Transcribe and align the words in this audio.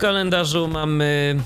Kalendarzu 0.00 0.68
mamy 0.68 1.36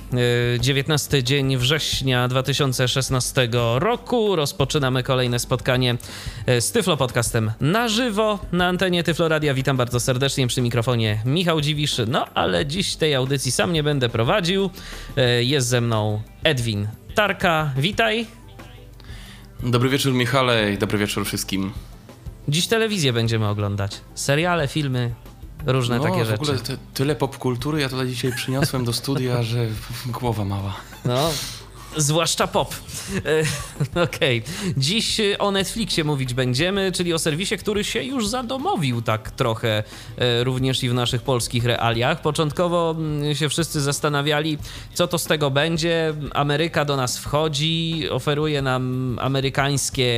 e, 0.56 0.60
19 0.60 1.22
dzień 1.24 1.56
września 1.56 2.28
2016 2.28 3.48
roku. 3.74 4.36
Rozpoczynamy 4.36 5.02
kolejne 5.02 5.38
spotkanie 5.38 5.96
e, 6.46 6.60
z 6.60 6.72
Tyflo 6.72 6.96
Podcastem 6.96 7.52
na 7.60 7.88
żywo 7.88 8.38
na 8.52 8.66
antenie 8.66 9.02
Tyflo 9.04 9.28
Radia. 9.28 9.54
Witam 9.54 9.76
bardzo 9.76 10.00
serdecznie 10.00 10.46
przy 10.46 10.62
mikrofonie 10.62 11.22
Michał 11.24 11.60
Dziwisz. 11.60 12.00
No 12.08 12.26
ale 12.34 12.66
dziś 12.66 12.96
tej 12.96 13.14
audycji 13.14 13.52
sam 13.52 13.72
nie 13.72 13.82
będę 13.82 14.08
prowadził. 14.08 14.70
E, 15.16 15.44
Jest 15.44 15.68
ze 15.68 15.80
mną 15.80 16.22
Edwin 16.44 16.88
Tarka. 17.14 17.72
Witaj. 17.76 18.26
Dobry 19.62 19.88
wieczór 19.88 20.12
Michale 20.12 20.72
i 20.72 20.78
dobry 20.78 20.98
wieczór 20.98 21.24
wszystkim. 21.26 21.72
Dziś 22.48 22.66
telewizję 22.66 23.12
będziemy 23.12 23.48
oglądać. 23.48 24.00
Seriale, 24.14 24.68
filmy, 24.68 25.14
różne 25.66 25.98
no, 25.98 26.04
takie 26.04 26.24
w 26.24 26.26
rzeczy. 26.26 26.42
ogóle 26.42 26.58
ty, 26.58 26.78
tyle 26.94 27.16
popkultury 27.16 27.80
ja 27.80 27.88
tutaj 27.88 28.08
dzisiaj 28.08 28.32
przyniosłem 28.32 28.84
do 28.84 28.92
studia, 28.92 29.42
że 29.42 29.66
głowa 30.06 30.44
mała. 30.44 30.74
No, 31.04 31.30
zwłaszcza 31.96 32.46
pop. 32.46 32.74
E, 33.94 34.02
Okej. 34.04 34.42
Dziś 34.76 35.20
o 35.38 35.50
Netflixie 35.50 36.04
mówić 36.04 36.34
będziemy, 36.34 36.92
czyli 36.92 37.12
o 37.12 37.18
serwisie, 37.18 37.58
który 37.58 37.84
się 37.84 38.02
już 38.02 38.28
zadomowił 38.28 39.02
tak 39.02 39.30
trochę 39.30 39.82
e, 40.18 40.44
również 40.44 40.82
i 40.82 40.88
w 40.88 40.94
naszych 40.94 41.22
polskich 41.22 41.64
realiach. 41.64 42.20
Początkowo 42.22 42.94
mm, 42.98 43.34
się 43.34 43.48
wszyscy 43.48 43.80
zastanawiali, 43.80 44.58
co 44.94 45.06
to 45.06 45.18
z 45.18 45.24
tego 45.24 45.50
będzie. 45.50 46.14
Ameryka 46.34 46.84
do 46.84 46.96
nas 46.96 47.18
wchodzi, 47.18 48.08
oferuje 48.10 48.62
nam 48.62 49.18
amerykańskie 49.22 50.14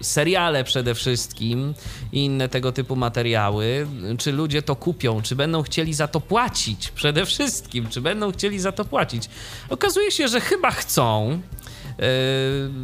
seriale 0.00 0.64
przede 0.64 0.94
wszystkim 0.94 1.74
i 2.12 2.24
inne 2.24 2.48
tego 2.48 2.72
typu 2.72 2.96
materiały. 2.96 3.86
Czy 4.18 4.32
ludzie 4.32 4.62
to 4.62 4.76
kupią? 4.76 5.22
Czy 5.22 5.36
będą 5.36 5.62
chcieli 5.62 5.94
za 5.94 6.08
to 6.08 6.20
płacić? 6.20 6.90
Przede 6.90 7.26
wszystkim, 7.26 7.88
czy 7.88 8.00
będą 8.00 8.32
chcieli 8.32 8.60
za 8.60 8.72
to 8.72 8.84
płacić? 8.84 9.28
Okazuje 9.68 10.10
się, 10.10 10.28
że 10.28 10.40
chyba 10.40 10.70
chcą. 10.70 11.09
Yy, 11.10 11.40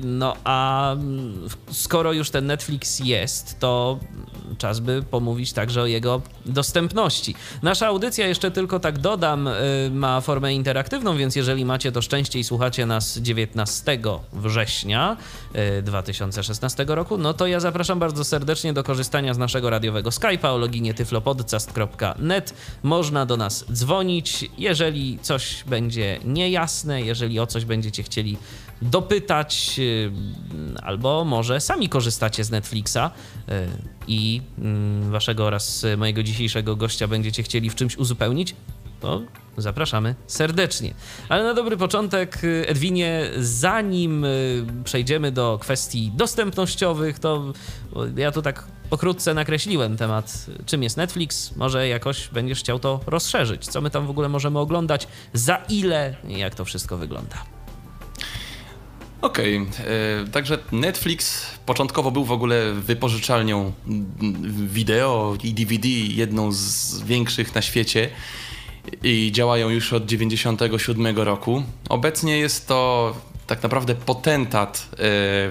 No 0.02 0.34
a 0.44 0.96
skoro 1.70 2.12
już 2.12 2.30
ten 2.30 2.46
Netflix 2.46 3.00
jest, 3.00 3.58
to 3.60 3.98
czas 4.58 4.80
by 4.80 5.02
pomówić 5.10 5.52
także 5.52 5.82
o 5.82 5.86
jego 5.86 6.22
dostępności. 6.46 7.34
Nasza 7.62 7.86
audycja, 7.86 8.26
jeszcze 8.26 8.50
tylko 8.50 8.80
tak 8.80 8.98
dodam, 8.98 9.48
yy, 9.84 9.90
ma 9.90 10.20
formę 10.20 10.54
interaktywną, 10.54 11.16
więc 11.16 11.36
jeżeli 11.36 11.64
macie 11.64 11.92
to 11.92 12.02
szczęście 12.02 12.38
i 12.38 12.44
słuchacie 12.44 12.86
nas 12.86 13.18
19 13.18 13.98
września 14.32 15.16
yy, 15.54 15.82
2016 15.82 16.84
roku, 16.88 17.18
no 17.18 17.34
to 17.34 17.46
ja 17.46 17.60
zapraszam 17.60 17.98
bardzo 17.98 18.24
serdecznie 18.24 18.72
do 18.72 18.84
korzystania 18.84 19.34
z 19.34 19.38
naszego 19.38 19.70
radiowego 19.70 20.10
Skype'a 20.10 20.46
o 20.46 20.58
loginie 20.58 20.94
tyflopodcast.net. 20.94 22.54
Można 22.82 23.26
do 23.26 23.36
nas 23.36 23.64
dzwonić, 23.72 24.50
jeżeli 24.58 25.18
coś 25.22 25.64
będzie 25.64 26.18
niejasne, 26.24 27.02
jeżeli 27.02 27.40
o 27.40 27.46
coś 27.46 27.64
będziecie 27.64 28.02
chcieli 28.02 28.36
dopytać, 28.82 29.78
yy, 29.78 30.12
albo 30.82 31.24
może 31.24 31.60
sami 31.60 31.88
korzystacie 31.88 32.44
z 32.44 32.50
Netflixa 32.50 32.96
yy, 32.96 33.54
i 34.08 34.42
yy, 34.58 35.10
waszego 35.10 35.44
oraz 35.44 35.86
mojego 35.96 36.22
dzisiejszego 36.22 36.76
gościa 36.76 37.08
będziecie 37.08 37.42
chcieli 37.42 37.70
w 37.70 37.74
czymś 37.74 37.96
uzupełnić, 37.96 38.54
to 39.00 39.22
zapraszamy 39.56 40.14
serdecznie. 40.26 40.94
Ale 41.28 41.44
na 41.44 41.54
dobry 41.54 41.76
początek, 41.76 42.38
yy, 42.42 42.64
Edwinie, 42.68 43.30
zanim 43.38 44.26
przejdziemy 44.84 45.32
do 45.32 45.58
kwestii 45.62 46.12
dostępnościowych, 46.14 47.18
to 47.18 47.52
ja 48.16 48.32
tu 48.32 48.42
tak 48.42 48.68
pokrótce 48.90 49.34
nakreśliłem 49.34 49.96
temat, 49.96 50.46
czym 50.66 50.82
jest 50.82 50.96
Netflix. 50.96 51.56
Może 51.56 51.88
jakoś 51.88 52.28
będziesz 52.28 52.58
chciał 52.58 52.78
to 52.78 53.00
rozszerzyć. 53.06 53.66
Co 53.66 53.80
my 53.80 53.90
tam 53.90 54.06
w 54.06 54.10
ogóle 54.10 54.28
możemy 54.28 54.58
oglądać, 54.58 55.08
za 55.32 55.56
ile 55.68 56.16
jak 56.28 56.54
to 56.54 56.64
wszystko 56.64 56.96
wygląda. 56.96 57.55
Okej, 59.20 59.56
e, 59.56 60.28
także 60.32 60.58
Netflix 60.72 61.46
początkowo 61.66 62.10
był 62.10 62.24
w 62.24 62.32
ogóle 62.32 62.72
wypożyczalnią 62.72 63.72
mm, 63.88 64.68
wideo 64.68 65.36
i 65.44 65.54
DVD, 65.54 65.88
jedną 65.88 66.52
z 66.52 67.02
większych 67.02 67.54
na 67.54 67.62
świecie 67.62 68.08
i 69.02 69.32
działają 69.32 69.68
już 69.68 69.92
od 69.92 70.06
97 70.06 71.18
roku. 71.18 71.62
Obecnie 71.88 72.38
jest 72.38 72.68
to 72.68 73.14
tak 73.46 73.62
naprawdę 73.62 73.94
potentat 73.94 74.88
e, 74.92 74.96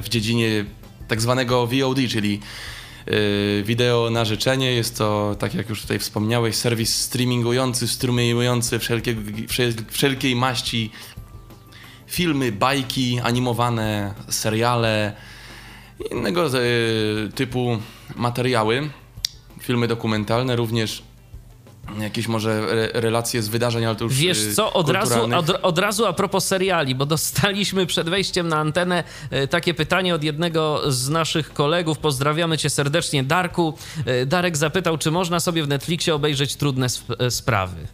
w 0.01 0.05
dziedzinie 0.09 0.65
tak 1.07 1.21
zwanego 1.21 1.67
VOD, 1.67 1.97
czyli 2.09 2.39
e, 3.05 3.63
wideo 3.63 4.09
na 4.09 4.25
życzenie. 4.25 4.71
Jest 4.71 4.97
to, 4.97 5.35
tak 5.39 5.53
jak 5.53 5.69
już 5.69 5.81
tutaj 5.81 5.99
wspomniałeś, 5.99 6.55
serwis 6.55 6.95
streamingujący, 7.01 7.87
strumieniujący 7.87 8.79
wszelkiego, 8.79 9.21
wszel- 9.47 9.85
wszelkiej 9.89 10.35
maści 10.35 10.91
filmy, 12.15 12.51
bajki 12.51 13.19
animowane, 13.23 14.13
seriale, 14.29 15.13
innego 16.11 16.47
e, 16.47 16.51
typu 17.35 17.77
materiały, 18.15 18.89
filmy 19.59 19.87
dokumentalne, 19.87 20.55
również 20.55 21.03
jakieś 21.99 22.27
może 22.27 22.51
re- 22.51 22.89
relacje 22.93 23.41
z 23.41 23.47
wydarzeń, 23.49 23.85
ale 23.85 23.95
to 23.95 24.03
już 24.03 24.13
Wiesz 24.15 24.37
e, 24.51 24.53
co, 24.53 24.73
od 24.73 24.89
razu, 24.89 25.35
od, 25.35 25.49
od 25.49 25.79
razu 25.79 26.05
a 26.05 26.13
propos 26.13 26.45
seriali, 26.47 26.95
bo 26.95 27.05
dostaliśmy 27.05 27.85
przed 27.85 28.09
wejściem 28.09 28.47
na 28.47 28.57
antenę 28.57 29.03
e, 29.29 29.47
takie 29.47 29.73
pytanie 29.73 30.15
od 30.15 30.23
jednego 30.23 30.91
z 30.91 31.09
naszych 31.09 31.53
kolegów. 31.53 31.97
Pozdrawiamy 31.97 32.57
cię 32.57 32.69
serdecznie, 32.69 33.23
Darku. 33.23 33.77
Darek 34.25 34.57
zapytał, 34.57 34.97
czy 34.97 35.11
można 35.11 35.39
sobie 35.39 35.63
w 35.63 35.67
Netflixie 35.67 36.15
obejrzeć 36.15 36.55
trudne 36.55 36.85
sp- 36.95 37.15
sprawy. 37.29 37.87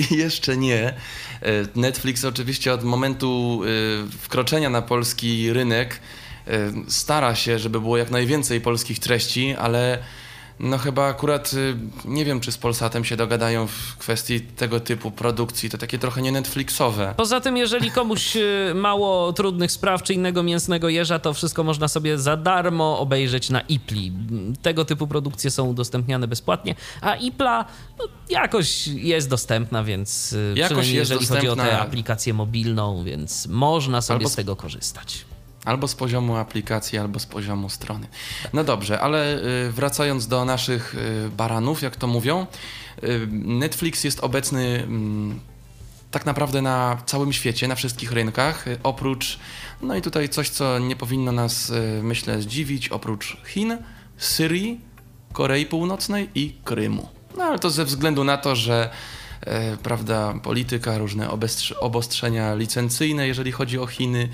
Jeszcze 0.10 0.56
nie. 0.56 0.94
E, 1.42 1.78
Netflix 1.80 2.24
oczywiście 2.24 2.72
od 2.72 2.84
momentu 2.84 3.60
e, 3.64 4.18
wkroczenia 4.18 4.70
na 4.70 4.82
polski 4.82 5.52
rynek 5.52 6.00
e, 6.46 6.72
stara 6.88 7.34
się, 7.34 7.58
żeby 7.58 7.80
było 7.80 7.96
jak 7.96 8.10
najwięcej 8.10 8.60
polskich 8.60 8.98
treści, 8.98 9.54
ale 9.58 9.98
no 10.60 10.78
chyba 10.78 11.06
akurat 11.06 11.50
e, 11.54 12.08
nie 12.08 12.24
wiem, 12.24 12.40
czy 12.40 12.52
z 12.52 12.58
Polsatem 12.58 13.04
się 13.04 13.16
dogadają 13.16 13.66
w 13.66 13.96
kwestii 13.98 14.40
tego 14.40 14.80
typu 14.80 15.10
produkcji. 15.10 15.70
To 15.70 15.78
takie 15.78 15.98
trochę 15.98 16.22
nie 16.22 16.32
Netflixowe. 16.32 17.14
Poza 17.16 17.40
tym, 17.40 17.56
jeżeli 17.56 17.90
komuś 17.90 18.36
e, 18.36 18.40
mało 18.74 19.32
trudnych 19.32 19.72
spraw 19.72 20.02
czy 20.02 20.14
innego 20.14 20.42
mięsnego 20.42 20.88
jeża, 20.88 21.18
to 21.18 21.34
wszystko 21.34 21.64
można 21.64 21.88
sobie 21.88 22.18
za 22.18 22.36
darmo 22.36 22.98
obejrzeć 22.98 23.50
na 23.50 23.60
Ipli. 23.60 24.12
Tego 24.62 24.84
typu 24.84 25.06
produkcje 25.06 25.50
są 25.50 25.64
udostępniane 25.64 26.28
bezpłatnie, 26.28 26.74
a 27.00 27.14
Ipla 27.14 27.64
no, 27.98 28.04
jakoś 28.30 28.86
jest 28.86 29.28
dostępna, 29.28 29.84
więc 29.84 30.34
e, 30.56 30.58
Jakoś 30.58 30.88
jeżeli 30.88 31.26
chodzi 31.26 31.48
o 31.48 31.56
tę 31.56 31.78
aplikację 31.78 32.34
mobilną, 32.34 33.04
więc 33.04 33.46
można 33.46 34.02
sobie 34.02 34.16
Albo 34.16 34.28
z 34.28 34.34
tego 34.34 34.56
korzystać. 34.56 35.24
Albo 35.64 35.88
z 35.88 35.94
poziomu 35.94 36.36
aplikacji, 36.36 36.98
albo 36.98 37.18
z 37.18 37.26
poziomu 37.26 37.68
strony. 37.68 38.06
No 38.52 38.64
dobrze, 38.64 39.00
ale 39.00 39.38
y, 39.68 39.72
wracając 39.72 40.26
do 40.26 40.44
naszych 40.44 40.94
y, 40.94 41.30
baranów, 41.36 41.82
jak 41.82 41.96
to 41.96 42.06
mówią, 42.06 42.46
y, 43.04 43.26
Netflix 43.32 44.04
jest 44.04 44.20
obecny 44.20 44.82
mm, 44.82 45.40
tak 46.10 46.26
naprawdę 46.26 46.62
na 46.62 47.02
całym 47.06 47.32
świecie, 47.32 47.68
na 47.68 47.74
wszystkich 47.74 48.12
rynkach, 48.12 48.64
oprócz, 48.82 49.38
no 49.82 49.96
i 49.96 50.02
tutaj 50.02 50.28
coś, 50.28 50.48
co 50.48 50.78
nie 50.78 50.96
powinno 50.96 51.32
nas, 51.32 51.72
myślę, 52.02 52.42
zdziwić, 52.42 52.88
oprócz 52.88 53.36
Chin, 53.46 53.78
Syrii, 54.16 54.80
Korei 55.32 55.66
Północnej 55.66 56.28
i 56.34 56.52
Krymu. 56.64 57.08
No 57.36 57.44
ale 57.44 57.58
to 57.58 57.70
ze 57.70 57.84
względu 57.84 58.24
na 58.24 58.36
to, 58.36 58.56
że 58.56 58.90
e, 59.40 59.76
prawda, 59.76 60.34
polityka, 60.42 60.98
różne 60.98 61.28
obostrzenia 61.80 62.54
licencyjne, 62.54 63.26
jeżeli 63.26 63.52
chodzi 63.52 63.78
o 63.78 63.86
Chiny, 63.86 64.28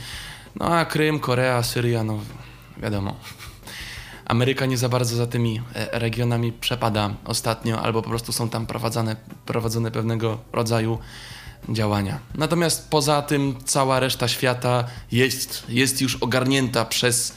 no 0.59 0.67
a 0.67 0.85
Krym, 0.85 1.21
Korea, 1.21 1.63
Syria, 1.63 2.05
no 2.05 2.21
wiadomo. 2.77 3.17
Ameryka 4.25 4.67
nie 4.67 4.77
za 4.77 4.89
bardzo 4.89 5.17
za 5.17 5.27
tymi 5.27 5.61
e, 5.75 5.99
regionami 5.99 6.53
przepada 6.53 7.11
ostatnio, 7.25 7.81
albo 7.83 8.03
po 8.03 8.09
prostu 8.09 8.33
są 8.33 8.49
tam 8.49 8.67
prowadzone, 8.67 9.17
prowadzone 9.47 9.91
pewnego 9.91 10.39
rodzaju 10.53 10.99
działania. 11.69 12.19
Natomiast 12.35 12.91
poza 12.91 13.23
tym 13.23 13.55
cała 13.65 14.01
reszta 14.01 14.29
świata 14.29 14.85
jest, 15.13 15.65
jest 15.69 16.01
już 16.01 16.17
ogarnięta 16.17 16.85
przez 16.85 17.35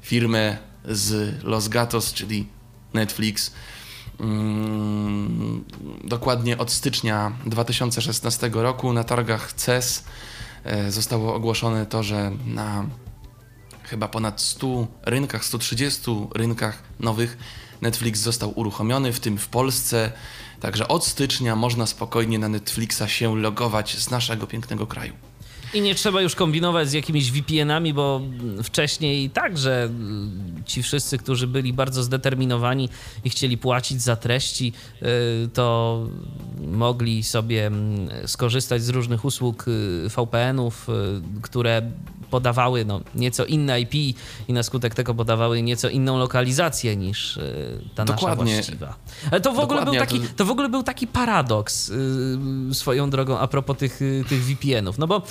firmę 0.00 0.58
z 0.84 1.34
Los 1.44 1.68
Gatos, 1.68 2.12
czyli 2.12 2.46
Netflix. 2.94 3.52
Mm, 4.20 5.64
dokładnie 6.04 6.58
od 6.58 6.70
stycznia 6.70 7.32
2016 7.46 8.50
roku 8.52 8.92
na 8.92 9.04
targach 9.04 9.52
CES 9.52 10.04
zostało 10.88 11.34
ogłoszone 11.34 11.86
to, 11.86 12.02
że 12.02 12.30
na 12.46 12.86
chyba 13.82 14.08
ponad 14.08 14.40
100 14.40 14.86
rynkach, 15.02 15.44
130 15.44 16.10
rynkach 16.34 16.82
nowych 17.00 17.38
Netflix 17.80 18.20
został 18.20 18.52
uruchomiony, 18.60 19.12
w 19.12 19.20
tym 19.20 19.38
w 19.38 19.48
Polsce. 19.48 20.12
Także 20.60 20.88
od 20.88 21.06
stycznia 21.06 21.56
można 21.56 21.86
spokojnie 21.86 22.38
na 22.38 22.48
Netflixa 22.48 23.02
się 23.06 23.36
logować 23.36 23.98
z 23.98 24.10
naszego 24.10 24.46
pięknego 24.46 24.86
kraju. 24.86 25.27
I 25.74 25.80
nie 25.80 25.94
trzeba 25.94 26.22
już 26.22 26.34
kombinować 26.34 26.88
z 26.88 26.92
jakimiś 26.92 27.32
VPN-ami, 27.32 27.94
bo 27.94 28.20
wcześniej 28.62 29.30
także 29.30 29.90
ci 30.66 30.82
wszyscy, 30.82 31.18
którzy 31.18 31.46
byli 31.46 31.72
bardzo 31.72 32.02
zdeterminowani 32.02 32.88
i 33.24 33.30
chcieli 33.30 33.58
płacić 33.58 34.02
za 34.02 34.16
treści, 34.16 34.72
y, 35.02 35.48
to 35.48 36.06
mogli 36.68 37.24
sobie 37.24 37.66
mm, 37.66 38.08
skorzystać 38.28 38.82
z 38.82 38.88
różnych 38.88 39.24
usług 39.24 39.68
y, 39.68 40.08
VPN-ów, 40.08 40.88
y, 40.88 40.92
które 41.42 41.82
podawały 42.30 42.84
no, 42.84 43.00
nieco 43.14 43.44
inne 43.44 43.80
IP 43.80 43.94
i 44.48 44.52
na 44.52 44.62
skutek 44.62 44.94
tego 44.94 45.14
podawały 45.14 45.62
nieco 45.62 45.88
inną 45.88 46.18
lokalizację 46.18 46.96
niż 46.96 47.38
ta 47.94 48.04
Dokładnie. 48.04 48.44
nasza 48.44 48.54
właściwa. 48.54 48.94
Ale 49.30 49.40
to 49.40 49.52
w, 49.52 49.58
ogóle 49.58 49.84
był 49.84 49.94
taki, 49.94 50.20
to 50.20 50.44
w 50.44 50.50
ogóle 50.50 50.68
był 50.68 50.82
taki 50.82 51.06
paradoks 51.06 51.92
swoją 52.72 53.10
drogą 53.10 53.38
a 53.38 53.46
propos 53.46 53.76
tych, 53.76 54.00
tych 54.28 54.44
VPN-ów, 54.44 54.98
no 54.98 55.06
bo 55.06 55.22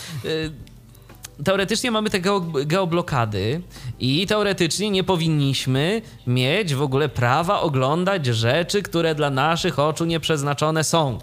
teoretycznie 1.43 1.91
mamy 1.91 2.09
te 2.09 2.19
geoblokady 2.65 3.61
i 3.99 4.27
teoretycznie 4.27 4.89
nie 4.89 5.03
powinniśmy 5.03 6.01
mieć 6.27 6.75
w 6.75 6.81
ogóle 6.81 7.09
prawa 7.09 7.61
oglądać 7.61 8.25
rzeczy, 8.25 8.81
które 8.81 9.15
dla 9.15 9.29
naszych 9.29 9.79
oczu 9.79 10.05
nieprzeznaczone 10.05 10.83
są. 10.83 11.19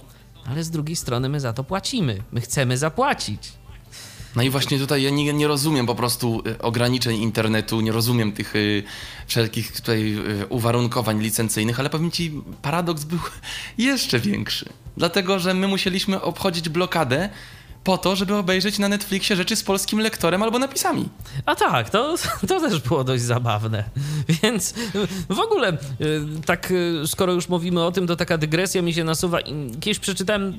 Ale 0.50 0.64
z 0.64 0.70
drugiej 0.70 0.96
strony 0.96 1.28
my 1.28 1.40
za 1.40 1.52
to 1.52 1.64
płacimy. 1.64 2.22
My 2.32 2.40
chcemy 2.40 2.78
zapłacić. 2.78 3.52
No 4.36 4.42
i 4.42 4.50
właśnie 4.50 4.78
tutaj 4.78 5.02
ja 5.02 5.10
nie, 5.10 5.32
nie 5.32 5.46
rozumiem 5.46 5.86
po 5.86 5.94
prostu 5.94 6.42
y, 6.46 6.58
ograniczeń 6.58 7.22
internetu, 7.22 7.80
nie 7.80 7.92
rozumiem 7.92 8.32
tych 8.32 8.56
y, 8.56 8.82
wszelkich 9.26 9.72
tutaj 9.72 10.14
y, 10.42 10.46
uwarunkowań 10.46 11.22
licencyjnych, 11.22 11.80
ale 11.80 11.90
powiem 11.90 12.10
ci, 12.10 12.42
paradoks 12.62 13.04
był 13.04 13.18
jeszcze 13.78 14.20
większy. 14.20 14.68
Dlatego, 14.96 15.38
że 15.38 15.54
my 15.54 15.68
musieliśmy 15.68 16.20
obchodzić 16.20 16.68
blokadę, 16.68 17.30
po 17.84 17.98
to, 17.98 18.16
żeby 18.16 18.34
obejrzeć 18.34 18.78
na 18.78 18.88
Netflixie 18.88 19.36
rzeczy 19.36 19.56
z 19.56 19.62
polskim 19.62 19.98
lektorem 19.98 20.42
albo 20.42 20.58
napisami. 20.58 21.08
A 21.46 21.54
tak, 21.54 21.90
to, 21.90 22.14
to 22.48 22.60
też 22.60 22.80
było 22.80 23.04
dość 23.04 23.22
zabawne. 23.22 23.84
Więc 24.42 24.74
w 25.28 25.38
ogóle, 25.38 25.72
y, 25.72 25.76
tak 26.46 26.70
y, 26.70 27.02
skoro 27.06 27.32
już 27.32 27.48
mówimy 27.48 27.84
o 27.84 27.92
tym, 27.92 28.06
to 28.06 28.16
taka 28.16 28.38
dygresja 28.38 28.82
mi 28.82 28.94
się 28.94 29.04
nasuwa. 29.04 29.38
Kiedyś 29.80 29.98
przeczytałem 29.98 30.58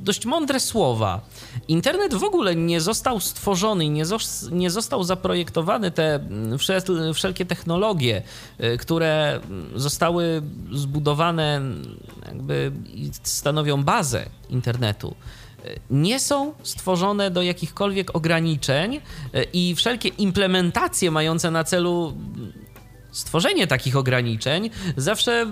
dość 0.00 0.26
mądre 0.26 0.60
słowa. 0.60 1.20
Internet 1.68 2.14
w 2.14 2.24
ogóle 2.24 2.56
nie 2.56 2.80
został 2.80 3.20
stworzony, 3.20 3.88
nie, 3.88 4.04
nie 4.52 4.70
został 4.70 5.04
zaprojektowany 5.04 5.90
te 5.90 6.14
mm, 6.14 6.58
wszelkie 7.14 7.46
technologie, 7.46 8.22
y, 8.60 8.78
które 8.78 9.40
zostały 9.74 10.42
zbudowane, 10.72 11.60
jakby 12.26 12.72
stanowią 13.22 13.82
bazę 13.84 14.26
internetu 14.50 15.14
nie 15.90 16.20
są 16.20 16.52
stworzone 16.62 17.30
do 17.30 17.42
jakichkolwiek 17.42 18.16
ograniczeń 18.16 19.00
e, 19.34 19.42
i 19.42 19.74
wszelkie 19.74 20.08
implementacje 20.08 21.10
mające 21.10 21.50
na 21.50 21.64
celu 21.64 22.14
stworzenie 23.10 23.66
takich 23.66 23.96
ograniczeń 23.96 24.70
zawsze 24.96 25.46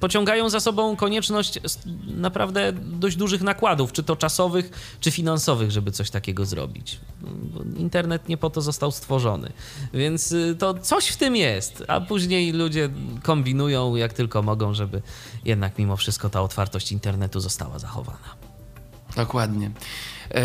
pociągają 0.00 0.48
za 0.48 0.60
sobą 0.60 0.96
konieczność 0.96 1.60
naprawdę 2.06 2.72
dość 2.72 3.16
dużych 3.16 3.42
nakładów, 3.42 3.92
czy 3.92 4.02
to 4.02 4.16
czasowych, 4.16 4.96
czy 5.00 5.10
finansowych, 5.10 5.70
żeby 5.70 5.92
coś 5.92 6.10
takiego 6.10 6.44
zrobić. 6.46 7.00
Internet 7.76 8.28
nie 8.28 8.36
po 8.36 8.50
to 8.50 8.62
został 8.62 8.92
stworzony. 8.92 9.52
Więc 9.94 10.32
y, 10.32 10.56
to 10.58 10.74
coś 10.74 11.08
w 11.08 11.16
tym 11.16 11.36
jest, 11.36 11.84
a 11.88 12.00
później 12.00 12.52
ludzie 12.52 12.90
kombinują 13.22 13.96
jak 13.96 14.12
tylko 14.12 14.42
mogą, 14.42 14.74
żeby 14.74 15.02
jednak 15.44 15.78
mimo 15.78 15.96
wszystko 15.96 16.30
ta 16.30 16.42
otwartość 16.42 16.92
internetu 16.92 17.40
została 17.40 17.78
zachowana. 17.78 18.34
Dokładnie. 19.16 19.70
E, 20.30 20.42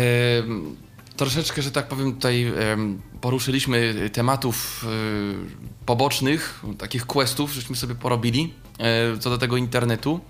troszeczkę, 1.16 1.62
że 1.62 1.70
tak 1.70 1.88
powiem, 1.88 2.14
tutaj 2.14 2.44
e, 2.44 2.52
poruszyliśmy 3.20 4.10
tematów 4.12 4.84
e, 4.84 5.86
pobocznych, 5.86 6.64
takich 6.78 7.06
questów, 7.06 7.52
żeśmy 7.52 7.76
sobie 7.76 7.94
porobili 7.94 8.54
co 9.20 9.30
do 9.30 9.38
tego 9.38 9.56
internetu. 9.56 10.20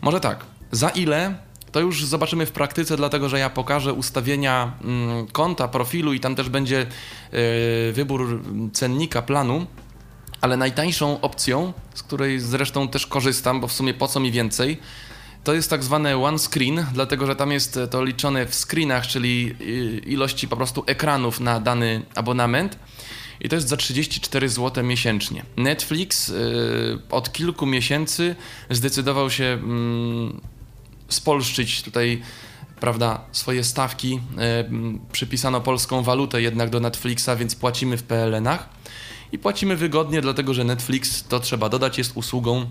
Może 0.00 0.20
tak, 0.20 0.44
za 0.72 0.88
ile 0.88 1.34
to 1.72 1.80
już 1.80 2.04
zobaczymy 2.04 2.46
w 2.46 2.52
praktyce, 2.52 2.96
dlatego 2.96 3.28
że 3.28 3.38
ja 3.38 3.50
pokażę 3.50 3.92
ustawienia 3.92 4.72
mm, 4.84 5.26
konta, 5.26 5.68
profilu 5.68 6.12
i 6.12 6.20
tam 6.20 6.34
też 6.34 6.48
będzie 6.48 6.80
e, 6.80 6.86
wybór 7.92 8.42
cennika 8.72 9.22
planu. 9.22 9.66
Ale 10.40 10.56
najtańszą 10.56 11.20
opcją, 11.20 11.72
z 11.94 12.02
której 12.02 12.40
zresztą 12.40 12.88
też 12.88 13.06
korzystam, 13.06 13.60
bo 13.60 13.68
w 13.68 13.72
sumie 13.72 13.94
po 13.94 14.08
co 14.08 14.20
mi 14.20 14.32
więcej, 14.32 14.78
to 15.44 15.54
jest 15.54 15.70
tak 15.70 15.84
zwane 15.84 16.16
one 16.16 16.38
screen, 16.38 16.86
dlatego 16.92 17.26
że 17.26 17.36
tam 17.36 17.52
jest 17.52 17.78
to 17.90 18.04
liczone 18.04 18.46
w 18.46 18.54
screenach, 18.54 19.06
czyli 19.06 19.54
y, 19.60 20.02
ilości 20.06 20.48
po 20.48 20.56
prostu 20.56 20.84
ekranów 20.86 21.40
na 21.40 21.60
dany 21.60 22.02
abonament. 22.14 22.78
I 23.42 23.48
to 23.48 23.56
jest 23.56 23.68
za 23.68 23.76
34 23.76 24.48
zł 24.48 24.84
miesięcznie. 24.84 25.44
Netflix 25.56 26.28
y, 26.28 26.98
od 27.10 27.32
kilku 27.32 27.66
miesięcy 27.66 28.36
zdecydował 28.70 29.30
się 29.30 29.44
mm, 29.44 30.40
spolszczyć 31.08 31.82
tutaj 31.82 32.22
prawda, 32.80 33.20
swoje 33.32 33.64
stawki. 33.64 34.14
Y, 34.14 35.08
przypisano 35.12 35.60
polską 35.60 36.02
walutę 36.02 36.42
jednak 36.42 36.70
do 36.70 36.80
Netflixa, 36.80 37.28
więc 37.38 37.54
płacimy 37.54 37.96
w 37.96 38.02
PLN-ach. 38.02 38.68
I 39.32 39.38
płacimy 39.38 39.76
wygodnie, 39.76 40.20
dlatego 40.20 40.54
że 40.54 40.64
Netflix, 40.64 41.24
to 41.24 41.40
trzeba 41.40 41.68
dodać, 41.68 41.98
jest 41.98 42.12
usługą 42.14 42.66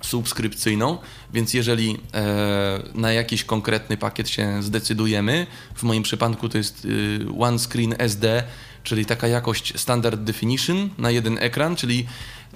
subskrypcyjną, 0.00 0.98
więc 1.32 1.54
jeżeli 1.54 1.98
e, 2.14 2.82
na 2.94 3.12
jakiś 3.12 3.44
konkretny 3.44 3.96
pakiet 3.96 4.28
się 4.28 4.62
zdecydujemy, 4.62 5.46
w 5.74 5.82
moim 5.82 6.02
przypadku 6.02 6.48
to 6.48 6.58
jest 6.58 6.84
y, 6.84 7.26
One 7.38 7.58
Screen 7.58 7.94
SD, 7.98 8.42
czyli 8.82 9.06
taka 9.06 9.28
jakość 9.28 9.80
Standard 9.80 10.20
Definition 10.20 10.90
na 10.98 11.10
jeden 11.10 11.38
ekran, 11.38 11.76
czyli 11.76 12.06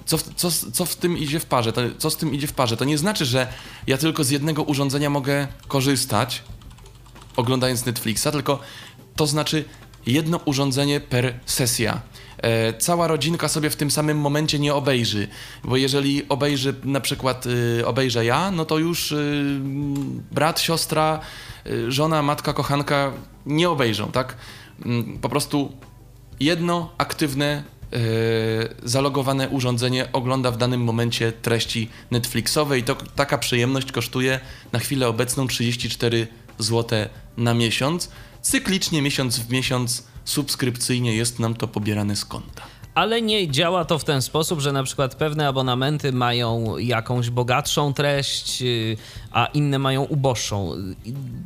co, 0.05 0.17
co, 0.17 0.51
co 0.51 0.85
w 0.85 0.95
tym 0.95 1.17
idzie 1.17 1.39
w 1.39 1.45
parze? 1.45 1.73
To, 1.73 1.81
co 1.97 2.09
z 2.09 2.17
tym 2.17 2.33
idzie 2.33 2.47
w 2.47 2.53
parze? 2.53 2.77
To 2.77 2.85
nie 2.85 2.97
znaczy, 2.97 3.25
że 3.25 3.47
ja 3.87 3.97
tylko 3.97 4.23
z 4.23 4.29
jednego 4.29 4.63
urządzenia 4.63 5.09
mogę 5.09 5.47
korzystać, 5.67 6.43
oglądając 7.35 7.85
Netflixa, 7.85 8.27
tylko 8.31 8.59
to 9.15 9.27
znaczy 9.27 9.65
jedno 10.05 10.37
urządzenie 10.45 10.99
per 10.99 11.39
sesja. 11.45 12.01
E, 12.37 12.73
cała 12.73 13.07
rodzinka 13.07 13.47
sobie 13.47 13.69
w 13.69 13.75
tym 13.75 13.91
samym 13.91 14.17
momencie 14.17 14.59
nie 14.59 14.73
obejrzy, 14.73 15.27
bo 15.63 15.77
jeżeli 15.77 16.29
obejrzy 16.29 16.75
na 16.83 17.01
przykład 17.01 17.45
y, 17.45 17.85
obejrzę 17.85 18.25
ja, 18.25 18.51
no 18.51 18.65
to 18.65 18.77
już 18.77 19.11
y, 19.11 19.59
brat, 20.31 20.59
siostra, 20.59 21.19
y, 21.67 21.91
żona, 21.91 22.21
matka, 22.21 22.53
kochanka 22.53 23.11
nie 23.45 23.69
obejrzą, 23.69 24.11
tak? 24.11 24.37
Mm, 24.85 25.19
po 25.19 25.29
prostu 25.29 25.71
jedno 26.39 26.91
aktywne 26.97 27.63
zalogowane 28.83 29.49
urządzenie 29.49 30.11
ogląda 30.13 30.51
w 30.51 30.57
danym 30.57 30.83
momencie 30.83 31.31
treści 31.31 31.89
Netflixowe 32.11 32.79
i 32.79 32.83
to 32.83 32.95
taka 32.95 33.37
przyjemność 33.37 33.91
kosztuje 33.91 34.39
na 34.71 34.79
chwilę 34.79 35.07
obecną 35.07 35.47
34 35.47 36.27
zł 36.59 36.99
na 37.37 37.53
miesiąc. 37.53 38.09
Cyklicznie 38.41 39.01
miesiąc 39.01 39.39
w 39.39 39.49
miesiąc 39.49 40.03
subskrypcyjnie 40.25 41.15
jest 41.15 41.39
nam 41.39 41.53
to 41.53 41.67
pobierane 41.67 42.15
z 42.15 42.25
konta 42.25 42.76
ale 42.97 43.21
nie 43.21 43.51
działa 43.51 43.85
to 43.85 43.99
w 43.99 44.03
ten 44.03 44.21
sposób, 44.21 44.59
że 44.59 44.71
na 44.71 44.83
przykład 44.83 45.15
pewne 45.15 45.47
abonamenty 45.47 46.11
mają 46.11 46.77
jakąś 46.77 47.29
bogatszą 47.29 47.93
treść, 47.93 48.61
y, 48.61 48.97
a 49.31 49.45
inne 49.45 49.79
mają 49.79 50.03
uboższą. 50.03 50.71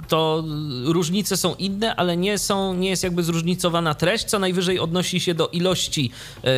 To 0.07 0.43
różnice 0.85 1.37
są 1.37 1.55
inne, 1.55 1.95
ale 1.95 2.17
nie, 2.17 2.37
są, 2.37 2.73
nie 2.73 2.89
jest 2.89 3.03
jakby 3.03 3.23
zróżnicowana 3.23 3.93
treść, 3.93 4.25
co 4.25 4.39
najwyżej 4.39 4.79
odnosi 4.79 5.19
się 5.19 5.33
do 5.33 5.47
ilości 5.47 6.11
y, 6.45 6.49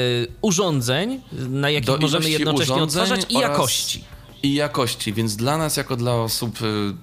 urządzeń, 0.42 1.22
na 1.32 1.70
jakich 1.70 2.00
możemy 2.00 2.30
jednocześnie 2.30 2.84
odtwarzać 2.84 3.26
i 3.30 3.34
jakości 3.34 4.04
i 4.44 4.54
jakości, 4.54 5.14
więc 5.14 5.36
dla 5.36 5.58
nas, 5.58 5.78
jako 5.78 5.96
dla 5.96 6.16
osób 6.16 6.62
y, 6.62 6.94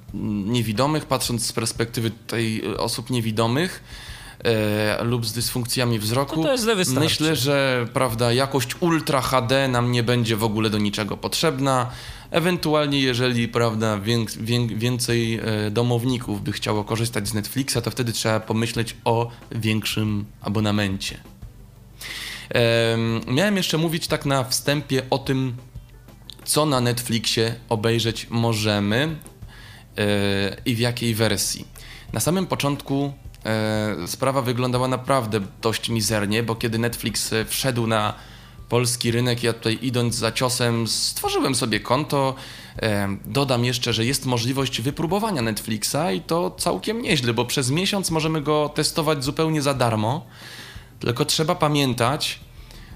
niewidomych, 0.44 1.06
patrząc 1.06 1.46
z 1.46 1.52
perspektywy 1.52 2.10
tej 2.26 2.76
osób 2.76 3.10
niewidomych, 3.10 3.82
e, 4.44 5.04
lub 5.04 5.26
z 5.26 5.32
dysfunkcjami 5.32 5.98
wzroku. 5.98 6.34
To 6.34 6.42
Myślę, 7.04 7.36
że 7.36 7.86
prawda, 7.92 8.32
jakość 8.32 8.76
Ultra 8.80 9.20
HD 9.20 9.68
nam 9.68 9.92
nie 9.92 10.02
będzie 10.02 10.36
w 10.36 10.44
ogóle 10.44 10.70
do 10.70 10.78
niczego 10.78 11.16
potrzebna. 11.16 11.90
Ewentualnie, 12.30 13.00
jeżeli 13.00 13.48
prawda, 13.48 13.98
więcej 14.68 15.34
e, 15.34 15.70
domowników 15.70 16.42
by 16.42 16.52
chciało 16.52 16.84
korzystać 16.84 17.28
z 17.28 17.34
Netflixa, 17.34 17.76
to 17.84 17.90
wtedy 17.90 18.12
trzeba 18.12 18.40
pomyśleć 18.40 18.96
o 19.04 19.30
większym 19.52 20.24
abonamencie. 20.40 21.20
Miałem 23.26 23.56
jeszcze 23.56 23.78
mówić 23.78 24.06
tak 24.06 24.26
na 24.26 24.44
wstępie 24.44 25.02
o 25.10 25.18
tym, 25.18 25.56
co 26.44 26.66
na 26.66 26.80
Netflixie 26.80 27.54
obejrzeć 27.68 28.26
możemy 28.30 29.16
e, 29.98 30.56
i 30.64 30.74
w 30.74 30.78
jakiej 30.78 31.14
wersji. 31.14 31.66
Na 32.12 32.20
samym 32.20 32.46
początku 32.46 33.12
sprawa 34.06 34.42
wyglądała 34.42 34.88
naprawdę 34.88 35.40
dość 35.62 35.88
mizernie, 35.88 36.42
bo 36.42 36.54
kiedy 36.54 36.78
Netflix 36.78 37.34
wszedł 37.46 37.86
na 37.86 38.14
polski 38.70 39.10
rynek. 39.10 39.42
Ja 39.42 39.52
tutaj 39.52 39.78
idąc 39.82 40.14
za 40.14 40.32
ciosem 40.32 40.88
stworzyłem 40.88 41.54
sobie 41.54 41.80
konto. 41.80 42.34
E, 42.82 43.16
dodam 43.24 43.64
jeszcze, 43.64 43.92
że 43.92 44.04
jest 44.04 44.26
możliwość 44.26 44.80
wypróbowania 44.80 45.42
Netflixa 45.42 46.12
i 46.14 46.20
to 46.20 46.50
całkiem 46.50 47.02
nieźle, 47.02 47.34
bo 47.34 47.44
przez 47.44 47.70
miesiąc 47.70 48.10
możemy 48.10 48.40
go 48.40 48.68
testować 48.68 49.24
zupełnie 49.24 49.62
za 49.62 49.74
darmo. 49.74 50.26
Tylko 51.00 51.24
trzeba 51.24 51.54
pamiętać, 51.54 52.40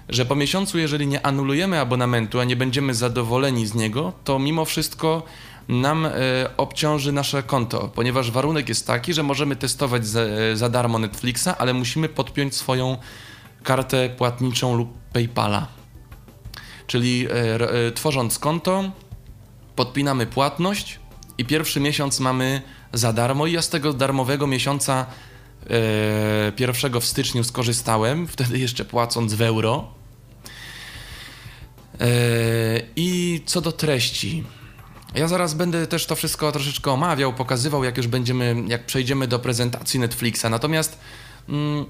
że 0.08 0.24
po 0.26 0.34
miesiącu, 0.34 0.78
jeżeli 0.78 1.06
nie 1.06 1.26
anulujemy 1.26 1.80
abonamentu, 1.80 2.40
a 2.40 2.44
nie 2.44 2.56
będziemy 2.56 2.94
zadowoleni 2.94 3.66
z 3.66 3.74
niego, 3.74 4.12
to 4.24 4.38
mimo 4.38 4.64
wszystko 4.64 5.22
nam 5.68 6.06
e, 6.06 6.10
obciąży 6.56 7.12
nasze 7.12 7.42
konto, 7.42 7.88
ponieważ 7.94 8.30
warunek 8.30 8.68
jest 8.68 8.86
taki, 8.86 9.14
że 9.14 9.22
możemy 9.22 9.56
testować 9.56 10.06
za, 10.06 10.20
e, 10.20 10.56
za 10.56 10.68
darmo 10.68 10.98
Netflixa, 10.98 11.48
ale 11.58 11.74
musimy 11.74 12.08
podpiąć 12.08 12.54
swoją 12.54 12.96
kartę 13.62 14.08
płatniczą 14.08 14.76
lub 14.76 14.98
PayPala. 15.12 15.66
Czyli 16.86 17.26
e, 17.30 17.92
tworząc 17.92 18.38
konto, 18.38 18.90
podpinamy 19.76 20.26
płatność 20.26 20.98
i 21.38 21.44
pierwszy 21.44 21.80
miesiąc 21.80 22.20
mamy 22.20 22.62
za 22.92 23.12
darmo 23.12 23.46
i 23.46 23.52
ja 23.52 23.62
z 23.62 23.68
tego 23.68 23.92
darmowego 23.92 24.46
miesiąca 24.46 25.06
e, 25.70 26.52
pierwszego 26.52 27.00
w 27.00 27.04
styczniu 27.04 27.44
skorzystałem, 27.44 28.26
wtedy 28.34 28.58
jeszcze 28.58 28.84
płacąc 28.84 29.34
w 29.34 29.42
euro. 29.42 29.94
I 32.96 33.40
co 33.46 33.60
do 33.60 33.72
treści. 33.72 34.44
Ja 35.14 35.28
zaraz 35.28 35.54
będę 35.54 35.86
też 35.86 36.06
to 36.06 36.16
wszystko 36.16 36.52
troszeczkę 36.52 36.90
omawiał, 36.90 37.32
pokazywał, 37.32 37.84
jak 37.84 37.96
już 37.96 38.06
będziemy, 38.06 38.56
jak 38.66 38.86
przejdziemy 38.86 39.28
do 39.28 39.38
prezentacji 39.38 40.00
Netflixa. 40.00 40.44
Natomiast 40.50 40.98
mm, 41.48 41.86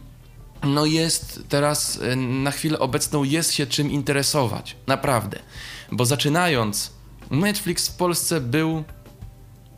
no 0.63 0.87
jest 0.87 1.43
teraz 1.49 2.01
e, 2.03 2.17
na 2.17 2.51
chwilę 2.51 2.79
obecną 2.79 3.25
jest 3.25 3.53
się 3.53 3.67
czym 3.67 3.91
interesować. 3.91 4.77
Naprawdę. 4.87 5.39
Bo 5.93 6.07
zaczynając, 6.07 6.93
Netflix 7.31 7.89
w 7.89 7.97
Polsce 7.97 8.41
był 8.41 8.85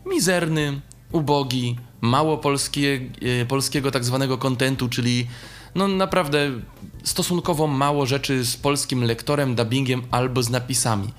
mizerny, 0.07 0.81
ubogi, 1.13 1.77
mało 2.01 2.39
polskie, 2.39 3.01
e, 3.43 3.47
polskiego 3.47 3.91
tak 3.91 4.05
zwanego 4.05 4.39
kontentu, 4.39 4.89
czyli 4.89 5.27
no 5.75 5.89
naprawdę 5.89 6.51
stosunkowo 7.05 7.67
mało 7.67 8.07
rzeczy 8.07 8.45
z 8.45 8.57
polskim 8.57 9.05
lektorem, 9.05 9.55
dubbingiem 9.55 10.03
albo 10.11 10.43
z 10.43 10.51
napisami. 10.51 11.13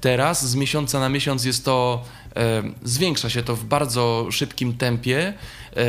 Teraz 0.00 0.46
z 0.46 0.54
miesiąca 0.54 1.00
na 1.00 1.08
miesiąc 1.08 1.44
jest 1.44 1.64
to, 1.64 2.04
e, 2.36 2.62
zwiększa 2.82 3.30
się 3.30 3.42
to 3.42 3.56
w 3.56 3.64
bardzo 3.64 4.26
szybkim 4.30 4.76
tempie. 4.76 5.34
E, 5.76 5.84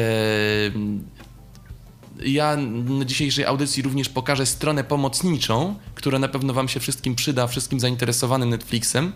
ja 2.26 2.58
na 2.86 3.06
dzisiejszej 3.06 3.46
audycji 3.46 3.84
również 3.84 4.10
pokażę 4.10 4.46
stronę 4.46 4.84
pomocniczą, 4.84 5.76
która 5.96 6.20
na 6.20 6.28
pewno 6.28 6.54
Wam 6.54 6.68
się 6.68 6.80
wszystkim 6.80 7.16
przyda, 7.16 7.48
wszystkim 7.48 7.80
zainteresowanym 7.80 8.50
Netflixem, 8.50 9.14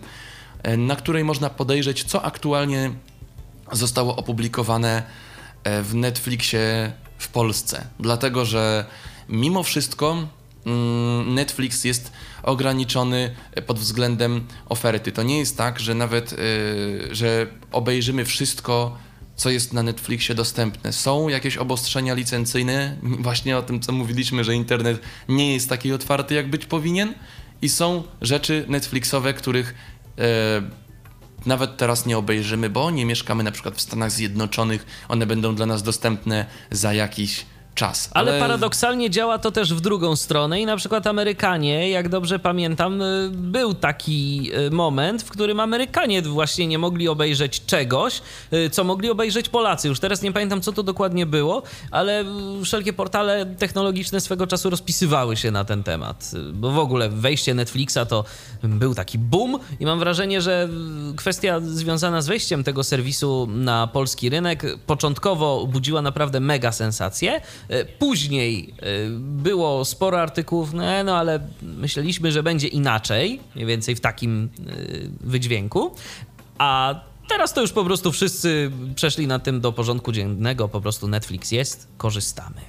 e, 0.62 0.76
na 0.76 0.96
której 0.96 1.24
można 1.24 1.50
podejrzeć, 1.50 2.04
co 2.04 2.22
aktualnie 2.22 2.90
zostało 3.72 4.16
opublikowane 4.16 5.02
e, 5.64 5.82
w 5.82 5.94
Netflixie 5.94 6.92
w 7.18 7.28
Polsce. 7.28 7.86
Dlatego, 8.00 8.44
że 8.44 8.84
mimo 9.28 9.62
wszystko 9.62 10.28
mm, 10.66 11.34
Netflix 11.34 11.84
jest 11.84 12.12
ograniczony 12.44 13.34
pod 13.66 13.78
względem 13.78 14.46
oferty. 14.68 15.12
To 15.12 15.22
nie 15.22 15.38
jest 15.38 15.56
tak, 15.56 15.80
że 15.80 15.94
nawet, 15.94 16.32
e, 16.32 16.36
że 17.14 17.46
obejrzymy 17.72 18.24
wszystko 18.24 18.96
co 19.36 19.50
jest 19.50 19.72
na 19.72 19.82
Netflixie 19.82 20.34
dostępne. 20.34 20.92
Są 20.92 21.28
jakieś 21.28 21.56
obostrzenia 21.56 22.14
licencyjne, 22.14 22.96
właśnie 23.26 23.56
o 23.56 23.62
tym, 23.62 23.80
co 23.80 23.92
mówiliśmy, 23.92 24.44
że 24.44 24.54
internet 24.54 25.00
nie 25.28 25.54
jest 25.54 25.68
taki 25.68 25.92
otwarty, 25.92 26.34
jak 26.34 26.50
być 26.50 26.66
powinien, 26.66 27.14
i 27.62 27.68
są 27.68 28.02
rzeczy 28.22 28.64
Netflixowe, 28.68 29.34
których 29.34 29.74
e, 30.18 30.62
nawet 31.46 31.76
teraz 31.76 32.06
nie 32.06 32.18
obejrzymy, 32.18 32.70
bo 32.70 32.90
nie 32.90 33.06
mieszkamy 33.06 33.42
na 33.42 33.52
przykład 33.52 33.76
w 33.76 33.80
Stanach 33.80 34.10
Zjednoczonych, 34.10 34.86
one 35.08 35.26
będą 35.26 35.54
dla 35.54 35.66
nas 35.66 35.82
dostępne 35.82 36.46
za 36.70 36.94
jakiś 36.94 37.46
czas. 37.74 38.10
Ale... 38.12 38.32
ale... 38.32 38.40
paradoksalnie 38.40 39.10
działa 39.10 39.38
to 39.38 39.50
też 39.50 39.74
w 39.74 39.80
drugą 39.80 40.16
stronę 40.16 40.60
i 40.60 40.66
na 40.66 40.76
przykład 40.76 41.06
Amerykanie, 41.06 41.90
jak 41.90 42.08
dobrze 42.08 42.38
pamiętam, 42.38 43.02
y, 43.02 43.30
był 43.32 43.74
taki 43.74 44.50
y, 44.66 44.70
moment, 44.70 45.22
w 45.22 45.30
którym 45.30 45.60
Amerykanie 45.60 46.22
właśnie 46.22 46.66
nie 46.66 46.78
mogli 46.78 47.08
obejrzeć 47.08 47.66
czegoś, 47.66 48.22
y, 48.52 48.70
co 48.70 48.84
mogli 48.84 49.10
obejrzeć 49.10 49.48
Polacy. 49.48 49.88
Już 49.88 50.00
teraz 50.00 50.22
nie 50.22 50.32
pamiętam, 50.32 50.60
co 50.60 50.72
to 50.72 50.82
dokładnie 50.82 51.26
było, 51.26 51.62
ale 51.90 52.24
wszelkie 52.64 52.92
portale 52.92 53.46
technologiczne 53.46 54.20
swego 54.20 54.46
czasu 54.46 54.70
rozpisywały 54.70 55.36
się 55.36 55.50
na 55.50 55.64
ten 55.64 55.82
temat, 55.82 56.30
bo 56.52 56.70
w 56.70 56.78
ogóle 56.78 57.08
wejście 57.08 57.54
Netflixa 57.54 57.98
to 58.08 58.24
był 58.62 58.94
taki 58.94 59.18
boom 59.18 59.58
i 59.80 59.86
mam 59.86 59.98
wrażenie, 59.98 60.42
że 60.42 60.68
kwestia 61.16 61.60
związana 61.60 62.22
z 62.22 62.26
wejściem 62.26 62.64
tego 62.64 62.84
serwisu 62.84 63.48
na 63.50 63.86
polski 63.86 64.30
rynek 64.30 64.64
początkowo 64.86 65.66
budziła 65.66 66.02
naprawdę 66.02 66.40
mega 66.40 66.72
sensację, 66.72 67.40
później 67.98 68.74
e, 68.78 68.84
było 69.20 69.84
sporo 69.84 70.20
artykułów, 70.20 70.72
no, 70.72 71.04
no 71.04 71.16
ale 71.16 71.48
myśleliśmy, 71.62 72.32
że 72.32 72.42
będzie 72.42 72.68
inaczej, 72.68 73.40
mniej 73.54 73.66
więcej 73.66 73.96
w 73.96 74.00
takim 74.00 74.48
e, 74.58 74.72
wydźwięku. 75.20 75.94
A 76.58 77.00
teraz 77.28 77.52
to 77.52 77.60
już 77.60 77.72
po 77.72 77.84
prostu 77.84 78.12
wszyscy 78.12 78.70
przeszli 78.94 79.26
na 79.26 79.38
tym 79.38 79.60
do 79.60 79.72
porządku 79.72 80.12
dziennego, 80.12 80.68
po 80.68 80.80
prostu 80.80 81.08
Netflix 81.08 81.52
jest, 81.52 81.88
korzystamy. 81.96 82.60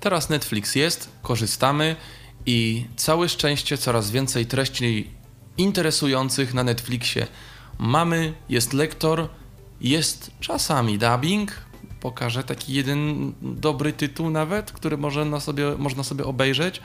Teraz 0.00 0.30
Netflix 0.30 0.74
jest, 0.74 1.08
korzystamy 1.22 1.96
i 2.46 2.86
całe 2.96 3.28
szczęście 3.28 3.78
coraz 3.78 4.10
więcej 4.10 4.46
treści 4.46 5.10
interesujących 5.58 6.54
na 6.54 6.64
Netflixie 6.64 7.26
mamy, 7.78 8.34
jest 8.48 8.72
lektor, 8.72 9.28
jest 9.80 10.30
czasami 10.40 10.98
dubbing, 10.98 11.52
pokażę 12.06 12.44
taki 12.44 12.74
jeden 12.74 13.32
dobry 13.42 13.92
tytuł 13.92 14.30
nawet, 14.30 14.72
który 14.72 14.96
może 14.96 15.40
sobie, 15.40 15.64
można 15.78 16.02
sobie 16.04 16.24
obejrzeć 16.24 16.80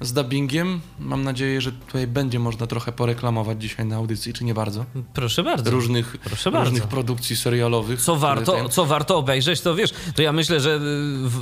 z 0.00 0.12
dubbingiem. 0.12 0.80
Mam 0.98 1.24
nadzieję, 1.24 1.60
że 1.60 1.72
tutaj 1.72 2.06
będzie 2.06 2.38
można 2.38 2.66
trochę 2.66 2.92
poreklamować 2.92 3.62
dzisiaj 3.62 3.86
na 3.86 3.96
audycji, 3.96 4.32
czy 4.32 4.44
nie 4.44 4.54
bardzo? 4.54 4.84
Proszę 5.14 5.42
bardzo. 5.42 5.70
Różnych, 5.70 6.16
Proszę 6.24 6.50
różnych 6.50 6.72
bardzo. 6.72 6.88
produkcji 6.88 7.36
serialowych. 7.36 8.02
Co 8.02 8.16
warto, 8.16 8.68
co 8.68 8.86
warto 8.86 9.16
obejrzeć, 9.16 9.60
to 9.60 9.74
wiesz, 9.74 9.90
to 10.14 10.22
ja 10.22 10.32
myślę, 10.32 10.60
że 10.60 10.80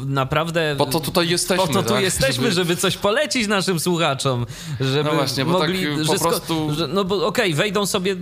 naprawdę... 0.07 0.75
Po 0.79 0.87
to 0.87 1.01
tutaj 1.01 1.29
jesteśmy, 1.29 1.67
Po 1.67 1.73
to 1.73 1.83
tu 1.83 1.89
tak? 1.89 2.03
jesteśmy, 2.03 2.45
żeby... 2.45 2.55
żeby... 2.55 2.77
coś 2.77 2.97
polecić 2.97 3.49
naszym 3.49 3.81
słuchaczom. 3.81 4.47
Żeby 4.81 5.05
no 5.05 5.17
właśnie, 5.17 5.45
bo 5.45 5.53
mogli, 5.53 5.87
tak 5.97 6.07
po 6.07 6.25
prostu... 6.25 6.75
Że, 6.75 6.87
no 6.87 7.05
bo 7.05 7.27
okej, 7.27 7.27
okay, 7.27 7.55
wejdą 7.55 7.87
sobie 7.87 8.17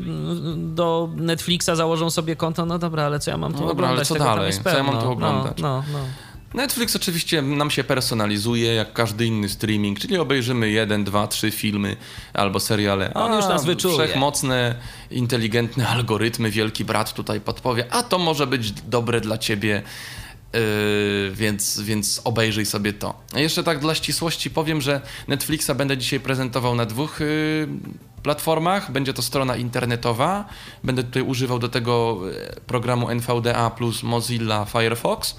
do 0.56 1.10
Netflixa, 1.16 1.70
założą 1.74 2.10
sobie 2.10 2.36
konto, 2.36 2.66
no 2.66 2.78
dobra, 2.78 3.06
ale 3.06 3.20
co 3.20 3.30
ja 3.30 3.36
mam 3.36 3.52
tu 3.52 3.60
no 3.60 3.66
dobra, 3.66 3.86
oglądać? 3.86 4.10
ale 4.10 4.18
co 4.18 4.24
dalej? 4.24 4.52
Co 4.64 4.70
ja 4.70 4.82
mam 4.82 5.02
tu 5.02 5.10
oglądać? 5.10 5.58
No, 5.58 5.84
no, 5.92 5.98
no. 5.98 6.29
Netflix 6.54 6.96
oczywiście 6.96 7.42
nam 7.42 7.70
się 7.70 7.84
personalizuje 7.84 8.74
jak 8.74 8.92
każdy 8.92 9.26
inny 9.26 9.48
streaming, 9.48 9.98
czyli 9.98 10.18
obejrzymy 10.18 10.70
jeden, 10.70 11.04
dwa, 11.04 11.26
trzy 11.26 11.50
filmy 11.50 11.96
albo 12.34 12.60
seriale. 12.60 13.14
On 13.14 13.32
już 13.32 13.44
nas 13.44 13.64
wyczuje. 13.64 13.94
Wszechmocne, 13.94 14.74
inteligentne 15.10 15.88
algorytmy, 15.88 16.50
wielki 16.50 16.84
brat 16.84 17.12
tutaj 17.12 17.40
podpowie, 17.40 17.84
a 17.90 18.02
to 18.02 18.18
może 18.18 18.46
być 18.46 18.72
dobre 18.72 19.20
dla 19.20 19.38
ciebie. 19.38 19.82
Yy, 20.52 21.30
więc, 21.34 21.80
więc 21.80 22.20
obejrzyj 22.24 22.66
sobie 22.66 22.92
to. 22.92 23.20
A 23.34 23.40
jeszcze 23.40 23.64
tak 23.64 23.78
dla 23.78 23.94
ścisłości 23.94 24.50
powiem, 24.50 24.80
że 24.80 25.00
Netflixa 25.28 25.70
będę 25.76 25.98
dzisiaj 25.98 26.20
prezentował 26.20 26.74
na 26.74 26.86
dwóch 26.86 27.20
yy, 27.20 27.68
platformach. 28.22 28.92
Będzie 28.92 29.14
to 29.14 29.22
strona 29.22 29.56
internetowa. 29.56 30.44
Będę 30.84 31.04
tutaj 31.04 31.22
używał 31.22 31.58
do 31.58 31.68
tego 31.68 32.20
yy, 32.24 32.60
programu 32.66 33.08
NVDA 33.10 33.70
plus 33.70 34.02
Mozilla 34.02 34.64
Firefox. 34.64 35.36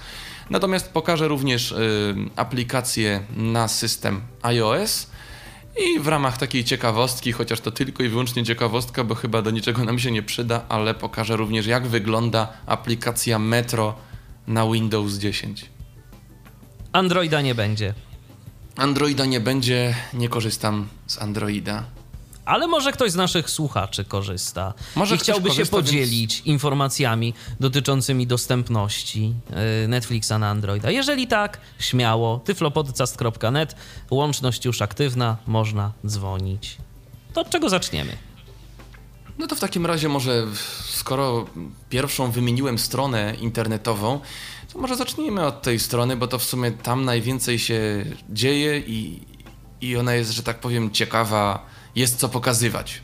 Natomiast 0.52 0.92
pokażę 0.92 1.28
również 1.28 1.72
y, 1.72 2.14
aplikację 2.36 3.20
na 3.36 3.68
system 3.68 4.20
iOS. 4.42 5.10
I 5.96 6.00
w 6.00 6.08
ramach 6.08 6.38
takiej 6.38 6.64
ciekawostki, 6.64 7.32
chociaż 7.32 7.60
to 7.60 7.70
tylko 7.70 8.02
i 8.02 8.08
wyłącznie 8.08 8.44
ciekawostka, 8.44 9.04
bo 9.04 9.14
chyba 9.14 9.42
do 9.42 9.50
niczego 9.50 9.84
nam 9.84 9.98
się 9.98 10.10
nie 10.10 10.22
przyda, 10.22 10.64
ale 10.68 10.94
pokażę 10.94 11.36
również, 11.36 11.66
jak 11.66 11.86
wygląda 11.86 12.52
aplikacja 12.66 13.38
Metro 13.38 13.94
na 14.46 14.66
Windows 14.66 15.14
10. 15.14 15.70
Androida 16.92 17.40
nie 17.40 17.54
będzie. 17.54 17.94
Androida 18.76 19.26
nie 19.26 19.40
będzie, 19.40 19.94
nie 20.14 20.28
korzystam 20.28 20.88
z 21.06 21.18
Androida 21.18 21.84
ale 22.44 22.66
może 22.66 22.92
ktoś 22.92 23.10
z 23.10 23.14
naszych 23.14 23.50
słuchaczy 23.50 24.04
korzysta 24.04 24.74
może 24.96 25.14
i 25.14 25.18
chciałby 25.18 25.48
korzysta, 25.48 25.64
się 25.64 25.82
podzielić 25.82 26.34
więc... 26.36 26.46
informacjami 26.46 27.34
dotyczącymi 27.60 28.26
dostępności 28.26 29.34
y, 29.84 29.88
Netflixa 29.88 30.32
na 30.38 30.50
Androida. 30.50 30.90
Jeżeli 30.90 31.26
tak, 31.26 31.60
śmiało, 31.78 32.38
tyflopodcast.net, 32.38 33.76
łączność 34.10 34.64
już 34.64 34.82
aktywna, 34.82 35.36
można 35.46 35.92
dzwonić. 36.06 36.76
To 37.34 37.40
od 37.40 37.50
czego 37.50 37.68
zaczniemy? 37.68 38.16
No 39.38 39.46
to 39.46 39.56
w 39.56 39.60
takim 39.60 39.86
razie 39.86 40.08
może, 40.08 40.46
skoro 40.84 41.46
pierwszą 41.90 42.30
wymieniłem 42.30 42.78
stronę 42.78 43.34
internetową, 43.40 44.20
to 44.72 44.78
może 44.78 44.96
zacznijmy 44.96 45.46
od 45.46 45.62
tej 45.62 45.78
strony, 45.78 46.16
bo 46.16 46.26
to 46.26 46.38
w 46.38 46.44
sumie 46.44 46.70
tam 46.70 47.04
najwięcej 47.04 47.58
się 47.58 48.04
dzieje 48.30 48.78
i, 48.78 49.22
i 49.80 49.96
ona 49.96 50.14
jest, 50.14 50.30
że 50.30 50.42
tak 50.42 50.60
powiem, 50.60 50.90
ciekawa, 50.90 51.66
jest 51.94 52.16
co 52.18 52.28
pokazywać. 52.28 53.00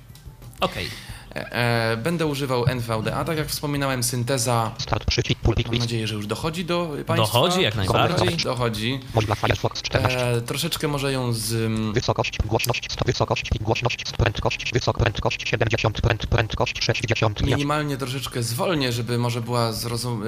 Okej. 0.60 0.88
E, 1.34 1.52
e, 1.92 1.96
będę 1.96 2.26
używał 2.26 2.66
NVDA, 2.66 3.24
tak 3.24 3.38
jak 3.38 3.48
wspominałem, 3.48 4.02
synteza. 4.02 4.70
Start 4.78 5.04
przycisk 5.04 5.40
pulpit 5.40 5.68
Mam 5.68 5.78
nadzieję, 5.78 6.06
że 6.06 6.14
już 6.14 6.26
dochodzi 6.26 6.64
do 6.64 6.88
Państwa. 7.06 7.16
Dochodzi 7.16 7.62
jak 7.62 7.74
najbardziej. 7.74 8.36
Dochodzi. 8.36 9.00
Mozilla 9.14 9.34
Firefox 9.34 9.82
14. 9.82 10.18
E, 10.32 10.40
troszeczkę 10.40 10.88
może 10.88 11.12
ją 11.12 11.32
z... 11.32 11.52
mm, 11.52 11.92
Wysokość, 11.92 12.38
głośność, 12.44 12.92
sto 12.92 13.04
wysokość, 13.06 13.50
głośność, 13.60 14.08
sto 14.08 14.16
prędkość, 14.16 14.72
wysok 14.72 14.98
prędkość 14.98 15.48
70, 15.48 16.00
pręd, 16.00 16.26
prędkość 16.26 16.84
60. 16.84 17.42
Minimalnie 17.42 17.96
troszeczkę 17.96 18.42
zwolnię, 18.42 18.92
żeby 18.92 19.18
może 19.18 19.40
była 19.40 19.72
zrozum... 19.72 20.24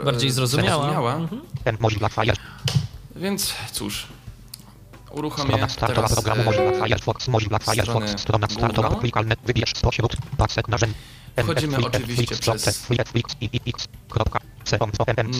e, 0.00 0.04
Bardziej 0.04 0.30
zrozumiała. 0.30 0.82
zrozumiała. 0.82 1.14
Mhm. 1.14 1.42
Mozilla 1.80 2.08
Fire, 2.08 2.34
Więc 3.16 3.54
cóż, 3.72 4.06
uruchomię 5.10 5.48
strona 5.48 5.68
startowa 5.68 6.08
teraz 6.08 6.12
programu 6.12 6.42
e, 6.42 6.44
Mozilla 6.44 6.72
Firefox, 6.86 7.28
Mozilla 7.28 7.58
Firefox, 7.58 8.20
strona 8.20 8.46
startowa, 8.50 8.88
główną. 8.88 9.00
klikalne, 9.00 9.34
wybierz 9.44 9.72
spośród 9.76 10.16
pasek 10.36 10.68
narzędzi. 10.68 10.94
Wchodzimy 11.42 11.76
oczywiście 11.78 12.36
przez- 12.36 12.90
Netflix 12.90 13.36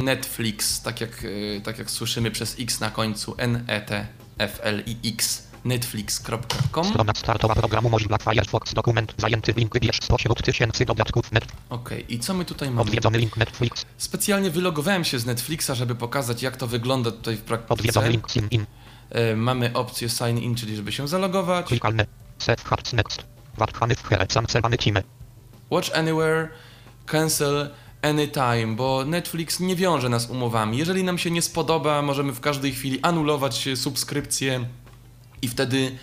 Netflix, 0.03 0.83
tak 0.83 1.01
jak, 1.01 1.25
e, 1.57 1.61
tak 1.61 1.79
jak 1.79 1.91
słyszymy 1.91 2.31
przez 2.31 2.57
X 2.61 2.81
na 2.81 2.91
końcu, 2.91 3.35
E 3.39 3.43
N-E-T-F-L-I-X, 4.37 5.43
netflix.com. 5.65 6.85
Strona 6.85 7.13
startowa 7.17 7.55
programu 7.55 7.91
Mozilla 7.91 8.19
Firefox, 8.19 8.75
dokument 8.75 9.15
zajęty 9.19 9.53
link 9.53 9.73
wybierz 9.73 9.99
spośród 10.03 10.43
tysięcy 10.43 10.85
dodatków 10.85 11.33
net, 11.33 11.45
Okej, 11.71 12.15
i 12.15 12.19
co 12.19 12.35
my 12.35 12.45
tutaj 12.45 12.69
mamy? 12.71 12.81
odwiedzony 12.81 13.19
link 13.19 13.37
Netflix, 13.37 13.85
Specjalnie 13.99 14.51
wylogowałem 14.51 15.05
się 15.05 15.19
z 15.19 15.27
Netflixa, 15.27 15.71
żeby 15.75 15.95
pokazać, 15.95 16.43
jak 16.43 16.57
to 16.57 16.67
wygląda 16.67 17.11
tutaj 17.11 17.37
w 17.37 17.41
praktyce. 17.41 17.75
odwiedzony 17.75 18.09
link 18.09 18.31
sign 18.31 18.47
in, 18.51 18.67
Mamy 19.37 19.73
opcję 19.73 20.09
sign 20.09 20.39
in, 20.39 20.55
czyli 20.55 20.77
żeby 20.77 20.93
się 20.93 21.09
zalogować. 21.09 21.67
klikalne, 21.67 22.07
set 22.39 22.61
hearts 22.61 22.93
next, 22.93 23.25
watkany 23.57 23.95
w 23.95 24.03
here, 24.09 24.27
cancellany 24.27 24.79
time, 24.79 25.03
Watch 25.71 25.91
anywhere, 25.95 26.49
cancel 27.07 27.71
anytime, 28.03 28.77
bo 28.77 29.05
Netflix 29.05 29.61
nie 29.61 29.77
wiąże 29.77 30.09
nas 30.09 30.31
umowami. 30.31 30.79
Jeżeli 30.79 31.05
nam 31.05 31.19
się 31.19 31.31
nie 31.31 31.43
spodoba, 31.43 32.03
możemy 32.03 32.33
w 32.33 32.41
każdej 32.41 32.73
chwili 32.73 32.99
anulować 33.03 33.69
subskrypcję 33.75 34.65
i 35.43 35.49
wtedy 35.49 35.99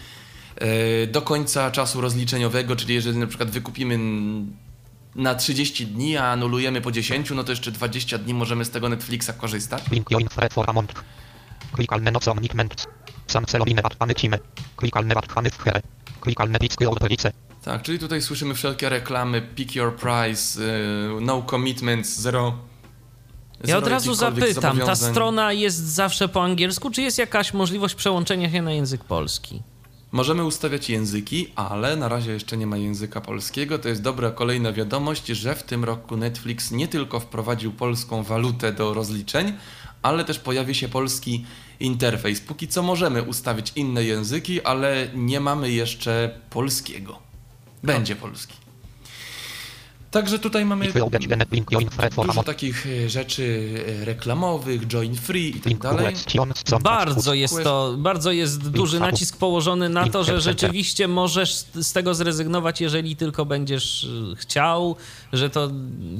e, 0.55 1.08
do 1.08 1.22
końca 1.22 1.72
czasu 1.72 2.01
rozliczeniowego, 2.01 2.75
czyli 2.75 2.93
jeżeli 2.93 3.17
na 3.17 3.27
przykład 3.27 3.50
wykupimy 3.50 4.00
na 5.15 5.36
30 5.36 5.88
dni, 5.88 6.17
a 6.17 6.25
anulujemy 6.32 6.82
po 6.82 6.91
10, 6.91 7.32
no 7.32 7.43
to 7.43 7.51
jeszcze 7.51 7.72
20 7.72 8.17
dni 8.17 8.34
możemy 8.34 8.65
z 8.65 8.70
tego 8.70 8.89
Netflixa 8.89 9.32
korzystać. 9.38 9.84
link 9.91 10.10
join 10.10 10.27
for 10.51 10.70
a 10.70 10.74
month, 10.74 11.03
klikalne 11.74 12.12
omnikment, 13.24 13.32
cancelowine 13.32 13.82
watkany 13.82 14.15
time, 14.15 14.39
klikalne 14.75 15.15
watkany 15.15 15.50
w 15.50 15.63
here, 15.63 15.82
klikalne 16.22 16.60
picky 16.60 16.89
orterice, 16.89 17.32
Tak, 17.63 17.82
czyli 17.82 18.00
tutaj 18.00 18.22
słyszymy 18.22 18.53
wszelkie 18.53 18.89
reklamy, 18.89 19.42
pick 19.42 19.75
your 19.75 19.96
price, 19.96 20.62
y, 20.62 21.22
no 21.22 21.44
commitments, 21.50 22.20
zero. 22.20 22.53
Ja 23.63 23.77
od 23.77 23.88
razu 23.88 24.13
zapytam, 24.13 24.80
ta 24.80 24.96
strona 24.96 25.53
jest 25.53 25.77
zawsze 25.77 26.27
po 26.30 26.44
angielsku, 26.44 26.92
czy 26.92 27.01
jest 27.01 27.18
jakaś 27.18 27.53
możliwość 27.53 27.96
przełączenia 27.96 28.51
się 28.51 28.62
na 28.62 28.72
język 28.72 29.03
polski? 29.03 29.62
Możemy 30.12 30.44
ustawiać 30.46 30.89
języki, 30.89 31.48
ale 31.56 31.96
na 31.96 32.10
razie 32.10 32.32
jeszcze 32.32 32.58
nie 32.58 32.68
ma 32.68 32.77
języka 32.77 33.22
polskiego. 33.22 33.80
To 33.80 33.89
jest 33.89 34.01
dobra 34.01 34.32
kolejna 34.32 34.74
wiadomość, 34.74 35.27
że 35.27 35.56
w 35.56 35.63
tym 35.63 35.84
roku 35.84 36.18
Netflix 36.18 36.72
nie 36.72 36.88
tylko 36.88 37.20
wprowadził 37.20 37.72
polską 37.72 38.24
walutę 38.24 38.74
do 38.74 38.94
rozliczeń, 38.94 39.53
ale 40.01 40.25
też 40.25 40.39
pojawi 40.39 40.75
się 40.75 40.88
polski 40.88 41.46
interfejs. 41.80 42.42
Póki 42.42 42.68
co 42.68 42.84
możemy 42.84 43.22
ustawić 43.24 43.72
inne 43.75 44.03
języki, 44.03 44.62
ale 44.62 45.08
nie 45.13 45.39
mamy 45.39 45.72
jeszcze 45.72 46.39
polskiego. 46.50 47.20
Będzie 47.84 48.15
polski. 48.15 48.62
Także 50.13 50.39
tutaj 50.39 50.65
mamy 50.65 50.86
dużo 52.25 52.43
takich 52.43 52.88
e, 53.05 53.10
rzeczy 53.10 53.70
e, 54.01 54.05
reklamowych, 54.05 54.88
join 54.88 55.15
free 55.15 55.58
i 55.58 55.60
tak 55.62 55.77
dalej. 55.77 56.15
Bardzo 56.84 57.34
jest 57.34 57.63
to, 57.63 57.96
bardzo 57.98 58.32
jest 58.32 58.70
duży 58.70 59.00
nacisk 59.00 59.38
położony 59.38 59.90
na 59.90 60.09
to, 60.09 60.24
że 60.24 60.42
rzeczywiście 60.42 61.07
możesz 61.07 61.53
z 61.75 61.94
tego 61.94 62.16
zrezygnować, 62.16 62.81
jeżeli 62.81 63.16
tylko 63.16 63.46
będziesz 63.46 64.03
y, 64.03 64.35
chciał, 64.35 64.96
że 65.33 65.50
to 65.50 65.70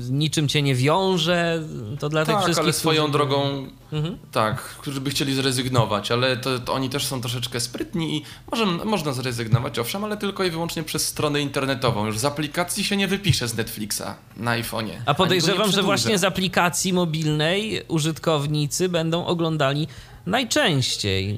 niczym 0.10 0.48
cię 0.48 0.62
nie 0.62 0.76
wiąże, 0.76 1.64
to 2.00 2.10
dla 2.10 2.26
tych 2.26 2.36
Tak, 2.36 2.44
wszystkich... 2.44 2.64
ale 2.66 2.74
swoją 2.74 3.04
którzy- 3.04 3.12
drogą, 3.14 3.68
Mhm. 3.92 4.18
tak, 4.32 4.62
którzy 4.62 5.02
by 5.02 5.10
chcieli 5.10 5.34
zrezygnować, 5.36 6.12
ale 6.12 6.38
to, 6.38 6.60
to 6.60 6.74
oni 6.74 6.90
też 6.90 7.06
są 7.06 7.22
troszeczkę 7.22 7.60
sprytni 7.60 8.18
i 8.18 8.24
może, 8.52 8.66
można 8.66 9.14
zrezygnować, 9.14 9.80
owszem, 9.80 10.04
ale 10.04 10.18
tylko 10.18 10.44
i 10.44 10.52
wyłącznie 10.52 10.84
przez 10.84 11.08
stronę 11.08 11.42
internetową. 11.42 12.06
Już 12.06 12.20
z 12.20 12.26
aplikacji 12.26 12.84
się 12.84 12.98
nie 12.98 13.08
wypisze 13.08 13.48
z 13.48 13.54
Netflixa 13.84 14.16
na 14.38 14.52
iPhone'ie. 14.52 14.94
A 15.06 15.14
podejrzewam, 15.14 15.72
że 15.72 15.84
właśnie 15.84 16.18
z 16.18 16.24
aplikacji 16.24 16.94
mobilnej 16.94 17.82
użytkownicy 17.88 18.90
będą 18.90 19.26
oglądali 19.26 19.88
najczęściej 20.26 21.28
yy, 21.30 21.38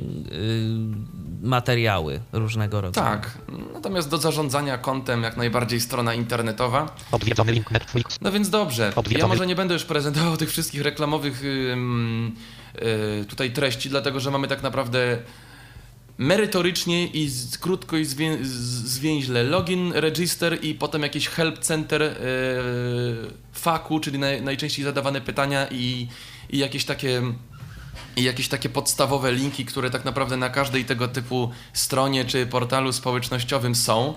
materiały 1.42 2.20
różnego 2.34 2.82
rodzaju. 2.82 3.08
Tak, 3.08 3.38
natomiast 3.74 4.10
do 4.10 4.18
zarządzania 4.18 4.78
kontem 4.78 5.24
jak 5.24 5.38
najbardziej 5.38 5.82
strona 5.82 6.14
internetowa. 6.14 6.96
odwiedzony 7.12 7.52
link 7.52 7.72
Netflix, 7.72 8.18
No 8.22 8.32
więc 8.32 8.50
dobrze, 8.50 8.84
ja 8.84 8.96
Odwiedzony. 8.96 9.28
może 9.34 9.48
nie 9.48 9.56
będę 9.56 9.74
już 9.74 9.84
prezentował 9.84 10.38
tych 10.38 10.50
wszystkich 10.50 10.82
reklamowych 10.82 11.44
y, 11.44 11.76
tutaj 13.30 13.52
treści, 13.52 13.90
dlatego 13.90 14.20
że 14.20 14.32
mamy 14.32 14.48
tak 14.48 14.64
naprawdę 14.64 15.18
merytorycznie 16.18 17.08
i 17.08 17.30
z, 17.30 17.58
krótko 17.58 17.98
i 17.98 18.06
zwię, 18.06 18.38
zwięźle 18.86 19.44
login, 19.44 19.94
register 19.94 20.64
i 20.64 20.76
potem 20.76 21.02
jakiś 21.02 21.28
help 21.28 21.60
center 21.60 22.02
y, 22.02 22.16
faku, 23.54 24.00
czyli 24.00 24.20
naj, 24.20 24.42
najczęściej 24.42 24.86
zadawane 24.86 25.22
pytania 25.22 25.68
i, 25.72 26.08
i 26.50 26.58
jakieś 26.58 26.86
takie 26.86 27.22
i 28.16 28.24
jakieś 28.24 28.48
takie 28.48 28.70
podstawowe 28.70 29.32
linki, 29.32 29.66
które 29.66 29.90
tak 29.90 30.06
naprawdę 30.06 30.38
na 30.38 30.50
każdej 30.50 30.86
tego 30.86 31.08
typu 31.08 31.52
stronie 31.74 32.26
czy 32.26 32.46
portalu 32.46 32.94
społecznościowym 32.94 33.76
są. 33.76 34.14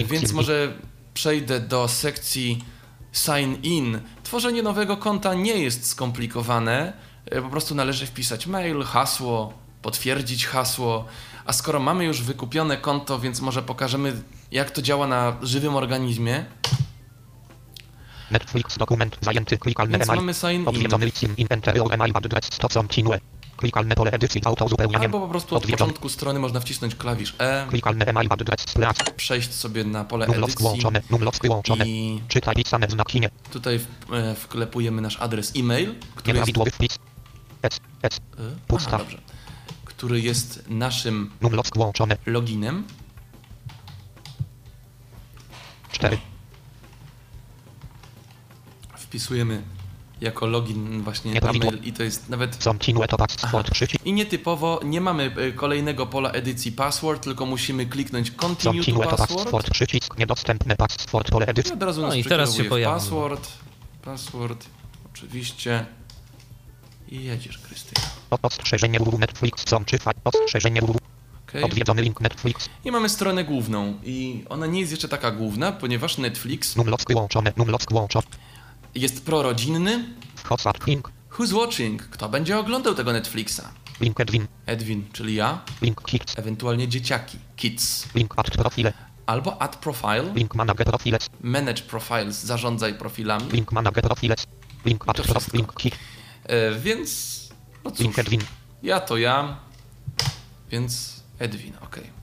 E, 0.00 0.04
więc 0.04 0.32
może 0.32 0.72
przejdę 1.14 1.60
do 1.60 1.88
sekcji 1.88 2.64
sign 3.12 3.54
in. 3.62 4.00
Tworzenie 4.22 4.62
nowego 4.62 4.96
konta 4.96 5.34
nie 5.34 5.58
jest 5.58 5.86
skomplikowane. 5.86 6.92
E, 7.30 7.42
Po 7.42 7.48
prostu 7.48 7.74
należy 7.74 8.06
wpisać 8.06 8.46
mail, 8.46 8.82
hasło, 8.82 9.52
potwierdzić 9.86 10.46
hasło. 10.46 11.04
A 11.44 11.52
skoro 11.52 11.80
mamy 11.80 12.04
już 12.04 12.22
wykupione 12.22 12.76
konto, 12.76 13.18
więc 13.18 13.40
może 13.40 13.62
pokażemy, 13.62 14.22
jak 14.50 14.70
to 14.70 14.82
działa 14.82 15.06
na 15.06 15.36
żywym 15.42 15.76
organizmie. 15.76 16.44
Netflix 18.30 18.78
dokument 18.78 19.18
zajęty, 19.20 19.58
klikalne 19.58 19.98
Więc 19.98 20.08
mamy 20.08 20.34
sign 20.34 20.50
in. 20.50 20.68
odwiedzony 20.68 21.04
link 21.04 21.16
sign 21.18 21.34
in, 21.36 21.46
enter 21.50 21.76
your 21.76 21.92
email 21.94 22.12
address, 22.14 22.48
to 22.48 22.68
continue, 22.68 23.18
klikalne 23.56 23.94
pole 23.94 24.10
edycji, 24.10 24.40
auto 24.44 24.64
uzupełnianie, 24.64 25.04
Albo 25.04 25.20
po 25.20 25.28
prostu 25.28 25.56
od 25.56 25.66
początku 25.66 26.08
strony 26.08 26.38
można 26.38 26.60
wcisnąć 26.60 26.94
klawisz 26.94 27.34
E, 27.38 27.66
klikalne 27.70 28.04
email 28.04 28.26
address, 28.30 28.60
splash, 28.68 28.96
przejść 29.16 29.54
sobie 29.54 29.84
na 29.84 30.04
pole 30.04 30.26
edycji 30.26 30.56
włączone, 30.60 31.02
numlock 31.10 31.42
wyłączone, 31.42 31.88
i 31.88 32.20
czytaj 32.28 32.54
pisane 32.54 32.86
znaki 32.90 33.20
nie, 33.20 33.30
tutaj 33.52 33.80
e, 34.12 34.34
wklepujemy 34.34 35.02
nasz 35.02 35.16
adres 35.20 35.52
e-mail, 35.56 35.94
który 36.16 36.38
jest 36.38 36.50
wpis, 36.74 36.98
S, 37.62 37.80
S, 38.02 38.16
E, 38.38 38.42
Pusta. 38.66 38.88
Aha, 38.88 38.98
dobrze. 38.98 39.18
Który 39.96 40.20
jest 40.20 40.64
naszym 40.68 41.30
loginem. 42.26 42.84
4, 45.92 46.18
Wpisujemy 48.96 49.62
jako 50.20 50.46
login 50.46 51.02
właśnie 51.02 51.42
e-mail 51.42 51.78
i 51.82 51.92
to 51.92 52.02
jest 52.02 52.28
nawet... 52.28 52.56
przycisk, 53.70 54.06
I 54.06 54.12
nietypowo 54.12 54.80
nie 54.84 55.00
mamy 55.00 55.34
e, 55.36 55.52
kolejnego 55.52 56.06
pola 56.06 56.30
edycji 56.30 56.72
password, 56.72 57.24
tylko 57.24 57.46
musimy 57.46 57.86
kliknąć 57.86 58.30
continue 58.30 58.84
to 58.84 59.16
password. 59.16 59.70
przycisk, 59.70 60.18
niedostępne 60.18 60.76
password, 60.76 61.30
pole 61.30 61.46
I 61.46 61.50
edycji, 61.50 61.72
od 61.72 61.82
razu 61.82 62.00
No 62.00 62.06
nas 62.06 62.16
i 62.16 62.24
teraz 62.24 62.54
się 62.54 62.64
pojawiło. 62.64 63.00
Password, 63.00 63.48
password, 64.02 64.66
oczywiście. 65.14 65.86
I 67.08 67.24
jedziesz, 67.24 67.58
Krystyna. 67.58 68.06
Ostrzeżenie 68.42 68.98
www 68.98 69.18
Netflix, 69.18 69.68
są 69.68 69.84
czy 69.84 69.98
ostrzeżenie 70.24 70.80
www, 70.80 70.98
Okay. 71.48 71.64
odwiedzony 71.64 72.02
link 72.02 72.20
Netflix, 72.20 72.68
I 72.84 72.90
mamy 72.90 73.08
stronę 73.08 73.44
główną. 73.44 73.98
I 74.04 74.44
ona 74.48 74.66
nie 74.66 74.80
jest 74.80 74.92
jeszcze 74.92 75.08
taka 75.08 75.30
główna, 75.30 75.72
ponieważ 75.72 76.18
Netflix 76.18 76.76
numlock 76.76 77.08
wyłączone, 77.08 77.52
numlock 77.56 77.92
włączony, 77.92 78.26
jest 78.94 79.24
prorodzinny. 79.26 80.04
hotspot 80.44 80.86
link, 80.86 81.10
Who's 81.30 81.52
watching? 81.54 82.02
Kto 82.02 82.28
będzie 82.28 82.58
oglądał 82.58 82.94
tego 82.94 83.12
Netflixa? 83.12 83.60
LinkedIn, 84.00 84.46
Edwin, 84.66 85.04
czyli 85.12 85.34
ja, 85.34 85.60
link 85.82 86.02
kids, 86.02 86.38
ewentualnie 86.38 86.88
dzieciaki, 86.88 87.38
kids, 87.56 88.08
link 88.14 88.34
add 88.36 88.50
profile, 88.50 88.92
albo 89.26 89.62
add 89.62 89.76
profile, 89.76 90.32
link 90.34 90.54
manage 90.54 90.84
profiles, 90.84 91.30
manage 91.40 91.82
profiles, 91.82 92.44
zarządzaj 92.44 92.94
profilami, 92.94 93.50
link 93.52 93.72
manage 93.72 94.02
profiles, 94.02 94.46
link 94.84 95.04
add 95.08 95.16
to 95.16 95.22
prof, 95.22 95.36
wszystko. 95.36 95.56
link 95.56 95.74
kick, 95.74 95.94
e, 95.94 95.98
więc 96.78 97.40
no 97.84 97.90
cóż, 97.90 98.00
LinkedIn, 98.00 98.40
ja 98.82 99.00
to 99.00 99.16
ja, 99.16 99.56
więc 100.70 101.22
Edwin, 101.38 101.72
okej. 101.80 102.16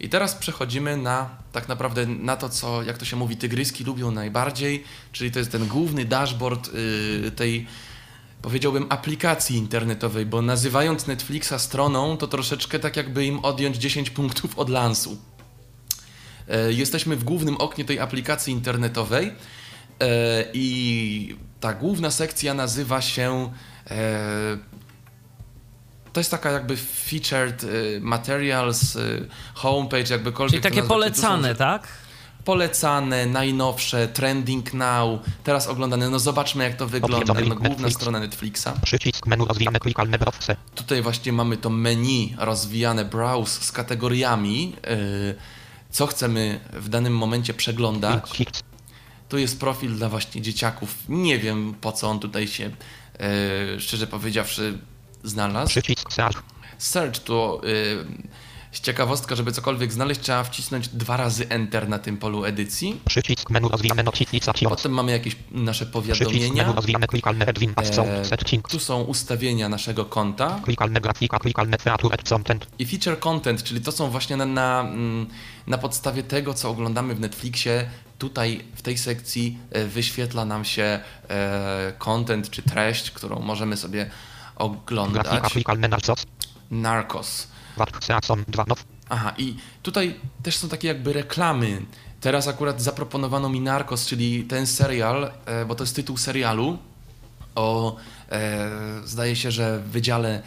I 0.00 0.08
teraz 0.08 0.34
przechodzimy 0.34 0.96
na 0.96 1.30
tak 1.52 1.68
naprawdę 1.68 2.06
na 2.06 2.36
to, 2.36 2.48
co, 2.48 2.82
jak 2.82 2.98
to 2.98 3.04
się 3.04 3.16
mówi, 3.16 3.36
tygryski 3.36 3.84
lubią 3.84 4.10
najbardziej, 4.10 4.84
czyli 5.12 5.30
to 5.32 5.38
jest 5.38 5.52
ten 5.52 5.66
główny 5.66 6.04
dashboard 6.04 6.68
y, 6.68 7.32
tej, 7.36 7.66
powiedziałbym, 8.42 8.86
aplikacji 8.88 9.56
internetowej, 9.56 10.26
bo 10.26 10.42
nazywając 10.42 11.06
Netflixa 11.06 11.54
stroną, 11.58 12.16
to 12.16 12.26
troszeczkę 12.26 12.78
tak 12.78 12.96
jakby 12.96 13.26
im 13.26 13.38
odjąć 13.38 13.76
10 13.76 14.10
punktów 14.10 14.58
od 14.58 14.68
lansu. 14.68 15.18
E, 16.48 16.72
Jesteśmy 16.72 17.16
w 17.16 17.24
głównym 17.24 17.56
oknie 17.56 17.84
tej 17.84 18.00
aplikacji 18.00 18.52
internetowej 18.52 19.32
e, 20.00 20.44
i 20.52 21.36
ta 21.62 21.72
główna 21.74 22.10
sekcja 22.10 22.54
nazywa 22.54 23.00
się. 23.00 23.52
e, 23.90 24.58
To 26.12 26.20
jest 26.20 26.30
taka 26.30 26.50
jakby 26.50 26.76
featured 26.76 27.64
e, 27.64 27.66
materials, 28.00 28.96
e, 28.96 29.00
homepage, 29.54 30.10
jakbykolwiek. 30.10 30.50
Czyli 30.50 30.62
takie 30.62 30.76
nazwać. 30.76 30.88
Są 30.88 31.22
polecane, 31.22 31.48
rzeczy- 31.48 31.58
tak? 31.58 31.88
Polecane, 32.44 33.26
najnowsze, 33.26 34.08
trending 34.08 34.74
now, 34.74 35.20
teraz 35.44 35.66
oglądane. 35.66 36.10
No 36.10 36.18
zobaczmy 36.18 36.64
jak 36.64 36.76
to 36.76 36.86
wygląda. 36.86 37.34
No, 37.34 37.40
główna 37.54 37.68
Netflix. 37.68 37.94
strona 37.96 38.20
Netflixa. 38.20 38.68
Przycisk 38.84 39.26
menu 39.26 39.44
rozwijane 39.46 39.80
klikalne 39.80 40.18
browse. 40.18 40.56
Tutaj 40.74 41.02
właśnie 41.02 41.32
mamy 41.32 41.56
to 41.56 41.70
menu 41.70 42.34
rozwijane 42.38 43.04
browse 43.04 43.64
z 43.64 43.72
kategoriami, 43.72 44.76
co 45.90 46.06
chcemy 46.06 46.60
w 46.72 46.88
danym 46.88 47.16
momencie 47.16 47.54
przeglądać. 47.54 48.44
Tu 49.32 49.38
jest 49.38 49.60
profil 49.60 49.96
dla 49.96 50.08
właśnie 50.08 50.42
dzieciaków. 50.42 50.94
Nie 51.08 51.38
wiem 51.38 51.74
po 51.80 51.92
co 51.92 52.08
on 52.10 52.18
tutaj 52.18 52.48
się, 52.48 52.70
e, 53.20 53.80
szczerze 53.80 54.06
powiedziawszy, 54.06 54.78
znalazł. 55.24 55.68
Przycisk 55.68 56.12
search. 56.12 56.42
Search 56.78 57.18
to 57.18 57.60
e, 58.72 58.80
ciekawostka, 58.80 59.36
żeby 59.36 59.52
cokolwiek 59.52 59.92
znaleźć, 59.92 60.20
trzeba 60.20 60.44
wcisnąć 60.44 60.88
dwa 60.88 61.16
razy 61.16 61.48
Enter 61.48 61.88
na 61.88 61.98
tym 61.98 62.16
polu 62.16 62.44
edycji. 62.44 63.00
Przycisk 63.04 63.50
menu 63.50 63.68
rozwijane. 63.68 64.04
Potem 64.68 64.92
mamy 64.92 65.12
jakieś 65.12 65.36
nasze 65.50 65.86
Przycisk 65.86 65.92
powiadomienia. 65.92 66.64
menu 66.64 66.76
rozwijane 66.76 67.06
klikalne 67.06 67.46
Edwin 67.46 67.74
Pass 67.74 67.98
E, 67.98 68.22
tu 68.68 68.78
są 68.78 69.02
ustawienia 69.02 69.68
naszego 69.68 70.04
konta. 70.04 70.60
Klikalne 70.64 71.00
grafika, 71.00 71.38
klikalne 71.38 71.78
featured 71.78 72.28
content. 72.28 72.66
I 72.78 72.86
feature 72.86 73.18
content, 73.18 73.62
czyli 73.62 73.80
to 73.80 73.92
są 73.92 74.10
właśnie 74.10 74.36
na, 74.36 74.46
na, 74.46 74.80
mm, 74.80 75.26
na 75.66 75.78
podstawie 75.78 76.22
tego, 76.22 76.54
co 76.54 76.70
oglądamy 76.70 77.14
w 77.14 77.20
Netflixie, 77.20 77.90
tutaj 78.22 78.64
w 78.74 78.82
tej 78.82 78.98
sekcji 78.98 79.58
e, 79.70 79.84
wyświetla 79.84 80.44
nam 80.44 80.64
się 80.64 81.00
e, 81.28 81.92
content 81.98 82.50
czy 82.50 82.62
treść, 82.62 83.10
którą 83.10 83.40
możemy 83.40 83.76
sobie 83.76 84.10
oglądać. 84.56 85.26
narcos. 85.90 86.26
Narcos. 86.70 87.48
Wark 87.76 88.04
Season 88.04 88.44
2 88.48 88.64
now. 88.68 88.84
Aha, 89.08 89.34
i 89.38 89.56
tutaj 89.82 90.20
też 90.42 90.56
są 90.56 90.68
takie 90.68 90.88
jakby 90.88 91.12
reklamy. 91.12 91.82
Teraz 92.20 92.48
akurat 92.48 92.82
zaproponowano 92.82 93.48
mi 93.48 93.60
Narcos, 93.60 94.06
czyli 94.06 94.44
ten 94.44 94.66
serial, 94.66 95.32
e, 95.46 95.64
bo 95.64 95.74
to 95.74 95.84
jest 95.84 95.96
tytuł 95.96 96.16
serialu 96.16 96.78
o, 97.54 97.96
zdaje 99.04 99.36
się, 99.36 99.50
że 99.50 99.80
wydziale 99.80 100.42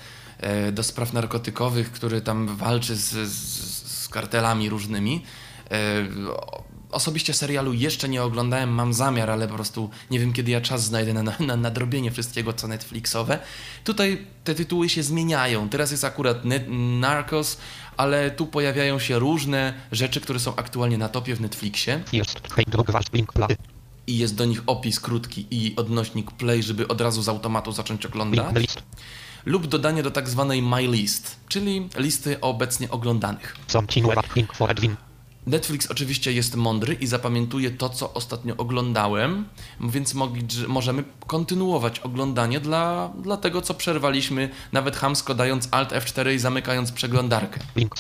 do 0.72 0.84
spraw 0.84 1.14
narkotykowych, 1.14 1.92
który 1.92 2.22
tam 2.22 2.56
walczy 2.56 2.96
z, 2.96 3.10
z, 3.30 4.04
z 4.04 4.08
kartelami 4.08 4.70
różnymi. 4.70 5.24
Osobiście 6.96 7.34
serialu 7.34 7.74
jeszcze 7.74 8.10
nie 8.10 8.24
oglądałem, 8.24 8.70
mam 8.70 8.94
zamiar, 8.94 9.30
ale 9.30 9.48
po 9.48 9.54
prostu 9.54 9.90
nie 10.12 10.20
wiem, 10.20 10.34
kiedy 10.34 10.52
ja 10.52 10.62
czas 10.62 10.84
znajdę 10.84 11.14
na, 11.14 11.24
na, 11.24 11.36
na 11.40 11.56
nadrobienie 11.56 12.12
wszystkiego, 12.12 12.54
co 12.54 12.68
Netflixowe. 12.68 13.40
Tutaj 13.84 14.28
te 14.44 14.56
tytuły 14.56 14.90
się 14.90 15.04
zmieniają. 15.04 15.70
Teraz 15.70 15.92
jest 15.92 16.04
akurat 16.04 16.38
Narcos, 17.00 17.58
ale 17.98 18.32
tu 18.32 18.48
pojawiają 18.48 19.00
się 19.00 19.20
różne 19.20 19.74
rzeczy, 19.92 20.22
które 20.22 20.40
są 20.40 20.56
aktualnie 20.56 20.98
na 20.98 21.10
topie 21.10 21.36
w 21.36 21.42
Netflixie 21.42 22.04
i 24.08 24.18
jest 24.18 24.36
do 24.36 24.46
nich 24.46 24.62
opis 24.68 25.00
krótki 25.00 25.48
i 25.52 25.76
odnośnik 25.76 26.32
play, 26.32 26.64
żeby 26.64 26.88
od 26.88 27.02
razu 27.02 27.22
z 27.22 27.30
automatu 27.30 27.72
zacząć 27.72 28.06
oglądać. 28.06 28.66
Lub 29.46 29.68
dodanie 29.68 30.04
do 30.04 30.12
tak 30.12 30.30
zwanej 30.30 30.62
My 30.62 30.88
List, 30.88 31.36
czyli 31.48 31.90
listy 31.98 32.42
obecnie 32.42 32.90
oglądanych. 32.90 33.56
Netflix 35.48 35.92
oczywiście 35.92 36.34
jest 36.34 36.56
mądry 36.56 36.94
i 36.94 37.08
zapamiętuje 37.08 37.72
to, 37.72 37.90
co 37.90 38.14
ostatnio 38.14 38.58
oglądałem, 38.58 39.46
więc 39.80 40.14
mogli, 40.14 40.48
możemy 40.68 41.04
kontynuować 41.28 42.00
oglądanie 42.00 42.60
dla, 42.60 43.14
dla 43.22 43.38
tego, 43.38 43.62
co 43.62 43.74
przerwaliśmy, 43.74 44.50
nawet 44.72 44.96
hamsko 44.96 45.36
dając 45.36 45.68
Alt 45.72 45.92
F4 45.92 46.34
i 46.34 46.40
zamykając 46.40 46.92
przeglądarkę. 46.92 47.60
Link. 47.76 47.96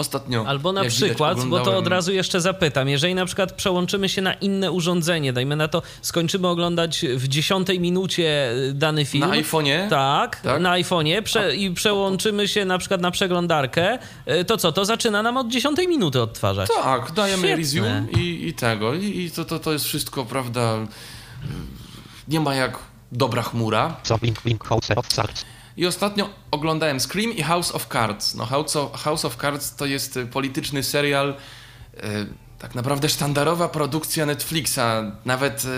Ostatnio. 0.00 0.44
Albo 0.46 0.72
na 0.72 0.82
jak 0.84 0.92
widać, 0.92 1.08
przykład, 1.08 1.34
bo 1.36 1.40
to 1.42 1.46
oglądałem- 1.46 1.78
od 1.78 1.86
razu 1.86 2.12
jeszcze 2.12 2.40
zapytam, 2.40 2.88
jeżeli 2.88 3.14
na 3.14 3.26
przykład 3.26 3.52
przełączymy 3.52 4.08
się 4.08 4.22
na 4.22 4.34
inne 4.34 4.72
urządzenie, 4.72 5.32
dajmy 5.32 5.56
na 5.56 5.68
to, 5.68 5.82
skończymy 6.02 6.48
oglądać 6.48 7.04
w 7.14 7.28
dziesiątej 7.28 7.80
minucie 7.80 8.52
y, 8.52 8.72
dany 8.74 9.04
film. 9.04 9.28
Na 9.28 9.34
iPhone'ie? 9.36 9.88
Tak, 9.90 10.40
Tak. 10.40 10.62
na 10.62 10.72
iPhone'ie 10.72 11.22
prze, 11.22 11.56
i 11.56 11.70
przełączymy 11.74 12.48
się 12.48 12.64
na 12.64 12.78
przykład 12.78 13.00
na 13.00 13.10
przeglądarkę, 13.10 13.98
y, 14.40 14.44
to 14.44 14.56
co, 14.56 14.72
to 14.72 14.84
zaczyna 14.84 15.22
nam 15.22 15.36
od 15.36 15.48
dziesiątej 15.48 15.88
minuty 15.88 16.22
odtwarzać. 16.22 16.68
Tak, 16.82 17.12
dajemy 17.12 17.42
Świetne. 17.42 17.56
resume 17.56 18.06
i, 18.16 18.48
i 18.48 18.54
tego. 18.54 18.94
I, 18.94 19.04
i 19.20 19.30
to, 19.30 19.44
to, 19.44 19.58
to 19.58 19.72
jest 19.72 19.84
wszystko, 19.84 20.24
prawda? 20.24 20.74
Nie 22.28 22.40
ma 22.40 22.54
jak 22.54 22.78
dobra 23.12 23.42
chmura. 23.42 23.96
So 24.02 24.18
link 24.22 24.44
link 24.44 24.64
house. 24.64 24.88
I 25.80 25.86
ostatnio 25.86 26.28
oglądałem 26.50 27.00
Scream 27.00 27.32
i 27.32 27.42
House 27.42 27.72
of 27.72 27.88
Cards. 27.88 28.34
No, 28.34 28.46
House 28.46 28.76
of, 28.76 29.02
House 29.02 29.24
of 29.24 29.36
Cards 29.36 29.76
to 29.76 29.86
jest 29.86 30.16
y, 30.16 30.26
polityczny 30.26 30.82
serial, 30.82 31.34
y, 31.94 31.98
tak 32.58 32.74
naprawdę 32.74 33.08
sztandarowa 33.08 33.68
produkcja 33.68 34.26
Netflixa. 34.26 35.12
Nawet 35.24 35.64
y, 35.64 35.68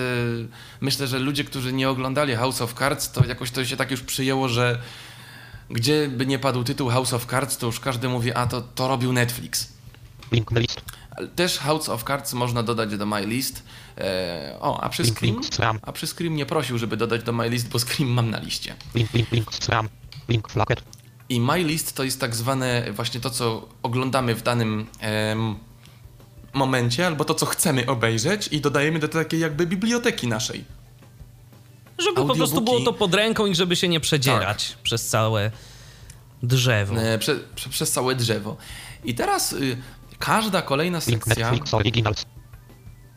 myślę, 0.81 1.07
że 1.07 1.19
ludzie, 1.19 1.45
którzy 1.45 1.73
nie 1.73 1.91
oglądali 1.91 2.35
House 2.35 2.61
of 2.63 2.75
Cards, 2.75 3.13
to 3.13 3.27
jakoś 3.27 3.51
to 3.51 3.65
się 3.65 3.77
tak 3.77 3.91
już 3.91 4.03
przyjęło, 4.03 4.49
że 4.49 4.79
gdzie 5.71 6.09
by 6.09 6.27
nie 6.27 6.39
padł 6.39 6.65
tytuł 6.65 6.91
House 6.91 7.13
of 7.13 7.27
Cards, 7.27 7.57
to 7.57 7.67
już 7.67 7.81
każdy 7.81 8.09
mówi, 8.09 8.33
a 8.33 8.47
to, 8.47 8.61
to 8.61 8.89
robił 8.89 9.13
Netflix. 9.13 9.73
Link 10.33 10.51
list. 10.51 10.81
Ale 11.11 11.29
Też 11.29 11.59
House 11.59 11.89
of 11.89 12.05
Cards 12.05 12.33
można 12.33 12.63
dodać 12.63 12.97
do 12.97 13.07
My 13.07 13.27
List. 13.27 13.63
E, 13.99 14.57
o, 14.61 14.81
a 14.81 14.89
przy 14.89 15.05
Scream? 15.05 15.41
A 15.83 15.93
przy 15.93 16.07
Scream 16.07 16.37
nie 16.37 16.47
prosił, 16.47 16.79
żeby 16.79 16.97
dodać 16.97 17.23
do 17.23 17.33
My 17.33 17.49
List, 17.49 17.69
bo 17.69 17.79
Scream 17.79 18.11
mam 18.11 18.31
na 18.31 18.39
liście. 18.39 18.75
Link 18.95 19.13
link 19.13 19.33
link 19.33 19.55
SRAM. 19.55 19.89
Link 20.29 20.49
flacket. 20.49 20.83
I 21.29 21.41
My 21.41 21.65
List 21.65 21.97
to 21.97 22.05
jest 22.05 22.21
tak 22.21 22.35
zwane 22.35 22.93
właśnie 22.93 23.21
to, 23.21 23.31
co 23.31 23.69
oglądamy 23.83 24.35
w 24.35 24.43
danym 24.43 24.87
em, 25.01 25.57
momencie, 26.53 27.07
albo 27.07 27.25
to, 27.25 27.35
co 27.35 27.47
chcemy 27.47 27.87
obejrzeć 27.87 28.49
i 28.49 28.61
dodajemy 28.61 28.99
do 28.99 29.09
takiej 29.09 29.41
jakby 29.41 29.67
biblioteki 29.67 30.29
naszej. 30.29 30.65
Żeby 31.99 32.15
po 32.17 32.35
prostu 32.35 32.43
Audiobooki. 32.43 32.83
było 32.83 32.93
to 32.93 32.99
pod 32.99 33.15
ręką 33.15 33.47
i 33.47 33.55
żeby 33.55 33.77
się 33.77 33.89
nie 33.89 34.01
przedzierać 34.01 34.77
przez 34.83 35.09
całe 35.09 35.51
drzewo. 36.43 36.97
E, 36.97 37.19
prze, 37.19 37.37
prze, 37.55 37.71
przez 37.71 37.91
całe 37.91 38.15
drzewo. 38.15 38.57
I 39.05 39.15
teraz 39.15 39.53
y, 39.53 39.77
każda 40.19 40.63
kolejna 40.63 41.01
Link 41.07 41.25
sekcja 41.25 41.51
Netflix 41.51 41.75
Originals. 41.75 42.27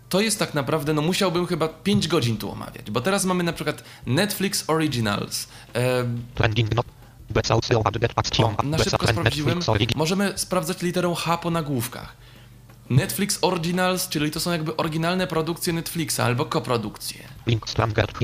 To 0.10 0.22
jest 0.22 0.40
tak 0.40 0.54
naprawdę, 0.54 0.94
no 0.94 1.02
musiałbym 1.02 1.48
chyba 1.48 1.68
5 1.68 2.08
godzin 2.08 2.38
tu 2.38 2.52
omawiać, 2.52 2.92
bo 2.92 3.02
teraz 3.02 3.26
mamy 3.26 3.44
na 3.44 3.54
przykład 3.54 3.84
Netflix 4.06 4.64
Originals. 4.68 5.48
E. 5.76 6.06
O, 8.60 8.64
na 8.64 8.78
szybko 8.78 9.08
sprawdziłem. 9.08 9.60
Możemy 9.96 10.34
sprawdzać 10.36 10.82
literą 10.82 11.16
H 11.16 11.38
po 11.38 11.52
nagłówkach. 11.52 12.16
Netflix 12.90 13.40
Originals, 13.42 14.10
czyli 14.10 14.32
to 14.32 14.40
są 14.40 14.52
jakby 14.52 14.78
oryginalne 14.78 15.28
produkcje 15.28 15.74
Netflixa 15.74 16.20
albo 16.20 16.46
koprodukcje. 16.46 17.20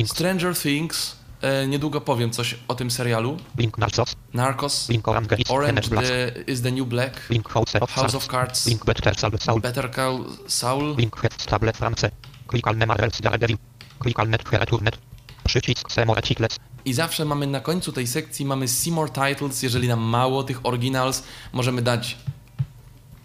Stranger 0.10 0.58
Things. 0.58 1.16
E, 1.42 1.68
niedługo 1.68 2.02
powiem 2.02 2.32
coś 2.32 2.56
o 2.68 2.76
tym 2.76 2.92
serialu. 2.92 3.38
Link 3.58 3.78
Narcos. 3.78 4.16
Narcos, 4.34 4.90
Link 4.90 5.08
Orange 5.08 5.36
is 5.36 5.52
Orange 5.52 5.82
the, 5.82 6.32
is 6.48 6.62
the 6.62 6.72
New 6.72 6.88
Black, 6.88 7.30
Link 7.30 7.50
House 7.50 7.76
of 7.76 7.92
House 7.92 7.96
Cards. 7.96 8.16
of 8.16 8.28
Cards, 8.28 8.66
Link 8.66 8.86
Better 8.86 9.16
Call 9.16 9.40
Saul. 9.40 9.62
Better 9.62 9.92
Call 9.92 10.26
Saul, 10.48 10.96
Link 10.98 11.16
Head 11.22 11.34
Stable 11.42 11.74
France. 11.74 12.12
Klikalne 12.48 12.86
Marvel's 12.86 13.22
Daredevil. 13.22 13.58
Klikalne 14.00 14.38
Returnet. 14.52 14.98
Przycisk 15.44 15.92
Semore 15.92 16.22
Chiclets. 16.22 16.60
I 16.86 16.94
zawsze 16.94 17.26
mamy 17.26 17.48
na 17.48 17.60
końcu 17.60 17.92
tej 17.92 18.08
sekcji 18.08 18.46
mamy 18.46 18.68
See 18.68 18.92
More 18.92 19.10
Titles, 19.10 19.64
jeżeli 19.64 19.88
nam 19.88 20.00
mało 20.00 20.44
tych 20.44 20.66
originals, 20.66 21.24
możemy 21.54 21.82
dać 21.82 22.18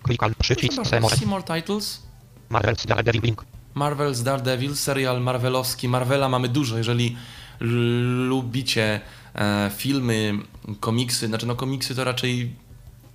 Klikal 0.02 0.34
przycisk 0.34 0.76
bardzo, 0.76 1.16
See 1.16 1.26
More 1.26 1.42
Titles, 1.42 2.02
Marvel's 2.50 2.86
Daredevil 2.86 3.22
Link. 3.22 3.44
Marvel's 3.74 4.22
Daredevil, 4.22 4.76
serial 4.76 5.20
marvelowski. 5.20 5.88
Marvela 5.88 6.28
mamy 6.28 6.48
dużo, 6.48 6.78
jeżeli 6.78 7.16
lubicie 7.60 9.00
e, 9.34 9.70
filmy, 9.76 10.34
komiksy, 10.80 11.26
znaczy 11.26 11.46
no 11.46 11.54
komiksy 11.54 11.94
to 11.94 12.04
raczej 12.04 12.52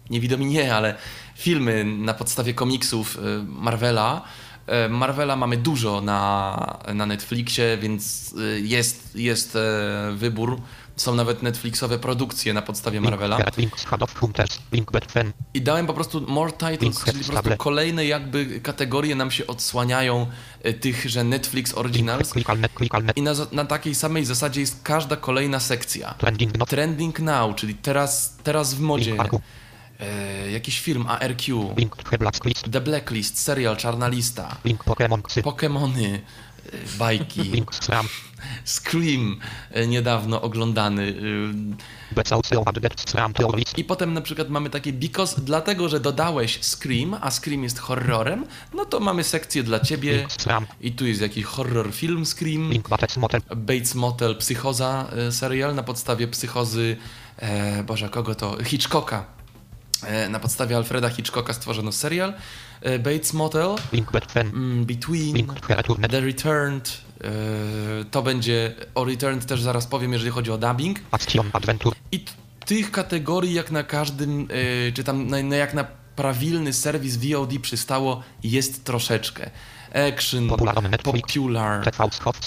niewidomi 0.09 0.45
nie, 0.45 0.75
ale 0.75 0.95
filmy 1.35 1.85
na 1.85 2.13
podstawie 2.13 2.53
komiksów 2.53 3.17
e, 3.17 3.43
Marvela, 3.47 4.21
E, 4.67 4.89
Marvela 4.89 5.35
mamy 5.35 5.57
dużo 5.57 6.01
na, 6.01 6.79
na 6.93 7.05
Netflixie, 7.05 7.77
więc 7.77 8.35
jest, 8.61 9.15
jest 9.15 9.57
wybór. 10.13 10.61
Są 10.95 11.15
nawet 11.15 11.41
Netflixowe 11.41 11.99
produkcje 11.99 12.53
na 12.53 12.61
podstawie 12.61 13.01
Marvela. 13.01 13.37
I 15.53 15.61
dałem 15.61 15.87
po 15.87 15.93
prostu 15.93 16.21
more 16.27 16.51
titles, 16.51 17.03
czyli 17.03 17.23
po 17.23 17.31
prostu 17.31 17.57
kolejne 17.57 18.05
jakby 18.05 18.59
kategorie 18.61 19.15
nam 19.15 19.31
się 19.31 19.47
odsłaniają 19.47 20.27
e, 20.63 20.73
tych, 20.73 21.09
że 21.09 21.23
Netflix 21.23 21.77
Originals. 21.77 22.33
I 23.15 23.21
na, 23.21 23.31
na 23.51 23.65
takiej 23.65 23.95
samej 23.95 24.25
zasadzie 24.25 24.61
jest 24.61 24.83
każda 24.83 25.15
kolejna 25.15 25.59
sekcja. 25.59 26.13
trending 26.65 27.19
Now, 27.19 27.55
czyli 27.55 27.75
teraz, 27.75 28.37
teraz 28.43 28.73
w 28.73 28.79
modzie. 28.79 29.15
E, 30.01 30.51
jakiś 30.51 30.81
film 30.81 31.05
ARQ. 31.07 31.73
link 31.77 31.95
The 32.09 32.17
Blacklist, 32.17 32.71
The 32.71 32.81
Blacklist, 32.81 33.39
serial 33.39 33.77
Czarna 33.77 34.07
Lista. 34.07 34.57
link 34.65 34.83
Pokémon 34.83 35.21
Ksy, 35.21 35.43
Pokemony, 35.43 36.21
e, 36.73 36.97
bajki. 36.97 37.41
link 37.41 37.71
Scream 38.65 39.39
e, 39.71 39.87
niedawno 39.87 40.41
oglądany. 40.41 41.03
e, 41.03 41.91
I 43.77 43.83
potem 43.83 44.13
na 44.13 44.21
przykład 44.21 44.49
mamy 44.49 44.69
takie 44.69 44.93
because, 44.93 45.41
dlatego 45.41 45.89
że 45.89 45.99
dodałeś 45.99 46.59
Scream, 46.63 47.17
a 47.21 47.31
Scream 47.31 47.63
jest 47.63 47.79
horrorem, 47.79 48.45
no 48.73 48.85
to 48.85 48.99
mamy 48.99 49.23
sekcję 49.23 49.63
dla 49.63 49.79
ciebie. 49.79 50.27
I 50.81 50.91
tu 50.91 51.05
jest 51.05 51.21
jakiś 51.21 51.45
horror 51.45 51.93
film 51.93 52.25
Scream. 52.25 52.69
Bates 53.55 53.95
Motel, 53.95 54.35
Psychoza 54.37 55.07
e, 55.27 55.31
serial 55.31 55.75
na 55.75 55.83
podstawie 55.83 56.27
psychozy, 56.27 56.97
e, 57.37 57.83
Boże, 57.83 58.09
kogo 58.09 58.35
to? 58.35 58.63
Hitchcocka. 58.63 59.25
E, 60.03 60.29
na 60.29 60.39
podstawie 60.39 60.77
Alfreda 60.77 61.09
Hitchcocka 61.09 61.53
stworzono 61.53 61.91
serial. 61.91 62.33
Bates 63.03 63.33
Motel, 63.33 63.75
Batman, 64.11 64.47
mm, 64.47 64.85
Between, 64.85 65.47
The 66.09 66.21
Returned, 66.21 67.01
to 68.11 68.21
będzie, 68.21 68.75
o 68.95 69.05
Returned 69.05 69.45
też 69.45 69.61
zaraz 69.61 69.87
powiem, 69.87 70.13
jeżeli 70.13 70.31
chodzi 70.31 70.51
o 70.51 70.57
dubbing. 70.57 70.99
Action 71.11 71.49
Adventure, 71.53 71.95
I 72.11 72.25
tych 72.65 72.91
kategorii 72.91 73.53
jak 73.53 73.71
na 73.71 73.83
każdym, 73.83 74.47
e, 74.87 74.91
czy 74.91 75.03
tam 75.03 75.27
na, 75.27 75.43
na 75.43 75.55
jak 75.55 75.73
na 75.73 75.83
prawilny 76.15 76.73
serwis 76.73 77.17
VOD 77.17 77.59
przystało, 77.61 78.23
jest 78.43 78.83
troszeczkę. 78.83 79.49
Action, 80.09 80.47
Popular 80.47 81.01
Popular, 81.03 81.91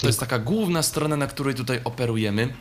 to 0.01 0.07
jest 0.07 0.19
taka 0.19 0.39
główna 0.39 0.83
strona, 0.83 1.17
na 1.17 1.27
której 1.27 1.55
tutaj 1.55 1.81
operujemy. 1.83 2.53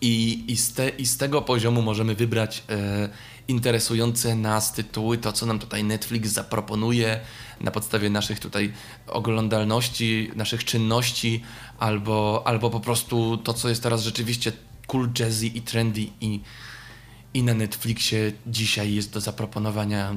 I, 0.00 0.44
i, 0.48 0.56
z, 0.56 0.74
te, 0.74 0.88
I 0.88 1.06
z 1.06 1.16
tego 1.16 1.42
poziomu 1.42 1.82
możemy 1.82 2.14
wybrać 2.14 2.62
e, 2.68 3.08
interesujące 3.48 4.34
nas 4.34 4.72
tytuły, 4.72 5.18
to 5.18 5.32
co 5.32 5.46
nam 5.46 5.58
tutaj 5.58 5.84
Netflix 5.84 6.28
zaproponuje 6.28 7.20
na 7.60 7.70
podstawie 7.70 8.10
naszych 8.10 8.40
tutaj 8.40 8.72
oglądalności, 9.06 10.30
naszych 10.36 10.64
czynności, 10.64 11.42
albo, 11.78 12.42
albo 12.44 12.70
po 12.70 12.80
prostu 12.80 13.36
to, 13.36 13.54
co 13.54 13.68
jest 13.68 13.82
teraz 13.82 14.02
rzeczywiście 14.02 14.52
cool, 14.86 15.08
jazzy 15.18 15.46
i 15.46 15.62
trendy 15.62 16.00
i, 16.20 16.40
i 17.34 17.42
na 17.42 17.54
Netflixie 17.54 18.32
dzisiaj 18.46 18.94
jest 18.94 19.12
do 19.12 19.20
zaproponowania 19.20 20.16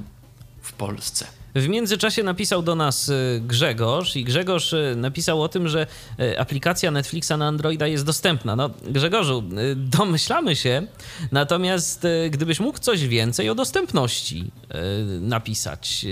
w 0.62 0.73
Polsce. 0.73 1.38
W 1.56 1.68
międzyczasie 1.68 2.24
napisał 2.24 2.62
do 2.62 2.76
nas 2.76 3.10
y, 3.10 3.42
Grzegorz 3.48 4.16
i 4.16 4.24
Grzegorz 4.24 4.74
y, 4.74 4.94
napisał 4.98 5.42
o 5.44 5.50
tym, 5.50 5.68
że 5.68 5.88
y, 6.20 6.40
aplikacja 6.40 6.92
Netflixa 6.92 7.32
na 7.38 7.48
Androida 7.48 7.88
jest 7.88 8.06
dostępna. 8.06 8.56
No, 8.56 8.70
Grzegorzu, 8.84 9.44
domyślamy 9.76 10.56
się, 10.56 10.88
natomiast 11.32 12.08
gdybyś 12.30 12.60
mógł 12.60 12.80
coś 12.80 13.08
więcej 13.08 13.50
o 13.50 13.56
dostępności 13.56 14.52
napisać, 15.22 16.06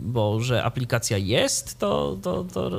bo 0.00 0.40
że 0.40 0.64
aplikacja 0.64 1.18
jest, 1.18 1.78
to, 1.78 2.18
to, 2.22 2.44
to, 2.54 2.70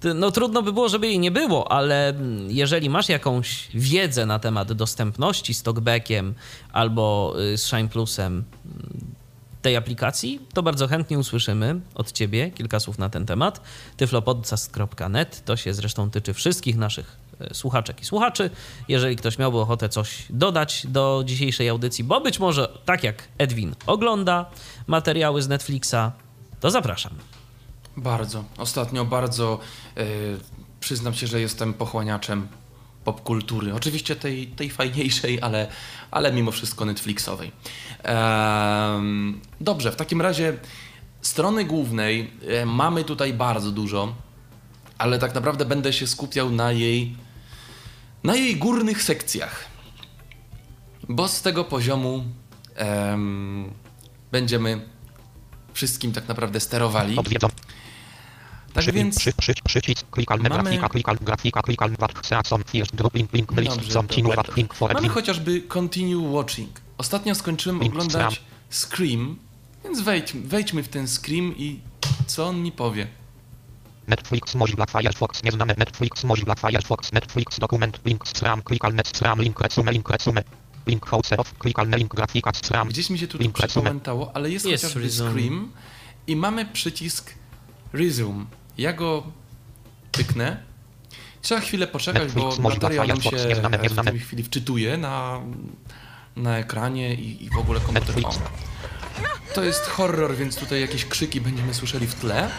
to 0.00 0.14
no, 0.14 0.30
trudno 0.30 0.62
by 0.62 0.72
było, 0.72 0.88
żeby 0.88 1.06
jej 1.06 1.18
nie 1.18 1.30
było, 1.30 1.72
ale 1.72 2.08
mm, 2.08 2.50
jeżeli 2.50 2.90
masz 2.90 3.08
jakąś 3.08 3.68
wiedzę 3.74 4.26
na 4.26 4.38
temat 4.38 4.72
dostępności 4.72 5.54
z 5.54 5.62
Talkbackiem 5.62 6.34
albo 6.72 7.34
z 7.54 7.62
Shine 7.62 7.88
Plusem, 7.88 8.44
tej 9.62 9.76
aplikacji, 9.76 10.40
to 10.54 10.62
bardzo 10.62 10.88
chętnie 10.88 11.18
usłyszymy 11.18 11.80
od 11.94 12.12
Ciebie 12.12 12.50
kilka 12.50 12.80
słów 12.80 12.98
na 12.98 13.08
ten 13.08 13.26
temat. 13.26 13.60
tyflopodcast.net 13.96 15.44
to 15.44 15.56
się 15.56 15.74
zresztą 15.74 16.10
tyczy 16.10 16.34
wszystkich 16.34 16.76
naszych 16.76 17.16
e, 17.40 17.54
słuchaczek 17.54 18.00
i 18.00 18.04
słuchaczy. 18.04 18.50
Jeżeli 18.88 19.16
ktoś 19.16 19.38
miałby 19.38 19.58
ochotę 19.58 19.88
coś 19.88 20.26
dodać 20.30 20.86
do 20.86 21.22
dzisiejszej 21.26 21.68
audycji, 21.68 22.04
bo 22.04 22.20
być 22.20 22.38
może 22.38 22.68
tak 22.84 23.04
jak 23.04 23.28
Edwin 23.38 23.74
ogląda 23.86 24.50
materiały 24.86 25.42
z 25.42 25.48
Netflixa, 25.48 26.12
to 26.60 26.70
zapraszam. 26.70 27.12
Bardzo. 27.96 28.44
Ostatnio 28.58 29.04
bardzo 29.04 29.58
e, 29.96 30.04
przyznam 30.80 31.14
się, 31.14 31.26
że 31.26 31.40
jestem 31.40 31.74
pochłaniaczem 31.74 32.48
popkultury. 33.12 33.74
Oczywiście 33.74 34.16
tej, 34.16 34.46
tej 34.46 34.70
fajniejszej, 34.70 35.40
ale, 35.40 35.66
ale 36.10 36.32
mimo 36.32 36.50
wszystko 36.50 36.84
Netflixowej. 36.84 37.52
Em, 38.02 39.40
dobrze, 39.60 39.92
w 39.92 39.96
takim 39.96 40.20
razie 40.20 40.56
strony 41.22 41.64
głównej 41.64 42.30
e, 42.48 42.66
mamy 42.66 43.04
tutaj 43.04 43.32
bardzo 43.32 43.70
dużo, 43.70 44.14
ale 44.98 45.18
tak 45.18 45.34
naprawdę 45.34 45.64
będę 45.64 45.92
się 45.92 46.06
skupiał 46.06 46.50
na 46.50 46.72
jej 46.72 47.16
na 48.24 48.36
jej 48.36 48.56
górnych 48.56 49.02
sekcjach. 49.02 49.64
Bo 51.08 51.28
z 51.28 51.42
tego 51.42 51.64
poziomu 51.64 52.24
em, 52.74 53.72
będziemy 54.32 54.88
wszystkim 55.72 56.12
tak 56.12 56.28
naprawdę 56.28 56.60
sterowali. 56.60 57.16
Tak 58.78 58.84
przy, 58.84 58.92
więc 58.92 59.18
przy, 59.18 59.32
przy, 59.32 59.54
przycisk, 59.64 60.10
klikalne 60.10 60.48
mamy- 60.48 60.62
grafika, 60.62 60.88
klikalne 60.88 61.20
grafika, 61.24 61.62
klikalne 61.62 61.96
wat, 61.98 62.26
season, 62.26 62.64
first, 62.64 62.94
drop, 62.94 63.14
link, 63.14 63.32
list, 63.32 63.76
Dobrze, 63.76 63.92
continue, 63.92 64.36
wat, 64.36 64.56
link, 64.56 64.74
for, 64.74 64.94
mamy 64.94 65.08
chociażby 65.08 65.62
Continue 65.62 66.32
Watching. 66.32 66.80
Ostatnio 66.98 67.34
skończyłem 67.34 67.80
Link 67.80 67.92
oglądać 67.94 68.42
Scream, 68.70 69.38
więc 69.84 70.00
wejdź, 70.00 70.32
wejdźmy 70.32 70.82
w 70.82 70.88
ten 70.88 71.08
Scream 71.08 71.54
i 71.56 71.80
co 72.26 72.46
on 72.46 72.62
mi 72.62 72.72
powie. 72.72 73.06
Netflix, 74.06 74.54
Mozilla 74.54 74.86
Firefox, 74.86 75.42
nieznane 75.42 75.74
Netflix, 75.78 76.24
Mozilla 76.24 76.54
Firefox, 76.54 77.12
Netflix, 77.12 77.58
dokument, 77.58 78.00
link, 78.04 78.28
stram, 78.28 78.62
klikalne, 78.62 79.02
stram, 79.06 79.42
link, 79.42 79.60
resume, 79.60 79.92
link, 79.92 80.10
resume, 80.10 80.42
link, 80.86 81.06
house 81.06 81.32
of, 81.32 81.54
klikalne, 81.58 81.96
link, 81.96 82.14
grafika, 82.14 82.50
stram, 82.54 82.88
Gdzieś 82.88 83.10
mi 83.10 83.18
się 83.18 83.28
tu 83.28 83.38
przypamiętało, 83.52 84.36
ale 84.36 84.50
jest, 84.50 84.66
Jest 84.66 84.84
chociażby 84.84 85.00
resume. 85.00 85.30
Scream 85.30 85.72
i 86.26 86.36
mamy 86.36 86.66
przycisk 86.66 87.34
Resume. 87.92 88.44
Ja 88.78 88.92
go 88.92 89.22
tyknę. 90.12 90.62
Trzeba 91.42 91.60
chwilę 91.60 91.86
poczekać, 91.86 92.22
Netflix, 92.22 92.56
bo 92.56 92.68
materiał 92.68 93.06
nam 93.06 93.20
się 93.20 93.30
w 93.88 94.04
tej 94.04 94.18
chwili 94.18 94.42
wczytuje 94.42 94.96
na, 94.96 95.40
na 96.36 96.58
ekranie 96.58 97.14
i, 97.14 97.44
i 97.44 97.50
w 97.50 97.58
ogóle 97.58 97.80
komputer. 97.80 98.26
O. 98.26 98.32
To 99.54 99.64
jest 99.64 99.80
horror, 99.80 100.36
więc 100.36 100.56
tutaj 100.56 100.80
jakieś 100.80 101.04
krzyki 101.04 101.40
będziemy 101.40 101.74
słyszeli 101.74 102.06
w 102.06 102.14
tle. 102.14 102.50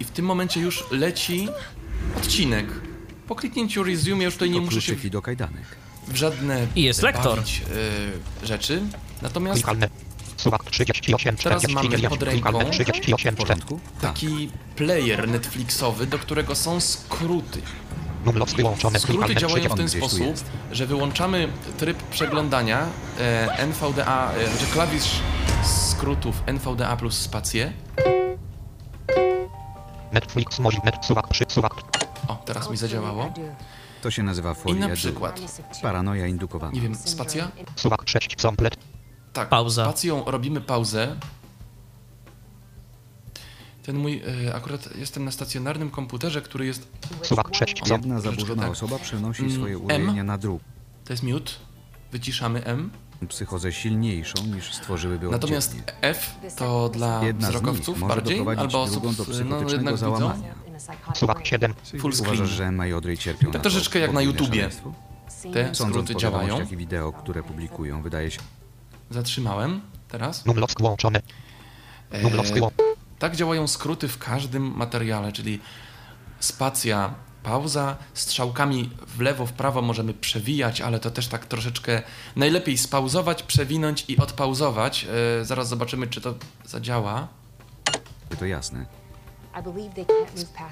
I 0.00 0.04
w 0.04 0.10
tym 0.10 0.24
momencie 0.24 0.60
już 0.60 0.84
leci 0.90 1.48
odcinek. 2.16 2.66
Po 3.28 3.34
kliknięciu 3.34 3.84
resume 3.84 4.18
ja 4.18 4.24
już 4.24 4.34
tutaj 4.34 4.50
nie 4.50 4.60
muszę 4.60 4.80
się 4.80 4.96
w 4.96 6.16
żadne 6.16 6.66
I 6.74 6.82
jest 6.82 7.02
lektor. 7.02 7.36
bawić, 7.36 7.62
y, 8.42 8.46
rzeczy. 8.46 8.82
Natomiast 9.22 9.64
suwak, 10.46 10.64
38, 10.64 11.36
Teraz 11.36 11.62
49, 11.62 12.02
mamy 12.02 12.08
pod 12.16 12.28
ręką- 12.28 12.30
klikalne, 12.32 12.70
38, 12.70 13.34
W 13.34 13.38
porządku? 13.38 13.80
taki 14.00 14.50
player 14.76 15.28
Netflixowy, 15.28 16.06
do 16.06 16.18
którego 16.18 16.54
są 16.54 16.80
skróty. 16.80 17.62
Skróty 18.98 19.34
działają 19.34 19.64
w 19.68 19.74
30, 19.74 19.76
ten 19.76 19.88
sposób, 19.88 20.34
że 20.72 20.86
wyłączamy 20.86 21.48
tryb 21.78 22.02
przeglądania 22.02 22.86
e, 23.20 23.58
NVDA, 23.58 24.32
e, 24.32 24.48
znaczy 24.50 24.66
klawisz 24.72 25.10
skrótów 25.64 26.42
NVDA 26.46 26.96
plus 26.96 27.18
spację. 27.18 27.72
Netflix, 30.12 30.58
Mozilla, 30.58 30.82
net, 30.84 31.06
suwak, 31.50 31.74
O, 32.28 32.36
teraz 32.44 32.70
mi 32.70 32.76
zadziałało. 32.76 33.32
To 34.02 34.10
się 34.10 34.22
nazywa 34.22 34.52
I 34.52 34.54
folia 34.54 34.80
na 34.80 34.88
du. 34.88 34.94
przykład, 34.94 35.40
Paranoja 35.82 36.26
indukowana. 36.26 36.72
nie 36.72 36.80
wiem, 36.80 36.94
spacja? 36.94 37.48
suwak, 37.76 38.02
6, 38.06 38.36
komplet, 38.36 38.76
Tak, 39.36 39.48
Pauza. 39.48 39.84
spacją 39.84 40.24
robimy 40.26 40.60
pauzę. 40.60 41.16
Ten 43.82 43.96
mój, 43.96 44.22
e, 44.48 44.54
akurat 44.54 44.96
jestem 44.96 45.24
na 45.24 45.30
stacjonarnym 45.30 45.90
komputerze, 45.90 46.42
który 46.42 46.66
jest, 46.66 46.88
suwak, 47.22 47.48
6, 47.54 47.90
Jedna 47.90 48.20
zaburzona 48.20 48.62
tak. 48.62 48.72
osoba 48.72 48.98
przenosi 48.98 49.42
Mm, 49.42 49.54
swoje 49.56 49.74
M. 49.76 49.82
urojenia 49.84 50.24
na 50.24 50.38
drugą. 50.38 50.58
to 51.04 51.12
jest 51.12 51.22
mute, 51.22 51.52
wyciszamy 52.12 52.64
M. 52.64 52.90
Psychozę 53.28 53.72
silniejszą 53.72 54.46
niż 54.54 54.74
stworzyłyby 54.74 55.28
Natomiast 55.28 55.70
oddzielnie. 55.70 55.92
F 56.02 56.34
to 56.56 56.88
dla 56.88 57.24
Jedna 57.24 57.46
z 57.46 57.50
wzrokowców 57.50 58.00
bardziej, 58.08 58.40
albo 58.58 58.82
osób, 58.82 59.02
do 59.02 59.08
no 59.08 59.12
psychotycznego 59.14 59.70
jednak 59.70 59.96
załamania. 59.96 60.54
suwak, 61.14 61.46
7, 61.46 61.74
Full 61.98 62.12
screen. 62.12 62.26
Uważasz, 62.34 62.48
że 62.50 62.66
Emma 62.66 62.86
i 62.86 62.92
Audrey 62.92 63.18
cierpią 63.18 63.46
Tak 63.46 63.54
na 63.54 63.60
troszeczkę 63.60 63.98
jak 63.98 64.12
na 64.12 64.22
YouTubie. 64.22 64.68
Te 65.52 65.64
Sądząc 65.74 65.78
skróty 65.90 66.12
po 66.14 66.20
działają. 66.20 66.66
wideo, 66.66 67.12
które 67.12 67.42
publikują, 67.42 68.02
wydaje 68.02 68.30
się, 68.30 68.40
Zatrzymałem 69.10 69.80
teraz. 70.08 70.44
numloc 70.46 70.74
włączone, 70.78 71.22
E, 72.10 72.22
numloc 72.22 72.50
wyłączone, 72.50 72.88
Tak 73.18 73.36
działają 73.36 73.66
skróty 73.66 74.08
w 74.08 74.18
każdym 74.18 74.62
materiale, 74.76 75.32
czyli 75.32 75.60
spacja, 76.40 77.14
pauza, 77.42 77.96
strzałkami 78.14 78.90
w 79.06 79.20
lewo, 79.20 79.46
w 79.46 79.52
prawo 79.52 79.82
możemy 79.82 80.14
przewijać, 80.14 80.80
ale 80.80 81.00
to 81.00 81.10
też 81.10 81.28
tak 81.28 81.46
troszeczkę 81.46 82.02
najlepiej 82.36 82.78
spauzować, 82.78 83.42
przewinąć 83.42 84.04
i 84.08 84.16
odpauzować. 84.18 85.06
E, 85.40 85.44
zaraz 85.44 85.68
zobaczymy, 85.68 86.06
czy 86.06 86.20
to 86.20 86.34
zadziała. 86.64 87.28
To 88.38 88.46
jasne. 88.46 88.86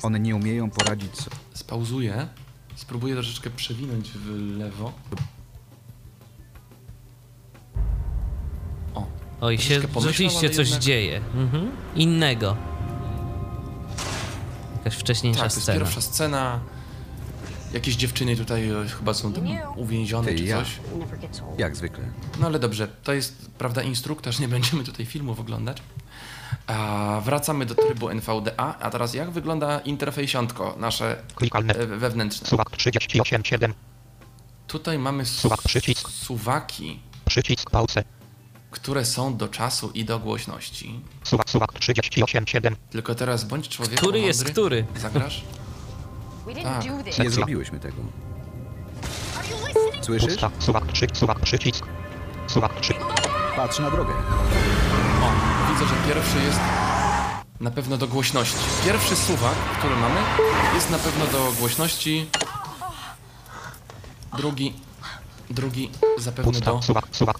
One 0.02 0.20
nie 0.20 0.36
umieją 0.36 0.70
poradzić 0.70 1.16
sobie. 1.16 1.36
Spauzuję. 1.54 2.28
Spróbuję 2.76 3.14
troszeczkę 3.14 3.50
przewinąć 3.50 4.10
w 4.10 4.28
lewo. 4.58 4.92
Oj, 9.44 9.58
się 9.58 9.80
rzeczywiście 10.00 10.50
coś 10.50 10.66
jednak- 10.68 10.82
dzieje. 10.82 11.20
Mhm. 11.34 11.70
Innego. 11.96 12.56
Jakaś 14.78 14.94
wcześniejsza 14.94 15.40
tak, 15.40 15.48
to 15.50 15.54
jest 15.56 15.62
scena. 15.62 15.78
pierwsza 15.80 16.00
scena. 16.00 16.60
Jakieś 17.72 17.96
dziewczyny 17.96 18.36
tutaj 18.36 18.68
e, 18.70 18.88
chyba 18.98 19.14
są 19.14 19.32
tam 19.32 19.44
uwięzione 19.76 20.28
Ty 20.28 20.38
czy 20.38 20.44
ja. 20.44 20.58
coś. 20.58 20.68
Jak 21.58 21.76
zwykle. 21.76 22.04
No 22.40 22.46
ale 22.46 22.58
dobrze, 22.58 22.88
to 23.02 23.12
jest, 23.12 23.50
prawda, 23.58 23.82
instruktaż, 23.82 24.38
nie 24.38 24.48
będziemy 24.48 24.84
tutaj 24.84 25.06
filmów 25.06 25.40
oglądać. 25.40 25.82
A 26.66 27.20
wracamy 27.24 27.66
do 27.66 27.74
trybu 27.74 28.08
NVDA, 28.08 28.78
a 28.80 28.90
teraz 28.90 29.14
jak 29.14 29.30
wygląda 29.30 29.78
interfejsiątko 29.78 30.74
nasze 30.78 31.16
Klikalne. 31.34 31.74
e, 31.74 31.86
wewnętrzne? 31.86 32.46
Suwak 32.46 32.70
38.7. 32.70 33.72
Tutaj 34.66 34.98
mamy 34.98 35.22
s- 35.22 35.30
Suwak, 35.36 35.62
przycisk. 35.62 36.08
suwaki, 36.10 37.00
Przycisk 37.24 37.70
pause. 37.70 38.04
Które 38.74 39.04
są 39.04 39.36
do 39.36 39.48
czasu 39.48 39.90
i 39.94 40.04
do 40.04 40.18
głośności. 40.18 41.00
Suwak, 41.24 41.50
suwak 41.50 41.72
38.7. 41.72 42.74
Tylko 42.90 43.14
teraz 43.14 43.44
bądź 43.44 43.68
człowiekiem 43.68 43.98
Który 43.98 44.20
jest 44.20 44.38
mądry. 44.40 44.52
który? 44.52 44.86
Zagrasz? 44.96 45.44
Tak. 46.62 47.18
Nie 47.18 47.30
zrobiłyśmy 47.30 47.80
tego. 47.80 47.96
Słyszysz? 50.02 50.28
Pusta. 50.32 50.50
Suwak 50.58 50.92
3. 50.92 51.06
Suwak 51.12 51.40
przycisk. 51.40 51.86
Suwak 52.46 52.80
3. 52.80 52.94
Patrz 53.56 53.78
na 53.78 53.90
drogę. 53.90 54.12
O, 55.22 55.72
widzę, 55.72 55.86
że 55.86 55.94
pierwszy 56.14 56.38
jest 56.46 56.60
na 57.60 57.70
pewno 57.70 57.96
do 57.96 58.06
głośności. 58.08 58.56
Pierwszy 58.84 59.16
suwak, 59.16 59.54
który 59.78 59.96
mamy, 59.96 60.20
jest 60.74 60.90
na 60.90 60.98
pewno 60.98 61.26
do 61.26 61.52
głośności. 61.58 62.26
Drugi, 64.36 64.72
drugi 65.50 65.90
zapewne 66.18 66.52
Pusta. 66.52 66.72
do, 66.72 66.82
Suwak, 66.82 67.04
suwak. 67.12 67.38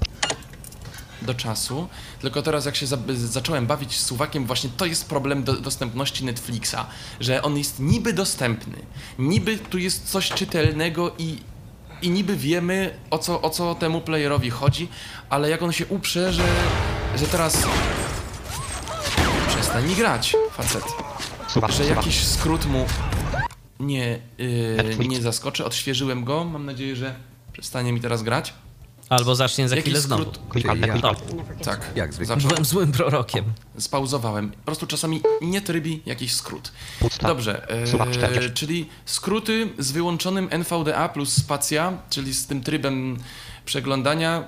Do 1.25 1.35
czasu. 1.35 1.89
Tylko 2.21 2.43
teraz 2.43 2.67
jak 2.67 2.77
się 2.77 2.87
za, 2.87 2.99
zacząłem 3.15 3.67
bawić 3.67 3.97
z 3.97 4.07
suwakiem, 4.07 4.47
właśnie 4.47 4.71
to 4.77 4.87
jest 4.87 5.09
problem 5.09 5.45
do, 5.45 5.53
dostępności 5.53 6.25
Netflixa, 6.25 6.77
że 7.21 7.43
on 7.43 7.59
jest 7.59 7.81
niby 7.81 8.13
dostępny, 8.13 8.77
niby 9.19 9.59
tu 9.59 9.79
jest 9.79 10.11
coś 10.11 10.29
czytelnego 10.29 11.13
i, 11.19 11.39
i 12.03 12.11
niby 12.11 12.37
wiemy 12.37 12.99
o 13.11 13.19
co, 13.19 13.43
o 13.43 13.51
co 13.51 13.75
temu 13.75 14.01
playerowi 14.01 14.51
chodzi, 14.51 14.89
ale 15.31 15.51
jak 15.51 15.63
on 15.63 15.73
się 15.73 15.87
uprze, 15.87 16.33
że, 16.33 16.45
że 17.17 17.27
teraz 17.27 17.67
przestań 19.49 19.89
mi 19.89 19.95
grać, 19.95 20.37
facet, 20.53 20.85
że 21.69 21.85
jakiś 21.85 22.27
skrót 22.27 22.67
mu 22.67 22.87
nie, 23.81 24.19
yy, 24.39 25.09
nie 25.09 25.23
zaskoczy, 25.23 25.65
odświeżyłem 25.65 26.25
go, 26.25 26.45
mam 26.45 26.67
nadzieję, 26.67 26.97
że 26.97 27.15
przestanie 27.53 27.93
mi 27.93 28.01
teraz 28.01 28.23
grać. 28.23 28.55
Albo 29.14 29.35
zacznie 29.35 29.68
za 29.68 29.77
chwilę 29.77 30.00
znowu. 30.00 30.22
skrót, 30.22 30.40
i 30.57 30.66
ja. 30.87 30.98
tak, 31.00 31.05
old. 31.05 31.96
Jak 31.96 32.14
zwykle. 32.14 32.37
Byłem 32.37 32.64
złym 32.64 32.92
prorokiem. 32.92 33.44
Spauzowałem. 33.79 34.50
Po 34.50 34.57
prostu 34.64 34.87
czasami 34.87 35.20
nie 35.40 35.61
trybi 35.61 36.03
jakiś 36.07 36.33
skrót. 36.35 36.72
Pusta. 37.00 37.29
Dobrze, 37.29 37.68
e, 37.68 37.87
40. 38.12 38.50
czyli 38.55 38.88
skróty 39.05 39.68
z 39.79 39.92
wyłączonym 39.92 40.48
NVDA 40.50 41.09
plus 41.09 41.33
spacja, 41.33 41.92
czyli 42.11 42.35
z 42.35 42.46
tym 42.46 42.62
trybem 42.62 43.16
przeglądania, 43.64 44.38
e, 44.38 44.44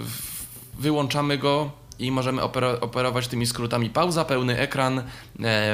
w- 0.00 0.32
wyłączamy 0.78 1.38
go 1.38 1.70
i 1.98 2.10
możemy 2.10 2.42
opera, 2.42 2.68
operować 2.80 3.28
tymi 3.28 3.46
skrótami 3.46 3.90
pauza, 3.90 4.24
pełny 4.24 4.58
ekran, 4.58 4.98
e, 4.98 5.04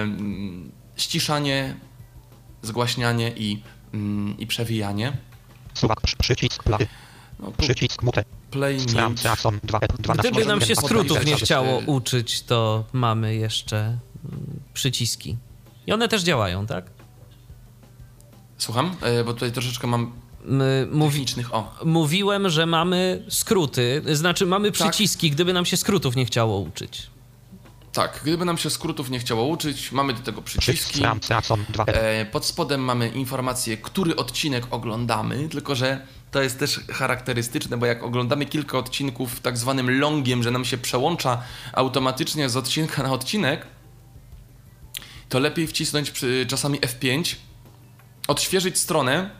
mm, 0.00 0.72
ściszanie, 0.96 1.76
zgłaśnianie 2.62 3.32
i, 3.37 3.62
mm, 3.94 4.38
i 4.38 4.46
przewijanie. 4.46 5.12
Przy- 6.04 6.16
przycisk 6.16 6.62
play. 6.64 6.87
No, 7.40 7.53
Przycisk 7.59 8.03
mute. 8.03 8.24
play 8.51 8.81
Stram 8.81 9.11
mute. 9.12 9.22
Season 9.22 9.61
2. 9.62 9.79
12. 9.98 10.31
Gdyby 10.31 10.46
nam 10.46 10.61
się 10.61 10.77
skrótów 10.77 11.27
nie 11.27 11.37
chciało 11.37 11.79
uczyć, 11.87 12.42
to 12.42 12.85
mamy 12.92 13.35
jeszcze 13.35 13.77
mm, 13.79 13.98
przyciski. 14.74 15.37
I 15.87 15.92
one 15.92 16.09
też 16.09 16.22
działają, 16.22 16.66
tak? 16.66 16.85
Słucham, 18.59 18.96
e, 19.03 19.24
bo 19.24 19.35
tutaj 19.35 19.53
troszeczkę 19.53 19.87
mam 19.87 20.12
Mówi, 20.92 21.11
technicznych... 21.12 21.55
O, 21.55 21.74
mówiłem, 21.85 22.48
że 22.51 22.66
mamy 22.66 23.24
skróty, 23.29 24.03
znaczy 24.12 24.46
mamy 24.46 24.72
Tak. 24.72 24.74
przyciski, 24.74 25.31
gdyby 25.31 25.53
nam 25.53 25.64
się 25.66 25.77
skrótów 25.77 26.16
nie 26.16 26.24
chciało 26.24 26.59
uczyć. 26.59 27.11
tak, 27.92 28.20
gdyby 28.22 28.44
nam 28.44 28.59
się 28.59 28.70
skrótów 28.70 29.11
nie 29.11 29.18
chciało 29.18 29.44
uczyć, 29.46 29.92
mamy 29.92 30.12
do 30.14 30.20
tego 30.20 30.42
przyciski. 30.42 30.98
Stram 30.98 31.22
Season 31.22 31.64
2. 31.68 31.85
E, 31.85 32.27
Pod 32.27 32.44
spodem 32.46 32.81
mamy 32.81 33.09
informację, 33.09 33.77
który 33.77 34.16
odcinek 34.16 34.66
oglądamy, 34.70 35.48
tylko 35.48 35.74
że 35.74 36.07
to 36.31 36.43
jest 36.43 36.59
też 36.59 36.81
charakterystyczne, 36.91 37.77
bo 37.77 37.87
jak 37.87 38.03
oglądamy 38.03 38.47
kilka 38.47 38.79
odcinków 38.79 39.41
tak 39.41 39.59
zwanym 39.59 40.01
longiem, 40.01 40.43
że 40.43 40.51
nam 40.51 40.64
się 40.64 40.79
przełącza 40.79 41.43
automatycznie 41.73 42.49
z 42.49 42.57
odcinka 42.57 43.03
na 43.03 43.12
odcinek, 43.12 43.67
to 45.29 45.38
lepiej 45.38 45.67
wcisnąć 45.67 46.11
przy, 46.11 46.47
czasami 46.49 46.81
F5, 46.81 47.37
odświeżyć 48.29 48.79
stronę, 48.79 49.31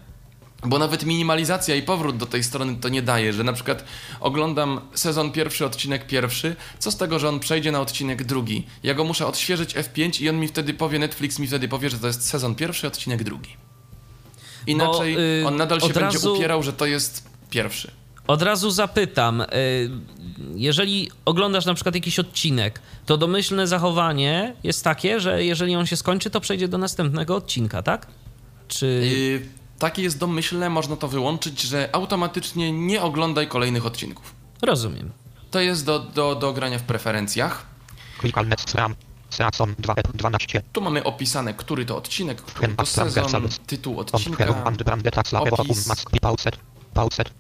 bo 0.65 0.79
nawet 0.79 1.05
minimalizacja 1.05 1.75
i 1.75 1.83
powrót 1.83 2.17
do 2.17 2.27
tej 2.27 2.45
strony 2.45 2.77
to 2.77 2.89
nie 2.89 3.03
daje, 3.03 3.33
że 3.33 3.45
na 3.45 3.53
przykład 3.53 3.85
oglądam 4.21 4.81
sezon 4.95 5.33
pierwszy, 5.33 5.67
odcinek 5.67 6.07
pierwszy, 6.07 6.57
co 6.79 6.91
z 6.91 6.97
tego, 6.97 7.19
że 7.19 7.29
on 7.29 7.41
przejdzie 7.41 7.73
na 7.73 7.81
odcinek 7.81 8.25
drugi. 8.25 8.67
Ja 8.83 8.95
go 8.95 9.05
muszę 9.05 9.27
odświeżyć 9.27 9.75
F5 9.75 10.23
i 10.23 10.29
on 10.29 10.41
mi 10.41 10.49
wtedy 10.49 10.75
powie, 10.75 10.99
Netflix 10.99 11.39
mi 11.39 11.47
wtedy 11.47 11.69
powie, 11.69 11.91
że 11.91 11.99
to 11.99 12.07
jest 12.07 12.29
sezon 12.29 12.55
pierwszy, 12.55 12.87
odcinek 12.87 13.25
drugi. 13.25 13.68
Inaczej 14.69 15.15
Bo, 15.15 15.21
y, 15.21 15.47
on 15.47 15.57
nadal 15.57 15.81
się 15.81 15.87
będzie 15.87 16.01
razu- 16.01 16.35
upierał, 16.35 16.63
że 16.63 16.73
to 16.73 16.87
jest 16.87 17.29
pierwszy. 17.51 17.91
Od 18.27 18.43
razu 18.43 18.71
zapytam, 18.71 19.41
y, 19.41 19.47
jeżeli 20.55 21.11
oglądasz 21.25 21.67
na 21.67 21.75
przykład 21.75 21.95
jakiś 21.95 22.19
odcinek, 22.19 22.81
to 23.07 23.17
domyślne 23.17 23.67
zachowanie 23.67 24.55
jest 24.65 24.85
takie, 24.85 25.21
że 25.21 25.45
jeżeli 25.45 25.77
on 25.77 25.87
się 25.87 25.97
skończy, 25.97 26.31
to 26.31 26.41
przejdzie 26.41 26.69
do 26.69 26.79
następnego 26.79 27.37
odcinka, 27.37 27.83
tak? 27.83 28.07
Czy... 28.69 28.87
Yy, 28.87 29.49
takie 29.79 30.03
jest 30.03 30.19
domyślne, 30.19 30.71
można 30.71 30.97
to 30.97 31.09
wyłączyć, 31.09 31.61
że 31.63 31.89
automatycznie 31.93 32.73
nie 32.73 33.03
oglądaj 33.03 33.49
kolejnych 33.49 33.87
odcinków. 33.87 34.35
Rozumiem. 34.63 35.11
To 35.51 35.61
jest 35.61 35.85
do, 35.85 35.99
do, 35.99 36.35
do 36.35 36.53
grania 36.53 36.79
w 36.79 36.83
preferencjach. 36.83 37.67
Klikalne 38.19 38.57
Stram 38.59 38.95
Season 39.31 39.75
2. 39.79 39.95
12. 40.15 40.63
Tu 40.73 40.81
mamy 40.81 41.05
opisane, 41.05 41.55
który 41.55 41.85
to 41.85 41.97
odcinek, 41.97 42.43
który 42.43 42.75
to 42.75 42.87
sezon, 42.87 43.49
tytuł 43.67 44.01
odcinka. 44.01 44.45
Opis. 45.51 45.89
Pauset. 46.95 47.31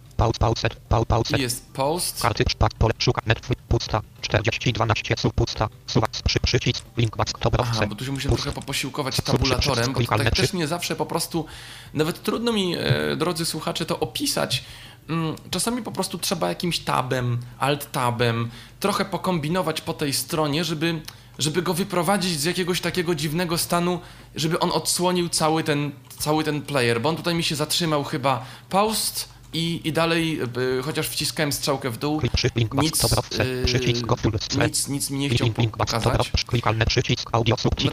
Jest 1.38 1.72
post. 1.72 2.20
Pole 2.78 2.94
szuka 2.98 3.22
Netflix 3.26 3.62
pusta 3.68 4.02
40 4.20 4.72
12 4.72 5.14
sub 5.18 5.34
pusta 5.34 5.68
suwak 5.86 6.10
przy, 6.24 6.40
przycisk 6.40 6.84
link 6.96 7.16
Aha, 7.58 7.86
bo 7.86 7.94
tu 7.94 8.04
się 8.04 8.12
muszę 8.12 8.28
trochę 8.28 8.52
poposiłkować 8.52 9.16
tabulatorem, 9.16 9.86
bo 9.86 9.98
klikalne 9.98 10.30
też 10.30 10.52
mnie 10.52 10.66
zawsze 10.66 10.96
po 10.96 11.06
prostu, 11.06 11.46
nawet 11.94 12.22
trudno 12.22 12.52
mi, 12.52 12.76
e, 12.76 13.16
drodzy 13.16 13.44
słuchacze, 13.44 13.86
to 13.86 14.00
opisać. 14.00 14.64
Mm, 15.08 15.36
Czasami 15.50 15.82
po 15.82 15.92
prostu 15.92 16.18
trzeba 16.18 16.48
jakimś 16.48 16.78
tabem, 16.78 17.38
alt-tabem, 17.58 18.48
trochę 18.80 19.04
pokombinować 19.04 19.80
po 19.80 19.94
tej 19.94 20.12
stronie, 20.12 20.64
żeby, 20.64 21.00
żeby 21.38 21.62
go 21.62 21.74
wyprowadzić 21.74 22.40
z 22.40 22.44
jakiegoś 22.44 22.80
takiego 22.80 23.14
dziwnego 23.14 23.58
stanu, 23.58 24.00
żeby 24.36 24.58
on 24.58 24.70
odsłonił 24.72 25.28
cały 25.28 25.64
ten, 25.64 25.92
cały 26.18 26.44
ten 26.44 26.62
player, 26.62 27.00
bo 27.00 27.08
on 27.08 27.16
tutaj 27.16 27.34
mi 27.34 27.42
się 27.42 27.56
zatrzymał 27.56 28.04
chyba 28.04 28.46
paust 28.70 29.28
i, 29.52 29.80
i 29.84 29.92
dalej, 29.92 30.40
e, 30.78 30.82
chociaż 30.82 31.08
wciskałem 31.08 31.52
strzałkę 31.52 31.90
w 31.90 31.98
dół, 31.98 32.20
nic, 32.82 33.00
full 34.16 34.32
nic, 34.66 34.88
nic 34.88 35.10
mi 35.10 35.18
nie 35.18 35.28
chciał 35.30 35.48
pokazać. 35.70 36.32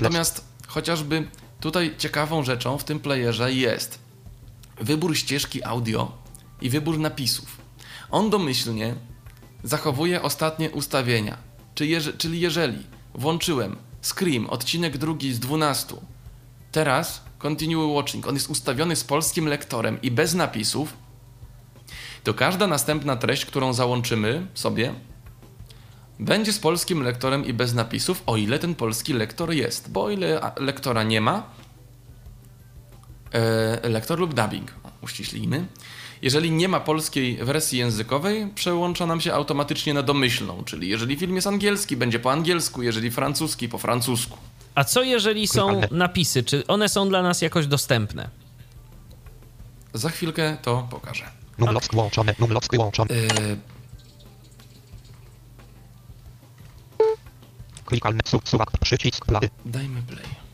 Natomiast 0.01 0.45
chociażby 0.67 1.27
tutaj 1.59 1.95
ciekawą 1.97 2.43
rzeczą 2.43 2.77
w 2.77 2.83
tym 2.83 2.99
playerze 2.99 3.53
jest 3.53 3.99
wybór 4.81 5.17
ścieżki 5.17 5.63
audio 5.63 6.11
i 6.61 6.69
wybór 6.69 6.99
napisów. 6.99 7.57
On 8.11 8.29
domyślnie 8.29 8.95
zachowuje 9.63 10.21
ostatnie 10.21 10.71
ustawienia. 10.71 11.37
Czyli 12.17 12.39
jeżeli 12.39 12.83
włączyłem 13.15 13.75
Scream, 14.01 14.47
odcinek 14.49 14.97
drugi 14.97 15.33
z 15.33 15.39
12, 15.39 15.95
teraz 16.71 17.21
Continue 17.39 17.93
Watching, 17.93 18.27
on 18.27 18.33
jest 18.33 18.49
ustawiony 18.49 18.95
z 18.95 19.03
polskim 19.03 19.47
lektorem 19.47 20.01
i 20.01 20.11
bez 20.11 20.33
napisów, 20.33 20.93
to 22.23 22.33
każda 22.33 22.67
następna 22.67 23.15
treść, 23.15 23.45
którą 23.45 23.73
załączymy 23.73 24.47
sobie, 24.53 24.93
będzie 26.19 26.53
z 26.53 26.59
polskim 26.59 27.03
lektorem 27.03 27.45
i 27.45 27.53
bez 27.53 27.73
napisów, 27.73 28.23
o 28.25 28.37
ile 28.37 28.59
ten 28.59 28.75
polski 28.75 29.13
lektor 29.13 29.53
jest. 29.53 29.91
Bo 29.91 30.03
o 30.03 30.09
ile 30.09 30.51
lektora 30.57 31.03
nie 31.03 31.21
ma, 31.21 31.43
e, 33.31 33.89
lektor 33.89 34.19
lub 34.19 34.33
dubbing, 34.33 34.73
o, 34.83 34.89
uściślimy. 35.01 35.65
Jeżeli 36.25 36.51
nie 36.51 36.67
ma 36.67 36.79
polskiej 36.79 37.37
wersji 37.37 37.79
językowej, 37.79 38.47
przełącza 38.55 39.05
nam 39.05 39.21
się 39.21 39.33
automatycznie 39.33 39.93
na 39.93 40.03
domyślną, 40.03 40.63
czyli 40.63 40.89
jeżeli 40.89 41.15
film 41.15 41.35
jest 41.35 41.47
angielski, 41.47 41.97
będzie 41.97 42.19
po 42.19 42.31
angielsku, 42.31 42.83
jeżeli 42.83 43.11
francuski, 43.11 43.69
po 43.69 43.77
francusku. 43.77 44.37
A 44.75 44.83
co 44.83 45.03
jeżeli 45.03 45.47
są 45.47 45.81
napisy? 45.91 46.43
Czy 46.43 46.67
one 46.67 46.89
są 46.89 47.09
dla 47.09 47.21
nas 47.21 47.41
jakoś 47.41 47.67
dostępne? 47.67 48.29
Za 49.93 50.09
chwilkę 50.09 50.57
to 50.61 50.87
pokażę. 50.89 51.23
Numlock 51.57 51.93
włączony, 51.93 52.35
numlock 52.39 52.71
wyłączony. 52.71 53.09
E, 53.11 53.57
Klikalny 57.85 58.19
su, 58.25 58.41
suwak, 58.43 58.71
przycisk 58.81 59.25
play. 59.25 59.49
dajmy 59.65 60.01
play. 60.01 60.44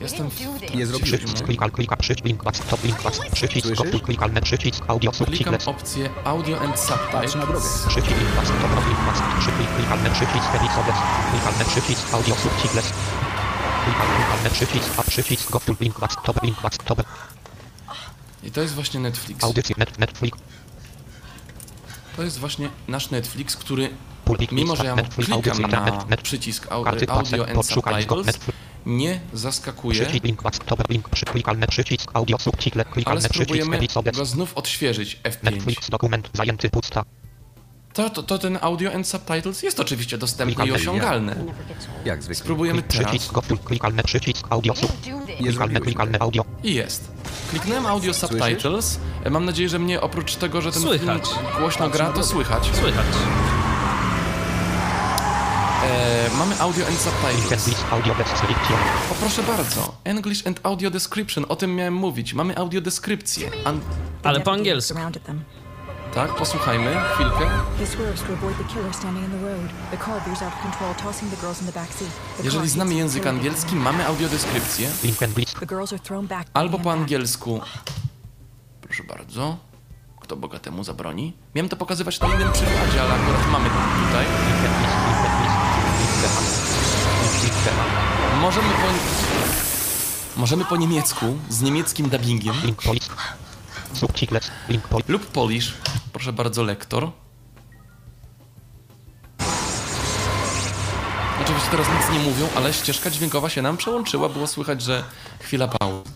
Jestem 0.00 0.30
w. 0.30 0.40
Nie 0.74 0.86
zrobiłeś. 0.86 1.20
Przycisk 1.24 1.44
klikal, 1.44 1.70
klika, 1.70 1.96
przycisk, 1.96 2.24
link, 2.26 2.44
back, 2.44 2.56
stop, 2.56 2.84
link, 2.84 3.02
back, 3.02 3.30
przycisk, 3.32 3.66
Słyszysz? 3.66 3.78
kopiuj, 3.84 4.00
klikalny 4.00 4.40
przycisk, 4.42 4.84
audio, 4.88 5.10
Klikam 5.12 5.26
subtitles. 5.28 5.68
opcję 5.68 6.10
Audio 6.24 6.60
and 6.60 6.74
Patrz 7.12 7.34
na 7.34 7.46
drogę. 7.46 7.60
Subtitles. 7.60 7.86
Przycisk, 7.88 8.18
link, 8.20 8.30
back, 8.36 8.46
stop, 8.46 8.86
link, 8.88 8.98
back, 9.06 9.38
przycisk, 9.40 9.74
klikalny 9.76 10.10
przycisk, 10.10 10.54
edit 10.54 10.70
obec, 10.80 10.96
klikalny 11.30 11.64
przycisk, 11.64 12.14
audio, 12.14 12.34
subtitles. 12.34 12.92
Klikal, 13.84 14.06
klikalny 14.16 14.50
przycisk, 14.50 14.90
a 14.98 15.02
przycisk, 15.02 15.50
go, 15.50 15.60
link, 15.80 16.00
back, 16.00 16.12
stop, 16.22 16.42
link, 16.42 16.60
back, 16.62 16.74
stop, 16.74 17.02
I 18.42 18.50
to 18.50 18.60
jest 18.60 18.74
właśnie 18.74 19.00
Netflix. 19.00 19.44
audycje, 19.44 19.74
net, 19.78 19.98
Netflix, 19.98 20.38
To 22.16 22.22
jest 22.22 22.38
właśnie 22.38 22.70
nasz 22.88 23.10
Netflix, 23.10 23.56
który 23.56 23.90
pulpik, 24.24 24.52
mimo, 24.52 24.72
lista, 24.72 24.82
że 24.84 24.88
ja 24.88 24.96
Netflix, 24.96 25.14
klikam 25.30 25.52
audycja, 25.52 25.68
na 25.68 25.84
net, 25.84 26.08
net, 26.08 26.22
przycisk 26.22 26.66
au- 26.72 26.84
karty 26.84 27.08
Audio 27.10 27.44
and 27.44 27.54
podszukaj 27.54 27.92
Subtitles, 28.02 28.26
Netflix, 28.26 28.58
nie 28.86 29.20
zaskakuje, 29.32 30.06
ale 33.04 33.20
spróbujemy 33.20 33.78
go 34.16 34.24
znów 34.24 34.54
odświeżyć 34.54 35.20
F5. 35.24 35.42
Netflix, 35.42 35.90
dokument, 35.90 36.30
zajęty, 36.32 36.70
pusta, 36.70 37.04
To, 37.94 38.10
to, 38.10 38.22
to 38.22 38.38
ten 38.38 38.58
Audio 38.60 38.92
and 38.92 39.08
Subtitles 39.08 39.62
jest 39.62 39.80
oczywiście 39.80 40.18
dostępny 40.18 40.52
i 40.52 40.56
Klikalne 40.56 40.74
osiągalny. 40.74 41.36
Jak 42.04 42.22
zwykle. 42.22 42.42
Spróbujemy 42.44 42.82
teraz 42.82 43.06
przycisk, 43.06 43.32
go, 43.32 43.42
klikalny 43.64 44.02
przycisk, 44.02 44.46
audio, 44.50 44.74
klikalny, 45.38 45.80
klikalny, 45.80 46.20
audio, 46.20 46.44
i 46.62 46.74
jest. 46.74 47.08
Kliknąłem 47.50 47.86
Audio 47.86 48.14
Subtitles. 48.14 49.00
Mam 49.30 49.44
nadzieję, 49.44 49.68
że 49.68 49.78
mnie 49.78 50.00
oprócz 50.00 50.36
tego, 50.36 50.60
że 50.60 50.72
ten 50.72 50.82
Słychać. 50.82 51.28
film 51.28 51.44
głośno 51.58 51.90
gra, 51.90 52.12
to 52.12 52.24
słychać. 52.24 52.70
Słychać. 52.80 53.06
E, 55.86 56.30
mamy 56.38 56.60
Audio 56.60 56.86
and 56.86 56.98
Subtitles. 57.00 57.84
audio, 57.90 58.14
O 59.10 59.14
proszę 59.14 59.42
bardzo, 59.42 59.94
English 60.04 60.46
and 60.46 60.60
Audio 60.62 60.90
Description, 60.90 61.44
o 61.48 61.56
tym 61.56 61.74
miałem 61.74 61.94
mówić. 61.94 62.34
Mamy 62.34 62.56
audiodeskrypcję. 62.56 63.50
An- 63.64 63.80
Ale 64.22 64.40
po 64.40 64.52
angielsku. 64.52 64.94
Tak, 66.14 66.34
posłuchajmy 66.34 66.96
chwilkę. 67.14 67.50
Jeżeli 72.44 72.68
znamy 72.68 72.94
język 72.94 73.26
angielski, 73.26 73.74
mamy 73.76 74.06
audiodeskrypcję. 74.06 74.90
Albo 76.54 76.78
po 76.78 76.92
angielsku. 76.92 77.60
Proszę 78.80 79.02
bardzo. 79.04 79.56
Kto 80.26 80.36
bogatemu 80.36 80.84
zabroni? 80.84 81.32
Miałem 81.54 81.68
to 81.68 81.76
pokazywać 81.76 82.20
na 82.20 82.26
innym 82.26 82.52
przykładzie, 82.52 83.02
ale 83.02 83.14
akurat 83.14 83.50
mamy 83.52 83.68
tutaj. 83.68 84.26
Możemy 88.40 88.68
po... 88.68 88.86
Możemy 90.40 90.64
po 90.64 90.76
niemiecku, 90.76 91.26
z 91.48 91.62
niemieckim 91.62 92.08
dubbingiem. 92.08 92.54
Lub 95.08 95.26
Polish. 95.26 95.74
Proszę 96.12 96.32
bardzo, 96.32 96.62
lektor. 96.62 97.10
Oczywiście 101.42 101.70
teraz 101.70 101.86
nic 101.88 102.18
nie 102.18 102.30
mówią, 102.30 102.48
ale 102.56 102.72
ścieżka 102.72 103.10
dźwiękowa 103.10 103.48
się 103.48 103.62
nam 103.62 103.76
przełączyła. 103.76 104.28
Było 104.28 104.46
słychać, 104.46 104.82
że 104.82 105.04
chwila 105.40 105.68
pauzy. 105.68 106.10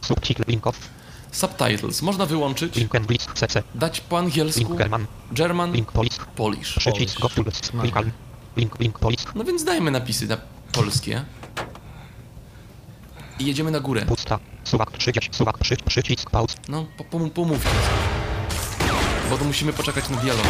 subtitle, 0.00 0.44
link 0.48 0.66
off, 0.66 1.01
Subtitles. 1.32 2.02
Można 2.02 2.26
wyłączyć, 2.26 2.76
link 2.76 2.94
and 2.94 3.10
list, 3.10 3.30
cc, 3.34 3.62
dać 3.74 4.00
po 4.00 4.18
angielsku, 4.18 4.60
link 4.60 4.76
german, 4.78 5.06
German, 5.32 5.72
link 5.72 5.92
polisk, 5.92 6.26
Polish. 6.26 6.74
przycisk, 6.78 7.18
link, 8.56 8.78
link 8.80 8.98
polisk, 8.98 9.34
No 9.34 9.44
więc 9.44 9.64
dajmy 9.64 9.90
napisy 9.90 10.26
na 10.26 10.36
polskie. 10.72 11.24
I 13.38 13.46
jedziemy 13.46 13.70
na 13.70 13.80
górę. 13.80 14.06
pusta, 14.06 14.38
suwak 14.64 14.90
30, 14.98 15.30
suwak 15.32 15.58
przy, 15.58 15.76
przycisk, 15.76 16.30
pauz, 16.30 16.56
No, 16.68 16.86
po, 16.98 17.04
po, 17.04 17.30
pomówcie. 17.30 17.68
Bo 19.30 19.38
to 19.38 19.44
musimy 19.44 19.72
poczekać 19.72 20.08
na 20.08 20.16
dialog. 20.16 20.46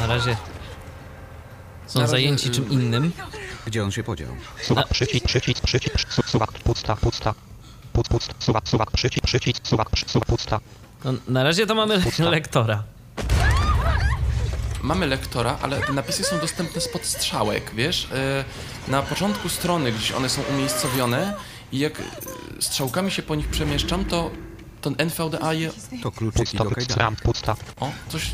Na 0.00 0.06
razie 0.06 0.36
są 2.02 2.10
zajęci 2.10 2.48
y, 2.48 2.50
czym 2.50 2.70
innym. 2.70 3.12
Gdzie 3.66 3.84
on 3.84 3.90
się 3.92 4.02
podział? 4.02 4.28
suwak 4.62 4.88
przycisk, 4.88 5.26
przycisk, 5.26 5.64
przycisk, 5.66 6.12
su- 6.12 6.22
suwak, 6.22 6.52
pusta, 6.52 6.96
pusta, 6.96 7.34
pust, 7.92 8.08
pust, 8.08 8.34
suwak, 8.38 8.68
suwak, 8.68 8.90
przycisk, 8.90 9.26
przycisk, 9.26 9.66
suwak, 9.68 9.90
przy- 9.90 10.08
suwak, 10.08 10.26
pusta, 10.28 10.60
No, 11.04 11.12
na 11.28 11.44
razie 11.44 11.66
to 11.66 11.74
mamy 11.74 12.00
Pusta. 12.00 12.30
lektora. 12.38 12.82
Mamy 14.82 15.06
lektora, 15.06 15.58
ale 15.62 15.80
te 15.80 15.92
napisy 15.92 16.24
są 16.24 16.38
dostępne 16.38 16.80
spod 16.80 17.04
strzałek, 17.06 17.70
wiesz? 17.74 18.08
E, 18.12 18.44
Na 18.90 19.02
początku 19.02 19.48
strony, 19.48 19.92
gdzieś 19.92 20.12
one 20.12 20.28
są 20.28 20.42
umiejscowione 20.42 21.34
i 21.72 21.78
jak 21.78 22.00
e, 22.00 22.04
strzałkami 22.60 23.10
się 23.10 23.22
po 23.22 23.34
nich 23.34 23.48
przemieszczam, 23.48 24.04
to 24.04 24.30
ten 24.80 24.94
NVDA 24.98 25.52
je... 25.52 25.70
To 26.02 26.10
kluczyki 26.12 26.44
pusta, 26.58 26.64
do 26.64 26.70
kajdana. 26.70 27.16
pusta, 27.22 27.56
O, 27.80 27.90
coś... 28.08 28.30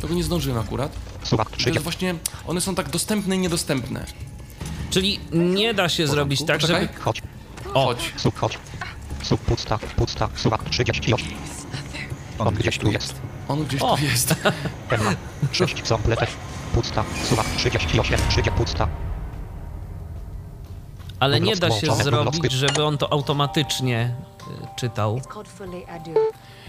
Tego 0.00 0.14
nie 0.14 0.24
zdążyłem 0.24 0.58
akurat. 0.58 0.92
Suwak 1.24 1.50
To 1.50 1.56
30, 1.56 1.74
jest 1.74 1.84
właśnie... 1.84 2.14
One 2.46 2.60
są 2.60 2.74
tak 2.74 2.90
dostępne 2.90 3.36
i 3.36 3.38
niedostępne. 3.38 4.04
Czyli 4.90 5.20
nie 5.32 5.74
da 5.74 5.88
się 5.88 6.06
zrobić 6.06 6.44
tak, 6.44 6.60
Poczekaj. 6.60 6.82
żeby... 6.82 7.00
chodź, 7.00 7.22
O, 7.74 7.84
Chodź. 7.84 8.12
sub, 8.16 8.38
chodź, 8.38 8.58
sub, 9.22 9.40
pusta, 9.40 9.78
pusta, 9.96 10.28
suwak 10.36 10.64
38, 10.70 11.28
On 12.38 12.54
gdzieś 12.54 12.78
tu 12.78 12.90
jest. 12.92 13.14
On 13.48 13.64
gdzieś 13.64 13.82
O. 13.82 13.96
tu 13.96 14.04
jest. 14.04 14.34
Emma, 14.90 15.10
6 15.52 15.82
kompletek, 15.82 16.30
pusta, 16.74 17.04
suwak 17.28 17.46
38, 17.56 18.18
30, 18.30 18.50
pusta, 18.50 18.88
ale 21.20 21.40
nie 21.40 21.56
da 21.56 21.70
się 21.70 21.94
zrobić, 21.94 22.52
żeby 22.52 22.84
on 22.84 22.98
to 22.98 23.12
automatycznie 23.12 24.14
y, 24.40 24.66
czytał. 24.76 25.20
Called. 25.34 25.48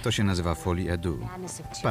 To 0.03 0.11
się 0.11 0.23
nazywa 0.23 0.55
folie 0.55 0.93
edu. 0.93 1.19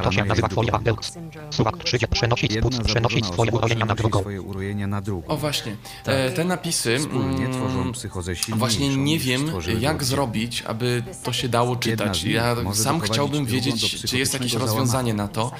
To 0.03 0.13
się 0.13 0.25
nazywa 0.25 0.49
folia. 0.49 0.73
Adeus, 0.73 1.13
suwak 1.51 1.77
30, 1.79 2.07
przenosić 2.07 2.53
spód, 2.59 2.85
przenosić 2.85 3.27
swoje 3.27 3.51
urojenia 3.53 3.85
na 3.85 3.95
drugą, 3.95 4.21
swoje 4.21 4.43
urojenia 4.43 4.87
na 4.87 5.01
drugą. 5.01 5.27
O 5.29 5.37
właśnie. 5.37 5.77
E, 6.07 6.31
te 6.31 6.45
napisy... 6.45 6.99
Wspólnie 6.99 7.47
mm, 7.47 7.53
tworzą 7.53 7.93
psychozę 7.93 8.37
silniejszą 8.37 8.59
Właśnie 8.59 8.97
nie 8.97 9.19
wiem, 9.19 9.51
jak 9.81 10.05
zrobić, 10.05 10.63
aby 10.63 11.03
to 11.23 11.33
się 11.33 11.49
dało 11.49 11.77
czytać. 11.77 12.25
Ja 12.25 12.57
sam 12.73 13.01
chciałbym 13.01 13.47
wiedzieć, 13.47 14.05
czy 14.05 14.19
jest 14.19 14.35
jakieś 14.35 14.55
rozwiązanie 14.55 15.15
na 15.15 15.29
to. 15.29 15.53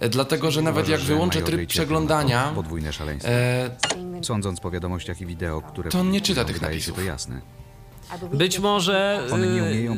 E, 0.00 0.08
Dlatego, 0.08 0.50
że 0.50 0.62
nawet 0.62 0.88
jak 0.88 1.00
wyłączę 1.00 1.42
tryb 1.42 1.68
przeglądania, 1.68 2.52
Podwójne 2.54 2.92
szaleństwo. 2.92 3.30
e, 3.32 3.70
Sądząc 4.22 4.60
po 4.60 4.70
wiadomościach 4.70 5.20
i 5.20 5.26
wideo, 5.26 5.60
które 5.60 5.90
To 5.90 6.00
on 6.00 6.10
nie 6.10 6.20
czyta 6.20 6.44
tych 6.44 6.62
napisów. 6.62 6.96
to 6.96 7.02
jasne. 7.02 7.40
Być 8.32 8.58
może 8.58 9.26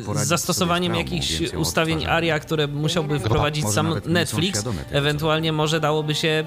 poradzić 0.06 0.26
z 0.26 0.28
zastosowaniem 0.28 0.94
jakichś 0.94 1.40
ustawień. 1.56 2.06
ARIA, 2.06 2.38
które 2.38 2.66
musiałby 2.66 3.20
wprowadzić 3.20 3.62
może 3.62 3.74
sam 3.74 3.88
nawet 3.88 4.04
nie 4.04 4.08
są 4.08 4.12
Netflix, 4.12 4.64
ewentualnie 4.90 5.52
może 5.52 5.80
dałoby 5.80 6.14
się 6.14 6.44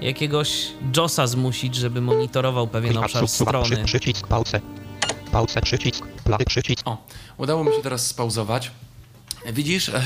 jakiegoś 0.00 0.66
JOSa 0.96 1.26
zmusić, 1.26 1.74
żeby 1.74 2.00
monitorował 2.00 2.68
pewien 2.68 2.96
obszar 2.96 3.28
strony. 3.28 3.84
przycisk, 3.84 4.26
pauze, 4.26 4.60
pauze, 5.32 5.60
przycisk, 5.60 6.06
play, 6.24 6.44
przycisk, 6.46 6.88
o, 6.88 7.06
udało 7.38 7.64
mi 7.64 7.72
się 7.72 7.82
teraz 7.82 8.06
spauzować. 8.06 8.70
Widzisz, 9.52 9.88
e, 9.88 10.02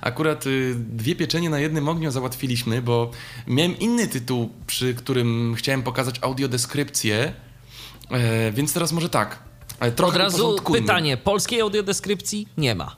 akurat 0.00 0.46
y, 0.46 0.74
dwie 0.78 1.16
pieczenie 1.16 1.50
na 1.50 1.58
jednym 1.58 1.88
ogniu 1.88 2.10
załatwiliśmy, 2.10 2.82
bo 2.82 3.10
miałem 3.46 3.78
inny 3.78 4.08
tytuł, 4.08 4.50
przy 4.66 4.94
którym 4.94 5.54
chciałem 5.58 5.82
pokazać 5.82 6.14
audiodeskrypcję, 6.20 7.32
e, 8.10 8.52
więc 8.52 8.72
teraz 8.72 8.92
może 8.92 9.08
tak. 9.08 9.49
E, 9.80 9.92
Trochę 9.92 10.12
Od 10.12 10.22
razu 10.22 10.56
pytanie, 10.72 11.16
polskiej 11.16 11.60
audiodeskrypcji 11.60 12.48
nie 12.56 12.74
ma. 12.74 12.96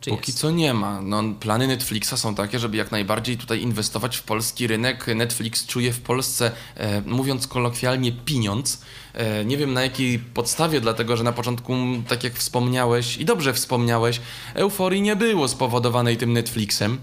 Czy 0.00 0.10
Póki 0.10 0.30
jest? 0.30 0.38
co 0.38 0.50
nie 0.50 0.74
ma. 0.74 1.00
No, 1.02 1.22
plany 1.40 1.66
Netflixa 1.66 2.16
są 2.16 2.34
takie, 2.34 2.58
żeby 2.58 2.76
jak 2.76 2.92
najbardziej 2.92 3.36
tutaj 3.36 3.60
inwestować 3.62 4.16
w 4.16 4.22
polski 4.22 4.66
rynek. 4.66 5.06
Netflix 5.14 5.66
czuje 5.66 5.92
w 5.92 6.00
Polsce, 6.00 6.52
e, 6.76 7.00
mówiąc 7.00 7.46
kolokwialnie, 7.46 8.12
pieniądz. 8.12 8.82
E, 9.14 9.44
nie 9.44 9.56
wiem 9.56 9.72
na 9.72 9.82
jakiej 9.82 10.18
podstawie, 10.18 10.80
dlatego 10.80 11.16
że 11.16 11.24
na 11.24 11.32
początku, 11.32 11.74
tak 12.08 12.24
jak 12.24 12.34
wspomniałeś 12.34 13.16
i 13.16 13.24
dobrze 13.24 13.52
wspomniałeś, 13.52 14.20
euforii 14.54 15.02
nie 15.02 15.16
było 15.16 15.48
spowodowanej 15.48 16.16
tym 16.16 16.32
Netflixem. 16.32 16.98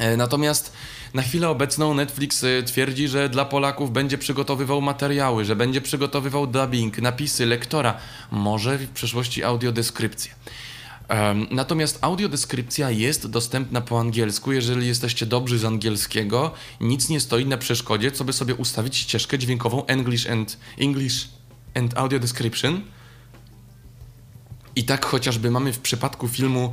E, 0.00 0.16
Natomiast 0.16 0.72
na 1.14 1.22
chwilę 1.22 1.48
obecną 1.48 1.94
Netflix 1.94 2.44
e, 2.44 2.62
twierdzi, 2.62 3.08
że 3.08 3.28
dla 3.28 3.44
Polaków 3.44 3.92
będzie 3.92 4.18
przygotowywał 4.18 4.80
materiały, 4.80 5.44
że 5.44 5.56
będzie 5.56 5.80
przygotowywał 5.80 6.46
dubbing, 6.46 6.98
napisy, 6.98 7.46
lektora, 7.46 7.96
może 8.30 8.78
w 8.78 8.90
przyszłości 8.90 9.44
audiodeskrypcję. 9.44 10.34
Natomiast 11.50 11.98
audiodeskrypcja 12.00 12.90
jest 12.90 13.26
dostępna 13.26 13.80
po 13.80 14.00
angielsku. 14.00 14.52
Jeżeli 14.52 14.86
jesteście 14.86 15.26
dobrzy 15.26 15.58
z 15.58 15.64
angielskiego, 15.64 16.52
nic 16.80 17.08
nie 17.08 17.20
stoi 17.20 17.46
na 17.46 17.58
przeszkodzie, 17.58 18.12
co 18.12 18.24
by 18.24 18.32
sobie 18.32 18.54
ustawić 18.54 18.96
ścieżkę 18.96 19.38
dźwiękową 19.38 19.86
English 19.86 20.26
and 20.26 20.58
English 20.78 21.28
and 21.74 21.98
Audio 21.98 22.18
Description. 22.18 22.80
I 24.76 24.84
tak 24.84 25.04
chociażby 25.04 25.50
mamy 25.50 25.72
w 25.72 25.78
przypadku 25.78 26.28
filmu 26.28 26.72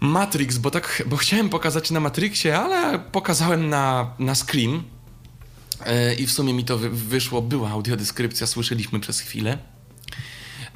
Matrix, 0.00 0.58
bo 0.58 0.70
tak, 0.70 1.02
bo 1.06 1.16
chciałem 1.16 1.48
pokazać 1.48 1.90
na 1.90 2.00
Matrixie, 2.00 2.58
ale 2.58 2.98
pokazałem 2.98 3.68
na, 3.68 4.14
na 4.18 4.34
Scream. 4.34 4.82
E, 5.86 6.14
I 6.14 6.26
w 6.26 6.32
sumie 6.32 6.54
mi 6.54 6.64
to 6.64 6.78
wy, 6.78 6.90
wyszło, 6.90 7.42
była 7.42 7.70
audiodeskrypcja, 7.70 8.46
słyszeliśmy 8.46 9.00
przez 9.00 9.20
chwilę. 9.20 9.58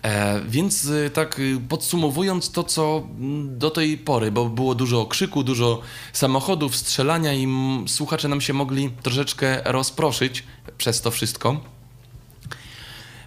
E, 0.03 0.41
więc 0.49 0.85
y, 0.85 1.11
tak 1.15 1.39
y, 1.39 1.61
podsumowując 1.69 2.51
to, 2.51 2.65
co 2.65 3.07
mm, 3.19 3.59
do 3.59 3.71
tej 3.71 3.99
pory, 3.99 4.33
bo 4.33 4.49
było 4.49 4.75
dużo 4.75 5.07
krzyku, 5.07 5.45
dużo 5.45 5.81
samochodów, 6.13 6.77
strzelania 6.77 7.35
i 7.35 7.49
słuchacze 7.87 8.29
nam 8.29 8.41
się 8.41 8.53
mogli 8.53 8.91
troszeczkę 9.03 9.63
rozproszyć 9.65 10.45
przez 10.79 11.01
to 11.01 11.11
wszystko. 11.11 11.61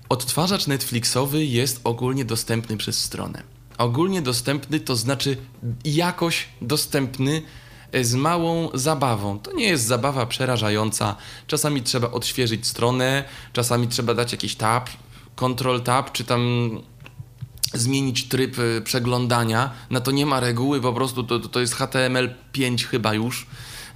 Odtwarzacz 0.10 0.68
Netflixowy 0.68 1.46
jest 1.46 1.82
ogólnie 1.84 2.26
dostępny 2.26 2.78
przez 2.78 3.04
stronę. 3.04 3.57
Ogólnie 3.78 4.22
dostępny 4.22 4.80
to 4.80 4.96
znaczy 4.96 5.38
jakoś 5.86 6.48
dostępny 6.62 7.42
e, 7.92 8.04
z 8.04 8.16
małą 8.16 8.70
zabawą. 8.74 9.40
To 9.40 9.54
nie 9.54 9.66
jest 9.66 9.86
zabawa 9.86 10.26
przerażająca. 10.26 11.16
Czasami 11.48 11.82
trzeba 11.82 12.12
odświeżyć 12.12 12.68
stronę, 12.68 13.24
czasami 13.54 13.88
trzeba 13.88 14.14
dać 14.14 14.32
jakiś 14.32 14.56
tab, 14.56 14.90
control 15.36 15.82
tab, 15.82 16.12
czy 16.12 16.24
tam 16.24 16.70
zmienić 17.74 18.28
tryb 18.28 18.60
y, 18.60 18.82
przeglądania. 18.82 19.72
Na 19.90 20.02
to 20.02 20.12
nie 20.12 20.26
ma 20.26 20.40
reguły, 20.40 20.82
po 20.82 20.94
prostu 20.94 21.24
to, 21.24 21.40
to 21.40 21.60
jest 21.60 21.76
HTML5 21.76 22.84
chyba 22.84 23.14
już, 23.14 23.48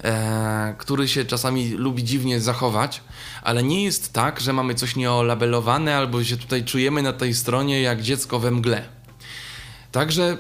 e, 0.03 0.75
który 0.77 1.07
się 1.07 1.25
czasami 1.25 1.69
lubi 1.69 2.03
dziwnie 2.03 2.39
zachować, 2.39 3.01
ale 3.43 3.63
nie 3.63 3.84
jest 3.84 4.13
tak, 4.13 4.39
że 4.39 4.53
mamy 4.53 4.75
coś 4.75 4.95
nieolabelowane 4.95 5.97
albo 5.97 6.23
się 6.23 6.38
tutaj 6.38 6.65
czujemy 6.65 7.01
na 7.01 7.13
tej 7.13 7.34
stronie 7.34 7.82
jak 7.82 8.01
dziecko 8.01 8.39
we 8.39 8.51
mgle. 8.51 9.00
Także 9.91 10.37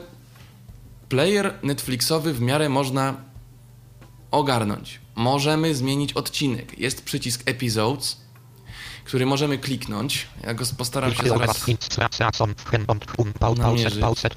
player 1.09 1.53
Netflixowy 1.63 2.33
w 2.33 2.41
miarę 2.41 2.69
można 2.69 3.15
ogarnąć. 4.31 4.99
Możemy 5.15 5.75
zmienić 5.75 6.13
odcinek. 6.13 6.79
Jest 6.79 7.03
przycisk 7.03 7.41
Episodes, 7.45 8.17
który 9.03 9.25
możemy 9.25 9.57
kliknąć. 9.57 10.27
Ja 10.43 10.53
go 10.53 10.65
postaram 10.77 11.13
się 11.13 11.27
zaraz... 11.29 11.63
namierzyć. 13.55 13.99
Pauset, 13.99 14.35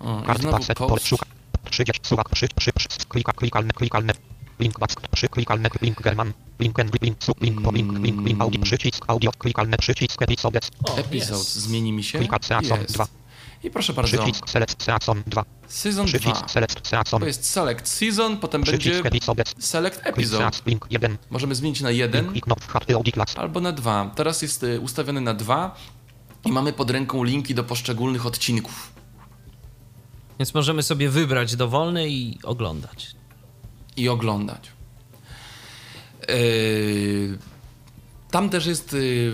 O, 0.00 0.20
i 0.22 0.26
Kart 0.26 0.40
znowu 0.40 0.56
pauset, 0.56 0.78
post. 0.78 0.88
pole 0.88 1.00
szuka. 1.00 1.26
30 1.70 2.00
suwak, 2.08 2.28
przy, 2.28 2.48
przy, 2.56 2.72
przy, 2.72 2.88
klika, 3.08 3.32
klikalne, 3.32 3.70
klikalne. 3.70 4.12
Link 4.60 4.78
back, 4.78 5.08
przy, 5.08 5.28
klikalne, 5.28 5.68
link 5.82 6.02
German. 6.02 6.32
Link 6.60 6.80
and 6.80 7.02
link, 7.02 7.24
sub, 7.24 7.42
link, 7.42 7.62
po, 7.62 7.72
link, 7.72 7.98
link, 7.98 8.26
link, 8.26 8.40
audio, 8.40 8.62
przycisk, 8.62 9.04
audio, 9.08 9.32
klikalne, 9.38 9.76
przycisk, 9.76 10.22
episodes, 10.22 10.70
jest. 11.12 11.54
zmieni 11.54 11.92
mi 11.92 12.04
się. 12.04 12.18
klika, 12.18 12.38
season 12.42 12.80
Jest. 12.80 12.94
2, 12.94 13.06
I 13.62 13.70
proszę 13.70 13.92
bardzo, 13.92 14.18
przycisk, 14.18 14.50
select, 14.50 14.82
season 14.82 15.22
2, 15.26 15.44
Season 15.66 16.06
2. 16.06 16.18
przycisk, 16.18 16.50
select, 16.50 16.88
season, 16.88 17.20
To 17.20 17.26
jest 17.26 17.50
Select 17.50 17.88
Season, 17.88 18.36
potem 18.36 18.62
będzie 18.62 19.02
Select 19.58 20.00
Episode. 20.04 20.38
seas, 20.38 20.62
link 20.66 20.86
1, 20.90 21.16
Możemy 21.30 21.54
zmienić 21.54 21.80
na 21.80 21.90
link, 21.90 22.00
1 22.00 22.30
klik, 22.32 22.46
not, 22.46 22.64
hard, 22.64 22.90
audio, 22.90 23.12
class, 23.12 23.36
albo 23.38 23.60
na 23.60 23.72
2. 23.72 24.10
Teraz 24.16 24.42
jest 24.42 24.62
y, 24.62 24.80
ustawiony 24.80 25.20
na 25.20 25.34
2 25.34 25.76
i 26.44 26.52
mamy 26.52 26.72
pod 26.72 26.90
ręką 26.90 27.24
linki 27.24 27.54
do 27.54 27.64
poszczególnych 27.64 28.26
odcinków. 28.26 28.92
Więc 30.38 30.54
możemy 30.54 30.82
sobie 30.82 31.10
wybrać 31.10 31.56
dowolny 31.56 32.08
i 32.08 32.38
oglądać. 32.42 33.10
i 33.96 34.08
oglądać. 34.08 34.70
Yy, 36.28 37.38
Tam 38.30 38.50
też 38.50 38.66
jest 38.66 38.92
yy, 38.92 39.32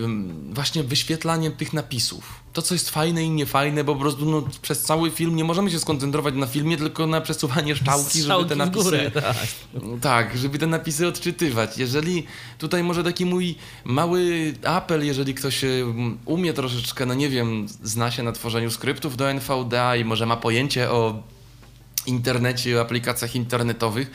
właśnie 0.51 0.83
wyświetlanie 0.85 1.51
tych 1.51 1.73
napisów. 1.73 2.42
To, 2.53 2.63
co 2.63 2.75
jest 2.75 2.91
fajne 2.91 3.25
i 3.25 3.31
niefajne, 3.31 3.85
bo 3.85 3.95
po 3.95 4.01
prostu 4.01 4.31
no, 4.31 4.43
przez 4.63 4.83
cały 4.83 5.11
film 5.11 5.37
nie 5.37 5.45
możemy 5.45 5.71
się 5.71 5.79
skoncentrować 5.79 6.35
na 6.35 6.47
filmie, 6.47 6.77
tylko 6.77 7.07
na 7.07 7.21
przesuwanie 7.21 7.77
szczałki, 7.77 8.23
żeby 8.23 8.45
te 8.45 8.57
napisy. 8.57 8.85
górę, 8.85 9.11
tak. 9.11 9.37
Tak, 10.01 10.39
żeby 10.39 10.59
te 10.59 10.67
napisy 10.67 11.07
odczytywać. 11.07 11.79
Jeżeli 11.79 12.27
tutaj 12.59 12.83
może 12.83 13.05
taki 13.05 13.27
mój 13.27 13.55
mały 13.85 14.55
apel, 14.65 15.07
jeżeli 15.07 15.35
ktoś 15.35 15.65
em, 15.65 16.19
umie 16.25 16.53
troszeczkę, 16.53 17.07
no 17.07 17.15
nie 17.15 17.29
wiem, 17.29 17.67
zna 17.83 18.11
się 18.11 18.23
na 18.23 18.33
tworzeniu 18.33 18.71
skryptów 18.71 19.17
do 19.17 19.31
NVDA 19.31 19.97
i 19.97 20.05
może 20.05 20.27
ma 20.27 20.37
pojęcie 20.37 20.91
o 20.91 21.23
internecie, 22.07 22.79
o 22.79 22.81
aplikacjach 22.81 23.37
internetowych, 23.37 24.11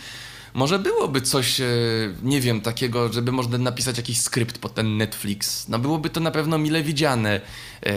może 0.58 0.80
byłoby 0.80 1.22
coś, 1.22 1.62
e, 1.62 1.66
nie 2.24 2.42
wiem, 2.42 2.62
takiego, 2.62 3.14
żeby 3.14 3.32
można 3.32 3.58
napisać 3.58 3.98
jakiś 3.98 4.22
skrypt 4.22 4.58
pod 4.58 4.74
ten 4.74 4.98
Netflix. 4.98 5.68
No 5.68 5.80
byłoby 5.80 6.10
to 6.10 6.20
na 6.20 6.32
pewno 6.32 6.58
mile 6.58 6.84
widziane. 6.84 7.42
E, 7.86 7.92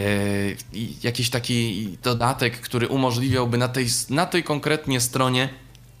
i 0.73 0.95
jakiś 1.03 1.29
taki 1.29 1.87
dodatek, 2.03 2.61
który 2.61 2.87
umożliwiałby 2.87 3.57
na 3.57 3.67
tej, 3.67 3.87
na 4.09 4.25
tej 4.25 4.43
konkretnie 4.43 5.01
stronie 5.01 5.49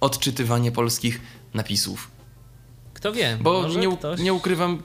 odczytywanie 0.01 0.71
polskich 0.71 1.21
napisów. 1.53 2.11
Kto 2.93 3.13
wie, 3.13 3.37
Bo 3.41 3.61
może, 3.61 3.79
nie, 3.79 3.97
ktoś, 3.97 4.19
nie 4.19 4.33
ukrywam, 4.33 4.81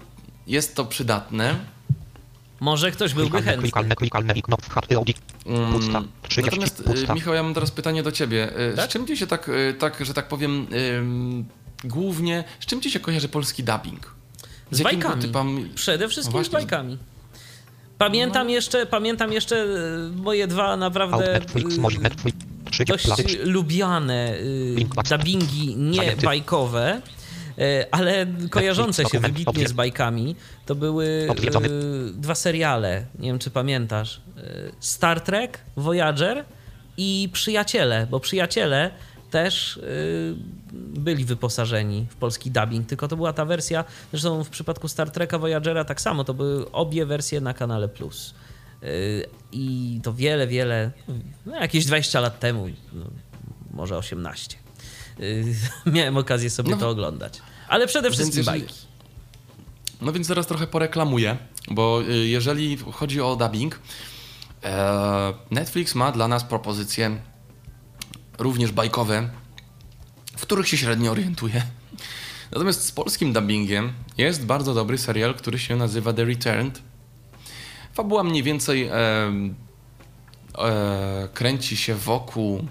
jest 0.47 0.75
to 0.75 0.85
przydatne. 0.85 1.59
może 2.61 2.91
ktoś 2.91 3.15
byłby 3.15 3.31
klikalne, 3.31 3.51
chętny. 3.51 3.71
Mm. 5.47 6.09
30, 6.23 6.51
Natomiast, 6.51 6.81
y, 6.81 6.85
pusta. 6.85 7.15
Michał, 7.15 7.35
ja 7.35 7.43
mam 7.43 7.55
teraz 7.55 7.71
pytanie 7.71 8.03
do 8.03 8.13
ciebie. 8.13 8.61
Y, 8.73 8.77
Tak? 8.77 8.91
Z 8.91 8.93
czym 8.93 9.07
ci 9.07 9.17
się 9.17 9.27
tak, 9.27 9.49
y, 9.49 9.75
tak, 9.79 10.05
że 10.07 10.15
tak 10.15 10.29
powiem, 10.29 10.67
głównie, 11.85 12.45
z 12.61 12.67
czym 12.67 12.81
ci 12.81 12.91
się 12.91 13.01
kojarzy 13.01 13.29
polski 13.29 13.65
dubbing? 13.65 14.15
Z 14.71 14.79
jakim 14.79 15.01
bajkami. 15.01 15.23
typami- 15.23 15.69
Przede 15.75 16.09
wszystkim 16.09 16.39
No 16.39 16.45
z 16.45 16.49
właśnie. 16.49 16.67
bajkami. 16.69 16.99
Pamiętam 17.99 18.51
jeszcze, 18.51 18.87
pamiętam 18.87 19.33
jeszcze 19.33 19.57
e, 19.57 19.67
moje 20.17 20.47
dwa 20.47 20.77
naprawdę 20.77 21.37
e, 21.37 21.41
może 21.79 21.99
Netflix, 21.99 22.39
30, 22.71 23.09
dość 23.09 23.39
lubiane 23.45 24.35
e, 25.05 25.09
dubbingi 25.17 25.77
nie 25.77 26.17
bajkowe, 26.25 27.01
ale 27.91 28.27
kojarzące 28.51 29.05
się 29.05 29.21
wybitnie 29.21 29.69
z 29.69 29.73
bajkami. 29.73 30.37
To 30.67 30.75
były 30.75 31.29
dwa 32.13 32.35
seriale, 32.35 33.07
nie 33.19 33.29
wiem 33.29 33.39
czy 33.39 33.51
pamiętasz. 33.51 34.21
Star 34.81 35.21
Trek, 35.21 35.59
Voyager 35.77 36.45
i 36.97 37.29
Przyjaciele, 37.33 38.07
bo 38.11 38.21
Przyjaciele 38.21 38.91
też 39.31 39.81
byli 40.73 41.25
wyposażeni 41.25 42.07
w 42.11 42.17
polski 42.17 42.51
dubbing, 42.51 42.89
tylko 42.89 43.09
to 43.09 43.17
była 43.17 43.33
ta 43.33 43.45
wersja, 43.45 43.85
zresztą 44.11 44.45
w 44.45 44.49
przypadku 44.51 44.89
Star 44.89 45.11
Treka 45.11 45.39
Voyagera 45.39 45.85
tak 45.85 46.01
samo, 46.01 46.25
to 46.25 46.35
były 46.35 46.71
obie 46.73 47.07
wersje 47.07 47.41
na 47.41 47.55
kanale 47.55 47.89
Plus. 47.89 48.35
Y, 48.83 49.27
I 49.53 50.01
to 50.03 50.13
wiele, 50.13 50.47
wiele, 50.47 50.91
no 51.47 51.57
jakieś 51.57 51.87
20 51.87 52.21
lat 52.21 52.41
temu, 52.41 52.67
no, 52.93 53.05
może 53.71 53.97
18. 53.99 54.57
Y, 55.21 55.55
miałem 55.93 56.17
okazję 56.17 56.51
sobie 56.51 56.71
No. 56.71 56.77
to 56.77 56.89
oglądać. 56.89 57.41
Ale 57.69 57.87
przede 57.87 58.11
wszystkim 58.11 58.39
jeżeli- 58.39 58.61
bajki. 58.61 58.75
No 60.01 60.13
więc 60.13 60.27
zaraz 60.27 60.47
trochę 60.47 60.67
poreklamuję, 60.67 61.37
bo 61.71 62.03
y, 62.09 62.27
jeżeli 62.27 62.77
chodzi 62.77 63.21
o 63.21 63.37
dubbing, 63.37 63.81
e, 64.65 65.35
Netflix 65.51 65.95
ma 65.95 66.13
dla 66.13 66.29
nas 66.29 66.45
propozycje 66.45 67.17
również 68.39 68.73
bajkowe, 68.73 69.29
w 70.37 70.43
których 70.43 70.69
się 70.69 70.77
średnio 70.77 71.11
orientuje. 71.11 71.63
Natomiast 72.53 72.85
z 72.85 72.93
polskim 72.93 73.33
dubbingiem 73.33 73.93
jest 74.19 74.47
bardzo 74.47 74.75
dobry 74.75 74.99
serial, 74.99 75.35
który 75.35 75.59
się 75.59 75.77
nazywa 75.77 76.13
The 76.13 76.25
Returned. 76.25 76.83
Fabuła 77.95 78.25
mniej 78.25 78.43
więcej 78.43 78.83
e, 78.83 78.93
e, 80.59 81.29
kręci 81.35 81.77
się 81.77 81.95
wokół 81.95 82.67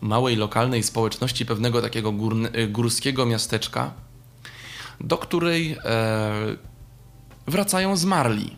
małej 0.00 0.36
lokalnej 0.36 0.82
społeczności 0.82 1.46
pewnego 1.46 1.82
takiego 1.82 2.12
y, 2.54 2.68
górskiego 2.68 3.26
miasteczka, 3.26 3.92
do 5.00 5.18
której 5.18 5.76
e, 5.84 6.56
wracają 7.46 7.96
zmarli. 7.96 8.56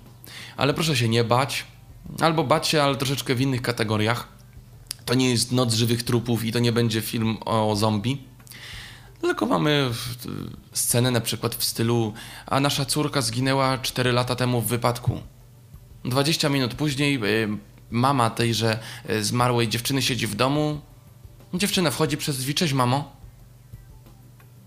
Ale 0.57 0.74
proszę 0.74 0.97
się 0.97 1.09
nie 1.09 1.24
bać, 1.24 1.66
albo 2.20 2.45
bać 2.45 2.68
się, 2.68 2.82
ale 2.82 2.97
troszeczkę 2.97 3.34
w 3.34 3.40
innych 3.40 3.62
kategoriach. 3.62 4.28
To 5.05 5.14
nie 5.14 5.30
jest 5.30 5.53
Noc 5.53 5.74
Żywych 5.74 6.03
Trupów 6.03 6.45
i 6.45 6.53
to 6.53 6.59
nie 6.59 6.72
będzie 6.72 7.01
film 7.01 7.36
o 7.45 7.76
zombie. 7.76 8.22
Tylko 9.22 9.46
mamy 9.46 9.90
scenę 10.72 11.10
na 11.10 11.20
przykład 11.20 11.54
w 11.54 11.64
stylu 11.64 12.12
a 12.46 12.60
nasza 12.60 12.84
córka 12.84 13.20
zginęła 13.20 13.78
4 13.78 14.12
lata 14.12 14.36
temu 14.36 14.60
w 14.60 14.66
wypadku. 14.66 15.20
20 16.04 16.48
minut 16.48 16.74
później 16.74 17.24
y, 17.24 17.48
mama 17.90 18.30
tejże 18.30 18.78
y, 19.10 19.24
zmarłej 19.24 19.68
dziewczyny 19.68 20.02
siedzi 20.02 20.26
w 20.26 20.34
domu. 20.34 20.80
Dziewczyna 21.54 21.90
wchodzi 21.90 22.16
przez 22.16 22.38
drzwi, 22.38 22.54
cześć 22.54 22.72
mamo. 22.72 23.16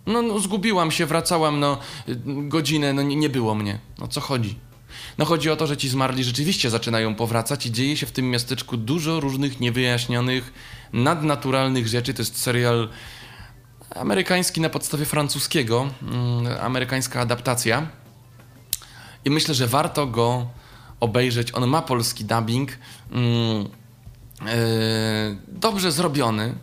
No, 0.05 0.21
no 0.21 0.39
zgubiłam 0.39 0.91
się, 0.91 1.05
wracałam, 1.05 1.59
no 1.59 1.77
godzinę, 2.25 2.93
no 2.93 3.01
nie, 3.01 3.15
nie 3.15 3.29
było 3.29 3.55
mnie. 3.55 3.79
O 4.01 4.07
co 4.07 4.21
chodzi? 4.21 4.55
No 5.17 5.25
chodzi 5.25 5.49
o 5.49 5.55
to, 5.55 5.67
że 5.67 5.77
ci 5.77 5.89
zmarli 5.89 6.23
rzeczywiście 6.23 6.69
zaczynają 6.69 7.15
powracać 7.15 7.65
i 7.65 7.71
dzieje 7.71 7.97
się 7.97 8.05
w 8.05 8.11
tym 8.11 8.29
miasteczku 8.29 8.77
dużo 8.77 9.19
różnych 9.19 9.59
niewyjaśnionych, 9.59 10.53
nadnaturalnych 10.93 11.87
rzeczy. 11.87 12.13
To 12.13 12.21
jest 12.21 12.41
serial 12.41 12.89
amerykański 13.95 14.61
na 14.61 14.69
podstawie 14.69 15.05
francuskiego, 15.05 15.89
mm, 16.01 16.47
amerykańska 16.61 17.21
adaptacja. 17.21 17.87
I 19.25 19.29
myślę, 19.29 19.53
że 19.55 19.67
warto 19.67 20.07
go 20.07 20.47
obejrzeć. 20.99 21.55
On 21.55 21.67
ma 21.67 21.81
polski 21.81 22.25
dubbing. 22.25 22.71
mm, 23.11 23.67
e, 24.41 24.55
dobrze 25.47 25.91
zrobiony. 25.91 26.55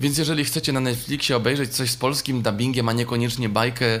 Więc 0.00 0.18
jeżeli 0.18 0.44
chcecie 0.44 0.72
na 0.72 0.80
Netflixie 0.80 1.36
obejrzeć 1.36 1.74
coś 1.74 1.90
z 1.90 1.96
polskim 1.96 2.42
dubbingiem, 2.42 2.88
a 2.88 2.92
niekoniecznie 2.92 3.48
bajkę, 3.48 4.00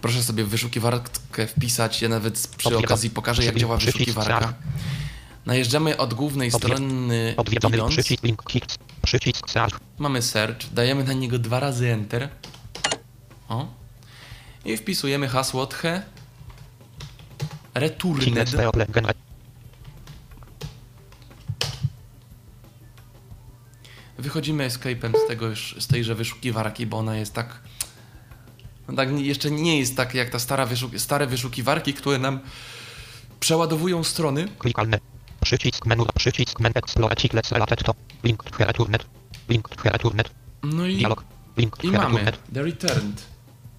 proszę 0.00 0.22
sobie 0.22 0.44
w 0.44 0.48
wyszukiwarkę 0.48 1.46
wpisać. 1.46 2.02
Ja 2.02 2.08
nawet 2.08 2.48
przy 2.56 2.76
okazji 2.76 3.10
pokażę, 3.10 3.44
jak 3.44 3.56
działa 3.56 3.76
wyszukiwarka. 3.76 4.54
Najeżdżamy 5.46 5.96
od 5.96 6.14
głównej 6.14 6.50
strony 6.50 7.34
Odwiedzony 7.36 7.76
idąc. 7.76 7.92
przycisk 7.92 8.22
link. 8.22 8.42
Przycisk 9.02 9.50
search. 9.50 9.80
Mamy 9.98 10.22
search, 10.22 10.72
dajemy 10.72 11.04
na 11.04 11.12
niego 11.12 11.38
dwa 11.38 11.60
razy 11.60 11.92
enter. 11.92 12.28
O. 13.48 13.66
I 14.64 14.76
wpisujemy 14.76 15.28
hasło 15.28 15.66
tche. 15.66 16.02
Returned. 17.74 18.50
Wychodzimy 24.18 24.68
escape'em 24.68 25.12
z, 25.24 25.28
tego, 25.28 25.46
z 25.78 25.86
tejże 25.86 26.14
wyszukiwarki, 26.14 26.86
bo 26.86 26.98
ona 26.98 27.16
jest 27.16 27.34
tak... 27.34 27.60
No 28.88 28.96
tak 28.96 29.10
jeszcze 29.20 29.50
nie 29.50 29.78
jest 29.78 29.96
tak 29.96 30.14
jak 30.14 30.30
ta 30.30 30.38
stara 30.38 30.66
wyszuk 30.66 30.98
stare 30.98 31.26
wyszukiwarki, 31.26 31.94
które 31.94 32.18
nam 32.18 32.40
przeładowują 33.40 34.04
strony. 34.04 34.48
Klikalne. 34.58 34.98
Przycisk 35.40 35.86
menu. 35.86 36.04
Przycisk 36.14 36.60
men 36.60 36.72
explore 36.74 37.14
chiclets 37.16 37.52
related 37.52 37.82
to. 37.82 37.94
Link 38.24 38.44
to 38.44 38.64
returned. 38.64 39.04
Link 39.48 39.68
to 39.68 39.90
returned. 39.90 40.30
No 40.62 40.86
i, 40.86 40.96
Dialog. 40.96 41.24
Link 41.56 41.76
i 41.84 41.90
mamy 41.90 42.18
returned. 42.18 42.38
The 42.54 42.62
Returned. 42.62 43.22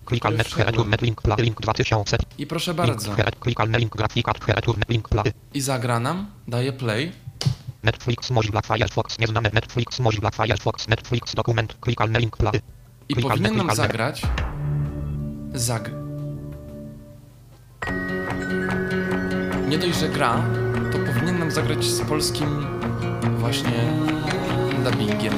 Klikalne 0.05 0.43
returned. 0.43 1.01
Link 1.01 1.21
pla. 1.21 1.35
Link 1.39 1.61
2000. 1.61 2.17
I 2.37 2.47
proszę 2.47 2.73
bardzo. 2.73 3.15
Klikalne 3.39 3.77
link 3.79 3.95
grafika 3.97 4.33
to 4.33 4.53
returned. 4.53 4.89
Link 4.89 5.09
pla. 5.09 5.23
I 5.53 5.61
zagra 5.61 5.99
nam, 5.99 6.27
daje 6.47 6.71
play. 6.73 7.11
Netflix 7.83 8.31
Mozilla 8.31 8.61
Firefox 8.61 9.19
nieznane 9.19 9.49
Netflix 9.53 9.99
Mozilla 9.99 10.31
Firefox 10.31 10.87
Netflix 10.87 11.35
dokument 11.35 11.73
klikalny 11.79 12.19
link 12.19 12.37
pla. 12.37 12.51
I 13.09 13.13
Klikalne, 13.13 13.29
powinien 13.29 13.57
nam 13.57 13.67
klikalne. 13.67 13.75
zagrać. 13.75 14.21
Zag. 15.53 15.91
Nie 19.69 19.77
dość, 19.77 19.99
że 19.99 20.09
gra, 20.09 20.43
zagrać 21.53 21.85
z 21.85 22.01
polskim 22.01 22.65
właśnie 23.37 23.93
dubbingiem. 24.83 25.33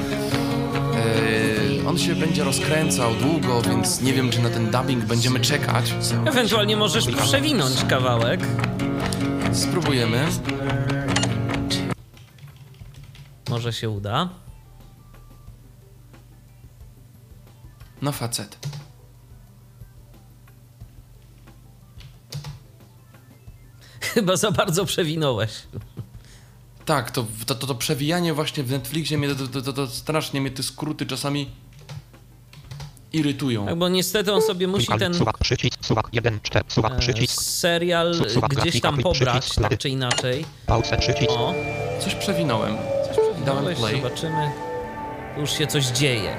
Eee, 0.95 1.87
on 1.87 1.97
się 1.97 2.15
będzie 2.15 2.43
rozkręcał 2.43 3.15
długo, 3.15 3.61
więc 3.61 4.01
nie 4.01 4.13
wiem, 4.13 4.31
czy 4.31 4.41
na 4.41 4.49
ten 4.49 4.71
dubbing 4.71 5.05
będziemy 5.05 5.39
czekać. 5.39 5.93
Ewentualnie 6.25 6.77
możesz 6.77 7.07
przewinąć 7.07 7.83
kawałek. 7.85 8.39
Spróbujemy. 9.53 10.27
Może 13.49 13.73
się 13.73 13.89
uda. 13.89 14.29
No 18.01 18.11
facet. 18.11 18.57
Chyba 24.01 24.35
za 24.35 24.51
bardzo 24.51 24.85
przewinąłeś. 24.85 25.63
Tak, 26.85 27.11
to, 27.11 27.25
to, 27.45 27.55
to, 27.55 27.67
to 27.67 27.75
przewijanie 27.75 28.33
właśnie 28.33 28.63
w 28.63 28.71
Netflixie, 28.71 29.17
mnie 29.17 29.35
to, 29.35 29.47
to, 29.47 29.61
to, 29.61 29.73
to 29.73 29.87
strasznie 29.87 30.41
mnie 30.41 30.51
te 30.51 30.63
skróty 30.63 31.05
czasami 31.05 31.49
irytują. 33.13 33.65
Tak, 33.65 33.75
bo 33.75 33.89
niestety 33.89 34.33
on 34.33 34.41
sobie 34.41 34.67
musi 34.67 34.87
ten 34.99 35.13
suwak 35.13 35.37
przycisk 35.37 35.85
suwak 35.85 36.07
1 36.11 36.39
4 36.43 36.65
suwak 36.67 36.93
e, 36.93 36.99
przycisk 36.99 37.41
serial 37.41 38.15
gdzieś 38.49 38.81
tam 38.81 38.97
pobrać, 38.97 39.55
tak 39.55 39.77
czy 39.77 39.89
inaczej. 39.89 40.45
pause 40.65 40.97
przycisk 40.97 41.31
O, 41.31 41.53
Coś 41.99 42.15
przewinąłem. 42.15 42.77
coś 42.77 43.15
Dałem 43.17 43.35
przewinąłeś, 43.35 43.77
play. 43.79 44.01
zobaczymy. 44.01 44.51
Już 45.37 45.51
się 45.51 45.67
coś 45.67 45.85
dzieje. 45.85 46.35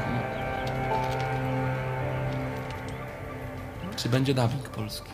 Czy 3.97 4.09
będzie 4.09 4.35
dubbing 4.35 4.69
polski? 4.69 5.11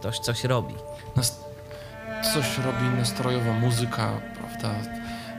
Ktoś 0.00 0.18
coś 0.18 0.44
robi. 0.44 0.74
Nas... 1.16 1.40
Coś 2.34 2.58
robi 2.58 2.84
nastrojowa 2.98 3.52
muzyka, 3.52 4.10
prawda? 4.38 4.74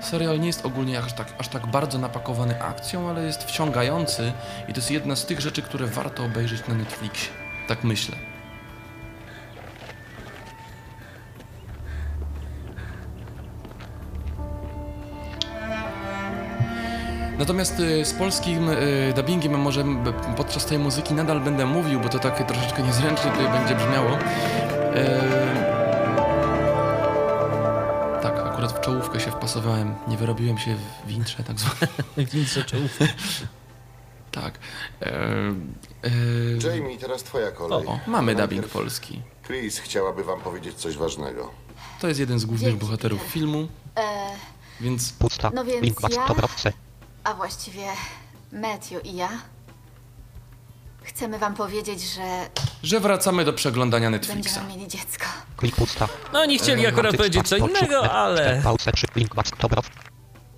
Serial 0.01 0.39
nie 0.39 0.47
jest 0.47 0.65
ogólnie 0.65 0.99
aż 0.99 1.13
tak, 1.13 1.27
aż 1.37 1.47
tak 1.47 1.67
bardzo 1.67 1.97
napakowany 1.97 2.63
akcją, 2.63 3.09
ale 3.09 3.23
jest 3.23 3.43
wciągający 3.43 4.33
i 4.67 4.73
to 4.73 4.79
jest 4.79 4.91
jedna 4.91 5.15
z 5.15 5.25
tych 5.25 5.41
rzeczy, 5.41 5.61
które 5.61 5.87
warto 5.87 6.25
obejrzeć 6.25 6.67
na 6.67 6.73
Netflixie. 6.73 7.29
Tak 7.67 7.83
myślę. 7.83 8.30
Natomiast 17.41 17.79
y, 17.79 18.05
z 18.05 18.13
polskim 18.13 18.69
y, 18.69 19.13
dubbingiem 19.15 19.59
może 19.59 19.85
podczas 20.37 20.65
tej 20.65 20.79
muzyki 20.79 21.13
nadal 21.13 21.39
będę 21.41 21.65
mówił, 21.65 21.99
bo 21.99 22.09
to 22.09 22.19
tak 22.19 22.47
troszeczkę 22.47 22.83
niezręcznie 22.83 23.31
tutaj 23.31 23.51
będzie 23.59 23.75
brzmiało. 23.75 24.17
Tak, 28.21 28.39
akurat 28.39 28.71
w 28.71 28.79
czołówkę 28.79 29.19
się 29.19 29.31
wpasowałem. 29.31 29.95
Nie 30.07 30.17
wyrobiłem 30.17 30.57
się 30.57 30.75
w 30.75 31.07
wintrze 31.07 31.43
tak 31.43 31.59
zwane. 31.59 31.91
Nic 32.33 32.65
czołów. 32.65 32.99
Tak. 34.31 34.59
Jamie, 36.63 36.97
teraz 36.97 37.23
twoja 37.23 37.51
kolej. 37.51 37.87
o, 37.87 37.99
mamy 38.07 38.35
dubbing 38.35 38.67
polski. 38.67 39.21
Chris 39.47 39.79
chciałaby 39.79 40.23
wam 40.23 40.41
powiedzieć 40.41 40.75
coś 40.75 40.97
ważnego. 40.97 41.51
To 42.01 42.07
jest 42.07 42.19
jeden 42.19 42.39
z 42.39 42.45
głównych 42.45 42.77
bohaterów 42.77 43.21
filmu, 43.21 43.67
E, 43.95 44.29
więc 44.81 45.13
pusta 45.13 45.51
No 45.53 45.65
więc 45.65 45.95
ja- 46.01 46.27
a 47.23 47.33
właściwie 47.33 47.83
Matthew 48.51 49.05
i 49.05 49.15
ja 49.15 49.29
chcemy 51.03 51.39
wam 51.39 51.55
powiedzieć, 51.55 52.01
że 52.01 52.49
że 52.83 52.99
wracamy 52.99 53.45
do 53.45 53.53
przeglądania 53.53 54.09
Netflixa. 54.09 54.43
będziemy 54.59 54.67
mieli 54.77 54.87
dziecko. 54.87 55.25
klik 55.57 55.75
pusta 55.75 56.07
No 56.33 56.39
oni 56.41 56.59
chcieli 56.59 56.87
akurat 56.87 57.17
powiedzieć 57.17 57.47
co 57.47 57.57
innego, 57.57 58.11
ale... 58.11 58.61
pause 58.63 58.91
przy 58.91 59.05
link 59.15 59.35
brow 59.69 59.89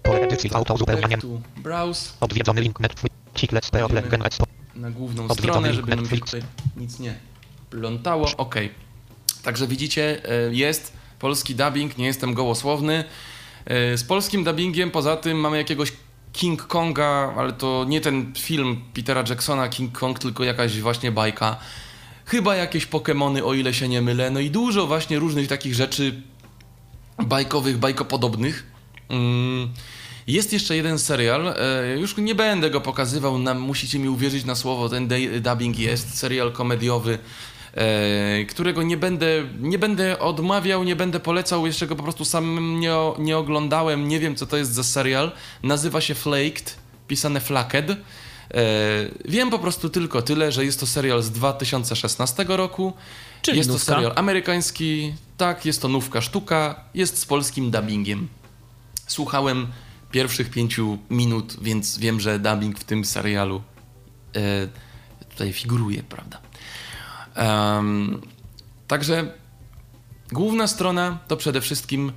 pole 0.03 0.21
edycji 0.21 0.49
auto 0.53 0.73
uzupełnianiem 0.73 1.21
Tu 1.21 1.41
browse 1.57 2.09
odwiedzony 2.19 2.61
link 2.61 2.79
Netflix 2.79 3.15
Idziemy. 3.43 4.01
gener 4.09 4.29
na 4.75 4.91
główną 4.91 5.23
Odwiedzony 5.23 5.51
stronę, 5.51 5.67
link 5.71 5.75
żeby 5.75 5.89
nam 5.95 5.97
się 5.97 6.01
Netflix. 6.01 6.25
tutaj 6.25 6.41
nic 6.77 6.99
nie 6.99 7.15
plątało. 7.69 8.27
Okej. 8.37 8.71
Także 9.43 9.67
widzicie, 9.67 10.21
e, 10.29 10.53
jest 10.53 10.93
polski 11.19 11.55
dubbing, 11.55 11.97
nie 11.97 12.05
jestem 12.05 12.33
gołosłowny. 12.33 13.03
E, 13.65 13.97
Z 13.97 14.03
polskim 14.03 14.43
dubbingiem 14.43 14.91
poza 14.91 15.17
tym 15.17 15.37
mamy 15.39 15.57
jakiegoś 15.57 15.93
King 16.33 16.67
Konga, 16.67 17.33
ale 17.37 17.53
to 17.53 17.85
nie 17.87 18.01
ten 18.01 18.33
film 18.37 18.81
Petera 18.93 19.23
Jacksona 19.29 19.69
King 19.69 19.99
Kong, 19.99 20.19
tylko 20.19 20.43
jakaś 20.43 20.79
właśnie 20.79 21.11
bajka. 21.11 21.57
Chyba 22.25 22.55
jakieś 22.55 22.87
Pokémony, 22.87 23.43
o 23.45 23.53
ile 23.53 23.73
się 23.73 23.87
nie 23.87 24.01
mylę. 24.01 24.29
No 24.29 24.39
i 24.39 24.49
dużo 24.49 24.87
właśnie 24.87 25.19
różnych 25.19 25.47
takich 25.47 25.75
rzeczy 25.75 26.21
bajkowych, 27.25 27.77
bajkopodobnych. 27.77 28.63
Mm. 29.09 29.73
Jest 30.27 30.53
jeszcze 30.53 30.75
jeden 30.75 30.99
serial, 30.99 31.47
e, 31.47 31.99
już 31.99 32.17
nie 32.17 32.35
będę 32.35 32.69
go 32.69 32.81
pokazywał, 32.81 33.39
musicie 33.39 33.99
mi 33.99 34.09
uwierzyć 34.09 34.45
na 34.45 34.55
słowo, 34.55 34.89
ten 34.89 35.09
dubbing 35.41 35.79
jest, 35.79 36.17
serial 36.17 36.51
komediowy, 36.51 37.19
którego 38.49 38.83
nie 38.83 38.97
będę, 38.97 39.43
nie 39.59 39.79
będę 39.79 40.19
odmawiał, 40.19 40.83
nie 40.83 40.95
będę 40.95 41.19
polecał, 41.19 41.65
jeszcze 41.65 41.87
go 41.87 41.95
po 41.95 42.03
prostu 42.03 42.25
sam 42.25 42.79
nie, 42.79 42.95
nie 43.19 43.37
oglądałem, 43.37 44.07
nie 44.07 44.19
wiem 44.19 44.35
co 44.35 44.45
to 44.45 44.57
jest 44.57 44.73
za 44.73 44.83
serial. 44.83 45.31
Nazywa 45.63 46.01
się 46.01 46.15
Flaked, 46.15 46.77
pisane 47.07 47.41
Flaked. 47.41 47.89
E, 47.91 47.95
wiem 49.25 49.49
po 49.49 49.59
prostu 49.59 49.89
tylko 49.89 50.21
tyle, 50.21 50.51
że 50.51 50.65
jest 50.65 50.79
to 50.79 50.87
serial 50.87 51.21
z 51.21 51.31
2016 51.31 52.45
roku. 52.47 52.93
Czyli 53.41 53.57
jest 53.57 53.69
to 53.69 53.73
nówka. 53.73 53.93
serial 53.93 54.13
amerykański, 54.15 55.13
tak, 55.37 55.65
jest 55.65 55.81
to 55.81 55.87
nówka 55.87 56.21
sztuka, 56.21 56.83
jest 56.93 57.17
z 57.17 57.25
polskim 57.25 57.71
dubbingiem. 57.71 58.27
Słuchałem 59.07 59.67
pierwszych 60.11 60.49
pięciu 60.49 60.97
minut, 61.09 61.57
więc 61.61 61.97
wiem, 61.97 62.19
że 62.19 62.39
dubbing 62.39 62.79
w 62.79 62.83
tym 62.83 63.05
serialu 63.05 63.61
e, 64.35 64.67
tutaj 65.29 65.53
figuruje, 65.53 66.03
prawda? 66.03 66.41
Em, 67.35 68.21
także 68.87 69.33
główna 70.31 70.67
strona 70.67 71.19
to 71.27 71.37
przede 71.37 71.61
wszystkim 71.61 72.11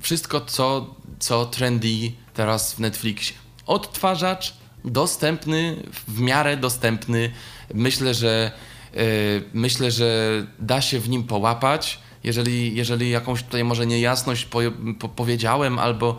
wszystko, 0.00 0.40
co, 0.40 0.94
co 1.18 1.46
trendy 1.46 2.12
teraz 2.34 2.74
w 2.74 2.78
Netflixie. 2.78 3.36
Odtwarzacz 3.66 4.54
dostępny, 4.84 5.82
w 6.08 6.20
miarę 6.20 6.56
dostępny. 6.56 7.30
Myślę, 7.74 8.14
że 8.14 8.52
e, 8.94 9.00
myślę, 9.54 9.90
że 9.90 10.46
da 10.58 10.80
się 10.80 11.00
w 11.00 11.08
nim 11.08 11.24
połapać. 11.24 11.98
Jeżeli, 12.24 12.76
jeżeli 12.76 13.10
jakąś 13.10 13.42
tutaj 13.42 13.64
może 13.64 13.86
niejasność 13.86 14.44
po, 14.44 14.58
po, 14.98 15.08
powiedziałem 15.08 15.78
albo 15.78 16.16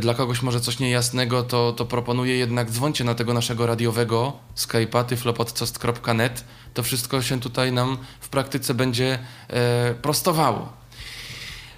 dla 0.00 0.14
kogoś 0.14 0.42
może 0.42 0.60
coś 0.60 0.78
niejasnego, 0.78 1.42
to, 1.42 1.72
to 1.72 1.84
proponuję 1.84 2.36
jednak 2.36 2.70
dzwońcie 2.70 3.04
na 3.04 3.14
tego 3.14 3.34
naszego 3.34 3.66
radiowego 3.66 4.32
Skype'a 4.56 5.04
tyflopodcast.net. 5.04 6.44
To 6.74 6.82
wszystko 6.82 7.22
się 7.22 7.40
tutaj 7.40 7.72
nam 7.72 7.98
w 8.20 8.28
praktyce 8.28 8.74
będzie 8.74 9.18
e, 9.48 9.94
prostowało. 9.94 10.72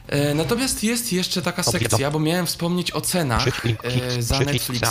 E, 0.08 0.34
natomiast 0.34 0.84
jest 0.84 1.12
jeszcze 1.12 1.42
taka 1.42 1.62
sekcja, 1.80 2.10
bo 2.10 2.18
miałem 2.18 2.46
wspomnieć 2.46 2.92
o 2.92 3.00
cenach 3.00 3.44
e, 3.84 4.22
za 4.22 4.34
Netflixa. 4.52 4.82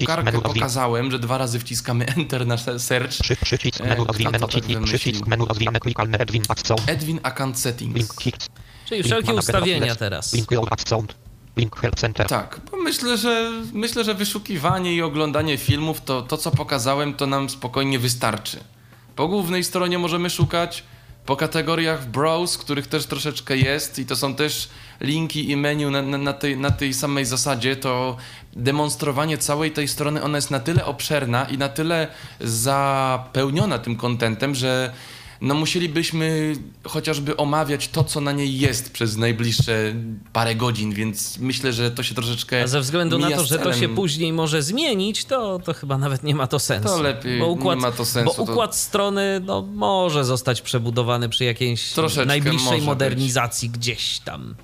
Szukarkę 0.00 0.24
pokazałem, 0.60 1.10
że 1.10 1.18
dwa 1.18 1.38
razy 1.38 1.58
wciskamy 1.58 2.06
Enter 2.06 2.46
na 2.46 2.58
se- 2.58 2.78
search. 2.78 3.12
E, 3.80 3.96
tak 4.06 4.16
Edwin 6.86 7.20
Account, 7.22 7.58
Settings. 7.58 7.94
Czyli 8.84 9.02
wszelkie 9.02 9.28
ustawienia 9.38 9.96
teraz. 9.96 10.34
Tak, 12.28 12.60
bo 12.70 12.76
myślę, 12.76 13.18
że 13.18 13.50
myślę, 13.72 14.04
że 14.04 14.14
wyszukiwanie 14.14 14.94
i 14.94 15.02
oglądanie 15.02 15.58
filmów, 15.58 16.00
to, 16.04 16.22
to 16.22 16.36
co 16.36 16.50
pokazałem, 16.50 17.14
to 17.14 17.26
nam 17.26 17.50
spokojnie 17.50 17.98
wystarczy. 17.98 18.60
Po 19.18 19.28
głównej 19.28 19.64
stronie 19.64 19.98
możemy 19.98 20.30
szukać, 20.30 20.84
po 21.26 21.36
kategoriach 21.36 22.06
browse, 22.06 22.58
których 22.58 22.86
też 22.86 23.06
troszeczkę 23.06 23.56
jest 23.56 23.98
i 23.98 24.06
to 24.06 24.16
są 24.16 24.34
też 24.34 24.68
linki 25.00 25.50
i 25.50 25.56
menu 25.56 25.90
na, 25.90 26.02
na, 26.02 26.18
na, 26.18 26.32
tej, 26.32 26.56
na 26.56 26.70
tej 26.70 26.94
samej 26.94 27.24
zasadzie, 27.24 27.76
to 27.76 28.16
demonstrowanie 28.52 29.38
całej 29.38 29.70
tej 29.70 29.88
strony, 29.88 30.22
ona 30.22 30.38
jest 30.38 30.50
na 30.50 30.60
tyle 30.60 30.84
obszerna 30.84 31.44
i 31.44 31.58
na 31.58 31.68
tyle 31.68 32.08
zapełniona 32.40 33.78
tym 33.78 33.96
kontentem, 33.96 34.54
że 34.54 34.92
no 35.40 35.54
musielibyśmy 35.54 36.56
chociażby 36.84 37.36
omawiać 37.36 37.88
to, 37.88 38.04
co 38.04 38.20
na 38.20 38.32
niej 38.32 38.58
jest 38.58 38.92
przez 38.92 39.16
najbliższe 39.16 39.94
parę 40.32 40.54
godzin, 40.54 40.92
więc 40.92 41.38
myślę, 41.38 41.72
że 41.72 41.90
to 41.90 42.02
się 42.02 42.14
troszeczkę 42.14 42.62
A 42.62 42.66
ze 42.66 42.80
względu 42.80 43.18
na 43.18 43.30
to, 43.30 43.44
że 43.44 43.58
to 43.58 43.72
się 43.72 43.88
później 43.88 44.32
może 44.32 44.62
zmienić, 44.62 45.24
to, 45.24 45.58
to 45.58 45.74
chyba 45.74 45.98
nawet 45.98 46.22
nie 46.22 46.34
ma 46.34 46.46
to 46.46 46.58
sensu. 46.58 46.88
To 46.88 47.02
lepiej, 47.02 47.38
bo 47.38 47.46
nie 47.46 47.52
układ, 47.52 47.78
ma 47.78 47.92
to 47.92 48.04
sensu, 48.04 48.34
Bo 48.36 48.46
to- 48.46 48.52
układ 48.52 48.76
strony 48.76 49.40
no, 49.44 49.62
może 49.62 50.24
zostać 50.24 50.62
przebudowany 50.62 51.28
przy 51.28 51.44
jakiejś 51.44 51.92
Troszeczkę 51.92 52.26
najbliższej 52.26 52.82
modernizacji 52.82 53.70
gdzieś 53.70 54.18
tam. 54.18 54.54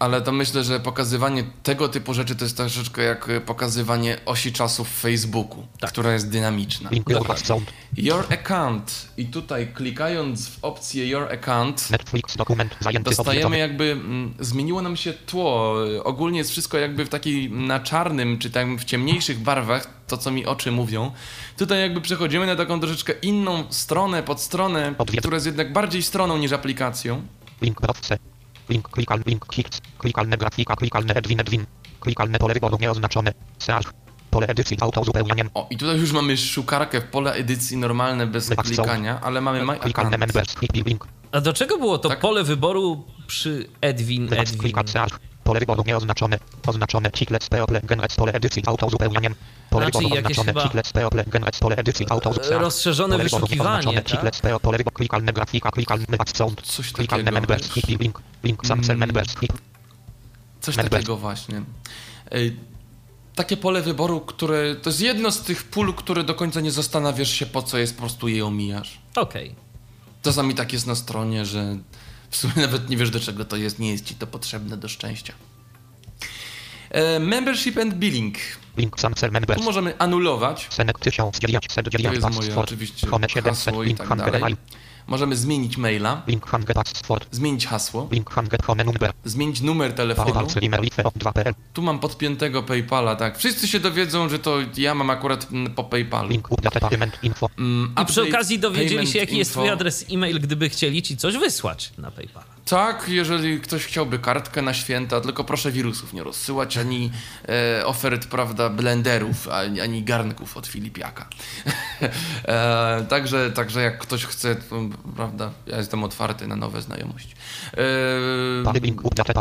Ale 0.00 0.22
to 0.22 0.32
myślę, 0.32 0.64
że 0.64 0.80
pokazywanie 0.80 1.44
tego 1.62 1.88
typu 1.88 2.14
rzeczy 2.14 2.36
to 2.36 2.44
jest 2.44 2.56
troszeczkę 2.56 3.02
jak 3.02 3.28
y, 3.28 3.40
pokazywanie 3.40 4.16
osi 4.26 4.52
czasu 4.52 4.84
w 4.84 4.88
Facebooku, 4.88 5.66
Tak. 5.80 5.90
która 5.92 6.12
jest 6.12 6.28
dynamiczna. 6.30 6.90
your 7.08 7.32
account, 7.32 7.66
Your 7.96 8.26
account 8.32 9.08
i 9.16 9.26
tutaj 9.26 9.68
klikając 9.74 10.48
w 10.48 10.64
opcję 10.64 11.06
Your 11.08 11.32
account 11.32 11.90
Netflix 11.90 12.36
dokument 12.36 12.76
zajęty 12.80 13.10
dostajemy 13.10 13.58
jakby, 13.58 13.84
mm, 13.92 14.34
zmieniło 14.40 14.82
nam 14.82 14.96
się 14.96 15.12
tło. 15.12 15.74
Ogólnie 16.04 16.38
jest 16.38 16.50
wszystko 16.50 16.78
jakby 16.78 17.04
w 17.04 17.08
takiej 17.08 17.50
na 17.50 17.80
czarnym, 17.80 18.38
czy 18.38 18.50
tam 18.50 18.78
w 18.78 18.84
ciemniejszych 18.84 19.38
barwach, 19.38 19.86
to 20.06 20.16
co 20.16 20.30
mi 20.30 20.46
oczy 20.46 20.72
mówią. 20.72 21.10
Tutaj 21.56 21.80
jakby 21.80 22.00
przechodzimy 22.00 22.46
na 22.46 22.56
taką 22.56 22.80
troszeczkę 22.80 23.12
inną 23.12 23.64
stronę, 23.70 24.22
podstronę, 24.22 24.94
Odwiedz- 24.98 25.18
która 25.20 25.34
jest 25.34 25.46
jednak 25.46 25.72
bardziej 25.72 26.02
stroną 26.02 26.38
niż 26.38 26.52
aplikacją. 26.52 27.22
link 27.62 27.80
browse, 27.80 28.18
link 28.70 28.88
klikalny, 28.88 29.24
link 29.26 29.44
hits, 29.52 29.80
klikalne 29.98 30.36
grafika, 30.36 30.76
klikalne 30.76 31.14
Edwin, 31.14 31.40
Edwin, 31.40 31.66
klikalne 32.00 32.38
pole 32.38 32.54
wyboru 32.54 32.78
nieoznaczone, 32.80 33.32
search, 33.58 33.92
pole 34.30 34.46
edycji, 34.46 34.76
auto 34.80 35.00
uzupełnianiem, 35.00 35.50
O, 35.54 35.66
i 35.70 35.76
tutaj 35.76 35.98
już 35.98 36.12
mamy 36.12 36.36
szukarkę 36.36 37.00
w 37.00 37.04
pole 37.04 37.32
edycji 37.32 37.76
normalne 37.76 38.26
bez 38.26 38.52
account. 38.52 38.68
klikania, 38.68 39.20
ale 39.20 39.40
mamy 39.40 39.64
my 39.64 39.78
klikalne 39.78 40.18
members, 40.18 40.54
link, 40.86 41.06
A 41.32 41.40
do 41.40 41.52
czego 41.52 41.78
było 41.78 41.98
to 41.98 42.08
Tak. 42.08 42.20
pole 42.20 42.44
wyboru 42.44 43.04
przy 43.26 43.68
Edwin, 43.80 44.26
Wyraz 44.28 44.48
Edwin? 44.48 44.60
klika 44.60 44.82
search, 44.86 45.18
pole 45.44 45.60
wyboru 45.60 45.84
nieoznaczone, 45.86 46.38
oznaczone 46.66 47.10
chiclets 47.14 47.48
people 47.48 47.80
genrec 47.80 48.14
pole 48.14 48.32
edycji 48.32 48.62
auto 48.66 48.86
uzupełnianiem, 48.86 49.34
pole 49.70 49.86
Znaczy 49.90 49.98
wyboru 50.08 50.26
oznaczone 50.26 50.62
chiclets 50.62 50.92
people 50.92 51.24
genrec 51.26 51.58
pole 51.58 51.76
edycji 51.76 52.06
auto 52.08 52.30
E, 52.50 52.58
rozszerzone 52.58 53.14
pole 53.14 53.24
wyboru 53.24 53.46
wyszukiwanie, 53.46 54.02
chiclets 54.06 54.40
peo, 54.40 54.60
pole 54.60 54.78
wyboru 54.78 54.94
klikalne 54.94 55.32
grafika, 55.32 55.70
klikalny 55.70 56.06
account, 56.18 56.62
Coś 56.62 56.92
klikalne 56.92 57.24
takiego, 57.24 57.40
members, 57.40 57.72
hit 57.72 58.00
link, 58.00 58.22
link 58.44 58.66
samcel 58.66 58.96
Mm. 58.96 59.08
members, 59.08 59.38
hit, 59.40 59.52
Coś 60.60 60.76
takiego 60.76 61.16
właśnie. 61.16 61.62
Takie 63.34 63.56
pole 63.56 63.82
wyboru, 63.82 64.20
które 64.20 64.76
to 64.76 64.90
jest 64.90 65.00
jedno 65.00 65.30
z 65.30 65.42
tych 65.42 65.64
pól, 65.64 65.94
które 65.94 66.24
do 66.24 66.34
końca 66.34 66.60
nie 66.60 66.70
zastanawiasz 66.70 67.30
się 67.30 67.46
po 67.46 67.62
co 67.62 67.78
jest, 67.78 67.94
po 67.94 68.00
prostu 68.00 68.28
je 68.28 68.46
omijasz. 68.46 68.98
Okej. 69.16 69.54
Czasami 70.22 70.54
tak 70.54 70.72
jest 70.72 70.86
na 70.86 70.94
stronie, 70.94 71.44
że 71.44 71.76
w 72.30 72.36
sumie 72.36 72.54
nawet 72.56 72.90
nie 72.90 72.96
wiesz 72.96 73.10
do 73.10 73.20
czego 73.20 73.44
to 73.44 73.56
jest, 73.56 73.78
nie 73.78 73.90
jest 73.90 74.04
ci 74.04 74.14
to 74.14 74.26
potrzebne 74.26 74.76
do 74.76 74.88
szczęścia. 74.88 75.32
E, 76.90 77.18
membership 77.18 77.78
and 77.78 77.94
billing. 77.94 78.36
link 78.76 78.96
Tu 79.56 79.62
możemy 79.62 79.98
anulować. 79.98 80.66
senek 80.70 80.98
1900 80.98 81.90
To 81.90 82.12
jest 82.12 82.30
moje 82.36 82.56
oczywiście 82.56 83.06
home 83.06 83.28
700, 83.28 83.64
hasło 83.64 83.84
i 83.84 83.94
tak 83.94 84.16
dalej. 84.16 84.56
Możemy 85.10 85.36
zmienić 85.36 85.76
maila, 85.76 86.22
zmienić 87.30 87.66
hasło, 87.66 88.08
zmienić 89.24 89.60
numer 89.60 89.92
telefonu. 89.92 90.32
Paypal, 90.32 90.62
email, 90.62 90.82
litwe 90.82 91.04
of 91.04 91.14
2pl, 91.14 91.54
Tu 91.72 91.82
mam 91.82 91.98
podpiętego 91.98 92.62
PayPala, 92.62 93.16
tak. 93.16 93.38
Wszyscy 93.38 93.68
się 93.68 93.80
dowiedzą, 93.80 94.28
że 94.28 94.38
to 94.38 94.58
ja 94.76 94.94
mam 94.94 95.10
akurat 95.10 95.46
mm, 95.52 95.74
po 95.74 95.84
PayPalu. 95.84 96.30
info, 96.30 97.50
Mm, 97.58 97.94
I 98.02 98.06
przy 98.06 98.22
okazji 98.22 98.58
dowiedzieli 98.58 99.06
się, 99.06 99.18
jaki 99.18 99.38
jest 99.38 99.50
twój 99.50 99.68
adres 99.68 100.04
e-mail, 100.12 100.40
gdyby 100.40 100.68
chcieli 100.68 101.02
ci 101.02 101.16
coś 101.16 101.36
wysłać 101.36 101.92
na 101.98 102.10
PayPal. 102.10 102.44
Tak, 102.70 103.08
jeżeli 103.08 103.60
ktoś 103.60 103.84
chciałby 103.84 104.18
kartkę 104.18 104.62
na 104.62 104.74
święta, 104.74 105.20
tylko 105.20 105.44
proszę 105.44 105.72
wirusów 105.72 106.12
nie 106.12 106.22
rozsyłać, 106.22 106.76
ani 106.76 107.10
e, 107.78 107.86
ofert, 107.86 108.26
prawda, 108.26 108.68
blenderów, 108.68 109.48
ani, 109.48 109.80
ani 109.80 110.02
garnków 110.02 110.56
od 110.56 110.66
Filipiaka. 110.66 111.28
e, 112.44 113.06
także, 113.08 113.50
także 113.50 113.82
jak 113.82 113.98
ktoś 113.98 114.24
chce, 114.24 114.56
to, 114.56 114.76
prawda, 115.16 115.50
ja 115.66 115.76
jestem 115.76 116.04
otwarty 116.04 116.46
na 116.46 116.56
nowe 116.56 116.82
znajomości. 116.82 117.34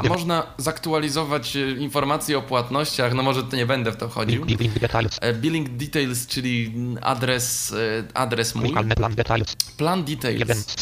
E, 0.03 0.09
można 0.09 0.43
zaktualizować 0.57 1.55
e, 1.55 1.71
informacje 1.71 2.37
o 2.37 2.41
płatnościach, 2.41 3.13
no 3.13 3.23
może 3.23 3.43
to 3.43 3.55
nie 3.55 3.65
będę 3.65 3.91
w 3.91 3.97
to 3.97 4.09
chodził. 4.09 4.45
link 4.45 4.57
billing 4.59 4.79
details, 4.79 5.17
E, 5.21 5.33
Billing 5.33 5.69
details, 5.69 6.27
czyli 6.27 6.73
adres, 7.01 7.73
e, 7.73 8.17
adres 8.17 8.55
mój. 8.55 8.73
plan 9.77 10.03
details, 10.03 10.75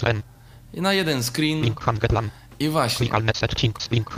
Plan 0.82 0.94
1 0.94 1.06
details. 1.06 1.26
screen, 1.26 1.62
Na 1.62 1.74
jeden 1.74 1.74
screen. 1.74 2.30
I 2.60 2.70
właśnie. 2.70 3.08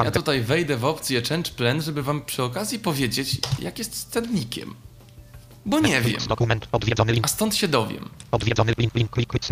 Ja 0.05 0.12
tutaj 0.12 0.41
wejdę 0.41 0.78
w 0.78 0.86
opcję 0.86 1.22
Change 1.22 1.51
Plan, 1.51 1.82
żeby 1.82 2.03
wam 2.03 2.22
przy 2.22 2.43
okazji 2.43 2.80
powiedzieć, 2.80 3.38
jak 3.60 3.80
jest 3.80 3.95
z 3.97 4.05
cennikiem. 4.05 4.76
Bo 5.66 5.80
nie 5.80 6.01
wiem. 6.01 6.22
Dokument, 6.28 6.68
odwiedzony 6.72 7.14
link, 7.14 7.26
A 7.26 7.28
stąd 7.28 7.55
się 7.55 7.68
dowiem. 7.68 8.10
odwiedzony 8.32 8.74
link, 8.78 8.95
link, 8.95 9.10
klik, 9.12 9.30
klik, 9.30 9.45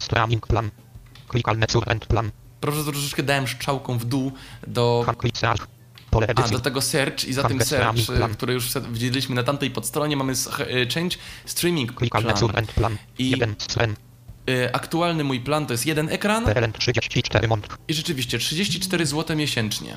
stram, 0.00 0.30
link, 0.30 0.46
plan, 0.46 0.70
klikalne 1.28 1.66
current 1.66 2.06
plan, 2.06 2.30
Proszę, 2.60 2.84
troszeczkę 2.84 3.22
dałem 3.22 3.48
strzałką 3.48 3.98
w 3.98 4.04
dół 4.04 4.32
do, 4.66 5.04
a, 6.36 6.48
do 6.48 6.58
tego 6.60 6.80
search 6.80 7.24
i 7.24 7.32
za 7.32 7.42
tym 7.48 7.64
search, 7.64 7.98
streaming 7.98 8.36
który 8.36 8.52
już 8.54 8.70
widzieliśmy 8.92 9.34
na 9.34 9.42
tamtej 9.42 9.70
podstronie, 9.70 10.16
mamy 10.16 10.32
e, 10.32 10.86
Change 10.94 11.16
Streaming 11.44 11.92
Plan. 12.74 12.96
I- 13.18 13.30
1 13.30 13.54
screen, 13.70 13.94
Aktualny 14.72 15.24
mój 15.24 15.40
plan 15.40 15.66
to 15.66 15.72
jest 15.74 15.86
jeden 15.86 16.08
ekran 16.08 16.44
PLN 16.44 16.72
34 16.72 17.48
mont, 17.48 17.68
i 17.88 17.94
rzeczywiście 17.94 18.38
34 18.38 19.06
zł 19.06 19.36
miesięcznie. 19.36 19.96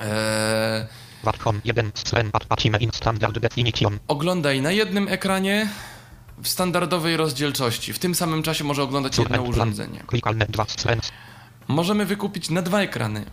Eee, 0.00 0.86
VAT 1.24 1.38
home 1.38 1.60
1 1.64 1.92
screen, 1.94 2.30
pacimy 2.48 2.78
in 2.78 2.90
standard 2.92 3.38
definition, 3.38 3.98
oglądaj 4.08 4.62
na 4.62 4.72
jednym 4.72 5.08
ekranie 5.08 5.68
w 6.38 6.48
standardowej 6.48 7.16
rozdzielczości. 7.16 7.92
W 7.92 7.98
tym 7.98 8.14
samym 8.14 8.42
czasie 8.42 8.64
może 8.64 8.82
oglądać 8.82 9.18
jedno 9.18 9.42
urządzenie. 9.42 10.00
klikalne 10.06 10.46
2 10.48 10.64
screen, 10.64 11.00
Możemy 11.68 12.06
wykupić 12.06 12.50
na 12.50 12.62
dwa 12.62 12.80
ekrany. 12.80 13.24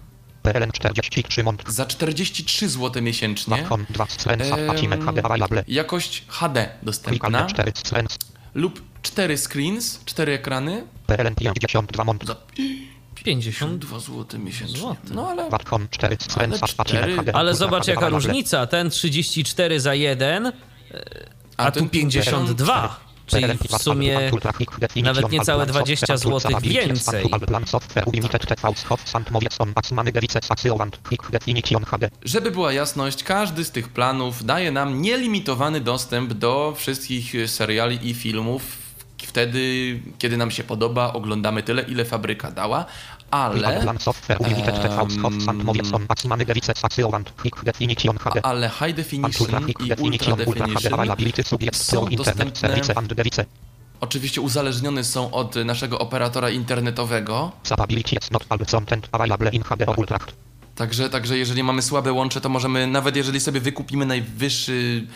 PLN 0.44 0.72
43 0.72 1.44
mont. 1.44 1.64
za 1.68 1.86
43 1.86 2.70
zł 2.70 3.02
miesięcznie. 3.04 3.44
Smartphone 3.56 3.86
2 3.90 4.06
strens. 4.10 4.52
Em, 4.52 4.66
Płacimy 4.66 4.98
HD 4.98 5.26
available. 5.26 5.64
Jakość 5.68 6.24
HD 6.28 6.70
dostępna 6.84 7.12
Klikalne 7.30 7.50
4 7.50 7.72
strens. 7.76 8.18
lub 8.54 8.91
4 9.02 9.38
screens, 9.38 10.00
4 10.06 10.34
ekrany 10.34 10.84
PLN 11.08 11.36
52 11.36 12.04
mont. 12.04 12.26
za 12.28 12.36
50. 13.16 13.78
2 13.78 14.00
zł 14.00 14.40
miesięcznie. 14.40 14.78
Złoty. 14.80 15.14
No 15.14 15.28
ale 15.30 15.48
Smartphone 15.48 15.88
4 15.92 16.18
strens. 16.20 16.60
cztery- 16.60 16.76
Płacimy 16.76 17.16
HD. 17.18 17.36
Ale 17.36 17.56
zobacz 17.56 17.88
jaka 17.88 18.10
różnica. 18.10 18.68
Ten 18.68 18.90
34 18.90 19.80
za 19.80 19.94
jeden, 19.94 20.46
e, 20.48 20.54
a, 21.58 21.72
tu 21.72 21.80
ten 21.80 21.90
52. 21.90 23.00
Czyli 23.28 23.46
w 23.70 23.78
sumie 23.82 24.32
nawet 25.04 25.32
niecałe 25.32 25.66
20 25.66 26.18
zł 26.18 26.52
więcej. 26.62 27.26
Żeby 32.24 32.52
była 32.52 32.74
jasność, 32.74 33.24
każdy 33.24 33.66
z 33.66 33.72
tych 33.72 33.90
planów 33.90 34.46
daje 34.46 34.72
nam 34.72 35.02
nielimitowany 35.02 35.82
dostęp 35.82 36.34
do 36.34 36.74
wszystkich 36.78 37.34
seriali 37.48 38.10
i 38.10 38.14
filmów 38.14 38.81
wtedy, 39.26 40.00
kiedy 40.18 40.38
nam 40.38 40.52
się 40.52 40.64
podoba, 40.64 41.14
oglądamy 41.14 41.64
tyle, 41.64 41.82
ile 41.82 42.06
fabryka 42.06 42.52
dała, 42.52 42.86
ale, 43.32 43.84
ale 48.44 48.70
High 48.70 48.96
Definition 48.96 49.70
i 49.70 49.94
Ultra 50.02 50.36
Definition 50.36 51.48
są 51.74 52.06
dostępne, 52.06 52.82
oczywiście 54.02 54.42
uzależnione 54.42 55.04
są 55.04 55.32
od 55.32 55.56
naszego 55.56 56.00
operatora 56.00 56.50
internetowego, 56.50 57.52
Także, 60.76 61.10
także 61.10 61.38
jeżeli 61.38 61.64
mamy 61.64 61.82
słabe 61.82 62.12
łącze, 62.12 62.42
to 62.42 62.50
możemy, 62.50 62.88
nawet 62.88 63.16
jeżeli 63.16 63.40
sobie 63.40 63.60
wykupimy 63.60 64.06
najwyższy 64.06 65.08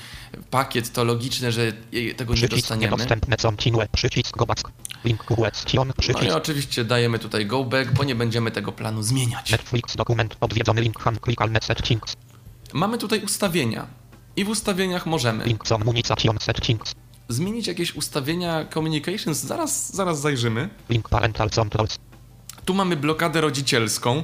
pakiet, 0.51 0.91
to 0.93 1.03
logiczne, 1.03 1.51
że 1.51 1.71
tego 2.17 2.33
nie 2.33 2.37
Przycisk 2.37 2.61
dostaniemy. 2.61 2.91
niedostępny, 2.91 3.37
continue, 3.37 3.87
przycisk 3.91 4.37
go 4.37 4.45
back, 4.45 4.71
link 5.03 5.23
QS, 5.23 5.65
Sion, 5.67 5.87
No 5.87 5.93
i 5.97 6.01
przycisk, 6.01 6.35
oczywiście 6.35 6.85
dajemy 6.85 7.19
tutaj 7.19 7.45
go 7.45 7.63
back, 7.63 7.91
bo 7.91 8.03
nie 8.03 8.15
będziemy 8.15 8.51
tego 8.51 8.71
planu 8.71 9.03
zmieniać. 9.03 9.51
Netflix, 9.51 9.95
dokument, 9.95 10.37
odwiedzony 10.41 10.81
link, 10.81 10.99
han, 10.99 11.19
klikalne 11.19 11.59
settings, 11.63 12.13
Mamy 12.73 12.97
tutaj 12.97 13.19
ustawienia. 13.23 13.87
I 14.35 14.45
w 14.45 14.49
ustawieniach 14.49 15.05
możemy 15.05 15.45
link, 15.45 15.67
zone, 15.67 15.85
munication, 15.85 16.37
settings, 16.41 16.95
zmienić 17.29 17.67
jakieś 17.67 17.95
ustawienia 17.95 18.65
communications. 18.73 19.37
Zaraz, 19.37 19.95
zaraz 19.95 20.21
zajrzymy. 20.21 20.69
link, 20.89 21.09
parental 21.09 21.49
controls, 21.49 21.97
Tu 22.65 22.73
mamy 22.73 22.95
blokadę 22.97 23.41
rodzicielską. 23.41 24.23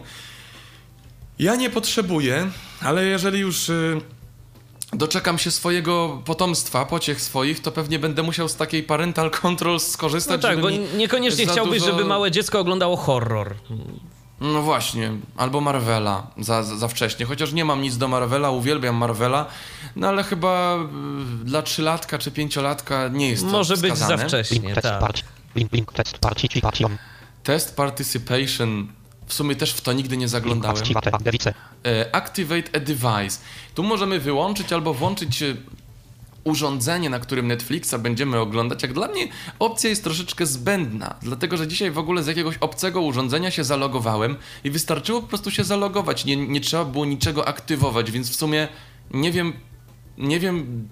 Ja 1.39 1.55
nie 1.55 1.69
potrzebuję, 1.69 2.51
ale 2.81 3.05
jeżeli 3.05 3.39
już 3.39 3.69
y, 3.69 4.01
doczekam 4.93 5.37
się 5.37 5.51
swojego 5.51 6.21
potomstwa, 6.25 6.85
pociech 6.85 7.21
swoich, 7.21 7.61
to 7.61 7.71
pewnie 7.71 7.99
będę 7.99 8.23
musiał 8.23 8.49
z 8.49 8.55
takiej 8.55 8.83
parental 8.83 9.31
controls 9.31 9.87
No 9.87 9.93
skorzystać, 9.93 10.41
tak, 10.41 10.51
żeby 10.55 10.61
bo 10.61 10.97
niekoniecznie 10.97 11.45
chciałbyś, 11.47 11.79
dużo- 11.81 11.91
żeby 11.91 12.05
małe 12.05 12.31
dziecko 12.31 12.59
oglądało 12.59 12.97
horror. 12.97 13.55
No 14.41 14.61
właśnie, 14.61 15.11
albo 15.37 15.61
Marvela 15.61 16.27
za, 16.37 16.63
za, 16.63 16.75
za 16.77 16.87
wcześnie, 16.87 17.25
chociaż 17.25 17.53
nie 17.53 17.65
mam 17.65 17.81
nic 17.81 17.97
do 17.97 18.07
Marvela, 18.07 18.49
uwielbiam 18.51 18.95
Marvela, 18.95 19.45
no 19.95 20.07
ale 20.07 20.23
chyba 20.23 20.77
y, 21.41 21.45
dla 21.45 21.61
trzylatka 21.61 22.17
czy 22.17 22.31
pięciolatka 22.31 23.07
nie 23.07 23.29
jest 23.29 23.43
to 23.45 23.51
Może 23.51 23.77
być 23.77 23.89
za 23.89 23.95
wskazane. 23.95 24.17
link, 24.17 24.27
wcześnie, 24.29 24.73
test 24.75 24.87
tak. 24.87 24.99
party, 24.99 25.21
link, 25.55 25.71
link, 25.73 25.93
test 25.93 26.17
participation, 26.17 26.97
Test 27.43 27.75
Participation, 27.75 28.87
w 29.31 29.33
sumie 29.33 29.55
też 29.55 29.73
w 29.73 29.81
to 29.81 29.93
nigdy 29.93 30.17
nie 30.17 30.27
zaglądałem. 30.27 30.77
activate, 30.77 31.11
E, 31.85 32.15
Activate 32.15 32.69
a 32.75 32.79
device. 32.79 33.39
Tu 33.75 33.83
możemy 33.83 34.19
wyłączyć 34.19 34.73
albo 34.73 34.93
włączyć 34.93 35.41
e, 35.41 35.55
urządzenie, 36.43 37.09
na 37.09 37.19
którym 37.19 37.47
Netflixa 37.47 37.95
będziemy 37.99 38.39
oglądać. 38.39 38.81
Jak 38.83 38.93
dla 38.93 39.07
mnie 39.07 39.27
opcja 39.59 39.89
jest 39.89 40.03
troszeczkę 40.03 40.45
zbędna, 40.45 41.15
dlatego 41.21 41.57
że 41.57 41.67
dzisiaj 41.67 41.91
w 41.91 41.97
ogóle 41.97 42.23
z 42.23 42.27
jakiegoś 42.27 42.57
obcego 42.57 43.01
urządzenia 43.01 43.51
się 43.51 43.63
zalogowałem 43.63 44.35
i 44.63 44.71
wystarczyło 44.71 45.21
po 45.21 45.27
prostu 45.27 45.51
się 45.51 45.63
zalogować. 45.63 46.25
Nie, 46.25 46.35
nie 46.37 46.61
trzeba 46.61 46.85
było 46.85 47.05
niczego 47.05 47.47
aktywować, 47.47 48.11
więc 48.11 48.29
w 48.29 48.35
sumie 48.35 48.67
nie 49.13 49.31
wiem, 49.31 49.53
nie 50.17 50.39
wiem 50.39 50.87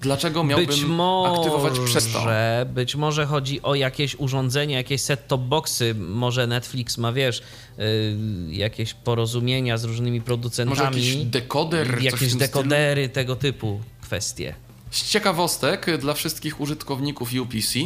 dlaczego 0.00 0.44
miałbym 0.44 0.66
Być 0.66 0.84
może, 0.84 1.38
aktywować 1.38 1.78
przez 1.84 2.12
to. 2.12 2.26
być 2.66 2.96
może 2.96 3.26
chodzi 3.26 3.62
o 3.62 3.74
jakieś 3.74 4.14
urządzenie, 4.14 4.74
jakieś 4.74 5.00
set-top 5.00 5.40
boxy. 5.40 5.94
Może 5.94 6.46
Netflix 6.46 6.98
ma, 6.98 7.12
wiesz, 7.12 7.42
y, 7.78 8.16
jakieś 8.50 8.94
porozumienia 8.94 9.78
z 9.78 9.84
różnymi 9.84 10.20
producentami. 10.20 10.78
Może 10.78 10.84
jakiś 10.84 11.16
dekoder, 11.16 12.02
jakieś 12.02 12.20
tym 12.20 12.28
stylu? 12.28 12.38
dekodery, 12.38 13.08
tego 13.08 13.36
typu 13.36 13.80
kwestie. 14.02 14.54
Z 14.90 15.08
ciekawostek 15.08 15.86
dla 15.98 16.14
wszystkich 16.14 16.60
użytkowników 16.60 17.30
UPC 17.42 17.78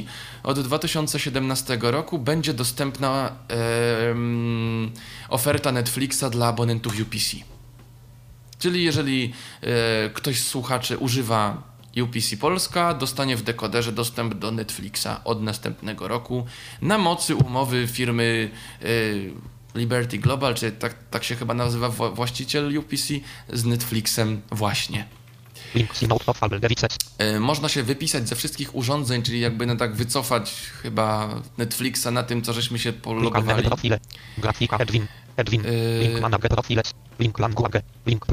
od 0.43 0.61
2017 0.61 1.79
roku 1.81 2.19
będzie 2.19 2.55
dostępna 2.55 3.33
em, 3.49 4.93
oferta 5.29 5.73
Netflixa 5.73 6.25
dla 6.31 6.47
abonentów 6.47 7.01
UPC. 7.01 7.37
Czyli 8.59 8.85
jeżeli 8.85 9.33
e, 9.63 10.11
ktoś 10.11 10.41
z 10.41 10.47
słuchaczy 10.47 10.99
używa 10.99 11.70
UPC 12.03 12.37
Polska, 12.41 12.95
dostanie 12.95 13.37
w 13.37 13.43
dekoderze 13.43 13.93
dostęp 13.93 14.35
do 14.35 14.51
Netflixa 14.51 15.07
od 15.25 15.43
następnego 15.43 16.09
roku 16.09 16.47
na 16.83 16.99
mocy 16.99 17.37
umowy 17.37 17.89
firmy 17.89 18.51
e, 18.83 18.87
Liberty 19.79 20.19
Global, 20.19 20.55
czy 20.55 20.73
tak, 20.73 20.95
tak 21.11 21.25
się 21.25 21.37
chyba 21.37 21.55
nazywa 21.55 21.89
wła- 21.89 22.15
właściciel 22.15 22.79
UPC, 22.79 23.05
z 23.53 23.65
Netflixem 23.65 24.41
właśnie. 24.51 25.07
E, 27.19 27.41
Można 27.41 27.69
się 27.69 27.83
wypisać 27.83 28.29
ze 28.29 28.37
wszystkich 28.37 28.75
urządzeń, 28.75 29.23
czyli 29.23 29.41
jakby 29.41 29.67
no 29.67 29.77
tak 29.77 29.95
wycofać 29.95 30.53
chyba 30.83 31.29
Netflixa 31.59 32.07
na 32.13 32.23
tym, 32.23 32.43
co 32.43 32.53
żeśmy 32.53 32.79
się 32.79 32.93
pologowali. 32.93 33.63
Profile, 35.45 35.63
Edwin, 35.63 35.65
Yy. 35.65 36.09
link, 36.09 36.21
manager 36.21 36.51
profiles, 36.51 36.95
link, 37.19 37.39
language, 37.39 37.83
link, 38.07 38.27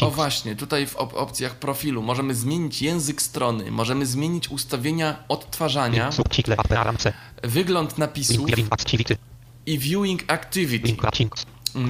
O 0.00 0.10
właśnie, 0.10 0.56
tutaj 0.56 0.86
w 0.86 0.96
op- 0.96 1.14
opcjach 1.14 1.54
profilu 1.56 2.02
możemy 2.02 2.34
zmienić 2.34 2.82
język 2.82 3.22
strony, 3.22 3.70
możemy 3.70 4.06
zmienić 4.06 4.48
ustawienia 4.48 5.24
odtwarzania, 5.28 6.10
wygląd 7.42 7.98
napisów 7.98 8.48
i 9.66 9.78
viewing 9.78 10.32
activity. 10.32 10.88
Mm. 11.74 11.88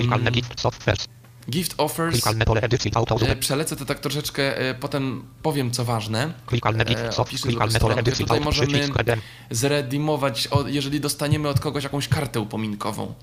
gift 1.51 1.75
offers. 1.79 2.27
E, 3.23 3.37
Przelecę 3.37 3.77
to 3.77 3.85
tak 3.85 4.01
troszeczkę, 4.01 4.59
e, 4.59 4.75
potem 4.75 5.25
powiem 5.43 5.71
co 5.71 5.85
ważne. 5.85 6.33
klikalne 6.47 6.85
gift 6.85 7.03
soft, 7.15 7.19
opiszę 7.19 7.49
Tutaj 8.19 8.41
możemy- 8.41 8.89
zredeemować, 9.51 10.49
jeżeli 10.67 11.01
dostaniemy 11.01 11.49
od 11.49 11.61
kogoś 11.61 11.85
jakąś 11.85 12.09
kartę 12.09 12.41
upominkową. 12.41 13.15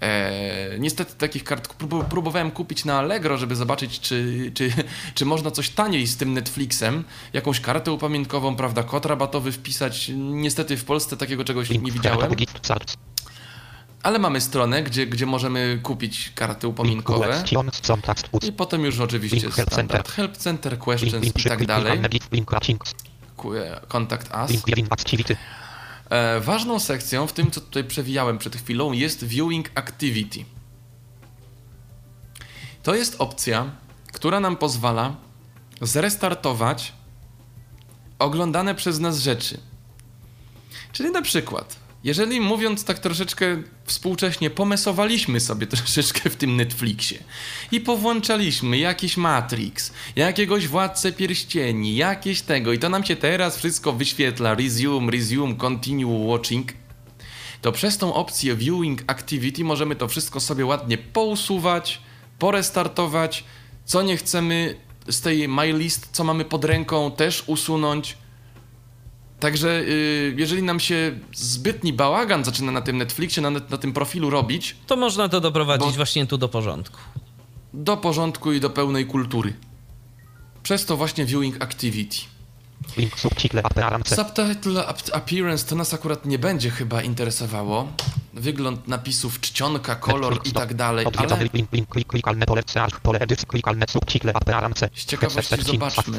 E, 0.00 0.78
niestety 0.78 1.14
takich 1.14 1.44
kart 1.44 1.74
prób- 1.74 2.04
próbowałem 2.04 2.50
kupić 2.50 2.84
na 2.84 2.98
Allegro, 2.98 3.36
żeby 3.38 3.56
zobaczyć, 3.56 4.00
czy, 4.00 4.50
czy, 4.54 4.72
czy 5.14 5.24
można 5.24 5.50
coś 5.50 5.70
taniej 5.70 6.06
z 6.06 6.16
tym 6.16 6.32
Netflixem, 6.32 7.04
jakąś 7.32 7.60
kartę 7.60 7.92
upamiętkową, 7.92 8.56
prawda, 8.56 8.82
kod 8.82 9.06
rabatowy 9.06 9.52
wpisać. 9.52 10.10
Niestety 10.16 10.76
w 10.76 10.84
Polsce 10.84 11.16
takiego 11.16 11.44
czegoś 11.44 11.70
nie 11.70 11.78
widziałem, 11.92 12.18
ale 14.02 14.18
mamy 14.18 14.40
stronę, 14.40 14.82
gdzie, 14.82 15.06
gdzie 15.06 15.26
możemy 15.26 15.80
kupić 15.82 16.32
karty 16.34 16.68
upominkowe. 16.68 17.26
I 18.44 18.52
potem 18.52 18.84
już 18.84 19.00
oczywiście 19.00 19.36
standard 19.52 19.76
center. 20.06 20.14
help 20.14 20.36
center, 20.36 20.78
questions 20.78 21.12
i 21.26 21.32
tak 21.48 21.58
dalej. 21.66 21.92
e, 23.56 23.80
Contact 23.88 24.30
us. 24.44 24.50
Ważną 26.40 26.80
sekcją 26.80 27.26
w 27.26 27.32
tym, 27.32 27.50
co 27.50 27.60
tutaj 27.60 27.84
przewijałem 27.84 28.38
przed 28.38 28.56
chwilą, 28.56 28.92
jest 28.92 29.24
Viewing 29.24 29.70
Activity. 29.74 30.44
To 32.82 32.94
jest 32.94 33.16
opcja, 33.18 33.70
która 34.12 34.40
nam 34.40 34.56
pozwala 34.56 35.16
zrestartować 35.80 36.92
oglądane 38.18 38.74
przez 38.74 39.00
nas 39.00 39.18
rzeczy. 39.18 39.60
Czyli 40.92 41.10
na 41.10 41.22
przykład, 41.22 41.76
jeżeli 42.04 42.40
mówiąc 42.40 42.84
tak 42.84 42.98
troszeczkę 42.98 43.62
współcześnie, 43.84 44.50
pomesowaliśmy 44.50 45.40
sobie 45.40 45.66
troszeczkę 45.76 46.30
w 46.30 46.36
tym 46.36 46.56
Netflixie 46.56 47.18
i 47.72 47.80
powłączaliśmy 47.80 48.78
jakiś 48.78 49.16
Matrix, 49.16 49.92
jakiegoś 50.16 50.68
Władcę 50.68 51.12
Pierścieni, 51.12 51.96
jakieś 51.96 52.42
tego 52.42 52.72
i 52.72 52.78
to 52.78 52.88
nam 52.88 53.04
się 53.04 53.16
teraz 53.16 53.56
wszystko 53.56 53.92
wyświetla, 53.92 54.54
resume, 54.54 55.12
resume, 55.12 55.54
continue 55.54 56.26
watching, 56.26 56.72
to 57.62 57.72
przez 57.72 57.98
tą 57.98 58.14
opcję 58.14 58.56
Viewing 58.56 59.02
Activity 59.06 59.64
możemy 59.64 59.96
to 59.96 60.08
wszystko 60.08 60.40
sobie 60.40 60.66
ładnie 60.66 60.98
pousuwać, 60.98 62.00
porestartować, 62.38 63.44
co 63.84 64.02
nie 64.02 64.16
chcemy 64.16 64.76
z 65.08 65.20
tej 65.20 65.48
My 65.48 65.72
List, 65.72 66.08
co 66.12 66.24
mamy 66.24 66.44
pod 66.44 66.64
ręką, 66.64 67.10
też 67.10 67.44
usunąć. 67.46 68.16
Także 69.44 69.80
y, 69.80 70.34
jeżeli 70.38 70.62
nam 70.62 70.80
się 70.80 71.12
zbytni 71.34 71.92
bałagan 71.92 72.44
zaczyna 72.44 72.72
na 72.72 72.80
tym 72.80 72.98
Netflixie, 72.98 73.42
na, 73.42 73.50
na 73.50 73.60
tym 73.78 73.92
profilu 73.92 74.30
robić, 74.30 74.76
To 74.86 74.96
można 74.96 75.28
to 75.28 75.40
doprowadzić 75.40 75.88
Bo- 75.88 75.96
właśnie 75.96 76.26
tu 76.26 76.38
do 76.38 76.48
porządku. 76.48 76.98
do 77.74 77.96
porządku 77.96 78.52
i 78.52 78.60
do 78.60 78.70
pełnej 78.70 79.06
kultury. 79.06 79.52
Przez 80.62 80.86
to 80.86 80.96
właśnie 80.96 81.24
viewing 81.24 81.62
activity. 81.62 82.16
Link 82.96 83.20
subtitle 83.20 83.62
appearance. 83.62 84.16
Subtitle 84.16 84.86
ap- 84.86 85.10
appearance 85.12 85.66
to 85.66 85.74
nas 85.76 85.94
akurat 85.94 86.24
nie 86.26 86.38
będzie 86.38 86.70
chyba 86.70 87.02
interesowało. 87.02 87.88
Wygląd 88.34 88.88
napisów, 88.88 89.40
czcionka, 89.40 89.96
kolor 89.96 90.32
i 90.44 90.52
tak 90.52 90.74
dalej, 90.74 91.04
ale. 91.18 91.28
Z 94.94 95.04
ciekawości 95.04 95.54
zobaczmy. 95.72 96.18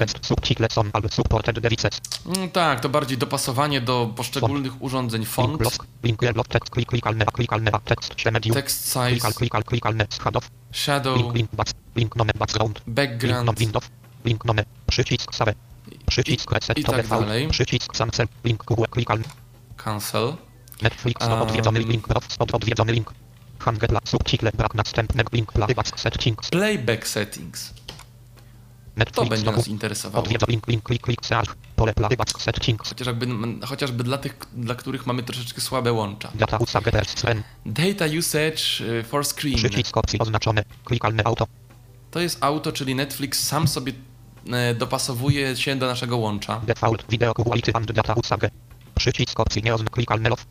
mm, 2.26 2.50
tak, 2.52 2.80
to 2.80 2.90
bardziej 2.90 3.18
dopasowanie 3.18 3.82
do 3.82 4.14
poszczególnych 4.16 4.82
urządzeń 4.82 5.26
font, 5.26 5.58
text, 8.54 8.86
size, 8.86 9.16
shadow, 10.72 11.18
background. 12.88 13.46
Link, 14.26 14.46
nome, 14.46 14.64
przycisk, 14.88 15.36
save. 15.36 15.54
Przycisk, 16.06 16.52
reset, 16.52 16.78
i 16.78 16.84
to 16.84 16.92
tak 16.92 17.08
dalej. 17.08 17.48
Przycisk, 17.48 17.94
cancel, 17.98 18.28
link, 18.44 18.64
klikalny. 18.92 19.24
cancel. 19.78 20.34
Netflix, 20.82 21.26
Um, 21.28 21.42
odwiedzony 21.42 21.80
link, 21.80 22.08
prof, 22.08 22.28
od, 22.40 22.56
odwiedzony 22.56 22.92
link. 22.94 23.14
Hangela, 23.60 24.00
subtitle, 24.06 24.52
brak 24.52 24.76
następnego 24.76 25.30
link, 25.34 25.52
playback 25.52 26.00
settings. 26.00 26.50
Playback 26.50 27.08
settings. 27.08 27.74
To 27.74 29.00
Netflix, 29.00 29.30
będzie 29.30 29.46
doku- 29.46 29.58
nas 29.58 29.68
interesowało. 29.68 30.24
Odwiedza 30.24 30.46
link, 30.50 30.68
link, 30.68 30.84
klik, 30.84 31.02
klik, 31.02 31.26
search, 31.26 31.56
pole 31.76 31.94
playback 31.94 32.42
settings. 32.42 32.90
Chociażby, 32.90 33.28
chociażby 33.68 34.04
dla 34.04 34.18
tych, 34.18 34.38
dla 34.54 34.76
których 34.76 35.06
mamy 35.08 35.24
troszeczkę 35.24 35.62
słabe 35.62 35.92
łącza. 35.94 36.32
Data 36.36 36.58
usage 36.58 36.92
persren. 36.92 37.44
Data 37.66 38.06
usage 38.20 38.82
y, 39.00 39.04
for 39.04 39.26
screen. 39.26 39.56
Przycisk 39.56 39.98
opcji 39.98 40.20
oznaczone. 40.20 40.64
Klikalne 40.86 41.24
auto. 41.24 41.48
To 42.12 42.20
jest 42.20 42.38
auto, 42.44 42.72
czyli 42.72 42.96
Netflix 42.96 43.44
sam 43.48 43.68
sobie 43.68 43.94
dopasowuje 44.76 45.58
się 45.58 45.76
do 45.76 45.88
naszego 45.88 46.18
łącza. 46.18 46.62
Default 46.68 47.06
video 47.10 47.34
quality 47.34 47.72
and 47.74 47.92
data 47.92 48.14
usage. 48.14 48.50
Przycisk 48.96 49.40
opcji 49.40 49.64
klikalne 49.92 50.30
love. 50.30 50.44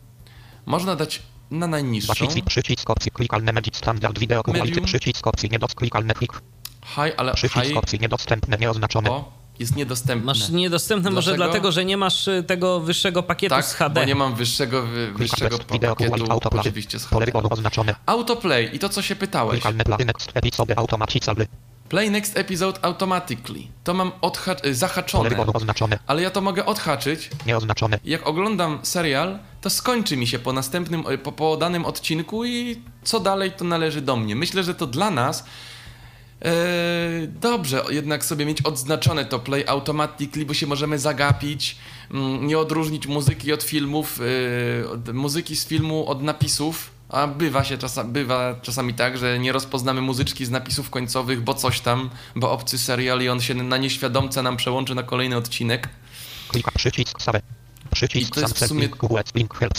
Można 0.66 0.96
dać 0.96 1.22
na 1.50 1.66
najniższą. 1.66 2.12
Przycisk 2.46 2.90
opcji 2.90 3.10
klikalne 3.10 3.52
medit 3.52 3.76
standard 3.76 4.18
video 4.18 4.42
quality. 4.42 4.80
Przycisk 4.80 5.26
opcji 5.26 5.50
niedos 5.50 5.74
klikalne 5.74 6.14
click. 6.14 6.42
High, 6.84 7.14
ale 7.16 7.34
Przycisk 7.34 7.64
high 7.64 7.76
opcji 7.76 8.00
niedostępne 8.00 8.56
nieoznaczone. 8.56 9.10
o, 9.10 9.32
jest 9.58 9.76
niedostępne. 9.76 10.26
Masz 10.26 10.48
niedostępne 10.48 11.10
może 11.10 11.30
Dlaczego? 11.30 11.44
dlatego, 11.44 11.72
że 11.72 11.84
nie 11.84 11.96
masz 11.96 12.28
y, 12.28 12.42
tego 12.42 12.80
wyższego 12.80 13.22
pakietu 13.22 13.54
tak, 13.54 13.64
z 13.64 13.74
HD. 13.74 14.00
bo 14.00 14.06
nie 14.06 14.14
mam 14.14 14.34
wyższego, 14.34 14.82
wy, 14.82 15.12
wyższego 15.12 15.58
video 15.72 15.96
pakietu, 15.96 16.10
quality 16.10 16.32
autoplay. 16.32 16.60
oczywiście 16.60 16.98
z 16.98 17.06
HD. 17.06 17.32
Autoplay 18.06 18.76
i 18.76 18.78
to, 18.78 18.88
co 18.88 19.02
się 19.02 19.16
pytałeś. 19.16 19.62
Play 21.94 22.10
next 22.10 22.36
episode 22.38 22.78
automatically. 22.82 23.68
To 23.84 23.94
mam 23.94 24.12
odha- 24.22 24.66
y, 24.66 24.74
zahaczone, 24.74 25.30
ale 26.06 26.22
ja 26.22 26.30
to 26.30 26.40
mogę 26.40 26.66
odhaczyć. 26.66 27.30
Nieoznaczone. 27.46 27.98
Jak 28.04 28.26
oglądam 28.26 28.78
serial, 28.82 29.38
to 29.60 29.70
skończy 29.70 30.16
mi 30.16 30.26
się 30.26 30.38
po 30.38 30.52
następnym, 30.52 31.04
y, 31.10 31.18
po, 31.18 31.32
po 31.32 31.56
danym 31.56 31.84
odcinku 31.84 32.44
i 32.44 32.82
co 33.04 33.20
dalej 33.20 33.52
to 33.52 33.64
należy 33.64 34.00
do 34.00 34.16
mnie. 34.16 34.36
Myślę, 34.36 34.64
że 34.64 34.74
to 34.74 34.86
dla 34.86 35.10
nas 35.10 35.44
e, 36.42 36.52
dobrze 37.26 37.84
jednak 37.90 38.24
sobie 38.24 38.46
mieć 38.46 38.62
odznaczone 38.62 39.24
to 39.24 39.38
play 39.38 39.64
automatically, 39.66 40.46
bo 40.46 40.54
się 40.54 40.66
możemy 40.66 40.98
zagapić, 40.98 41.76
mm, 42.10 42.46
nie 42.46 42.58
odróżnić 42.58 43.06
muzyki 43.06 43.52
od 43.52 43.62
filmów, 43.62 44.20
e, 44.84 44.88
od, 44.90 45.12
muzyki 45.12 45.56
z 45.56 45.66
filmu 45.66 46.06
od 46.08 46.22
napisów. 46.22 46.93
A 47.14 47.26
bywa 47.26 47.64
się 47.64 47.78
czasami, 47.78 48.12
bywa 48.12 48.54
czasami 48.62 48.94
tak, 48.94 49.18
że 49.18 49.38
nie 49.38 49.52
rozpoznamy 49.52 50.00
muzyczki 50.00 50.44
z 50.46 50.50
napisów 50.50 50.90
końcowych, 50.90 51.40
bo 51.42 51.54
coś 51.54 51.80
tam, 51.80 52.10
bo 52.36 52.50
obcy 52.52 52.78
serial 52.78 53.20
i 53.20 53.28
on 53.28 53.40
się 53.40 53.54
na 53.54 53.76
nieświadomce 53.76 54.42
nam 54.42 54.56
przełączy 54.56 54.94
na 54.94 55.02
kolejny 55.02 55.36
odcinek. 55.36 55.88
Klika 56.48 56.70
przycisk 56.70 57.22
save. 57.22 57.40
I 57.92 57.94
Przycisk 57.94 58.34
to 58.34 58.40
jest 58.40 58.54
w 58.54 58.66
sumie 58.66 58.88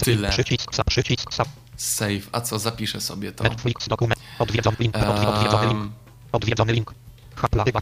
tyle. 0.04 0.30
Przycisk 0.30 0.72
przycisk 0.86 1.34
sa 1.34 1.46
Save. 1.78 2.30
A 2.32 2.42
co, 2.42 2.60
zapiszę 2.60 3.02
sobie 3.02 3.32
to. 3.32 3.44
Netflix 3.44 3.88
dokument. 3.88 4.20
Odwiedzony 4.40 4.78
link. 4.80 4.96
Odwi- 4.96 5.28
Odwiedzony 5.28 5.68
link. 5.68 5.90
Odwiedzony 6.32 6.74
link. 6.74 6.94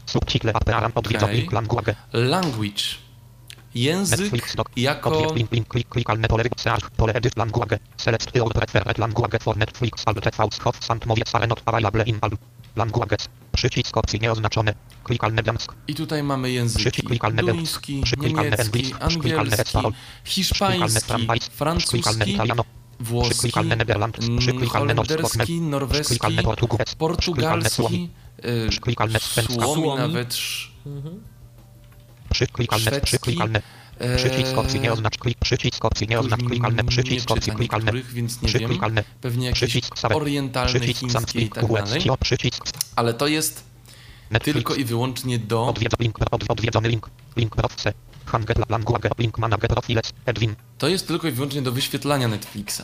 Subtitle. 0.06 0.54
Odwiedzony 0.96 1.34
link 1.34 1.52
language. 1.52 1.96
language. 2.14 3.03
Język 3.76 4.32
jako... 4.76 5.10
Przycisk 13.56 13.98
opcji 13.98 14.20
nieoznaczone. 14.20 14.74
Klikalne. 15.04 15.42
I 15.88 15.96
tutaj 15.96 16.24
mamy 16.24 16.52
języki. 16.52 16.84
Duński, 17.54 18.04
niemiecki, 18.44 18.94
angielski, 19.00 19.78
hiszpański, 20.24 21.28
francuski, 21.52 22.00
Italiano. 22.34 22.64
włoski, 23.00 23.52
mm, 24.30 24.40
holenderski, 24.70 25.62
norweski, 25.62 26.14
portugalski, 26.98 28.10
słomi 29.56 29.76
Słomi. 29.84 30.02
nawet, 30.02 30.34
sz- 30.34 30.72
Przyklikalne. 32.34 32.86
szwedzki, 32.86 33.06
Przyklikalne. 33.06 33.62
e, 34.00 34.16
Przycisk 34.18 34.58
opcji 34.58 34.80
nie 34.80 34.94
oznacz 34.94 35.18
klik. 35.18 35.38
Przycisk 35.40 35.86
opcji 35.86 36.08
nie 36.08 36.20
oznacz 36.20 36.44
klikalne. 36.44 36.84
Przycisk 36.84 37.32
opcji 37.32 37.52
klikalne. 37.52 37.92
więc 38.14 38.42
nie 38.42 38.50
wiem. 38.50 38.60
Przyklikalne. 38.60 39.04
Pewnie 39.22 39.46
jakieś 39.46 39.60
Przycisk 39.60 40.00
save. 40.00 40.16
orientalne, 40.16 40.70
Przycisk 40.80 41.00
chińskie 41.00 41.42
i 41.42 41.50
tak 41.50 41.68
dalej. 41.68 42.02
Przycisk 42.24 42.64
Ale 42.96 43.14
to 43.14 43.28
jest 43.28 43.64
Netflix. 44.32 44.54
tylko 44.56 44.76
i 44.76 44.84
wyłącznie 44.86 45.40
do... 45.40 45.66
Odwiedza 45.68 45.98
link. 46.00 46.18
Od, 46.32 46.44
odwiedzony 46.52 46.90
link. 46.90 47.10
Link 47.38 47.56
profce. 47.56 47.94
Hangel 48.26 48.56
language. 48.70 49.10
Link 49.20 49.38
manager 49.38 49.70
profiles. 49.70 50.14
Edwin. 50.26 50.56
To 50.78 50.88
jest 50.88 51.08
tylko 51.08 51.28
i 51.28 51.32
wyłącznie 51.32 51.62
do 51.62 51.72
wyświetlania 51.72 52.28
Netflixa. 52.28 52.82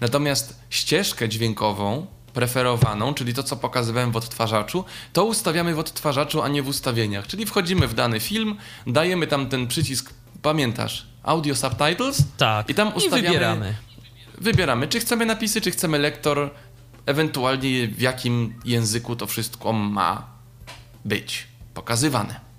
Natomiast 0.00 0.60
ścieżkę 0.70 1.28
dźwiękową, 1.28 2.06
preferowaną, 2.34 3.14
czyli 3.14 3.34
to, 3.34 3.42
co 3.42 3.56
pokazywałem 3.56 4.12
w 4.12 4.16
odtwarzaczu, 4.16 4.84
to 5.12 5.24
ustawiamy 5.24 5.74
w 5.74 5.78
odtwarzaczu, 5.78 6.42
a 6.42 6.48
nie 6.48 6.62
w 6.62 6.68
ustawieniach. 6.68 7.26
Czyli 7.26 7.46
wchodzimy 7.46 7.88
w 7.88 7.94
dany 7.94 8.20
film, 8.20 8.56
dajemy 8.86 9.26
tam 9.26 9.48
ten 9.48 9.66
przycisk, 9.66 10.12
pamiętasz, 10.42 11.06
audio 11.22 11.54
subtitles 11.54 12.22
Tak. 12.36 12.70
i 12.70 12.74
tam 12.74 12.94
ustawiamy, 12.94 13.22
wybieramy. 13.28 13.74
wybieramy, 14.38 14.88
czy 14.88 15.00
chcemy 15.00 15.26
napisy, 15.26 15.60
czy 15.60 15.70
chcemy 15.70 15.98
lektor, 15.98 16.50
ewentualnie 17.06 17.88
w 17.88 18.00
jakim 18.00 18.54
języku 18.64 19.16
to 19.16 19.26
wszystko 19.26 19.72
ma 19.72 20.26
być 21.04 21.46
pokazywane. 21.74 22.51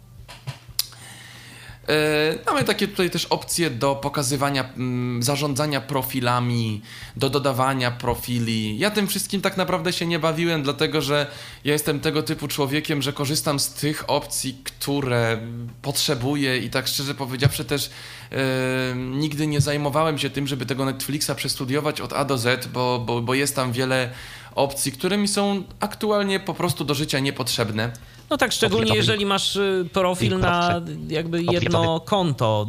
E, 1.89 2.43
Mamy 2.45 2.63
takie 2.63 2.88
tutaj 2.88 3.09
też 3.09 3.25
opcje 3.25 3.69
do 3.69 3.95
pokazywania, 3.95 4.73
mm, 4.77 5.23
zarządzania 5.23 5.81
profilami, 5.81 6.81
do 7.15 7.29
dodawania 7.29 7.91
profili. 7.91 8.79
Ja 8.79 8.91
tym 8.91 9.07
wszystkim 9.07 9.41
tak 9.41 9.57
naprawdę 9.57 9.93
się 9.93 10.05
nie 10.05 10.19
bawiłem, 10.19 10.63
dlatego 10.63 11.01
że 11.01 11.27
ja 11.63 11.73
jestem 11.73 11.99
tego 11.99 12.23
typu 12.23 12.47
człowiekiem, 12.47 13.01
że 13.01 13.13
korzystam 13.13 13.59
z 13.59 13.73
tych 13.73 14.09
opcji, 14.09 14.57
które 14.63 15.38
potrzebuję 15.81 16.57
i 16.57 16.69
tak 16.69 16.88
szczerze 16.88 17.15
powiedziawszy 17.15 17.65
też 17.65 17.89
e, 18.31 18.38
nigdy 18.95 19.47
nie 19.47 19.61
zajmowałem 19.61 20.17
się 20.17 20.29
tym, 20.29 20.47
żeby 20.47 20.65
tego 20.65 20.86
Netflixa 20.86 21.31
przestudiować 21.36 22.01
od 22.01 22.13
A 22.13 22.25
do 22.25 22.38
Z, 22.38 22.67
bo, 22.67 22.99
bo, 22.99 23.21
bo 23.21 23.34
jest 23.34 23.55
tam 23.55 23.71
wiele 23.71 24.09
opcji, 24.55 24.91
które 24.91 25.17
mi 25.17 25.27
są 25.27 25.63
aktualnie 25.79 26.39
po 26.39 26.53
prostu 26.53 26.86
do 26.86 26.93
życia 26.93 27.19
niepotrzebne. 27.19 27.91
No 28.30 28.38
tak, 28.38 28.51
szczególnie 28.51 28.95
jeżeli 28.95 29.26
masz 29.26 29.55
y, 29.55 29.89
profil 29.93 30.39
na 30.39 30.82
jakby 31.07 31.43
jedno 31.43 31.99
konto. 31.99 32.67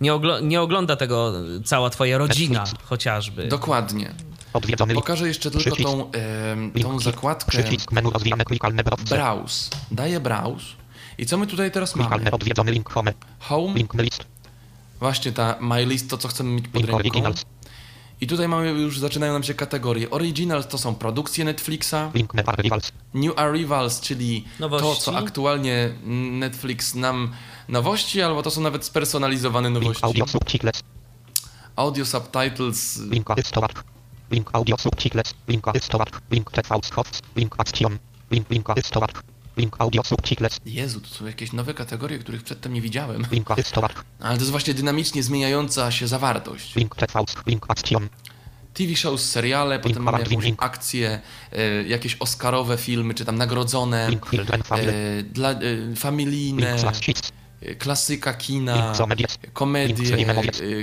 Nie, 0.00 0.12
oglo- 0.14 0.42
nie 0.42 0.60
ogląda 0.60 0.96
tego 0.96 1.32
cała 1.64 1.90
twoja 1.90 2.18
rodzina 2.18 2.64
chociażby. 2.84 3.46
Dokładnie. 3.48 4.14
Odwiedzony. 4.52 4.94
Pokażę 4.94 5.28
jeszcze 5.28 5.50
tylko 5.50 5.70
Przycisk. 5.70 5.90
tą, 5.90 6.10
Link, 6.74 6.88
tą 6.88 7.00
zakładkę 7.00 7.50
Przycisk 7.50 7.92
menu 7.92 8.10
rozwijane 8.10 8.44
klikalne 8.44 8.84
profce. 8.84 9.14
Browse. 9.16 9.70
Daję 9.90 10.20
Browse. 10.20 10.66
I 11.18 11.26
co 11.26 11.38
my 11.38 11.46
tutaj 11.46 11.70
teraz 11.70 11.96
mamy? 11.96 12.30
Odwiedzony 12.30 12.72
link 12.72 12.90
home. 12.90 13.12
Home, 13.40 13.74
Link 13.74 13.94
list. 13.94 14.24
właśnie 15.00 15.32
ta 15.32 15.54
My 15.60 15.86
List, 15.86 16.10
to 16.10 16.18
co 16.18 16.28
chcemy 16.28 16.50
mieć 16.50 16.64
pod 16.68 16.74
Link 16.74 16.86
ręką. 16.86 16.98
originals. 16.98 17.44
I 18.20 18.26
tutaj 18.26 18.48
mamy 18.48 18.68
już, 18.70 18.98
zaczynają 18.98 19.32
nam 19.32 19.42
się 19.42 19.54
kategorie. 19.54 20.10
Originals 20.10 20.66
to 20.68 20.78
są 20.78 20.94
produkcje 20.94 21.44
Netflixa. 21.44 21.94
New 23.14 23.38
Arrivals, 23.38 24.00
czyli 24.00 24.42
to, 24.42 24.68
Nowości. 24.68 25.02
co 25.02 25.16
aktualnie 25.16 25.90
Netflix 26.30 26.94
nam 26.94 27.32
nowości, 27.68 28.22
albo 28.22 28.42
to 28.42 28.50
są 28.50 28.60
nawet 28.60 28.84
spersonalizowane 28.84 29.68
Link 29.68 29.82
nowości. 29.82 30.04
audio 30.04 30.26
subtitles. 30.26 30.82
Audio 31.76 32.04
subtitles, 32.06 32.98
Link 34.30 34.50
audio 34.52 34.76
subtitles. 34.78 35.34
Link. 35.48 35.66
Link 36.30 36.50
TV. 36.50 36.74
Link 37.36 37.54
action. 37.58 37.98
Link 38.30 38.50
link. 38.50 38.68
Link 39.60 39.76
audio 39.78 40.04
subtitles. 40.04 40.60
Jezu, 40.66 41.00
to 41.00 41.08
są 41.08 41.26
jakieś 41.26 41.52
nowe 41.52 41.74
kategorie, 41.74 42.18
których 42.18 42.42
przedtem 42.42 42.72
nie 42.72 42.80
widziałem. 42.80 43.26
Link. 43.32 43.50
Ale 44.20 44.34
to 44.34 44.40
jest 44.40 44.50
właśnie 44.50 44.74
dynamicznie 44.74 45.22
zmieniająca 45.22 45.90
się 45.90 46.08
zawartość. 46.08 46.76
Link 46.76 46.96
TV. 46.96 47.24
Link 47.46 47.66
action. 47.68 48.08
TV 48.74 48.96
shows, 48.96 49.24
seriale, 49.24 49.78
potem 49.78 50.02
mamy 50.02 50.18
jakąś 50.18 50.52
akcję, 50.58 51.20
e, 51.52 51.82
jakieś 51.82 52.16
oscarowe 52.20 52.76
filmy, 52.76 53.14
czy 53.14 53.24
tam 53.24 53.36
nagrodzone, 53.36 54.10
Link 54.10 54.26
e, 54.70 55.22
dla, 55.22 55.50
e, 55.50 55.56
familijne, 55.96 56.76
Link 56.76 57.16
klasyka 57.78 58.34
kina, 58.34 58.92
Link 59.16 59.52
komedie, 59.52 60.16
Link 60.16 60.28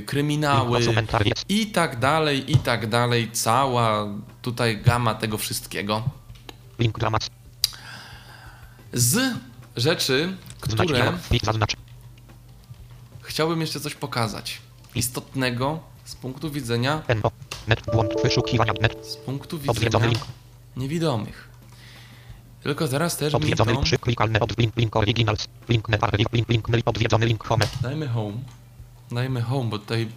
kryminały 0.05 0.79
Link 0.79 1.41
i 1.49 1.67
tak 1.67 1.99
dalej, 1.99 2.51
i 2.51 2.57
tak 2.57 2.87
dalej. 2.87 3.31
Cała 3.31 4.07
tutaj 4.41 4.81
gama 4.81 5.15
tego 5.15 5.37
wszystkiego. 5.37 6.03
Link. 6.79 6.99
Z 8.93 9.35
rzeczy, 9.75 10.37
które 10.59 11.13
chciałbym 13.21 13.61
jeszcze 13.61 13.79
coś 13.79 13.95
pokazać. 13.95 14.61
Istotnego 14.95 15.79
z 16.05 16.15
punktu 16.15 16.51
widzenia, 16.51 17.01
z 19.01 19.15
punktu 19.15 19.59
widzenia 19.59 20.09
niewidomych. 20.77 21.47
Tylko 22.63 22.87
teraz 22.87 23.17
też 23.17 23.33
mi 23.33 23.37
Odwiedzony 23.37 23.73
to... 23.73 23.81
przyklikalny 23.81 24.39
od 24.39 24.57
link. 24.57 24.75
Link 24.75 24.95
originals. 24.95 25.47
Link. 25.69 25.87
Link. 26.17 26.47
Link. 26.49 26.67
link 26.69 26.87
odwiedzony 26.87 27.25
link 27.25 27.43
home. 27.43 27.65
Dajmy 27.81 28.07
home. 28.07 28.37
Dajmy 29.11 29.41
home, 29.41 29.69
bo 29.69 29.79
tutaj... 29.79 30.07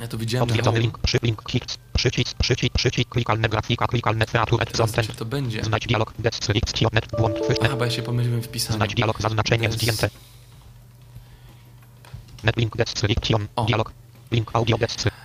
Ja 0.00 0.08
to 0.08 0.18
widziałem 0.18 0.48
home. 0.64 0.78
link. 0.80 0.98
Przy 0.98 1.18
link 1.22 1.42
hits. 1.50 1.78
Przycisk. 1.96 2.36
Przycisk. 2.38 2.74
Przycisk. 2.74 3.08
Klikalne 3.08 3.48
grafika. 3.48 3.86
Klikalne. 3.86 4.26
Teraz 4.26 4.48
Content. 4.76 5.16
to 5.16 5.24
będzie? 5.24 5.64
Znać 5.64 5.86
dialog. 5.86 6.12
Description. 6.18 6.90
Net 6.92 7.06
błąd 7.18 7.36
A, 7.44 7.48
wyświetl. 7.48 7.76
bo 7.76 7.84
ja 7.84 7.90
się 7.90 8.02
pomyliłem 8.02 8.42
w 8.42 8.48
pisaniu. 8.48 8.76
Znać 8.76 8.94
dialog. 8.94 9.22
Zaznaczenie 9.22 9.68
Des- 9.68 9.72
zdjęte. 9.72 10.10
Net 12.44 12.56
link 12.56 12.76
description. 12.76 13.46
O. 13.56 13.64
Dialog. 13.64 13.92
Link 14.30 14.50
audio 14.52 14.78
description. 14.78 15.20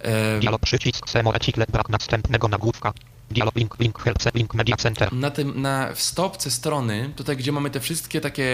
E, 0.00 0.40
Dialog 0.40 0.60
przycisk 0.62 1.08
Semo 1.10 1.34
etikle 1.34 1.66
brak 1.72 1.88
następnego 1.88 2.48
nagłówka. 2.48 2.92
Dialog 3.30 3.56
link 3.56 3.78
link 3.78 3.98
help 3.98 4.18
link 4.34 4.54
media 4.54 4.76
center. 4.76 5.12
na, 5.12 5.30
tym, 5.30 5.62
na 5.62 5.92
w 5.94 6.00
stopce 6.02 6.50
strony, 6.50 7.10
tutaj 7.16 7.36
gdzie 7.36 7.52
mamy 7.52 7.70
te 7.70 7.80
wszystkie 7.80 8.20
takie, 8.20 8.44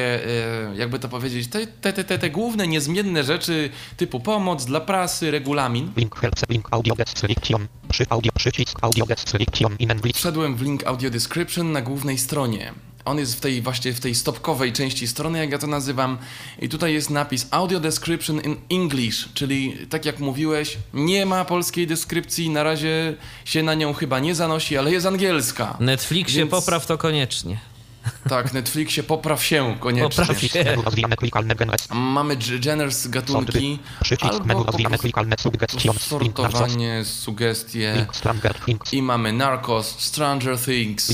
e, 0.71 0.77
jakby 0.77 0.99
to 0.99 1.09
powiedzieć, 1.09 1.49
te, 1.49 1.67
te, 1.67 1.93
te, 1.93 2.05
te, 2.05 2.19
te 2.19 2.31
główne 2.31 2.67
niezmienne 2.67 3.25
rzeczy 3.25 3.71
typu 3.97 4.21
pomoc 4.21 4.65
dla 4.65 4.81
prasy, 4.81 5.31
regulamin. 5.31 5.93
Link 5.97 6.21
help 6.21 6.35
link 6.49 6.69
audio 6.71 6.95
description. 6.95 7.67
Przy 7.89 8.05
audio 8.09 8.33
przycisk 8.33 8.79
audio 8.83 9.07
description 9.07 9.77
in 9.79 9.91
English. 9.91 10.17
Wszedłem 10.17 10.57
w 10.57 10.63
link 10.63 10.87
audio 10.87 11.11
description 11.11 11.73
na 11.73 11.83
głównej 11.83 12.19
stronie. 12.19 12.73
On 13.07 13.19
jest 13.19 13.37
w 13.37 13.41
tej 13.41 13.63
właśnie 13.63 13.93
w 13.93 14.01
tej 14.01 14.15
stopkowej 14.15 14.73
części 14.73 15.09
strony, 15.09 15.39
jak 15.39 15.51
ja 15.51 15.59
to 15.59 15.67
nazywam. 15.67 16.19
I 16.63 16.69
tutaj 16.69 16.93
jest 16.93 17.11
napis 17.11 17.47
audio 17.51 17.81
description 17.81 18.41
in 18.41 18.57
English, 18.71 19.29
czyli 19.35 19.77
tak 19.91 20.05
jak 20.05 20.19
mówiłeś, 20.19 20.79
nie 20.95 21.27
ma 21.27 21.45
polskiej 21.45 21.87
deskrypcji, 21.87 22.51
na 22.51 22.63
razie 22.63 23.15
się 23.45 23.63
na 23.63 23.75
nią 23.75 23.93
chyba 23.93 24.19
nie 24.19 24.35
zanosi, 24.35 24.77
ale 24.77 24.93
jest 24.93 25.07
angielska. 25.07 25.77
Netflixie 25.81 26.39
Więc- 26.39 26.51
popraw 26.51 26.87
to 26.87 26.99
koniecznie. 26.99 27.59
Tak, 28.29 28.53
Netflixie 28.53 29.03
popraw 29.03 29.45
się 29.45 29.77
koniecznie. 29.81 30.09
Popraw 30.09 30.27
się. 30.29 30.35
Przycisk 30.35 30.55
menu 30.65 30.83
rozwijane 30.83 31.17
klikalne 31.17 31.55
genres. 31.55 31.89
Mamy 31.95 32.37
g- 32.37 32.59
genres 32.59 33.09
gatunki, 33.09 33.79
Przycisk 34.03 34.45
menu 34.45 34.65
albo 34.67 34.79
sortowanie, 35.99 37.05
sugestie. 37.05 37.93
Link 37.97 38.17
stranger 38.17 38.55
things. 38.55 38.93
I 38.93 39.03
mamy 39.03 39.33
Narcos, 39.33 39.87
Stranger 39.99 40.59
Things, 40.59 41.11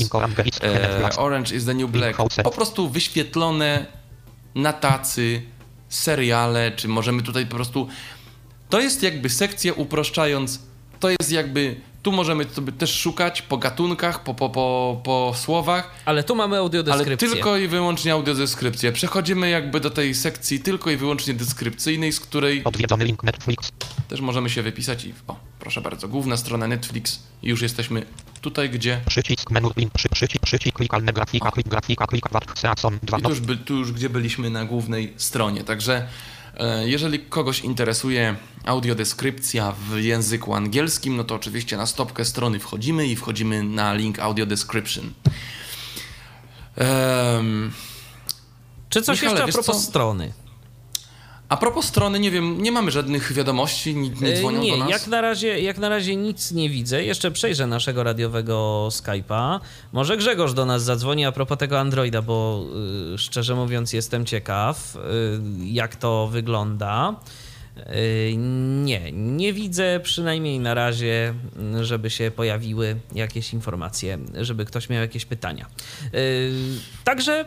e, 0.63 1.09
Orange 1.17 1.55
is 1.55 1.65
the 1.65 1.73
New 1.73 1.91
Black. 1.91 2.17
Po 2.43 2.51
prostu 2.51 2.89
wyświetlone 2.89 3.85
na 4.55 4.73
tacy 4.73 5.41
seriale, 5.89 6.71
czy 6.71 6.87
możemy 6.87 7.21
tutaj 7.21 7.45
po 7.45 7.55
prostu... 7.55 7.87
To 8.69 8.79
jest 8.81 9.03
jakby 9.03 9.29
sekcja 9.29 9.73
uproszczając, 9.73 10.59
to 10.99 11.09
jest 11.09 11.31
jakby... 11.31 11.81
Tu 12.03 12.11
możemy 12.11 12.45
sobie 12.45 12.71
też 12.71 12.99
szukać 12.99 13.41
po 13.41 13.57
gatunkach, 13.57 14.23
po, 14.23 14.33
po, 14.33 14.49
po, 14.49 15.01
po 15.03 15.33
słowach, 15.37 15.91
Ale 16.05 16.23
tu 16.23 16.35
mamy 16.35 16.55
ale 16.55 16.63
audiodeskrypcję. 16.63 17.29
tylko 17.29 17.57
i 17.57 17.67
wyłącznie 17.67 18.13
audiodeskrypcję. 18.13 18.91
Przechodzimy 18.91 19.49
jakby 19.49 19.79
do 19.79 19.89
tej 19.89 20.15
sekcji 20.15 20.59
tylko 20.59 20.91
i 20.91 20.97
wyłącznie 20.97 21.33
deskrypcyjnej, 21.33 22.11
z 22.11 22.19
której 22.19 22.63
Odwiedzony 22.63 23.05
link 23.05 23.23
Netflix. 23.23 23.71
też 24.07 24.21
możemy 24.21 24.49
się 24.49 24.61
wypisać 24.61 25.05
i 25.05 25.13
o, 25.27 25.35
proszę 25.59 25.81
bardzo, 25.81 26.07
główna 26.07 26.37
strona 26.37 26.67
Netflix 26.67 27.19
i 27.43 27.49
już 27.49 27.61
jesteśmy 27.61 28.05
tutaj, 28.41 28.69
gdzie 28.69 29.01
Przycisk 29.05 29.51
menu 29.51 29.69
link 29.77 29.93
przy 29.93 30.09
przycisk 30.09 30.43
przycisk 30.43 30.77
klikalne 30.77 31.13
grafika 31.13 31.51
klik 31.51 31.67
grafika 31.67 32.07
klik 32.07 32.25
Season 32.55 32.99
2 33.03 33.17
i 33.17 33.21
tu 33.21 33.29
już, 33.29 33.39
by, 33.39 33.57
tu 33.57 33.75
już 33.75 33.91
gdzie 33.91 34.09
byliśmy 34.09 34.49
na 34.49 34.65
głównej 34.65 35.13
stronie. 35.17 35.63
Także 35.63 36.07
jeżeli 36.85 37.19
kogoś 37.19 37.59
interesuje 37.59 38.35
audiodeskrypcja 38.65 39.71
w 39.71 39.97
języku 39.99 40.55
angielskim, 40.55 41.15
no 41.17 41.23
to 41.23 41.35
oczywiście 41.35 41.77
na 41.77 41.85
stopkę 41.85 42.25
strony 42.25 42.59
wchodzimy 42.59 43.07
i 43.07 43.15
wchodzimy 43.15 43.63
na 43.63 43.93
link 43.93 44.19
audio 44.19 44.45
description. 44.45 45.13
Em, 46.75 47.71
Czy 48.89 49.01
coś 49.01 49.21
Michale, 49.21 49.39
jeszcze 49.45 49.59
a 49.59 49.63
propos 49.63 49.75
co? 49.77 49.89
strony? 49.89 50.33
A 51.53 51.57
propos 51.57 51.85
strony, 51.85 52.19
nie 52.19 52.31
wiem, 52.31 52.61
nie 52.61 52.71
mamy 52.71 52.91
żadnych 52.91 53.33
wiadomości, 53.33 53.95
nie, 53.95 54.09
nie 54.09 54.37
dzwonią 54.37 54.61
nie, 54.61 54.71
do 54.71 54.77
nas. 54.77 54.89
Jak 54.89 55.07
na, 55.07 55.21
razie, 55.21 55.61
jak 55.61 55.77
na 55.77 55.89
razie 55.89 56.15
nic 56.15 56.51
nie 56.51 56.69
widzę. 56.69 57.03
Jeszcze 57.03 57.31
przejrzę 57.31 57.67
naszego 57.67 58.03
radiowego 58.03 58.87
Skype'a. 58.91 59.59
Może 59.91 60.17
Grzegorz 60.17 60.53
do 60.53 60.65
nas 60.65 60.83
zadzwoni 60.83 61.25
a 61.25 61.31
propos 61.31 61.57
tego 61.57 61.79
Androida, 61.79 62.21
bo 62.21 62.65
y, 63.13 63.17
szczerze 63.17 63.55
mówiąc 63.55 63.93
jestem 63.93 64.25
ciekaw, 64.25 64.95
y, 64.95 64.99
jak 65.65 65.95
to 65.95 66.27
wygląda. 66.27 67.15
Y, 67.77 68.33
nie, 68.37 69.11
nie 69.11 69.53
widzę 69.53 69.99
przynajmniej 70.03 70.59
na 70.59 70.73
razie, 70.73 71.33
żeby 71.81 72.09
się 72.09 72.31
pojawiły 72.31 72.95
jakieś 73.15 73.53
informacje, 73.53 74.19
żeby 74.41 74.65
ktoś 74.65 74.89
miał 74.89 75.01
jakieś 75.01 75.25
pytania. 75.25 75.65
Y, 76.13 76.51
także 77.03 77.45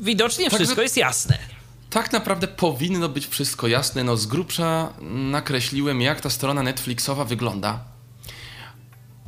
widocznie 0.00 0.50
wszystko 0.50 0.82
jest 0.82 0.96
jasne. 0.96 1.57
Tak 1.90 2.12
naprawdę 2.12 2.48
powinno 2.48 3.08
być 3.08 3.26
wszystko 3.26 3.68
jasne. 3.68 4.04
No 4.04 4.16
z 4.16 4.26
grubsza 4.26 4.92
nakreśliłem, 5.30 6.00
jak 6.00 6.20
ta 6.20 6.30
strona 6.30 6.62
Netflixowa 6.62 7.24
wygląda. 7.24 7.80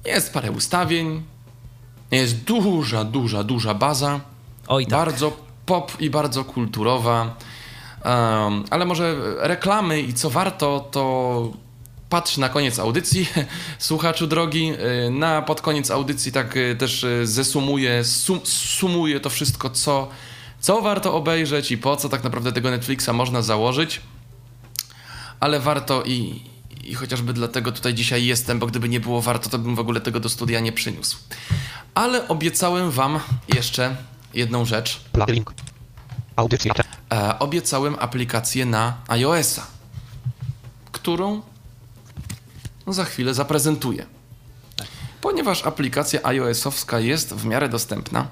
Jest 0.04 0.32
parę 0.32 0.50
ustawień, 0.50 1.22
jest 2.10 2.44
duża, 2.44 3.04
duża, 3.04 3.44
duża 3.44 3.74
baza. 3.74 4.20
Oj 4.68 4.86
tak. 4.86 4.90
Bardzo 4.90 5.36
pop 5.66 6.00
i 6.00 6.10
bardzo 6.10 6.44
kulturowa. 6.44 7.36
Um, 8.04 8.64
ale 8.70 8.84
może 8.86 9.16
reklamy 9.38 10.00
i 10.00 10.14
co 10.14 10.30
warto, 10.30 10.88
to 10.90 11.52
patrz 12.08 12.36
na 12.36 12.48
koniec 12.48 12.78
audycji, 12.78 13.28
słuchaczu 13.78 14.26
drogi. 14.26 14.72
Y, 15.06 15.10
Na 15.10 15.42
pod 15.42 15.60
koniec 15.60 15.90
audycji 15.90 16.32
tak 16.32 16.56
y, 16.56 16.76
też 16.78 17.04
y, 17.04 17.26
zesumuję, 17.26 18.04
sum, 18.04 18.40
sumuję 18.44 19.20
to 19.20 19.30
wszystko, 19.30 19.70
co, 19.70 20.08
co 20.60 20.82
warto 20.82 21.14
obejrzeć 21.14 21.70
i 21.70 21.78
po 21.78 21.96
co 21.96 22.08
tak 22.08 22.24
naprawdę 22.24 22.52
tego 22.52 22.70
Netflixa 22.70 23.08
można 23.12 23.42
założyć. 23.42 24.00
Ale 25.40 25.60
warto 25.60 26.02
i, 26.02 26.42
i 26.84 26.94
chociażby 26.94 27.32
dlatego 27.32 27.72
tutaj 27.72 27.94
dzisiaj 27.94 28.24
jestem, 28.24 28.58
bo 28.58 28.66
gdyby 28.66 28.88
nie 28.88 29.00
było 29.00 29.22
warto, 29.22 29.50
to 29.50 29.58
bym 29.58 29.74
w 29.74 29.80
ogóle 29.80 30.00
tego 30.00 30.20
do 30.20 30.28
studia 30.28 30.60
nie 30.60 30.72
przyniósł. 30.72 31.18
Ale 31.94 32.28
obiecałem 32.28 32.90
wam 32.90 33.20
jeszcze 33.54 33.96
jedną 34.34 34.64
rzecz. 34.64 35.00
Link. 35.28 35.52
Audycja. 36.36 36.74
E, 37.12 37.38
obiecałem 37.38 37.96
aplikację 37.98 38.66
na 38.66 38.96
iOS-a, 39.08 39.66
którą 40.92 41.42
za 42.86 43.04
chwilę 43.04 43.34
zaprezentuję. 43.34 44.06
Ponieważ 45.20 45.66
aplikacja 45.66 46.20
iOS-owska 46.22 47.00
jest 47.00 47.34
w 47.34 47.44
miarę 47.44 47.68
dostępna, 47.68 48.28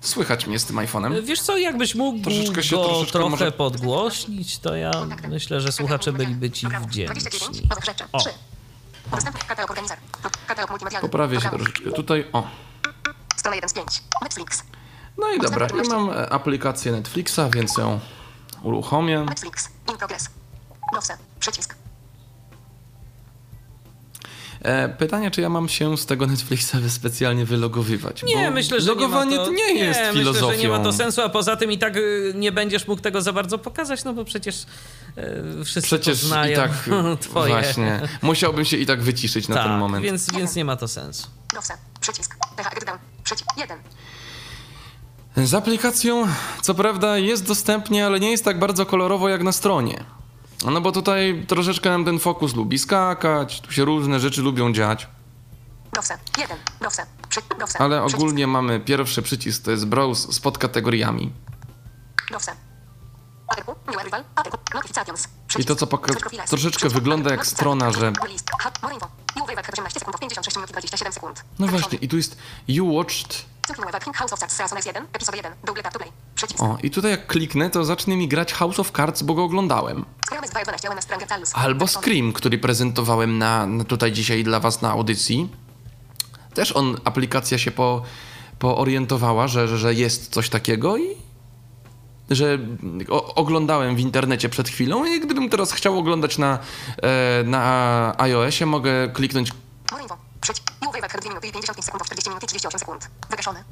Słychać 0.00 0.46
mnie 0.46 0.58
z 0.58 0.64
tym 0.64 0.76
iPhone'em. 0.76 1.24
Wiesz 1.24 1.40
co, 1.40 1.58
jakbyś 1.58 1.94
mógł 1.94 2.22
Troszeczkę 2.24 2.62
się- 2.62 2.76
go 2.76 2.84
troszeczkę 2.84 3.12
trochę 3.12 3.28
może- 3.30 3.52
podgłośnić, 3.52 4.58
to 4.58 4.74
ja 4.76 4.90
myślę, 5.28 5.60
że 5.60 5.72
słuchacze 5.72 6.12
byliby 6.12 6.50
ci 6.50 6.66
wdzięczni. 6.66 7.06
29. 7.06 7.68
Nowych 7.70 7.84
rzeczy. 7.84 8.04
O. 8.12 8.18
3. 8.18 8.30
Dostępny 9.10 9.40
katalog 9.48 9.70
organizacji. 9.70 10.04
Katalog 10.46 10.70
multimedialny. 10.70 11.08
Poprawię 11.08 11.40
się 11.40 11.48
troszeczkę 11.50 11.90
tutaj. 11.90 12.26
O. 12.32 12.46
Strona 13.36 13.54
1 13.56 13.68
z 13.68 13.72
5. 13.72 14.02
Netflix. 14.22 14.62
No 15.18 15.30
i 15.32 15.40
dobra, 15.40 15.66
i 15.84 15.88
mam 15.88 16.10
e, 16.10 16.28
aplikację 16.32 16.92
Netflixa, 16.92 17.40
więc 17.54 17.76
ją 17.78 18.00
uruchomię. 18.62 19.18
Netflix. 19.20 19.68
In 19.90 19.96
progress. 19.98 20.30
Przycisk. 21.40 21.74
E, 24.62 24.88
pytanie, 24.88 25.30
czy 25.30 25.40
ja 25.40 25.48
mam 25.48 25.68
się 25.68 25.98
z 25.98 26.06
tego 26.06 26.26
Netflixa 26.26 26.72
specjalnie 26.88 27.44
wylogowywać? 27.44 28.22
Nie, 28.22 28.44
bo 28.44 28.50
myślę, 28.50 28.80
że 28.80 28.88
logowanie 28.88 29.30
nie 29.30 29.36
ma 29.36 29.44
to, 29.44 29.50
to 29.50 29.56
nie 29.56 29.74
jest 29.74 30.00
nie, 30.00 30.12
filozofią. 30.12 30.46
Myślę, 30.46 30.62
że 30.62 30.68
nie 30.68 30.78
ma 30.78 30.84
to 30.84 30.92
sensu, 30.92 31.22
a 31.22 31.28
poza 31.28 31.56
tym 31.56 31.72
i 31.72 31.78
tak 31.78 31.96
y, 31.96 32.32
nie 32.34 32.52
będziesz 32.52 32.86
mógł 32.88 33.02
tego 33.02 33.22
za 33.22 33.32
bardzo 33.32 33.58
pokazać, 33.58 34.04
no 34.04 34.14
bo 34.14 34.24
przecież 34.24 34.66
y, 35.18 35.64
wszyscy 35.64 35.82
Przecież 35.82 36.20
to 36.20 36.26
znają 36.26 36.52
i 36.52 36.56
tak 36.56 36.70
twoje. 37.20 37.52
właśnie. 37.52 38.00
Musiałbym 38.22 38.64
się 38.64 38.76
i 38.76 38.86
tak 38.86 39.02
wyciszyć 39.02 39.48
na 39.48 39.54
tak, 39.54 39.64
ten 39.64 39.78
moment. 39.78 40.04
Więc, 40.04 40.32
więc 40.32 40.54
nie 40.54 40.64
ma 40.64 40.76
to 40.76 40.88
sensu. 40.88 41.28
Przycisk. 42.00 42.36
Przycisk. 43.24 43.46
1. 43.56 43.78
Z 45.48 45.54
aplikacją, 45.54 46.28
co 46.62 46.74
prawda, 46.74 47.18
jest 47.18 47.46
dostępnie, 47.46 48.06
ale 48.06 48.20
nie 48.20 48.30
jest 48.30 48.44
tak 48.44 48.58
bardzo 48.58 48.86
kolorowo 48.86 49.28
jak 49.28 49.42
na 49.42 49.52
stronie. 49.52 50.04
No 50.64 50.80
bo 50.80 50.92
tutaj 50.92 51.44
troszeczkę 51.48 51.90
nam 51.90 52.04
ten 52.04 52.18
fokus 52.18 52.54
lubi 52.54 52.78
skakać, 52.78 53.60
tu 53.60 53.72
się 53.72 53.84
różne 53.84 54.20
rzeczy 54.20 54.42
lubią 54.42 54.72
dziać. 54.72 55.08
Browser. 55.92 56.18
1. 56.38 56.56
Browser. 56.80 57.06
Przy... 57.28 57.40
Browser. 57.58 57.82
Ale 57.82 57.98
Przycisk. 58.00 58.16
ogólnie 58.18 58.46
mamy 58.46 58.80
pierwszy 58.80 59.22
przycisk, 59.22 59.64
to 59.64 59.70
jest 59.70 59.86
browse 59.86 60.32
z 60.32 60.40
podkategoriami. 60.40 61.32
Notifications. 64.74 65.28
I 65.58 65.64
to, 65.64 65.76
co 65.76 65.86
poka- 65.86 66.06
Search 66.12 66.20
profiles. 66.20 66.50
troszeczkę 66.50 66.88
wygląda 66.88 67.30
jak 67.30 67.46
strona, 67.46 67.90
że- 67.92 68.12
List. 68.28 68.50
Hub. 68.62 68.82
More 68.82 68.94
info. 68.94 69.08
You 69.36 69.46
wave 69.46 69.68
18 69.72 70.00
sekund. 70.00 70.18
56 70.20 70.56
minut 70.56 70.70
i 70.70 70.72
27 70.72 71.12
sekund. 71.12 71.44
No 71.58 71.66
właśnie, 71.66 71.98
i 71.98 72.08
tu 72.08 72.16
jest 72.16 72.36
You 72.68 72.94
Watched. 72.94 73.44
House 74.14 74.32
of 74.32 74.38
Cards. 74.38 74.56
Season 74.56 74.78
1. 74.86 75.06
Epizod 75.12 75.36
1. 75.36 75.52
Double 75.64 75.82
tap 75.82 75.92
to 75.92 75.98
play. 75.98 76.12
Przycisk. 76.38 76.62
O, 76.62 76.78
i 76.82 76.90
tutaj 76.90 77.10
jak 77.10 77.26
kliknę, 77.26 77.70
to 77.70 77.84
zacznie 77.84 78.16
mi 78.16 78.28
grać 78.28 78.52
House 78.52 78.80
of 78.80 78.90
Cards, 78.90 79.22
bo 79.22 79.34
go 79.34 79.44
oglądałem. 79.44 80.04
Scrum 80.26 80.42
jest 80.42 80.54
2.11. 80.54 80.94
na 80.94 81.00
Stranger 81.00 81.28
Tales. 81.28 81.52
Albo 81.54 81.86
Scream, 81.86 82.32
który 82.32 82.58
prezentowałem 82.58 83.38
na, 83.38 83.66
na 83.66 83.84
tutaj 83.84 84.12
dzisiaj 84.12 84.44
dla 84.44 84.60
was 84.60 84.82
na 84.82 84.90
audycji. 84.90 85.48
Też 86.54 86.72
on, 86.72 86.96
aplikacja 87.04 87.58
się 87.58 87.70
po, 87.70 88.02
poorientowała, 88.58 89.48
że, 89.48 89.68
że, 89.68 89.78
że 89.78 89.94
jest 89.94 90.32
coś 90.32 90.48
takiego 90.48 90.96
i 90.96 91.16
że 92.30 92.58
o, 93.08 93.34
oglądałem 93.34 93.96
w 93.96 94.00
internecie 94.00 94.48
przed 94.48 94.68
chwilą 94.68 95.04
i 95.04 95.20
gdybym 95.20 95.50
teraz 95.50 95.72
chciał 95.72 95.98
oglądać 95.98 96.38
na, 96.38 96.58
e, 97.02 97.42
na 97.44 98.14
iOSie, 98.18 98.66
mogę 98.66 99.08
kliknąć 99.08 99.52
2 101.22 101.28
minuty 101.28 101.46
i 101.46 101.52
55 101.52 101.84
sekund. 101.84 102.04
40 102.04 102.30
minut 102.30 102.42
i 102.42 102.46
38 102.46 102.78
sekund. 102.78 103.10
Wygaszony. 103.30 103.64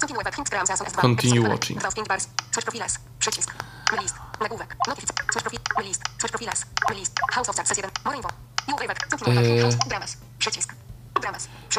Cykl 0.00 0.14
web. 0.14 0.34
Hint 0.34 0.48
Scrum. 0.48 0.66
Season 0.66 0.86
S2. 0.86 1.00
Continue 1.00 1.40
Epizod 1.40 1.44
1. 1.44 1.52
watching. 1.52 1.80
2 1.80 1.90
5 1.92 2.08
bars. 2.08 2.28
Search 2.50 2.64
profiles. 2.66 2.98
Przycisk. 3.18 3.54
List. 4.02 4.14
Nagłówek. 4.40 4.76
Notific. 4.88 5.10
Search 5.32 5.42
profil. 5.42 5.60
List. 5.88 6.02
Search 6.20 6.32
profiles. 6.32 6.66
List. 6.98 7.20
House 7.32 7.48
of 7.48 7.56
Cards. 7.56 7.76
1. 7.76 7.90
More 8.04 8.16
info. 8.16 8.28
You 8.68 8.76
wave 8.76 8.94
2. 8.94 9.18
Cykl 9.18 9.24
web. 9.34 9.44
Eee. 9.44 9.62
House. 9.62 9.76
Dramas. 9.88 10.16
Przycisk. 10.38 10.74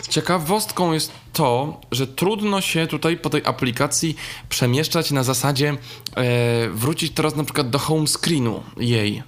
Ciekawostką 0.09 0.93
jest 0.93 1.11
to, 1.33 1.81
że 1.91 2.07
trudno 2.07 2.61
się 2.61 2.87
tutaj 2.87 3.17
po 3.17 3.29
tej 3.29 3.45
aplikacji 3.45 4.15
przemieszczać 4.49 5.11
na 5.11 5.23
zasadzie 5.23 5.77
e, 6.15 6.69
wrócić 6.69 7.13
teraz 7.13 7.35
na 7.35 7.43
przykład 7.43 7.69
do 7.69 7.79
home 7.79 8.07
screenu 8.07 8.63
jej. 8.77 9.23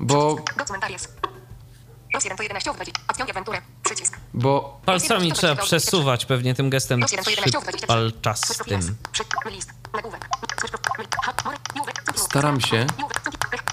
Bo-. 0.00 0.36
Plus 2.10 2.24
1 2.24 2.36
to 2.36 2.42
11 2.42 2.70
obwadzi. 2.70 2.92
Akcja 3.08 3.26
awanturę. 3.26 3.62
Przycisk. 3.84 4.16
Bo 4.34 4.80
Palcami 4.84 5.32
trzeba 5.32 5.62
przesuwać 5.62 6.26
pewnie 6.26 6.54
tym 6.54 6.70
gestem 6.70 7.00
Plus 7.00 7.12
1 7.12 7.24
to 7.24 7.30
11 7.30 7.58
obwadzi. 7.58 7.86
palczastym. 7.86 8.96
Staram 12.16 12.60
się 12.60 12.86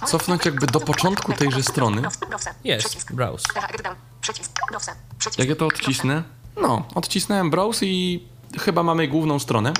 cofnąć 0.08 0.46
jakby 0.46 0.68
do 0.68 0.80
początku 0.80 1.34
tejże 1.34 1.64
strony. 1.64 2.02
Jest, 2.64 2.88
Przycisk. 2.88 3.12
browse. 3.12 3.48
Jak 5.38 5.50
ja 5.50 5.56
to 5.56 5.66
odcisnę? 5.68 6.24
No, 6.62 6.88
odcisnąłem 6.96 7.50
browse 7.50 7.86
i 7.86 8.28
chyba 8.62 8.84
mamy 8.84 9.08
główną 9.08 9.40
stronę. 9.40 9.74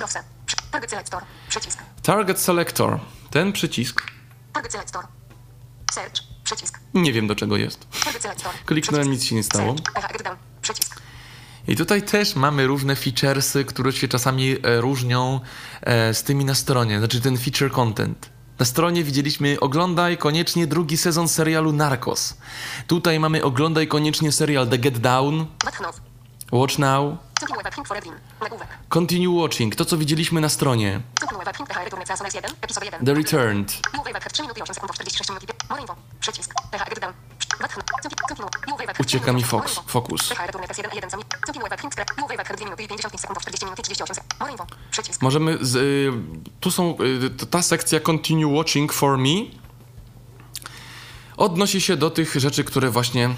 Target 0.72 0.90
Select 0.90 1.08
Store. 1.08 1.26
Przycisk. 1.50 1.80
Target 2.04 2.40
Selector. 2.40 3.00
Ten 3.30 3.54
przycisk, 3.54 4.02
Target 4.54 4.72
Select 4.72 4.90
Store. 4.90 5.08
Search. 5.94 6.33
Przycisk. 6.56 6.80
nie 6.94 7.14
wiem 7.14 7.28
do 7.28 7.36
czego 7.36 7.58
jest. 7.58 7.88
Kliknąłem, 8.66 9.12
nic 9.12 9.24
się 9.24 9.36
nie 9.36 9.44
stało. 9.44 9.76
Przycisk. 10.62 11.02
I 11.68 11.76
tutaj 11.76 12.04
też 12.04 12.36
mamy 12.36 12.68
różne 12.68 12.96
featuresy, 12.96 13.66
które 13.66 13.92
się 13.92 14.08
czasami 14.08 14.56
e, 14.64 14.82
różnią 14.82 15.40
e, 15.82 16.14
z 16.14 16.24
tymi 16.24 16.46
na 16.46 16.56
stronie, 16.56 17.00
znaczy 17.00 17.22
ten 17.22 17.38
feature 17.38 17.72
content. 17.72 18.30
Na 18.60 18.66
stronie 18.66 19.04
widzieliśmy 19.04 19.60
oglądaj 19.60 20.18
koniecznie 20.18 20.68
drugi 20.68 20.98
sezon 20.98 21.28
serialu 21.28 21.72
Narcos. 21.72 22.38
Tutaj 22.88 23.20
mamy 23.20 23.44
oglądaj 23.44 23.88
koniecznie 23.88 24.32
serial 24.32 24.68
The 24.68 24.78
Get 24.78 24.98
Down, 24.98 25.46
Watchnow. 25.66 26.13
Watch 26.54 26.78
Now. 26.78 27.18
Continue 28.90 29.30
Watching, 29.42 29.76
to 29.76 29.86
co 29.86 29.98
widzieliśmy 29.98 30.42
na 30.42 30.50
stronie. 30.50 31.02
Cykl 31.20 31.36
web. 31.38 31.58
Pink 31.58 31.70
PH 31.70 31.84
Return 31.84 32.06
Season 32.06 32.28
1. 32.34 32.52
Epizod 32.62 32.84
1. 32.84 33.06
The 33.06 33.14
Returned. 33.14 33.74
You 33.94 34.04
wave 34.04 34.20
3 34.34 34.42
minuty 34.44 34.60
i 34.60 34.64
8 34.64 34.74
sekund. 34.76 34.94
46 34.94 35.30
minut 35.30 35.44
i 35.44 35.48
pi- 35.48 35.54
More 35.70 35.82
info. 35.82 35.96
Przycisk. 36.20 36.54
PH 36.72 36.82
Edit 36.88 37.00
Down. 37.00 37.14
Watchnow. 37.62 37.84
Cykl. 38.04 38.16
Cykl. 38.30 38.42
You 38.68 38.78
wave 38.78 39.00
Ucieka 39.00 39.34
mi 39.34 39.44
fokus. 39.44 39.80
fokus. 39.88 40.30
PH 40.30 40.46
Return 40.48 40.64
1 40.64 40.92
1 40.96 41.10
sami. 41.10 41.24
Cykl 41.46 41.60
web. 41.60 41.82
Pink 41.82 41.94
Scrap. 41.94 42.08
You 42.18 42.28
wave 42.28 42.44
2 42.58 42.66
minuty 42.66 42.84
i 42.84 42.88
55 42.88 43.22
sekund. 43.22 43.40
40 43.42 43.66
minut 43.66 43.80
i 43.80 43.84
38 43.84 44.16
sekund. 44.16 44.40
More 44.40 44.52
info. 44.52 44.66
Przycisk. 44.92 45.22
Możemy 45.22 45.58
z, 45.62 45.76
y, 45.76 46.12
tu 46.60 46.72
są 46.72 46.98
y, 47.42 47.48
ta 47.48 47.62
sekcja 47.62 48.00
Continue 48.00 48.58
Watching 48.58 48.94
for 48.94 49.18
Me 49.18 49.30
odnosi 51.38 51.82
się 51.82 51.98
do 51.98 52.10
tych 52.10 52.36
rzeczy, 52.36 52.64
które 52.64 52.90
właśnie 52.90 53.30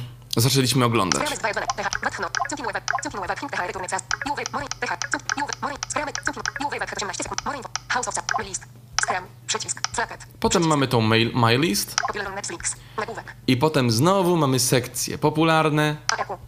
zaczęliśmy 0.41 0.85
oglądać. 0.85 1.21
Scramet 1.21 1.39
2 1.39 1.47
1 1.47 1.63
PH. 1.77 1.89
Watchnow. 2.03 2.31
Cykl 2.49 2.63
web. 2.73 2.91
Cykl 3.03 3.19
web. 3.19 3.39
Pink 3.39 3.51
PH 3.51 3.67
Return 3.67 3.83
Season. 3.89 4.07
You 4.25 4.35
wave. 4.35 4.51
More. 4.53 4.65
PH. 4.79 4.97
Cykl. 5.11 5.25
You 5.37 5.45
wave. 5.47 5.61
More. 5.61 5.73
Scramet. 5.89 6.15
Cykl. 6.25 6.39
You 6.61 6.69
wave 6.69 6.83
18 6.83 7.23
sekund. 7.23 7.45
More 7.45 7.57
info. 7.57 7.69
House 7.87 8.07
of 8.07 8.13
Cards. 8.15 8.49
List. 8.49 8.63
Scram. 9.01 9.23
Przycisk. 9.47 9.81
Flacket. 9.95 10.25
Potem 10.39 10.67
mamy 10.67 10.87
tą 10.87 11.01
mail, 11.01 11.31
My 11.33 11.57
List 11.57 11.95
i 13.47 13.57
potem 13.57 13.91
znowu 13.91 14.37
mamy 14.37 14.59
sekcje 14.59 15.17
popularne. 15.17 15.97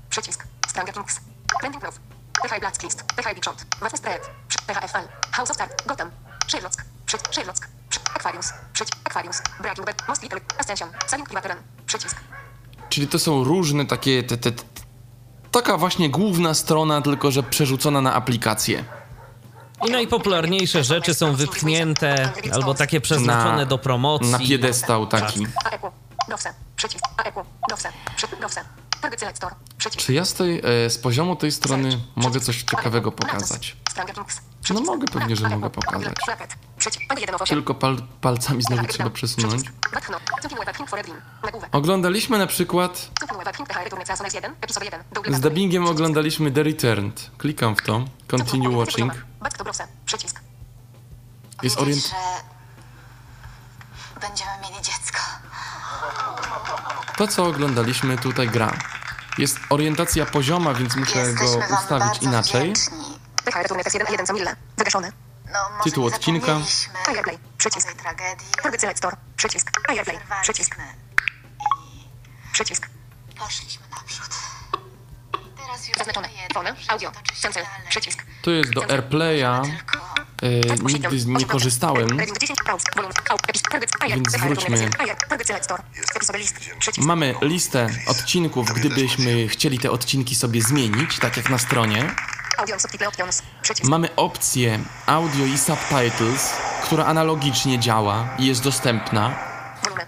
Przycisk. 0.09 0.47
Stranger 0.67 0.93
Kings. 0.93 1.19
Trending 1.59 1.83
News. 1.83 1.95
PH 2.41 2.59
Blacklist. 2.59 3.03
PH 3.03 3.33
Big 3.33 3.45
Shot. 3.45 3.65
Ważny 3.79 3.97
Spread. 3.97 4.29
PHFL. 4.67 5.07
House 5.31 5.51
of 5.51 5.57
Cards. 5.57 5.73
Gotham. 5.85 6.11
Sherlock. 6.47 6.73
Sherlock. 7.31 7.57
Aquarius. 8.15 8.53
Aquarius. 9.03 9.41
Breaking 9.61 9.85
Bad. 9.85 10.07
Most 10.07 10.23
Little. 10.23 10.39
Ascension. 10.59 10.89
Saving 11.07 11.29
Private 11.29 11.49
Run. 11.49 11.57
Przycisk. 11.85 12.36
Czyli 12.89 13.07
to 13.07 13.19
są 13.19 13.43
różne 13.43 13.85
takie, 13.85 14.23
te, 14.23 14.37
te, 14.37 14.51
taka 15.51 15.77
właśnie 15.77 16.09
główna 16.09 16.53
strona, 16.53 17.01
tylko 17.01 17.31
że 17.31 17.43
przerzucona 17.43 18.01
na 18.01 18.13
aplikację. 18.13 18.83
I 19.87 19.91
najpopularniejsze 19.91 20.83
rzeczy 20.83 21.13
są 21.13 21.35
wypchnięte 21.35 22.31
albo 22.53 22.73
takie 22.73 23.01
przeznaczone 23.01 23.57
Na- 23.57 23.65
do 23.65 23.77
promocji. 23.77 24.31
Na 24.31 24.39
piedestał 24.39 25.07
taki. 25.07 25.47
Czy 29.97 30.13
ja 30.13 30.25
z, 30.25 30.33
tej, 30.33 30.61
e, 30.85 30.89
z 30.89 30.97
poziomu 30.97 31.35
tej 31.35 31.51
strony 31.51 31.99
mogę 32.15 32.39
coś 32.39 32.63
ciekawego 32.63 33.11
pokazać? 33.11 33.75
No 34.73 34.81
mogę, 34.81 35.07
pewnie, 35.07 35.35
że 35.35 35.49
mogę 35.49 35.69
pokazać. 35.69 36.15
Flacket. 36.77 37.07
Przycisk. 37.07 37.13
P1 37.13 37.47
Tylko 37.47 37.73
pal, 37.73 37.97
palcami 38.21 38.63
znowu 38.63 38.87
trzeba 38.87 39.09
przesunąć. 39.09 39.63
Oglądaliśmy 41.71 42.37
na 42.37 42.47
przykład 42.47 43.09
Cykl 43.19 43.37
web. 43.37 43.57
Pink 43.57 43.69
PH 43.69 43.83
Return 43.83 44.05
Season 44.05 44.27
1. 44.33 44.55
Epizod 44.61 44.83
1. 44.83 45.03
Double 45.11 45.33
Z 45.33 45.39
dubbingiem 45.39 45.85
oglądaliśmy 45.85 46.51
The 46.51 46.63
Returned. 46.63 47.31
Klikam 47.37 47.75
w 47.75 47.81
to. 47.81 48.05
Continue 48.27 48.77
watching. 48.77 49.13
Jest 51.63 51.79
orient... 51.79 52.11
będziemy 54.21 54.51
mieli 54.61 54.83
dziecko. 54.83 55.19
To, 57.17 57.27
co 57.27 57.45
oglądaliśmy 57.45 58.17
tutaj 58.17 58.49
gra. 58.49 58.73
Jest 59.37 59.59
orientacja 59.69 60.25
pozioma, 60.25 60.73
więc 60.73 60.95
muszę 60.95 61.33
go 61.33 61.45
ustawić 61.73 62.21
inaczej. 62.21 62.61
wdzięczni. 62.61 63.19
PH 63.45 63.61
Return 63.63 63.81
1. 63.85 64.07
1 64.11 64.25
co 64.25 64.33
mille. 64.33 64.55
Wygaszony. 64.77 65.11
No, 65.53 65.69
może 65.69 65.83
Tytuł 65.83 66.05
odcinka. 66.05 66.59
Fireplay. 67.05 67.37
Przycisk. 67.57 67.93
tragedii. 67.93 68.47
Target 68.63 68.81
Select 68.81 68.97
Store. 68.97 69.17
Przycisk. 69.37 69.71
Fireplay. 69.89 70.19
Przycisk. 70.41 70.75
Przerwaliśmy 70.75 71.07
Przycisk. 72.53 72.89
i 73.31 73.35
poszliśmy 73.35 73.85
naprzód. 73.91 74.29
Zaznaczone. 75.97 76.29
że 76.79 76.91
Audio. 76.91 77.11
Cancel. 77.43 77.63
Przycisk. 77.89 78.23
To 78.41 78.51
jest 78.51 78.73
do 78.73 78.89
AirPlaya. 78.89 79.41
E, 80.41 80.49
nigdy 80.83 81.19
z- 81.19 81.25
nie 81.25 81.45
korzystałem. 81.45 82.07
Reading 82.19 82.39
10 82.39 82.59
browse. 82.65 82.85
Volume. 82.95 83.13
Out. 83.29 83.41
Epis. 83.49 83.61
Target. 83.61 83.91
Fire. 84.03 84.15
Więc 84.15 84.37
wróćmy. 84.37 84.77
1. 84.77 84.91
Fire. 84.91 85.15
Target 85.29 85.47
Select 85.47 85.65
Store. 85.65 85.83
Episode 86.15 86.39
list. 86.39 86.55
Przycisk. 86.79 87.07
Mamy 87.07 87.35
listę 87.41 87.87
odcinków, 88.07 88.73
gdybyśmy 88.73 89.47
chcieli 89.47 89.79
te 89.79 89.91
odcinki 89.91 90.35
sobie 90.35 90.61
zmienić, 90.61 91.19
tak 91.19 91.37
jak 91.37 91.49
na 91.49 91.57
stronie. 91.57 92.15
Mamy 93.83 94.15
opcję 94.15 94.79
audio 95.05 95.45
i 95.45 95.57
subtitles, 95.57 96.53
która 96.83 97.05
analogicznie 97.05 97.79
działa 97.79 98.29
i 98.39 98.45
jest 98.45 98.63
dostępna. 98.63 99.35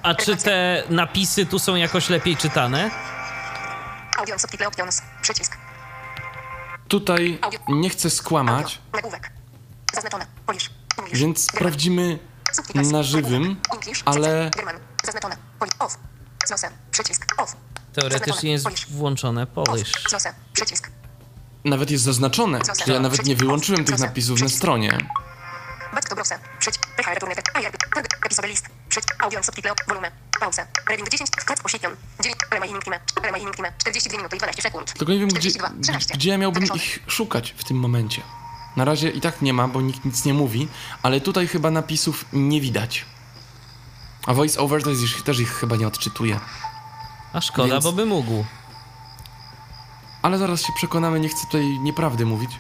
A 0.03 0.15
czy 0.15 0.37
te 0.37 0.83
napisy 0.89 1.45
tu 1.45 1.59
są 1.59 1.75
jakoś 1.75 2.09
lepiej 2.09 2.37
czytane? 2.37 2.91
Audio 4.17 4.39
subtitle 4.39 4.67
options. 4.67 5.01
Przycisk. 5.29 5.57
Tutaj 6.87 7.39
nie 7.67 7.89
chcę 7.89 8.09
skłamać, 8.09 8.79
więc 11.13 11.43
sprawdzimy 11.43 12.19
na 12.91 13.03
żywym, 13.03 13.61
ale. 14.05 14.51
Teoretycznie 17.93 18.51
jest 18.51 18.91
włączone 18.91 19.47
Polish. 19.47 19.91
Nawet 21.65 21.91
jest 21.91 22.03
zaznaczone. 22.03 22.59
Czyli 22.61 22.93
ja 22.93 22.99
nawet 22.99 23.25
nie 23.25 23.35
wyłączyłem 23.35 23.85
tych 23.85 23.99
napisów 23.99 24.41
na 24.41 24.49
stronie. 24.49 24.97
Back 25.93 26.09
to 26.09 26.15
browser. 26.15 26.39
Przycisk. 26.59 26.87
List. 28.43 28.69
6, 28.89 29.07
audio, 29.19 29.43
subtitle, 29.43 29.73
wolumen, 29.87 30.11
pauza, 30.39 30.65
reading 30.89 31.09
10, 31.09 31.29
wkład 31.41 31.61
position, 31.61 31.95
9, 32.19 32.37
remaining 32.51 32.83
time, 32.83 32.99
remaining 33.23 33.55
time, 33.55 33.71
42 33.77 34.17
minuty 34.17 34.35
i 34.35 34.39
12 34.39 34.61
sekund. 34.61 34.93
Tylko 34.93 35.13
nie 35.13 35.19
wiem, 35.19 35.29
42, 35.29 35.69
gdzie, 35.69 35.81
13, 35.81 36.13
gdzie 36.13 36.29
ja 36.29 36.37
miałbym 36.37 36.67
zawieszony. 36.67 36.83
ich 36.83 36.99
szukać 37.07 37.55
w 37.57 37.63
tym 37.63 37.77
momencie. 37.77 38.21
Na 38.75 38.85
razie 38.85 39.09
i 39.09 39.21
tak 39.21 39.41
nie 39.41 39.53
ma, 39.53 39.67
bo 39.67 39.81
nikt 39.81 40.05
nic 40.05 40.25
nie 40.25 40.33
mówi, 40.33 40.67
ale 41.03 41.21
tutaj 41.21 41.47
chyba 41.47 41.71
napisów 41.71 42.25
nie 42.33 42.61
widać. 42.61 43.05
A 44.27 44.33
voice 44.33 44.59
over 44.59 44.83
też, 44.83 45.23
też 45.25 45.39
ich 45.39 45.51
chyba 45.51 45.75
nie 45.75 45.87
odczytuje. 45.87 46.39
A 47.33 47.41
szkoda, 47.41 47.73
Więc... 47.73 47.83
bo 47.83 47.91
by 47.91 48.05
mógł. 48.05 48.45
Ale 50.21 50.37
zaraz 50.37 50.61
się 50.61 50.73
przekonamy, 50.73 51.19
nie 51.19 51.29
chcę 51.29 51.45
tutaj 51.45 51.79
nieprawdy 51.79 52.25
mówić. 52.25 52.51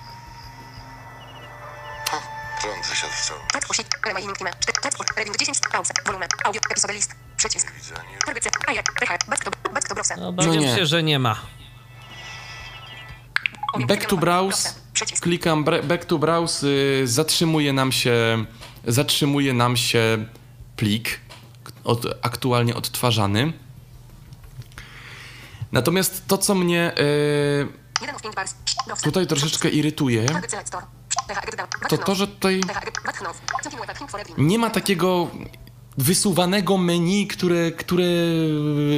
Prąd 2.61 2.85
zasiadł 2.85 3.13
8, 3.69 3.85
krema 4.01 4.19
i 4.19 4.27
pauza, 5.71 5.93
wolumen, 6.05 6.29
audio, 6.43 6.61
list, 6.93 7.15
przycisk, 7.37 7.71
a 8.67 8.73
jak, 8.73 8.85
back 9.29 9.43
to, 9.43 9.51
back 9.73 9.87
to 9.87 9.95
browser. 9.95 10.17
No, 10.17 10.31
no 10.31 10.75
się, 10.75 10.85
że 10.85 11.03
nie 11.03 11.19
ma. 11.19 11.35
Back 13.87 14.05
to 14.05 14.17
browse, 14.17 14.73
klikam 15.21 15.63
back 15.63 16.05
to 16.05 16.19
browse, 16.19 16.67
zatrzymuje 17.03 17.73
nam 17.73 17.91
się, 17.91 18.45
zatrzymuje 18.87 19.53
nam 19.53 19.77
się 19.77 20.25
plik 20.75 21.19
od, 21.83 22.05
aktualnie 22.21 22.75
odtwarzany. 22.75 23.53
Natomiast 25.71 26.27
to, 26.27 26.37
co 26.37 26.55
mnie 26.55 26.91
y, 26.99 27.67
tutaj 29.03 29.27
troszeczkę 29.27 29.69
irytuje, 29.69 30.25
to 31.89 31.97
to, 31.97 32.15
że 32.15 32.27
tutaj 32.27 32.61
nie 34.37 34.59
ma 34.59 34.69
takiego 34.69 35.27
wysuwanego 35.97 36.77
menu, 36.77 37.27
które, 37.27 37.71
które 37.71 38.03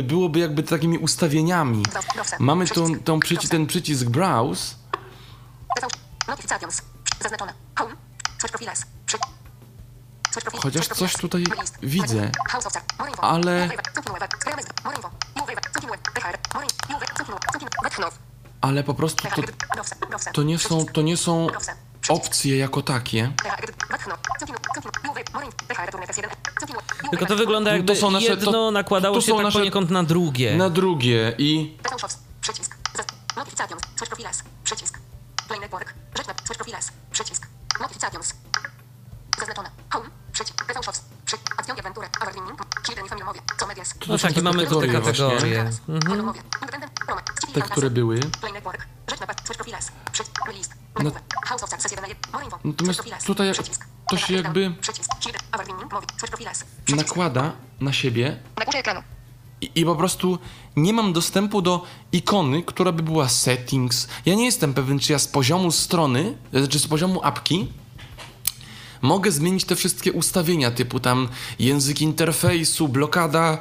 byłoby 0.03 0.39
jakby 0.39 0.63
takimi 0.63 0.97
ustawieniami. 0.97 1.83
Mamy 2.39 2.67
tą, 2.67 2.99
tą 2.99 3.19
przyci- 3.19 3.49
ten 3.49 3.67
przycisk 3.67 4.05
browse. 4.05 4.75
Chociaż 10.61 10.87
coś 10.87 11.13
tutaj 11.17 11.43
widzę. 11.83 12.31
Ale- 13.21 13.67
ale 18.61 18.83
po 18.83 18.93
prostu 18.93 19.23
to, 19.35 19.41
to, 20.33 20.43
nie, 20.43 20.59
są, 20.59 20.85
to 20.85 21.01
nie 21.01 21.17
są. 21.17 21.47
Opcje 22.09 22.57
jako 22.57 22.81
takie. 22.81 23.31
PHR. 23.43 23.73
Backnov. 23.91 24.19
Continue. 24.39 24.59
Continue. 24.75 24.91
You 25.07 25.13
web. 25.13 25.33
More 25.33 25.45
info. 25.45 25.57
PHR. 25.67 25.91
Turn 25.91 26.03
F1. 26.03 26.29
Continue. 26.59 26.81
You 27.03 27.09
Tylko 27.09 27.25
to 27.25 27.35
wygląda 27.35 27.69
No 27.71 27.77
jakby 27.77 27.93
to 27.95 28.01
są 28.01 28.11
nasze- 28.11 28.25
jedno 28.25 28.51
to- 28.51 28.71
nakładało 28.71 29.15
to 29.15 29.21
się 29.21 29.33
tak 29.33 29.43
nasze- 29.43 29.59
poniekąd 29.59 29.89
na 29.89 30.03
drugie. 30.03 30.55
Na 30.57 30.69
drugie 30.69 31.35
i. 31.37 31.77
Przycisk. 32.41 32.77
Zaz- 32.97 33.05
Notifications. 33.37 33.81
Search 33.99 34.09
profiles. 34.09 34.43
Przycisk. 34.63 34.99
Play 35.47 35.59
network. 35.59 35.93
Rzecz 36.17 36.27
na 36.27 36.33
Search 36.33 36.57
profiles. 36.57 36.91
Przycisk. 37.11 37.47
Notifications. 37.81 38.33
Zaznaczone. 39.39 39.69
Home. 39.93 40.09
Przycisk. 40.33 40.65
PV 40.65 40.83
Shops. 40.83 41.01
Przy... 41.25 41.35
Acción 41.57 41.79
aventura. 41.79 42.09
Overwinning. 42.21 42.59
Children 42.85 43.05
i 43.05 43.09
familiomowie. 43.09 43.39
Co 43.59 43.67
medias. 43.67 43.93
No 44.07 44.17
tak, 44.17 44.37
i 44.37 44.41
mamy 44.41 44.67
te 44.67 44.87
kategorie. 44.87 45.59
Mhm. 45.89 46.17
Roma. 46.17 46.33
te, 47.53 47.61
które 47.61 47.89
były. 47.89 48.19
Play 48.19 48.53
network. 48.53 48.87
Rzecz 49.09 49.19
na 49.19 49.25
Search 49.27 49.57
profiles. 49.57 49.91
Przycisk. 50.11 50.45
Release. 50.47 50.69
Nagłówek. 50.95 51.23
House 51.45 51.63
of 51.63 51.69
Success 51.69 51.91
1 51.91 52.01
na 52.01 52.07
1. 52.07 52.31
More 52.33 52.45
info. 52.45 52.59
Natomiast 52.63 52.99
profiles. 52.99 53.23
tutaj 53.23 53.51
to 54.09 54.17
się 54.17 54.33
jakby-. 54.33 54.73
Nakłada 56.95 57.53
na 57.79 57.93
siebie 57.93 58.39
i, 59.61 59.71
i 59.75 59.85
po 59.85 59.95
prostu 59.95 60.39
nie 60.75 60.93
mam 60.93 61.13
dostępu 61.13 61.61
do 61.61 61.83
ikony, 62.11 62.63
która 62.63 62.91
by 62.91 63.03
była 63.03 63.29
settings. 63.29 64.07
Ja 64.25 64.35
nie 64.35 64.45
jestem 64.45 64.73
pewien, 64.73 64.99
czy 64.99 65.11
ja 65.11 65.19
z 65.19 65.27
poziomu 65.27 65.71
strony, 65.71 66.37
czy 66.69 66.79
z 66.79 66.87
poziomu 66.87 67.19
apki 67.23 67.67
mogę 69.01 69.31
zmienić 69.31 69.65
te 69.65 69.75
wszystkie 69.75 70.13
ustawienia, 70.13 70.71
typu 70.71 70.99
tam 70.99 71.27
język 71.59 72.01
interfejsu, 72.01 72.87
blokada 72.87 73.57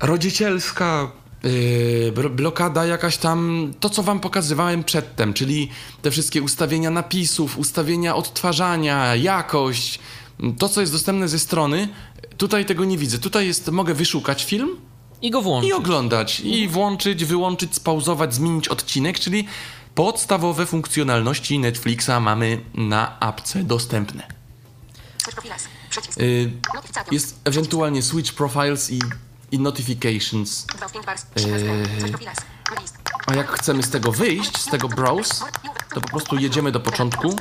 rodzicielska, 0.00 1.10
yy, 1.42 2.30
blokada 2.30 2.86
jakaś 2.86 3.16
tam, 3.16 3.70
to 3.80 3.90
co 3.90 4.02
wam 4.02 4.20
pokazywałem 4.20 4.84
przedtem, 4.84 5.34
czyli 5.34 5.68
te 6.02 6.10
wszystkie 6.10 6.42
ustawienia 6.42 6.90
napisów, 6.90 7.58
ustawienia 7.58 8.16
odtwarzania, 8.16 9.14
jakość, 9.14 9.98
to 10.58 10.68
co 10.68 10.80
jest 10.80 10.92
dostępne 10.92 11.28
ze 11.28 11.38
strony, 11.38 11.88
tutaj 12.36 12.64
tego 12.64 12.84
nie 12.84 12.98
widzę. 12.98 13.18
Tutaj 13.18 13.46
jest, 13.46 13.68
mogę 13.70 13.94
wyszukać 13.94 14.44
film 14.44 14.76
I 15.22 15.30
go 15.30 15.42
włączyć. 15.42 15.70
i 15.70 15.72
oglądać, 15.72 16.40
i 16.40 16.68
włączyć, 16.68 17.24
wyłączyć, 17.24 17.74
spauzować, 17.74 18.34
zmienić 18.34 18.68
odcinek, 18.68 19.18
czyli 19.18 19.46
podstawowe 19.94 20.66
funkcjonalności 20.66 21.58
Netflixa 21.58 22.20
mamy 22.20 22.60
na 22.74 23.20
apce 23.20 23.64
dostępne. 23.64 24.26
Yy, 26.16 26.52
jest 27.10 27.40
ewentualnie 27.44 28.02
switch 28.02 28.32
profiles 28.32 28.90
i, 28.90 28.98
i 29.52 29.58
notifications. 29.58 30.66
2 30.66 30.88
w 30.88 30.92
5 30.92 31.06
bars. 31.06 31.26
13 31.34 31.66
Search 31.66 32.10
profiles. 32.10 32.38
List. 32.80 32.98
A 33.26 33.34
jak 33.34 33.52
chcemy 33.52 33.82
z 33.82 33.90
tego 33.90 34.12
wyjść, 34.12 34.58
z 34.58 34.70
tego 34.70 34.88
browse, 34.88 35.44
to 35.94 36.00
po 36.00 36.08
prostu 36.08 36.36
jedziemy 36.36 36.72
do 36.72 36.80
początku 36.80 37.36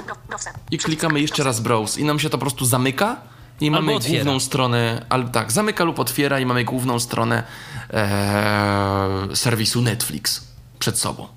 i 0.72 0.78
klikamy 0.78 1.22
jeszcze 1.22 1.44
raz 1.44 1.60
browse 1.60 2.02
i 2.02 2.04
nam 2.04 2.20
się 2.20 2.30
to 2.30 2.38
po 2.38 2.42
prostu 2.42 2.66
zamyka 2.66 3.22
i 3.60 3.72
mamy 3.72 3.96
otwiera. 3.96 4.24
główną 4.24 4.40
stronę, 4.40 5.06
ale 5.10 5.28
tak, 5.28 5.52
zamyka 5.52 5.84
lub 5.84 6.00
otwiera 6.00 6.40
i 6.40 6.46
mamy 6.46 6.64
główną 6.64 7.00
stronę 7.00 7.44
e, 7.90 9.36
serwisu 9.36 9.82
Netflix 9.82 10.48
przed 10.80 11.00
sobą. 11.00 11.28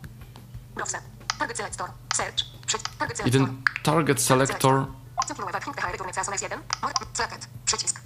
I 3.25 3.31
ten 3.31 3.63
target 3.83 4.21
selector, 4.21 4.87
Cofnij 5.27 5.53
web. 5.53 5.65
Hint 5.65 5.77
PHR. 5.77 5.97
Turnek 5.97 6.15
Sason 6.15 6.35
S1. 6.35 6.59
More. 6.83 6.95
Select. 7.13 7.49
Przycisk. 7.65 8.01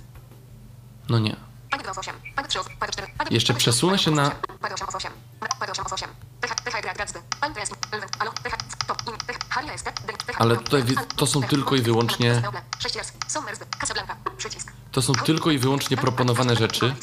no 1.08 1.18
nie. 1.18 1.36
Pag 1.74 1.82
2 1.82 1.90
of 1.90 1.98
8. 1.98 2.14
Pag 2.36 2.46
3 2.48 2.60
of. 2.60 2.66
Pag 2.80 2.90
4. 2.90 3.08
Pag 3.18 3.30
Jeszcze 3.32 3.52
pag 3.52 3.60
3 3.60 3.70
przesunę 3.70 3.98
się 3.98 4.10
na- 4.10 4.26
8. 4.26 4.58
Pag 4.60 4.72
8 4.74 4.88
of 4.88 4.94
8. 4.94 5.12
Pag 5.60 5.70
8 5.70 5.86
of 5.86 5.92
8. 5.92 6.08
PH. 6.40 6.54
PH. 6.64 6.80
Grad. 6.82 6.96
Gradzby. 6.96 7.18
Pan 7.40 7.54
Presni. 7.54 7.76
Elwen. 7.92 8.08
Alo. 8.18 8.32
PH. 8.42 8.56
Top. 8.86 9.02
In. 9.08 9.14
PH. 9.26 9.38
Harry 9.48 9.70
S. 9.72 9.82
PH. 9.82 10.36
Ale 10.38 10.56
tutaj 10.56 10.84
to 11.16 11.26
są 11.26 11.42
tylko 11.42 11.76
i 11.76 11.82
wyłącznie- 11.82 12.42
6 12.78 12.96
razy. 12.96 13.12
Sommers. 13.28 13.60
Casablanca. 13.78 14.16
Przycisk. 14.36 14.72
To 14.92 15.02
są 15.02 15.12
tylko 15.12 15.50
i 15.50 15.58
wyłącznie 15.58 15.96
proponowane 15.96 16.56
rzeczy. 16.56 16.94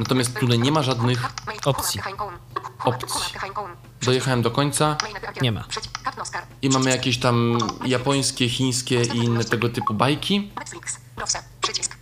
Natomiast 0.00 0.38
tutaj 0.38 0.58
nie 0.58 0.72
ma 0.72 0.82
żadnych 0.82 1.24
opcji. 1.64 2.00
opcji. 2.84 3.34
Dojechałem 4.02 4.42
do 4.42 4.50
końca 4.50 4.96
Nie 5.42 5.52
ma. 5.52 5.64
i 6.62 6.68
mamy 6.68 6.90
jakieś 6.90 7.18
tam 7.20 7.58
japońskie, 7.84 8.48
chińskie 8.48 9.02
i 9.02 9.16
inne 9.16 9.44
tego 9.44 9.68
typu 9.68 9.94
bajki. 9.94 10.52
Przycisk. 11.60 11.99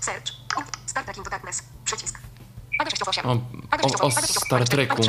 Search. 0.00 0.32
Star 0.86 1.04
Trek 1.04 1.16
Into 1.16 1.30
Darkness. 1.30 1.62
Przycisk. 1.84 2.18
Pag 2.78 2.90
6 2.90 3.02
of 3.02 3.08
8. 3.08 3.26
O, 3.26 3.32
o, 3.32 4.06
o 4.06 4.10
Star 4.10 4.68
Treku. 4.68 5.02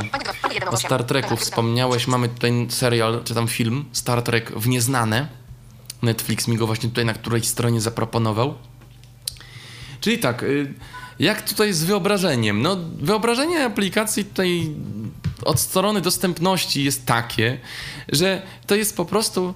O 0.72 0.78
Star 0.78 1.04
Treku 1.04 1.36
wspomniałeś, 1.38 2.08
mamy 2.08 2.30
tutaj 2.30 2.68
serial, 2.70 3.24
czy 3.24 3.34
tam 3.34 3.48
film, 3.48 3.86
Star 3.92 4.22
Trek 4.22 4.52
w 4.52 4.68
Nieznane. 4.68 5.28
Netflix 6.02 6.48
mi 6.48 6.58
go 6.58 6.68
właśnie 6.68 6.90
tutaj 6.90 7.06
na 7.06 7.14
którejś 7.14 7.48
stronie 7.48 7.82
zaproponował. 7.82 8.56
Czyli 10.02 10.20
tak, 10.20 10.44
y, 10.44 10.74
jak 11.20 11.42
tutaj 11.42 11.74
z 11.74 11.84
wyobrażeniem? 11.84 12.62
No, 12.62 12.78
wyobrażenie 13.00 13.66
aplikacji 13.66 14.26
tutaj 14.26 14.76
od 15.46 15.60
strony 15.60 16.02
dostępności 16.02 16.84
jest 16.84 17.06
takie, 17.06 17.60
że 18.10 18.42
to 18.68 18.76
jest 18.76 18.98
po 18.98 19.06
prostu 19.06 19.54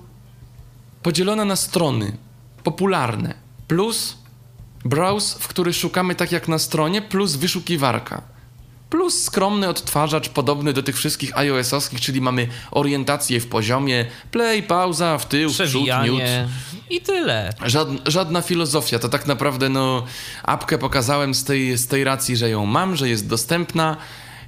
podzielone 1.03 1.45
na 1.45 1.55
strony 1.55 2.17
popularne 2.63 3.33
plus 3.67 4.20
browse, 4.85 5.39
w 5.39 5.47
który 5.47 5.73
szukamy 5.73 6.15
tak 6.15 6.31
jak 6.31 6.47
na 6.47 6.59
stronie, 6.59 7.01
plus 7.01 7.35
wyszukiwarka. 7.35 8.21
plus 8.89 9.23
skromny 9.23 9.69
odtwarzacz 9.69 10.29
podobny 10.29 10.73
do 10.73 10.83
tych 10.83 10.97
wszystkich 10.97 11.37
iOS-owskich, 11.37 12.01
czyli 12.01 12.21
mamy 12.21 12.47
orientację 12.71 13.39
w 13.39 13.47
poziomie, 13.47 14.05
play, 14.31 14.63
pauza, 14.63 15.17
w 15.17 15.25
tył, 15.25 15.49
w 15.49 15.57
przód, 15.57 15.87
miód. 16.05 16.21
I 16.89 17.01
tyle. 17.01 17.53
Żadna, 17.65 17.99
żadna 18.05 18.41
filozofia, 18.41 18.99
to 18.99 19.09
tak 19.09 19.27
naprawdę 19.27 19.69
no 19.69 20.03
apkę 20.43 20.77
pokazałem 20.77 21.33
z 21.33 21.43
tej, 21.43 21.77
z 21.77 21.87
tej 21.87 22.03
racji, 22.03 22.37
że 22.37 22.49
ją 22.49 22.65
mam, 22.65 22.95
że 22.95 23.09
jest 23.09 23.27
dostępna 23.27 23.97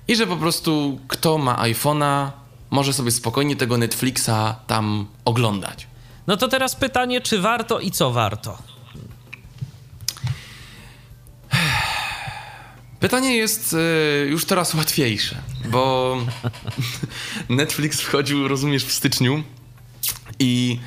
i 0.08 0.16
że 0.16 0.28
po 0.28 0.38
prostu 0.38 1.00
kto 1.08 1.38
ma 1.38 1.56
iPhone'a 1.56 2.32
może 2.70 2.94
sobie 2.94 3.12
spokojnie 3.12 3.56
tego 3.56 3.78
Netflixa 3.78 4.56
tam 4.68 5.08
oglądać. 5.26 5.88
No 6.28 6.38
to 6.38 6.48
teraz 6.48 6.76
pytanie, 6.76 7.22
czy 7.22 7.40
warto 7.40 7.80
i 7.80 7.92
co 7.92 8.12
warto? 8.12 8.58
Pytanie 13.04 13.38
jest 13.38 13.74
e, 13.74 14.26
już 14.26 14.46
teraz 14.46 14.74
łatwiejsze, 14.74 15.36
bo 15.66 16.18
Netflix 17.50 18.02
wchodził, 18.02 18.48
rozumiesz, 18.48 18.86
w 18.86 18.92
styczniu 18.92 19.44
i 20.40 20.80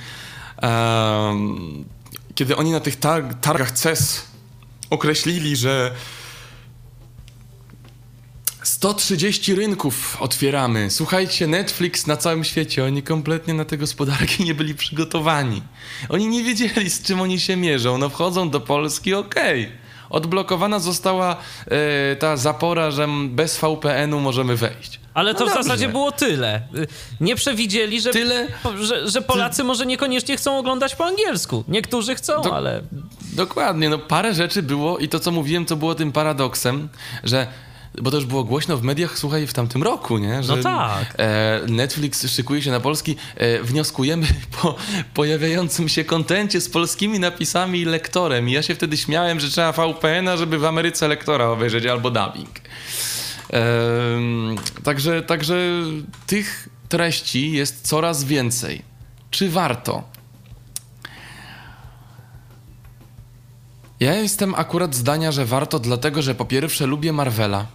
kiedy 2.35 2.57
oni 2.57 2.71
na 2.71 2.81
tych 2.81 2.97
tar- 2.97 3.35
targach 3.35 3.71
CES 3.71 4.27
określili, 4.91 5.57
że 5.57 5.95
130 8.63 9.55
rynków 9.55 10.17
otwieramy. 10.21 10.91
Słuchajcie, 10.91 11.47
Netflix 11.47 12.07
na 12.07 12.17
całym 12.17 12.45
świecie, 12.45 12.85
oni 12.85 13.03
kompletnie 13.03 13.55
na 13.55 13.65
te 13.65 13.79
gospodarki 13.79 14.45
nie 14.49 14.55
byli 14.55 14.75
przygotowani. 14.75 15.63
Oni 16.09 16.29
nie 16.29 16.45
wiedzieli, 16.45 16.91
z 16.91 17.03
czym 17.03 17.21
oni 17.21 17.41
się 17.41 17.57
mierzą. 17.57 17.99
No 17.99 18.09
wchodzą 18.09 18.51
do 18.51 18.61
Polski, 18.61 19.15
okej. 19.15 19.86
Odblokowana 20.11 20.78
została 20.78 21.37
e, 21.66 22.16
ta 22.16 22.37
zapora, 22.37 22.91
że 22.91 23.09
bez 23.28 23.59
VPN-u 23.59 24.20
możemy 24.20 24.57
wejść. 24.57 25.01
Ale 25.15 25.35
to 25.35 25.41
No 25.41 25.47
w 25.47 25.49
dobrze. 25.49 25.62
zasadzie 25.65 25.89
było 25.89 26.12
tyle. 26.12 26.61
Nie 27.20 27.37
przewidzieli, 27.37 28.01
że, 28.01 28.11
Tyle? 28.11 28.47
że, 28.81 29.09
że 29.11 29.23
Polacy 29.23 29.65
może 29.65 29.87
niekoniecznie 29.87 30.37
chcą 30.37 30.59
oglądać 30.59 30.95
po 30.95 31.05
angielsku. 31.05 31.65
Niektórzy 31.69 32.15
chcą, 32.15 32.43
Do- 32.43 32.57
ale 32.57 32.83
Dokładnie, 33.33 33.89
no 33.89 33.99
parę 33.99 34.35
rzeczy 34.35 34.62
było 34.62 34.99
i 34.99 35.09
to, 35.09 35.20
co 35.20 35.31
mówiłem, 35.31 35.66
co 35.66 35.77
było 35.77 35.95
tym 35.95 36.12
paradoksem, 36.12 36.89
że 37.24 37.47
bo 38.02 38.10
to 38.10 38.16
już 38.16 38.27
było 38.27 38.44
głośno 38.44 38.77
w 38.77 38.82
mediach, 38.82 39.18
słuchaj, 39.18 39.47
w 39.47 39.52
tamtym 39.52 39.82
roku, 39.82 40.18
nie? 40.18 40.43
Że, 40.43 40.56
No 40.56 40.62
tak. 40.62 41.14
E, 41.18 41.60
Netflix 41.68 42.31
szykuje 42.31 42.62
się 42.62 42.70
na 42.70 42.81
polski. 42.81 43.16
E, 43.36 43.62
wnioskujemy 43.62 44.27
po 44.62 44.77
pojawiającym 45.14 45.89
się 45.89 46.05
kontencie 46.05 46.60
z 46.60 46.68
polskimi 46.68 47.20
napisami 47.20 47.81
i 47.81 47.85
lektorem. 47.85 48.48
I 48.48 48.52
ja 48.52 48.62
się 48.62 48.74
wtedy 48.74 48.97
śmiałem, 48.97 49.40
że 49.40 49.51
trzeba 49.51 49.73
VPN-a, 49.73 50.36
żeby 50.36 50.59
w 50.59 50.64
Ameryce 50.64 51.09
lektora 51.09 51.48
obejrzeć 51.48 51.86
albo 51.86 52.10
dubbing. 52.10 52.60
Także, 54.85 55.23
także 55.23 55.56
tych 56.27 56.68
treści 56.89 57.52
jest 57.52 57.86
coraz 57.86 58.24
więcej. 58.24 58.82
Czy 59.31 59.51
warto? 59.51 60.02
Ja 64.01 64.14
jestem 64.14 64.55
akurat 64.55 64.94
zdania, 64.94 65.32
że 65.32 65.44
warto, 65.44 65.78
dlatego 65.78 66.23
że 66.23 66.35
po 66.35 66.44
pierwsze 66.44 66.86
lubię 66.86 67.12
Marvela. 67.12 67.66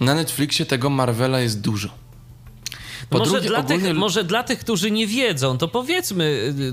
Na 0.00 0.14
Netflixie 0.14 0.66
tego 0.66 0.90
Marvela 0.90 1.40
jest 1.40 1.60
dużo. 1.60 1.88
Po 3.10 3.18
może, 3.18 3.30
drugie, 3.30 3.48
dla 3.48 3.58
ogólnie... 3.58 3.82
tych, 3.82 3.96
może 3.96 4.24
dla 4.24 4.42
tych, 4.42 4.58
którzy 4.58 4.90
nie 4.90 5.06
wiedzą, 5.06 5.58
to 5.58 5.68
powiedzmy, 5.68 6.24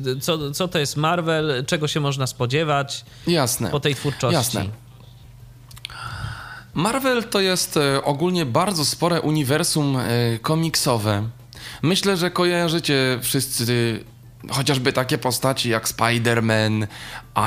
y, 0.05 0.09
y, 0.09 0.19
co, 0.19 0.51
co 0.51 0.67
to 0.67 0.79
jest 0.79 0.97
Marvel, 0.97 1.65
czego 1.67 1.87
się 1.87 1.99
można 1.99 2.27
spodziewać 2.27 3.05
Jasne. 3.27 3.69
po 3.69 3.79
tej 3.79 3.95
twórczości. 3.95 4.33
Jasne. 4.33 4.65
Marvel 6.73 7.23
to 7.23 7.39
jest 7.39 7.77
e, 7.77 8.03
ogólnie 8.03 8.45
bardzo 8.45 8.85
spore 8.85 9.21
uniwersum 9.21 9.97
e, 9.97 10.39
komiksowe. 10.41 11.29
Myślę, 11.81 12.17
że 12.17 12.31
kojarzycie 12.31 13.19
wszyscy 13.21 13.99
e, 14.49 14.53
chociażby 14.53 14.93
takie 14.93 15.17
postaci 15.17 15.69
jak 15.69 15.87
Spider-Man, 15.87 16.87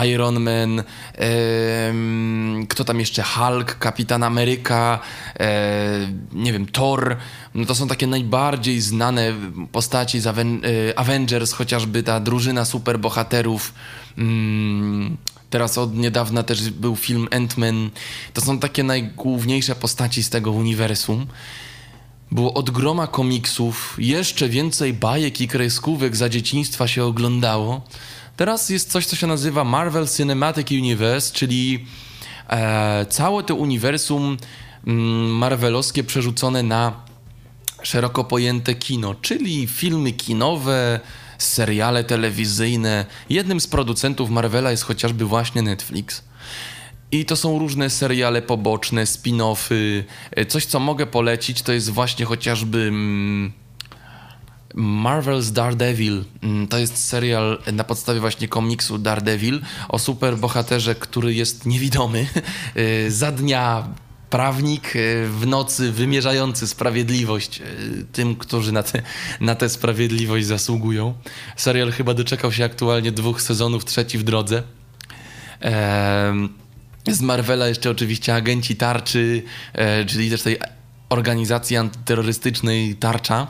Iron 0.06 0.40
Man, 0.40 0.82
em, 1.14 2.66
kto 2.68 2.84
tam 2.84 3.00
jeszcze, 3.00 3.22
Hulk, 3.22 3.78
Kapitan 3.78 4.22
Ameryka, 4.22 5.00
e, 5.40 6.08
nie 6.32 6.52
wiem, 6.52 6.66
Thor. 6.66 7.16
No 7.54 7.64
to 7.66 7.74
są 7.74 7.88
takie 7.88 8.06
najbardziej 8.06 8.80
znane 8.80 9.32
postaci 9.72 10.20
z 10.20 10.24
Aven- 10.26 10.60
e, 10.90 10.98
Avengers, 10.98 11.52
chociażby 11.52 12.02
ta 12.02 12.20
drużyna 12.20 12.64
superbohaterów. 12.64 13.74
Mm, 14.18 15.16
Teraz 15.50 15.78
od 15.78 15.94
niedawna 15.96 16.42
też 16.42 16.70
był 16.70 16.96
film 16.96 17.28
Ant-Man. 17.30 17.90
To 18.34 18.40
są 18.40 18.58
takie 18.58 18.82
najgłówniejsze 18.82 19.74
postaci 19.74 20.22
z 20.22 20.30
tego 20.30 20.52
uniwersum. 20.52 21.26
Było 22.30 22.54
od 22.54 22.70
groma 22.70 23.06
komiksów, 23.06 23.96
jeszcze 23.98 24.48
więcej 24.48 24.92
bajek 24.92 25.40
i 25.40 25.48
kreskówek 25.48 26.16
za 26.16 26.28
dzieciństwa 26.28 26.88
się 26.88 27.04
oglądało. 27.04 27.80
Teraz 28.38 28.70
jest 28.70 28.90
coś, 28.90 29.06
co 29.06 29.16
się 29.16 29.26
nazywa 29.26 29.64
Marvel 29.64 30.08
Cinematic 30.16 30.70
Universe, 30.70 31.34
czyli 31.34 31.86
e, 32.48 33.06
całe 33.06 33.42
to 33.42 33.54
uniwersum 33.54 34.36
mm, 34.86 35.36
marvelowskie 35.36 36.04
przerzucone 36.04 36.62
na 36.62 36.92
szeroko 37.82 38.24
pojęte 38.24 38.74
kino, 38.74 39.14
czyli 39.14 39.66
filmy 39.66 40.12
kinowe, 40.12 41.00
seriale 41.38 42.04
telewizyjne. 42.04 43.06
Jednym 43.30 43.60
z 43.60 43.66
producentów 43.66 44.30
Marvela 44.30 44.70
jest 44.70 44.82
chociażby 44.82 45.24
właśnie 45.24 45.62
Netflix. 45.62 46.24
I 47.12 47.24
to 47.24 47.36
są 47.36 47.58
różne 47.58 47.90
seriale 47.90 48.42
poboczne, 48.42 49.04
spin-offy. 49.04 50.04
E, 50.30 50.46
Coś, 50.46 50.66
co 50.66 50.80
mogę 50.80 51.06
polecić, 51.06 51.62
to 51.62 51.72
jest 51.72 51.90
właśnie 51.90 52.24
chociażby 52.24 52.78
mm, 52.78 53.52
Marvel's 54.74 55.50
Daredevil. 55.52 56.24
Mm, 56.42 56.68
To 56.68 56.78
jest 56.78 57.08
serial 57.08 57.62
na 57.72 57.84
podstawie 57.84 58.20
właśnie 58.20 58.48
komiksu 58.48 58.98
Daredevil 58.98 59.60
o 59.88 59.98
superbohaterze, 59.98 60.94
który 60.94 61.34
jest 61.34 61.66
niewidomy. 61.66 62.26
E, 62.74 63.10
Za 63.10 63.32
dnia 63.32 63.88
prawnik, 64.30 64.96
e, 64.96 64.98
w 65.26 65.46
nocy 65.46 65.92
wymierzający 65.92 66.66
sprawiedliwość 66.66 67.60
e, 67.60 67.64
tym, 68.12 68.36
którzy 68.36 68.72
na, 68.72 68.82
te, 68.82 69.02
na 69.40 69.54
tę 69.54 69.68
sprawiedliwość 69.68 70.46
zasługują. 70.46 71.14
Serial 71.56 71.92
chyba 71.92 72.14
doczekał 72.14 72.52
się 72.52 72.64
aktualnie 72.64 73.12
dwóch 73.12 73.42
sezonów, 73.42 73.84
trzeci 73.84 74.18
w 74.18 74.22
drodze. 74.22 74.62
Z 77.08 77.20
Marvela 77.20 77.68
jeszcze 77.68 77.90
oczywiście 77.90 78.34
agenci 78.34 78.76
tarczy, 78.76 79.42
e, 79.72 80.04
czyli 80.04 80.30
też 80.30 80.42
tej 80.42 80.56
organizacji 81.08 81.76
antyterrorystycznej 81.76 82.96
Tarcza. 82.96 83.46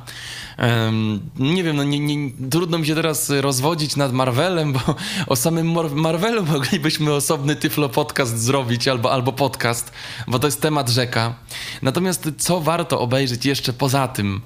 Nie 1.38 1.64
wiem, 1.64 1.76
no 1.76 1.84
nie, 1.84 1.98
nie, 2.00 2.30
trudno 2.50 2.78
mi 2.78 2.86
się 2.86 2.94
teraz 2.94 3.30
rozwodzić 3.30 3.96
nad 3.96 4.12
Marvelem, 4.12 4.72
bo 4.72 4.80
o 5.26 5.36
samym 5.36 5.72
Mar- 5.72 5.90
Marvelu 5.90 6.46
moglibyśmy 6.46 7.12
osobny 7.12 7.56
Tyflo 7.56 7.88
podcast 7.88 8.38
zrobić 8.38 8.88
albo, 8.88 9.12
albo 9.12 9.32
podcast, 9.32 9.92
bo 10.26 10.38
to 10.38 10.46
jest 10.46 10.60
temat 10.60 10.88
rzeka. 10.88 11.34
Natomiast 11.82 12.30
co 12.38 12.60
warto 12.60 13.00
obejrzeć 13.00 13.46
jeszcze 13.46 13.72
poza 13.72 14.08
tym? 14.08 14.40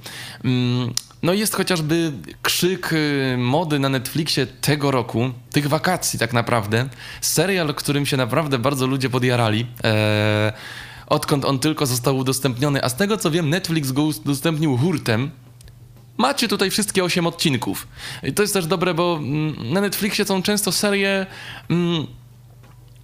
Mm, 0.45 0.93
no 1.23 1.33
jest 1.33 1.55
chociażby 1.55 2.13
krzyk 2.43 2.93
y, 2.93 3.37
mody 3.39 3.79
na 3.79 3.89
Netflixie 3.89 4.47
tego 4.47 4.91
roku, 4.91 5.31
tych 5.51 5.69
wakacji 5.69 6.19
tak 6.19 6.33
naprawdę. 6.33 6.89
Serial, 7.21 7.75
którym 7.75 8.07
się 8.07 8.17
naprawdę 8.17 8.59
bardzo 8.59 8.87
ludzie 8.87 9.11
podjarali. 9.11 9.67
Eee, 9.83 10.53
odkąd 11.07 11.45
on 11.45 11.59
tylko 11.59 11.87
został 11.87 12.17
udostępniony, 12.17 12.85
a 12.85 12.89
z 12.89 12.97
tego 12.97 13.17
co 13.17 13.31
wiem, 13.31 13.51
Netflix 13.51 13.93
go 13.93 14.03
udostępnił 14.03 14.77
hurtem. 14.77 15.31
Macie 16.17 16.49
tutaj 16.49 16.71
wszystkie 16.71 17.05
8 17.05 17.27
odcinków. 17.27 17.89
I 18.23 18.33
to 18.33 18.43
jest 18.43 18.55
też 18.55 18.67
dobre, 18.67 18.95
bo 18.95 19.17
mm, 19.17 19.73
na 19.73 19.81
Netflixie 19.81 20.25
są 20.25 20.43
często 20.43 20.73
serie. 20.73 21.27
Mm, 21.71 22.07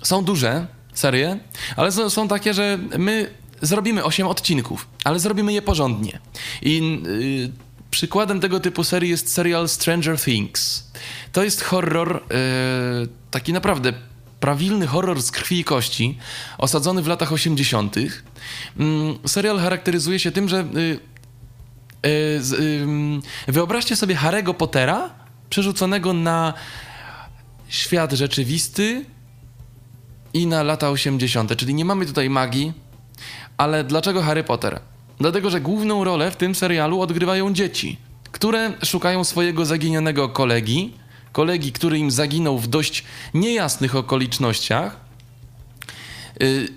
są 0.03 0.25
duże 0.25 0.67
serie, 0.95 1.39
ale 1.77 1.93
są, 1.93 2.29
takie, 2.29 2.55
że 2.55 2.79
my 2.99 3.31
zrobimy 3.63 4.05
8 4.05 4.27
odcinków, 4.27 4.89
ale 5.05 5.19
zrobimy 5.19 5.53
je 5.53 5.63
porządnie. 5.63 6.19
I 6.63 7.01
y, 7.07 7.53
przykładem 7.91 8.41
tego 8.41 8.61
typu 8.61 8.85
serii 8.85 9.11
jest 9.11 9.33
serial 9.33 9.69
Stranger 9.69 10.21
Things. 10.21 10.91
To 11.33 11.45
jest 11.45 11.63
horror, 11.63 12.17
y, 12.17 13.09
taki 13.31 13.53
naprawdę 13.53 13.93
prawilny 14.41 14.87
horror 14.87 15.23
z 15.23 15.31
krwi 15.31 15.59
i 15.59 15.65
kości, 15.65 16.19
osadzony 16.59 17.03
w 17.03 17.07
latach 17.07 17.33
80. 17.33 17.97
Mm, 18.79 19.19
serial 19.27 19.59
charakteryzuje 19.59 20.19
się 20.19 20.31
tym, 20.31 20.49
że 20.49 20.61
y, 20.77 21.01
wyobraźcie 23.49 23.97
sobie 23.97 24.17
Harry'ego 24.17 24.55
Pottera 24.55 25.11
przerzuconego 25.51 26.13
na 26.13 26.55
świat 27.69 28.13
rzeczywisty 28.13 29.05
i 30.35 30.47
na 30.47 30.63
lata 30.63 30.91
80., 30.91 31.57
czyli 31.57 31.75
nie 31.75 31.85
mamy 31.85 32.07
tutaj 32.07 32.31
magii, 32.31 32.73
ale 33.57 33.85
dlaczego 33.85 34.23
Harry 34.23 34.45
Potter? 34.45 34.81
Dlatego, 35.19 35.51
że 35.51 35.61
główną 35.61 36.05
rolę 36.05 36.31
w 36.31 36.37
tym 36.37 36.55
serialu 36.55 37.01
odgrywają 37.01 37.53
dzieci, 37.53 37.97
które 38.33 38.73
szukają 38.85 39.25
swojego 39.25 39.67
zaginionego 39.67 40.29
kolegi, 40.29 40.95
kolegi, 41.33 41.73
który 41.73 41.99
im 41.99 42.11
zaginął 42.11 42.59
w 42.59 42.67
dość 42.67 43.05
niejasnych 43.35 43.97
okolicznościach. 43.97 44.97
Y, 46.43 46.69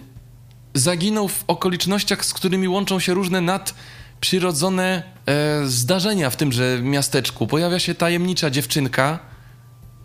zaginął 0.73 1.27
w 1.27 1.43
okolicznościach, 1.47 2.25
z 2.25 2.33
którymi 2.33 2.67
łączą 2.67 2.99
się 2.99 3.13
różne 3.13 3.41
nadprzyrodzone 3.41 5.03
zdarzenia 5.65 6.29
w 6.29 6.35
tymże 6.35 6.79
miasteczku. 6.83 7.47
Pojawia 7.47 7.79
się 7.79 7.95
tajemnicza 7.95 8.49
dziewczynka, 8.49 9.19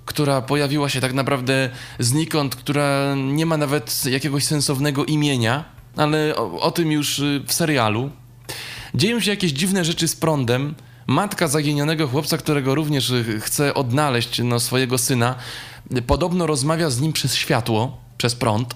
która 0.05 0.43
pojawiła 0.43 0.89
się 0.89 1.01
tak 1.01 1.13
naprawdę 1.13 1.71
znikąd, 1.99 2.57
która 2.57 3.15
nie 3.15 3.47
ma 3.47 3.57
nawet 3.57 4.05
jakiegoś 4.05 4.45
sensownego 4.45 5.05
imienia, 5.05 5.65
ale 5.97 6.37
o, 6.37 6.61
o 6.61 6.71
tym 6.71 6.93
już 6.93 7.19
y, 7.19 7.43
w 7.47 7.53
serialu. 7.53 8.11
Dzieją 8.95 9.21
się 9.21 9.31
jakieś 9.31 9.53
dziwne 9.53 9.85
rzeczy 9.85 10.09
z 10.09 10.17
prądem. 10.17 10.75
Matka 11.07 11.49
zaginionego 11.49 12.09
chłopca, 12.09 12.39
którego 12.39 12.75
również 12.75 13.11
y, 13.11 13.41
chce 13.41 13.75
odnaleźć 13.75 14.41
no, 14.45 14.61
swojego 14.61 14.99
syna, 14.99 15.35
podobno 16.07 16.47
rozmawia 16.47 16.91
z 16.91 17.01
nim 17.01 17.13
przez 17.13 17.35
światło, 17.35 18.01
przez 18.19 18.35
prąd. 18.35 18.75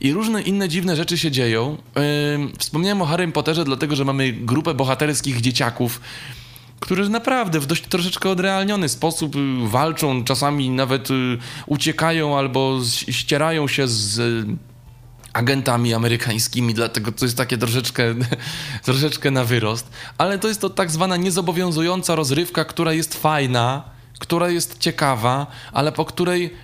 I 0.00 0.12
różne 0.12 0.42
inne 0.42 0.68
dziwne 0.68 0.96
rzeczy 0.96 1.18
się 1.18 1.30
dzieją. 1.30 1.76
Wspomniałem 2.58 3.02
o 3.02 3.04
Harrym 3.04 3.32
Potterze, 3.32 3.64
dlatego 3.64 3.96
że 3.96 4.04
mamy 4.04 4.32
grupę 4.32 4.74
bohaterskich 4.74 5.40
dzieciaków, 5.40 6.00
którzy 6.80 7.08
naprawdę 7.08 7.60
w 7.60 7.66
dość 7.66 7.82
troszeczkę 7.82 8.30
odrealniony 8.30 8.88
sposób 8.88 9.36
y, 9.36 9.38
walczą, 9.68 10.24
czasami 10.24 10.70
nawet 10.70 11.10
y, 11.10 11.38
uciekają 11.66 12.38
albo 12.38 12.80
ścierają 13.10 13.68
się 13.68 13.88
z 13.88 14.18
y, 14.18 14.56
agentami 15.32 15.94
amerykańskimi, 15.94 16.74
dlatego 16.74 17.12
to 17.12 17.24
jest 17.24 17.36
takie 17.36 17.58
troszeczkę, 17.58 18.14
troszeczkę 18.84 19.30
na 19.30 19.44
wyrost. 19.44 19.90
Ale 20.18 20.38
to 20.38 20.48
jest 20.48 20.60
to 20.60 20.70
tak 20.70 20.90
zwana 20.90 21.16
niezobowiązująca 21.16 22.14
rozrywka, 22.14 22.64
która 22.64 22.92
jest 22.92 23.14
fajna, 23.14 23.84
która 24.18 24.50
jest 24.50 24.78
ciekawa, 24.78 25.46
ale 25.72 25.92
po 25.92 26.04
której 26.04 26.54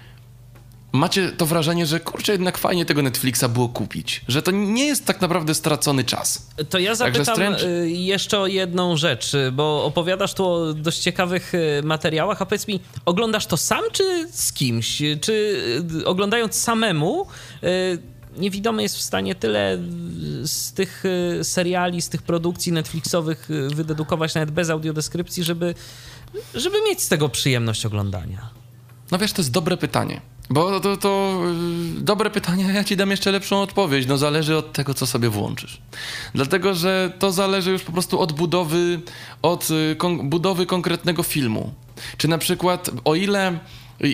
macie 0.95 1.33
to 1.33 1.47
wrażenie, 1.47 1.87
że 1.87 2.01
kurczę, 2.01 2.33
jednak 2.33 2.59
fajnie 2.59 2.85
tego 2.85 3.03
Netflixa 3.03 3.45
było 3.49 3.69
kupić. 3.69 4.21
Że 4.29 4.43
to 4.43 4.51
nie 4.51 4.87
jest 4.87 5.07
tak 5.07 5.21
naprawdę 5.21 5.55
stracony 5.55 6.05
czas. 6.05 6.47
To 6.71 6.79
ja 6.79 6.95
zapytam 6.95 7.37
Strange- 7.37 7.67
y, 7.67 7.91
jeszcze 7.91 8.39
o 8.39 8.47
jedną 8.47 8.97
rzecz, 8.97 9.35
y, 9.35 9.53
bo 9.53 9.85
opowiadasz 9.85 10.35
tu 10.35 10.47
o 10.47 10.75
dość 10.75 10.99
ciekawych 10.99 11.55
y, 11.55 11.83
materiałach, 11.85 12.43
a 12.43 12.47
powiedz 12.47 12.69
mi, 12.69 12.81
oglądasz 13.05 13.47
to 13.47 13.57
sam 13.57 13.83
czy 13.93 14.29
z 14.33 14.53
kimś? 14.53 15.03
Czy 15.21 15.63
oglądając 16.05 16.55
samemu 16.55 17.27
niewidomy 18.37 18.83
jest 18.83 18.97
w 18.97 19.01
stanie 19.01 19.35
tyle 19.35 19.79
z 20.43 20.73
tych 20.73 21.05
seriali, 21.43 22.03
z 22.03 22.09
tych 22.09 22.23
produkcji 22.23 22.73
Netflixowych 22.73 23.49
wydedukować 23.75 24.35
nawet 24.35 24.51
bez 24.51 24.71
audiodeskrypcji, 24.71 25.45
żeby, 25.45 25.75
żeby 26.55 26.77
mieć 26.89 27.03
z 27.03 27.09
tego 27.09 27.29
przyjemność 27.29 27.87
oglądania? 27.87 28.51
No 29.11 29.19
wiesz, 29.19 29.33
to 29.33 29.43
jest 29.43 29.51
dobre 29.51 29.77
pytanie. 29.77 30.21
Bo 30.51 30.81
to, 30.81 30.97
to 30.97 31.41
yy, 31.95 32.01
dobre 32.01 32.31
pytanie, 32.31 32.65
ja 32.65 32.85
ci 32.85 32.97
dam 32.97 33.11
jeszcze 33.11 33.31
lepszą 33.33 33.63
odpowiedź. 33.63 34.07
No 34.07 34.19
zależy 34.19 34.57
od 34.57 34.73
tego, 34.73 34.95
co 34.95 35.07
sobie 35.07 35.29
włączysz. 35.29 35.79
Dlatego, 36.35 36.75
że 36.75 37.13
to 37.19 37.33
zależy 37.33 37.71
już 37.71 37.83
po 37.83 37.93
prostu 37.93 38.21
od 38.21 38.33
budowy, 38.33 39.01
od 39.43 39.71
y, 39.71 39.97
kon- 39.97 40.29
budowy 40.29 40.67
konkretnego 40.67 41.23
filmu. 41.23 41.73
Czy 42.17 42.29
na 42.29 42.39
przykład, 42.39 42.91
o 43.05 43.15
ile 43.15 43.59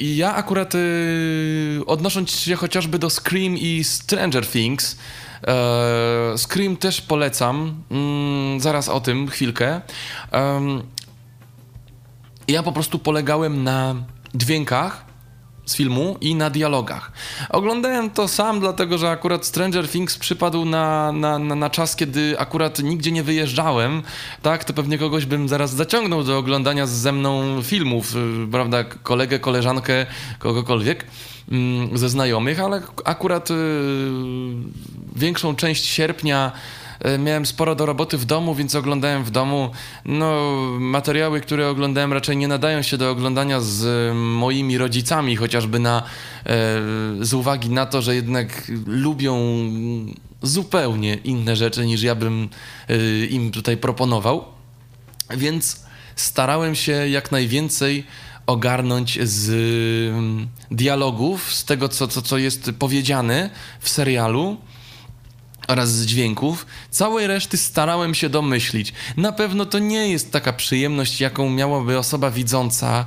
ja 0.02 0.34
akurat 0.34 0.74
y, 0.74 1.80
odnosząc 1.86 2.30
się 2.30 2.56
chociażby 2.56 2.98
do 2.98 3.10
Scream 3.10 3.56
i 3.56 3.84
Stranger 3.84 4.46
Things, 4.46 4.96
e, 5.46 6.34
Scream 6.38 6.76
też 6.76 7.00
polecam, 7.00 7.82
mm, 7.90 8.60
zaraz 8.60 8.88
o 8.88 9.00
tym 9.00 9.28
chwilkę. 9.28 9.80
Ja 12.48 12.62
po 12.62 12.72
prostu 12.72 12.98
polegałem 12.98 13.64
na 13.64 13.94
dźwiękach 14.34 15.09
z 15.70 15.76
filmu 15.76 16.16
i 16.20 16.34
na 16.34 16.50
dialogach. 16.50 17.12
Oglądałem 17.50 18.10
to 18.10 18.28
sam, 18.28 18.60
dlatego 18.60 18.98
że 18.98 19.10
akurat 19.10 19.46
Stranger 19.46 19.88
Things 19.88 20.18
przypadł 20.18 20.64
na, 20.64 21.12
na, 21.12 21.38
na, 21.38 21.54
na 21.54 21.70
czas, 21.70 21.96
kiedy 21.96 22.38
akurat 22.38 22.78
nigdzie 22.78 23.12
nie 23.12 23.22
wyjeżdżałem, 23.22 24.02
tak, 24.42 24.64
to 24.64 24.72
pewnie 24.72 24.98
kogoś 24.98 25.26
bym 25.26 25.48
zaraz 25.48 25.74
zaciągnął 25.74 26.24
do 26.24 26.38
oglądania 26.38 26.86
ze 26.86 27.12
mną 27.12 27.62
filmów, 27.62 28.16
y, 28.16 28.48
prawda, 28.52 28.84
kolegę, 28.84 29.38
koleżankę, 29.38 30.06
kogokolwiek 30.38 31.06
mm, 31.50 31.98
ze 31.98 32.08
znajomych, 32.08 32.60
ale 32.60 32.82
akurat 33.04 33.50
y, 33.50 33.54
większą 35.16 35.56
część 35.56 35.84
sierpnia 35.84 36.52
Miałem 37.18 37.46
sporo 37.46 37.74
do 37.74 37.86
roboty 37.86 38.18
w 38.18 38.24
domu, 38.24 38.54
więc 38.54 38.74
oglądałem 38.74 39.24
w 39.24 39.30
domu. 39.30 39.70
No, 40.04 40.56
materiały, 40.78 41.40
które 41.40 41.68
oglądałem, 41.68 42.12
raczej 42.12 42.36
nie 42.36 42.48
nadają 42.48 42.82
się 42.82 42.98
do 42.98 43.10
oglądania 43.10 43.60
z 43.60 43.84
e, 43.84 44.14
moimi 44.14 44.78
rodzicami, 44.78 45.36
chociażby 45.36 45.78
na, 45.78 46.02
e, 46.02 46.04
z 47.20 47.34
uwagi 47.34 47.70
na 47.70 47.86
to, 47.86 48.02
że 48.02 48.14
jednak 48.14 48.70
lubią 48.86 49.38
zupełnie 50.42 51.14
inne 51.14 51.56
rzeczy 51.56 51.86
niż 51.86 52.02
ja 52.02 52.14
bym 52.14 52.48
e, 52.88 53.24
im 53.26 53.50
tutaj 53.50 53.76
proponował. 53.76 54.44
Więc 55.30 55.84
starałem 56.16 56.74
się 56.74 56.92
jak 57.08 57.32
najwięcej 57.32 58.06
ogarnąć 58.46 59.18
z 59.22 59.52
dialogów, 60.70 61.54
z 61.54 61.64
tego, 61.64 61.88
co, 61.88 62.08
co, 62.08 62.22
co 62.22 62.38
jest 62.38 62.70
powiedziane 62.78 63.50
w 63.80 63.88
serialu 63.88 64.56
oraz 65.70 65.92
z 65.92 66.06
dźwięków. 66.06 66.66
Całej 66.90 67.26
reszty 67.26 67.56
starałem 67.56 68.14
się 68.14 68.28
domyślić. 68.28 68.92
Na 69.16 69.32
pewno 69.32 69.66
to 69.66 69.78
nie 69.78 70.08
jest 70.08 70.32
taka 70.32 70.52
przyjemność, 70.52 71.20
jaką 71.20 71.50
miałaby 71.50 71.98
osoba 71.98 72.30
widząca. 72.30 73.06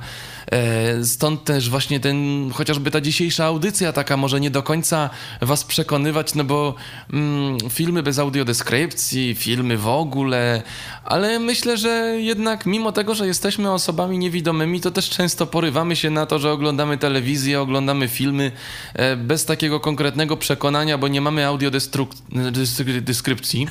E, 0.52 1.04
Stąd 1.04 1.44
też 1.44 1.70
właśnie 1.70 2.00
ten, 2.00 2.50
chociażby 2.52 2.90
ta 2.90 3.00
dzisiejsza 3.00 3.44
audycja 3.44 3.92
taka 3.92 4.16
może 4.16 4.40
nie 4.40 4.50
do 4.50 4.62
końca 4.62 5.10
was 5.40 5.64
przekonywać, 5.64 6.34
no 6.34 6.44
bo 6.44 6.74
mm, 7.12 7.58
filmy 7.70 8.02
bez 8.02 8.18
audiodeskrypcji, 8.18 9.34
filmy 9.34 9.78
w 9.78 9.88
ogóle, 9.88 10.62
ale 11.04 11.38
myślę, 11.38 11.76
że 11.76 12.16
jednak 12.18 12.66
mimo 12.66 12.92
tego, 12.92 13.14
że 13.14 13.26
jesteśmy 13.26 13.72
osobami 13.72 14.18
niewidomymi, 14.18 14.80
to 14.80 14.90
też 14.90 15.10
często 15.10 15.46
porywamy 15.46 15.96
się 15.96 16.10
na 16.10 16.26
to, 16.26 16.38
że 16.38 16.52
oglądamy 16.52 16.98
telewizję, 16.98 17.60
oglądamy 17.60 18.08
filmy 18.08 18.52
e, 18.94 19.16
bez 19.16 19.44
takiego 19.44 19.80
konkretnego 19.80 20.36
przekonania, 20.36 20.98
bo 20.98 21.08
nie 21.08 21.20
mamy 21.20 21.46
audiodeskrypcji. 21.46 23.68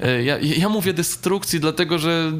E, 0.00 0.22
ja, 0.22 0.38
ja 0.38 0.68
mówię 0.68 0.92
destrukcji, 0.92 1.60
dlatego 1.60 1.98
że 1.98 2.32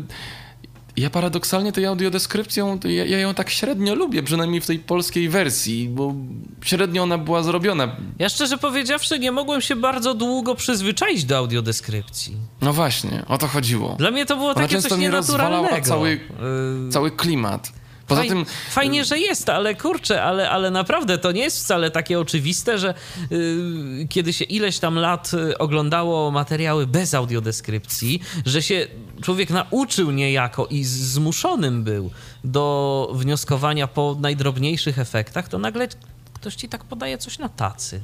ja 0.96 1.10
paradoksalnie 1.10 1.72
tej 1.72 1.86
audiodeskrypcją, 1.86 2.78
ja, 2.84 3.04
ja 3.04 3.18
ją 3.18 3.34
tak 3.34 3.50
średnio 3.50 3.94
lubię, 3.94 4.22
przynajmniej 4.22 4.60
w 4.60 4.66
tej 4.66 4.78
polskiej 4.78 5.28
wersji, 5.28 5.88
bo 5.88 6.14
średnio 6.62 7.02
ona 7.02 7.18
była 7.18 7.42
zrobiona. 7.42 7.96
Ja 8.18 8.28
szczerze 8.28 8.58
powiedziawszy, 8.58 9.18
nie 9.18 9.32
mogłem 9.32 9.60
się 9.60 9.76
bardzo 9.76 10.14
długo 10.14 10.54
przyzwyczaić 10.54 11.24
do 11.24 11.36
audiodeskrypcji. 11.36 12.36
No 12.60 12.72
właśnie, 12.72 13.22
o 13.28 13.38
to 13.38 13.46
chodziło. 13.46 13.94
Dla 13.98 14.10
mnie 14.10 14.26
to 14.26 14.36
było 14.36 14.48
Ona 14.48 14.54
takie 14.54 14.74
często 14.74 14.88
coś 14.88 14.98
mi 14.98 15.04
nienaturalnego. 15.04 15.80
cały, 15.86 16.10
Yy, 16.10 16.90
cały 16.90 17.10
klimat. 17.10 17.72
Poza 18.06 18.22
Faj- 18.22 18.28
tym 18.28 18.44
Fajnie, 18.70 19.04
że 19.04 19.18
jest, 19.18 19.48
ale 19.48 19.74
kurczę, 19.74 20.22
ale, 20.22 20.50
ale 20.50 20.70
naprawdę 20.70 21.18
to 21.18 21.32
nie 21.32 21.42
jest 21.42 21.64
wcale 21.64 21.90
takie 21.90 22.20
oczywiste, 22.20 22.78
że 22.78 22.94
yy, 23.30 24.06
kiedy 24.08 24.32
się 24.32 24.44
ileś 24.44 24.78
tam 24.78 24.94
lat 24.94 25.34
y, 25.34 25.58
oglądało 25.58 26.30
materiały 26.30 26.86
bez 26.86 27.14
audiodeskrypcji, 27.14 28.20
że 28.46 28.62
się 28.62 28.86
człowiek 29.22 29.50
nauczył 29.50 30.10
niejako 30.10 30.66
i 30.66 30.84
zmuszonym 30.84 31.84
był 31.84 32.10
do 32.44 33.10
wnioskowania 33.14 33.86
po 33.86 34.16
najdrobniejszych 34.20 34.98
efektach, 34.98 35.48
to 35.48 35.58
nagle 35.58 35.88
ktoś 36.34 36.54
ci 36.54 36.68
tak 36.68 36.84
podaje 36.84 37.18
coś 37.18 37.38
na 37.38 37.48
tacy. 37.48 38.00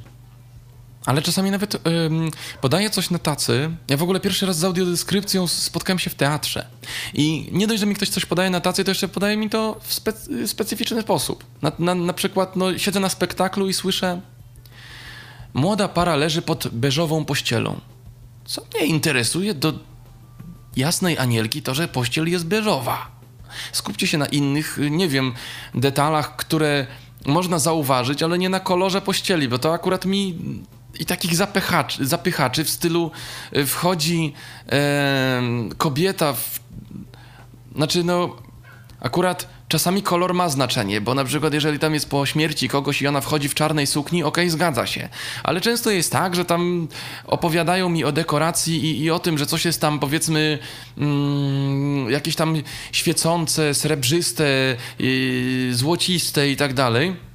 Ale 1.05 1.21
czasami 1.21 1.51
nawet 1.51 1.87
ym, 1.87 2.31
podaję 2.61 2.89
coś 2.89 3.09
na 3.09 3.19
tacy. 3.19 3.71
Ja 3.87 3.97
w 3.97 4.03
ogóle 4.03 4.19
pierwszy 4.19 4.45
raz 4.45 4.57
z 4.57 4.63
audiodeskrypcją 4.63 5.47
spotkałem 5.47 5.99
się 5.99 6.09
w 6.09 6.15
teatrze. 6.15 6.67
I 7.13 7.49
nie 7.51 7.67
dość, 7.67 7.79
że 7.79 7.85
mi 7.85 7.95
ktoś 7.95 8.09
coś 8.09 8.25
podaje 8.25 8.49
na 8.49 8.61
tacy, 8.61 8.83
to 8.83 8.91
jeszcze 8.91 9.07
podaje 9.07 9.37
mi 9.37 9.49
to 9.49 9.79
w 9.81 9.93
spe- 9.93 10.47
specyficzny 10.47 11.01
sposób. 11.01 11.43
Na, 11.61 11.71
na, 11.79 11.95
na 11.95 12.13
przykład 12.13 12.55
no, 12.55 12.77
siedzę 12.77 12.99
na 12.99 13.09
spektaklu 13.09 13.69
i 13.69 13.73
słyszę 13.73 14.21
młoda 15.53 15.87
para 15.87 16.15
leży 16.15 16.41
pod 16.41 16.67
beżową 16.67 17.25
pościelą. 17.25 17.79
Co 18.45 18.61
mnie 18.73 18.85
interesuje 18.85 19.53
do 19.53 19.73
jasnej 20.75 21.17
anielki 21.17 21.61
to, 21.61 21.73
że 21.73 21.87
pościel 21.87 22.29
jest 22.29 22.45
beżowa. 22.45 23.11
Skupcie 23.71 24.07
się 24.07 24.17
na 24.17 24.25
innych, 24.25 24.79
nie 24.91 25.07
wiem, 25.07 25.33
detalach, 25.75 26.35
które 26.35 26.87
można 27.25 27.59
zauważyć, 27.59 28.23
ale 28.23 28.37
nie 28.37 28.49
na 28.49 28.59
kolorze 28.59 29.01
pościeli, 29.01 29.47
bo 29.49 29.59
to 29.59 29.73
akurat 29.73 30.05
mi 30.05 30.37
i 31.01 31.05
takich 31.05 31.35
zapychaczy, 31.35 32.05
zapychaczy 32.05 32.63
w 32.63 32.69
stylu 32.69 33.11
y, 33.55 33.65
wchodzi 33.65 34.33
em, 34.67 35.69
kobieta 35.77 36.33
w, 36.33 36.59
znaczy 37.75 38.03
no 38.03 38.35
akurat 38.99 39.47
czasami 39.67 40.03
kolor 40.03 40.33
ma 40.33 40.49
znaczenie, 40.49 41.01
bo 41.01 41.13
na 41.13 41.23
przykład 41.23 41.53
jeżeli 41.53 41.79
tam 41.79 41.93
jest 41.93 42.09
po 42.09 42.25
śmierci 42.25 42.69
kogoś 42.69 43.01
i 43.01 43.07
ona 43.07 43.21
wchodzi 43.21 43.49
w 43.49 43.55
czarnej 43.55 43.87
sukni, 43.87 44.23
okej, 44.23 44.49
zgadza 44.49 44.85
się. 44.85 45.09
Ale 45.43 45.61
często 45.61 45.91
jest 45.91 46.11
tak, 46.11 46.35
że 46.35 46.45
tam 46.45 46.87
opowiadają 47.27 47.89
mi 47.89 48.03
o 48.03 48.11
dekoracji 48.11 48.85
i, 48.85 49.01
i 49.03 49.11
o 49.11 49.19
tym, 49.19 49.37
że 49.37 49.45
coś 49.45 49.65
jest 49.65 49.81
tam 49.81 49.99
powiedzmy 49.99 50.59
mm, 50.97 52.11
jakieś 52.11 52.35
tam 52.35 52.55
świecące, 52.91 53.73
srebrzyste, 53.73 54.45
złociste 55.71 56.49
i 56.49 56.55
tak 56.55 56.73
dalej. 56.73 57.30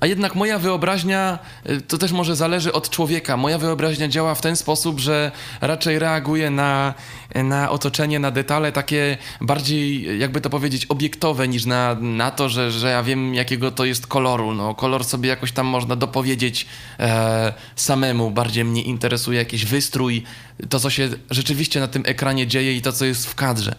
A 0.00 0.06
jednak 0.06 0.34
moja 0.34 0.58
wyobraźnia, 0.58 1.38
y, 1.70 1.80
to 1.80 1.98
też 1.98 2.12
może 2.12 2.36
zależy 2.36 2.72
od 2.72 2.90
człowieka. 2.90 3.36
Moja 3.36 3.58
wyobraźnia 3.58 4.08
działa 4.08 4.34
w 4.34 4.40
ten 4.40 4.56
sposób, 4.56 5.00
że 5.00 5.32
raczej 5.60 5.98
reaguje 5.98 6.50
na, 6.50 6.94
na 7.34 7.70
otoczenie, 7.70 8.18
na 8.18 8.30
detale 8.30 8.72
takie 8.72 9.16
bardziej, 9.40 10.18
jakby 10.18 10.40
to 10.40 10.50
powiedzieć, 10.50 10.86
obiektowe 10.86 11.48
niż 11.48 11.64
na, 11.66 11.94
na 12.00 12.30
to, 12.30 12.48
że, 12.48 12.70
że 12.70 12.90
ja 12.90 13.02
wiem, 13.02 13.34
jakiego 13.34 13.70
to 13.70 13.84
jest 13.84 14.06
koloru. 14.06 14.54
No, 14.54 14.74
kolor 14.74 15.04
sobie 15.04 15.28
jakoś 15.28 15.52
tam 15.52 15.66
można 15.66 15.96
dopowiedzieć 15.96 16.66
e, 17.00 17.52
samemu. 17.76 18.30
Bardziej 18.30 18.64
mnie 18.64 18.82
interesuje 18.82 19.38
jakiś 19.38 19.64
wystrój, 19.64 20.22
to, 20.68 20.80
co 20.80 20.90
się 20.90 21.08
rzeczywiście 21.30 21.80
na 21.80 21.88
tym 21.88 22.02
ekranie 22.06 22.46
dzieje 22.46 22.76
i 22.76 22.82
to, 22.82 22.92
co 22.92 23.04
jest 23.04 23.26
w 23.26 23.34
kadrze. 23.34 23.74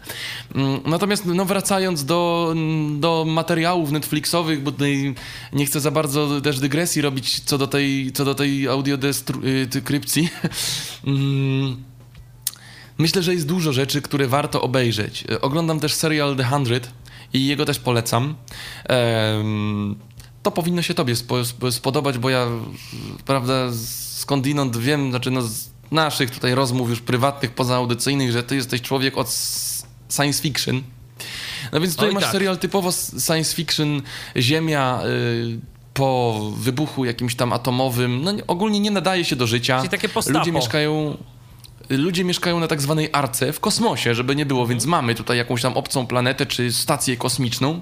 Mm, 0.55 0.79
Natomiast, 0.85 1.25
no, 1.25 1.45
wracając 1.45 2.05
do, 2.05 2.53
do 2.99 3.25
materiałów 3.27 3.91
Netflixowych, 3.91 4.63
bo 4.63 4.71
tutaj 4.71 5.15
nie 5.53 5.65
chcę 5.65 5.79
za 5.79 5.91
bardzo 5.91 6.41
też 6.41 6.59
dygresji 6.59 7.01
robić 7.01 7.39
co 7.39 7.57
do 7.57 7.67
tej, 7.67 8.11
co 8.11 8.25
do 8.25 8.35
tej 8.35 8.67
audiodeskrypcji. 8.67 10.29
Myślę, 12.99 13.23
że 13.23 13.33
jest 13.33 13.47
dużo 13.47 13.73
rzeczy, 13.73 14.01
które 14.01 14.27
warto 14.27 14.61
obejrzeć. 14.61 15.23
E, 15.31 15.41
Oglądam 15.41 15.79
też 15.79 15.93
serial 15.93 16.35
The 16.35 16.43
Hundred 16.43 16.89
i 17.33 17.45
jego 17.47 17.65
też 17.65 17.79
polecam. 17.79 18.35
To 20.43 20.51
powinno 20.51 20.81
się 20.81 20.93
tobie 20.93 21.15
spo, 21.15 21.39
sp- 21.49 21.71
spodobać, 21.71 22.17
bo 22.17 22.29
ja, 22.29 22.47
prawda, 23.25 23.53
skądinąd 24.15 24.77
wiem, 24.77 25.09
znaczy 25.09 25.31
no 25.31 25.41
z 25.41 25.69
naszych 25.91 26.31
tutaj 26.31 26.55
rozmów 26.55 26.89
już 26.89 26.99
prywatnych, 27.01 27.51
pozaaudycyjnych, 27.51 28.31
że 28.31 28.43
ty 28.43 28.55
jesteś 28.55 28.81
człowiek 28.81 29.17
od 29.17 29.29
science 30.15 30.41
fiction. 30.41 30.81
No 31.71 31.79
więc 31.79 31.93
tutaj 31.93 32.07
Oj, 32.09 32.13
masz 32.15 32.23
tak. 32.23 32.31
serial 32.31 32.57
typowo 32.57 32.91
science 33.25 33.55
fiction, 33.55 34.01
Ziemia 34.37 35.01
y, 35.05 35.59
po 35.93 36.41
wybuchu 36.57 37.05
jakimś 37.05 37.35
tam 37.35 37.53
atomowym, 37.53 38.23
no 38.23 38.31
nie- 38.31 38.47
ogólnie 38.47 38.79
nie 38.79 38.91
nadaje 38.91 39.25
się 39.25 39.35
do 39.35 39.47
życia. 39.47 39.77
Czyli 39.77 39.89
takie 39.89 40.09
postapo. 40.09 40.39
Ludzie 40.39 40.51
mieszkają 40.51 41.17
ludzie 41.89 42.23
mieszkają 42.23 42.59
na 42.59 42.67
tak 42.67 42.81
zwanej 42.81 43.09
arce 43.11 43.53
w 43.53 43.59
kosmosie, 43.59 44.15
żeby 44.15 44.35
nie 44.35 44.45
było, 44.45 44.67
więc 44.67 44.85
mamy 44.85 45.15
tutaj 45.15 45.37
jakąś 45.37 45.61
tam 45.61 45.73
obcą 45.73 46.07
planetę 46.07 46.45
czy 46.45 46.73
stację 46.73 47.17
kosmiczną. 47.17 47.81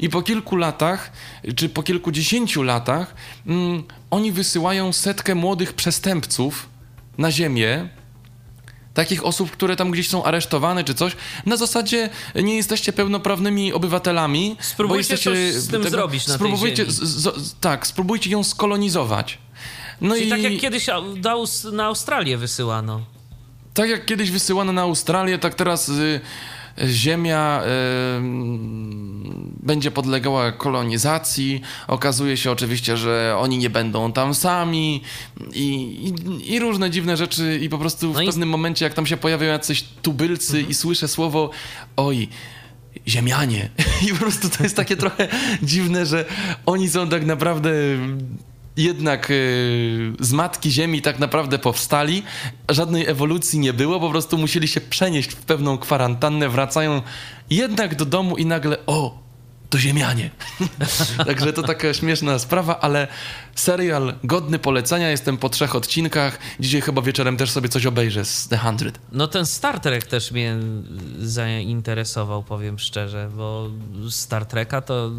I 0.00 0.08
po 0.08 0.22
kilku 0.22 0.56
latach, 0.56 1.12
czy 1.56 1.68
po 1.68 1.82
kilkudziesięciu 1.82 2.62
latach, 2.62 3.14
mm, 3.46 3.82
oni 4.10 4.32
wysyłają 4.32 4.92
setkę 4.92 5.34
młodych 5.34 5.72
przestępców 5.72 6.68
na 7.18 7.30
Ziemię. 7.30 7.88
Takich 8.94 9.24
osób, 9.24 9.50
które 9.50 9.76
tam 9.76 9.90
gdzieś 9.90 10.08
są 10.08 10.24
aresztowane 10.24 10.84
czy 10.84 10.94
coś, 10.94 11.16
na 11.46 11.56
zasadzie 11.56 12.10
nie 12.34 12.56
jesteście 12.56 12.92
pełnoprawnymi 12.92 13.72
obywatelami. 13.72 14.56
Spróbujcie 14.60 15.14
jesteście 15.14 15.30
coś 15.30 15.62
z 15.62 15.68
tym 15.68 15.82
zrobić 15.84 16.26
na 16.26 16.38
tej 16.38 16.46
spróbujcie, 16.46 16.76
ziemi. 16.76 16.92
z, 16.92 17.02
z, 17.36 17.54
Tak, 17.60 17.86
spróbujcie 17.86 18.30
ją 18.30 18.44
skolonizować. 18.44 19.38
No 20.00 20.14
Czyli 20.14 20.26
i 20.26 20.30
tak 20.30 20.42
jak 20.42 20.56
kiedyś 20.56 20.86
na 21.72 21.84
Australię 21.84 22.38
wysyłano. 22.38 23.15
Tak 23.76 23.90
jak 23.90 24.04
kiedyś 24.06 24.30
wysyłano 24.30 24.72
na 24.72 24.82
Australię, 24.82 25.38
tak 25.38 25.54
teraz 25.54 25.88
y, 25.88 26.20
Ziemia 26.86 27.62
y, 27.62 27.66
będzie 29.62 29.90
podlegała 29.90 30.52
kolonizacji. 30.52 31.60
Okazuje 31.88 32.36
się 32.36 32.50
oczywiście, 32.50 32.96
że 32.96 33.36
oni 33.38 33.58
nie 33.58 33.70
będą 33.70 34.12
tam 34.12 34.34
sami 34.34 35.02
i, 35.54 35.64
i, 36.44 36.52
i 36.54 36.58
różne 36.58 36.90
dziwne 36.90 37.16
rzeczy. 37.16 37.58
I 37.62 37.68
po 37.68 37.78
prostu 37.78 38.12
w 38.12 38.14
No 38.14 38.22
i- 38.22 38.26
pewnym 38.26 38.48
momencie, 38.48 38.84
jak 38.84 38.94
tam 38.94 39.06
się 39.06 39.16
pojawiają 39.16 39.52
jacyś 39.52 39.82
tubylcy 40.02 40.60
i 40.62 40.74
słyszę 40.74 41.08
słowo 41.08 41.50
oj. 41.96 42.28
Ziemianie. 43.08 43.70
I 44.08 44.12
po 44.12 44.16
prostu 44.16 44.48
to 44.50 44.62
jest 44.62 44.76
takie 44.76 44.96
trochę 44.96 45.28
dziwne, 45.62 46.06
że 46.06 46.24
oni 46.66 46.88
są 46.88 47.08
tak 47.08 47.26
naprawdę 47.26 47.70
jednak 48.76 49.30
y, 49.30 50.12
z 50.20 50.32
matki 50.32 50.70
Ziemi 50.70 51.02
tak 51.02 51.18
naprawdę 51.18 51.58
powstali. 51.58 52.22
Żadnej 52.68 53.06
ewolucji 53.06 53.58
nie 53.58 53.72
było, 53.72 54.00
po 54.00 54.10
prostu 54.10 54.38
musieli 54.38 54.68
się 54.68 54.80
przenieść 54.80 55.30
w 55.30 55.36
pewną 55.36 55.78
kwarantannę, 55.78 56.48
wracają 56.48 57.02
jednak 57.50 57.94
do 57.94 58.04
domu 58.04 58.36
i 58.36 58.46
nagle 58.46 58.76
o, 58.86 59.26
to 59.70 59.78
Ziemianie. 59.78 60.30
Także 61.26 61.52
to 61.52 61.62
taka 61.62 61.94
śmieszna 61.94 62.38
sprawa, 62.38 62.80
ale 62.80 63.08
serial 63.54 64.14
godny 64.24 64.58
polecenia. 64.58 65.10
Jestem 65.10 65.36
po 65.36 65.48
trzech 65.48 65.76
odcinkach. 65.76 66.38
Dzisiaj 66.60 66.80
chyba 66.80 67.02
wieczorem 67.02 67.36
też 67.36 67.50
sobie 67.50 67.68
coś 67.68 67.86
obejrzę 67.86 68.24
z 68.24 68.48
The 68.48 68.58
Hundred. 68.58 68.98
No 69.12 69.28
ten 69.28 69.46
Star 69.46 69.80
Trek 69.80 70.06
też 70.06 70.32
mnie 70.32 70.56
zainteresował, 71.18 72.42
powiem 72.42 72.78
szczerze, 72.78 73.30
bo 73.36 73.70
Star 74.10 74.46
Treka 74.46 74.80
to 74.80 75.10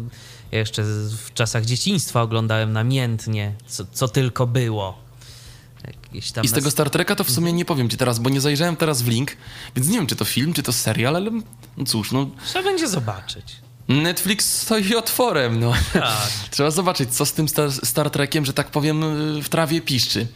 ja 0.52 0.58
jeszcze 0.58 0.82
w 1.26 1.34
czasach 1.34 1.64
dzieciństwa 1.64 2.22
oglądałem 2.22 2.72
namiętnie, 2.72 3.52
co, 3.66 3.84
co 3.92 4.08
tylko 4.08 4.46
było. 4.46 5.08
I 6.42 6.48
z 6.48 6.52
tego 6.52 6.70
Star 6.70 6.90
Treka 6.90 7.14
to 7.14 7.24
w 7.24 7.30
sumie 7.30 7.52
nie 7.52 7.64
powiem 7.64 7.88
ci 7.88 7.96
teraz, 7.96 8.18
bo 8.18 8.30
nie 8.30 8.40
zajrzałem 8.40 8.76
teraz 8.76 9.02
w 9.02 9.08
link, 9.08 9.36
więc 9.76 9.88
nie 9.88 9.96
wiem, 9.98 10.06
czy 10.06 10.16
to 10.16 10.24
film, 10.24 10.52
czy 10.52 10.62
to 10.62 10.72
serial, 10.72 11.16
ale 11.16 11.30
no 11.76 11.84
cóż, 11.84 12.12
no 12.12 12.30
Trzeba 12.46 12.64
będzie 12.64 12.88
zobaczyć. 12.88 13.56
Netflix 13.88 14.62
stoi 14.62 14.94
otworem, 14.94 15.60
no. 15.60 15.72
Tak. 15.92 16.28
Trzeba 16.50 16.70
zobaczyć, 16.70 17.14
co 17.14 17.26
z 17.26 17.32
tym 17.32 17.48
Star, 17.48 17.72
Star 17.72 18.10
Trekiem, 18.10 18.44
że 18.44 18.52
tak 18.52 18.70
powiem, 18.70 19.02
y, 19.38 19.42
w 19.42 19.48
trawie 19.48 19.80
piszczy. 19.80 20.26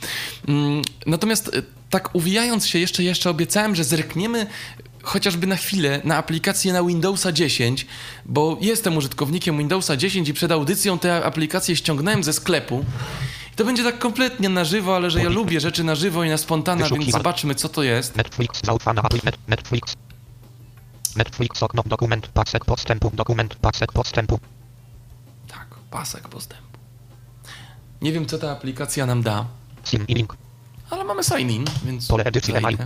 Mm, 0.49 0.83
Natomiast 1.07 1.49
y, 1.49 1.63
tak 1.91 2.15
uwijając 2.15 2.67
się 2.67 2.79
jeszcze, 2.79 3.03
jeszcze 3.03 3.31
obiecałem, 3.31 3.75
że 3.75 3.85
zerkniemy 3.85 4.47
chociażby 5.03 5.47
na 5.47 5.57
chwilę 5.57 6.01
na 6.05 6.17
aplikację 6.17 6.73
na 6.73 6.83
Windowsa 6.83 7.33
10, 7.33 7.87
bo 8.27 8.59
jestem 8.61 8.97
użytkownikiem 8.97 9.59
Windowsa 9.59 9.97
10 9.97 10.29
i 10.29 10.35
przed 10.35 10.53
audycją 10.53 10.99
tę 10.99 11.25
aplikację 11.25 11.77
ściągnąłem 11.77 12.25
ze 12.25 12.33
sklepu. 12.33 12.85
I 13.53 13.57
to 13.57 13.65
będzie 13.65 13.85
tak 13.85 13.99
kompletnie 13.99 14.49
na 14.49 14.65
żywo, 14.65 14.97
ale 14.97 15.11
że 15.11 15.23
ja 15.23 15.29
lubię 15.29 15.61
rzeczy 15.61 15.85
na 15.85 15.95
żywo 15.95 16.25
i 16.25 16.29
na 16.29 16.37
spontana, 16.37 16.89
więc 16.89 17.11
zobaczmy, 17.11 17.55
co 17.55 17.69
to 17.69 17.83
jest. 17.83 18.17
Netflix 18.17 18.61
zaufana 18.65 19.03
Netflix. 19.49 19.95
Netflix 21.17 21.63
okno 21.63 21.83
dokument 21.87 22.29
pasek 22.29 22.65
postępu 22.65 23.11
dokument 23.15 23.55
pasek 23.55 23.93
postępu. 23.93 24.39
Tak, 25.49 25.67
pasek 25.91 26.29
postępu. 26.29 26.65
Nie 28.03 28.13
wiem, 28.13 28.27
co 28.27 28.39
ta 28.39 28.51
aplikacja 28.51 29.07
nam 29.07 29.23
da, 29.23 29.47
Sim 29.85 30.07
i 30.09 30.15
link. 30.15 30.37
ale 30.91 31.05
mamy 31.05 31.25
sign 31.25 31.51
in, 31.51 31.65
więc 31.85 32.09
Pole 32.09 32.25
edycji 32.25 32.57
email. 32.57 32.77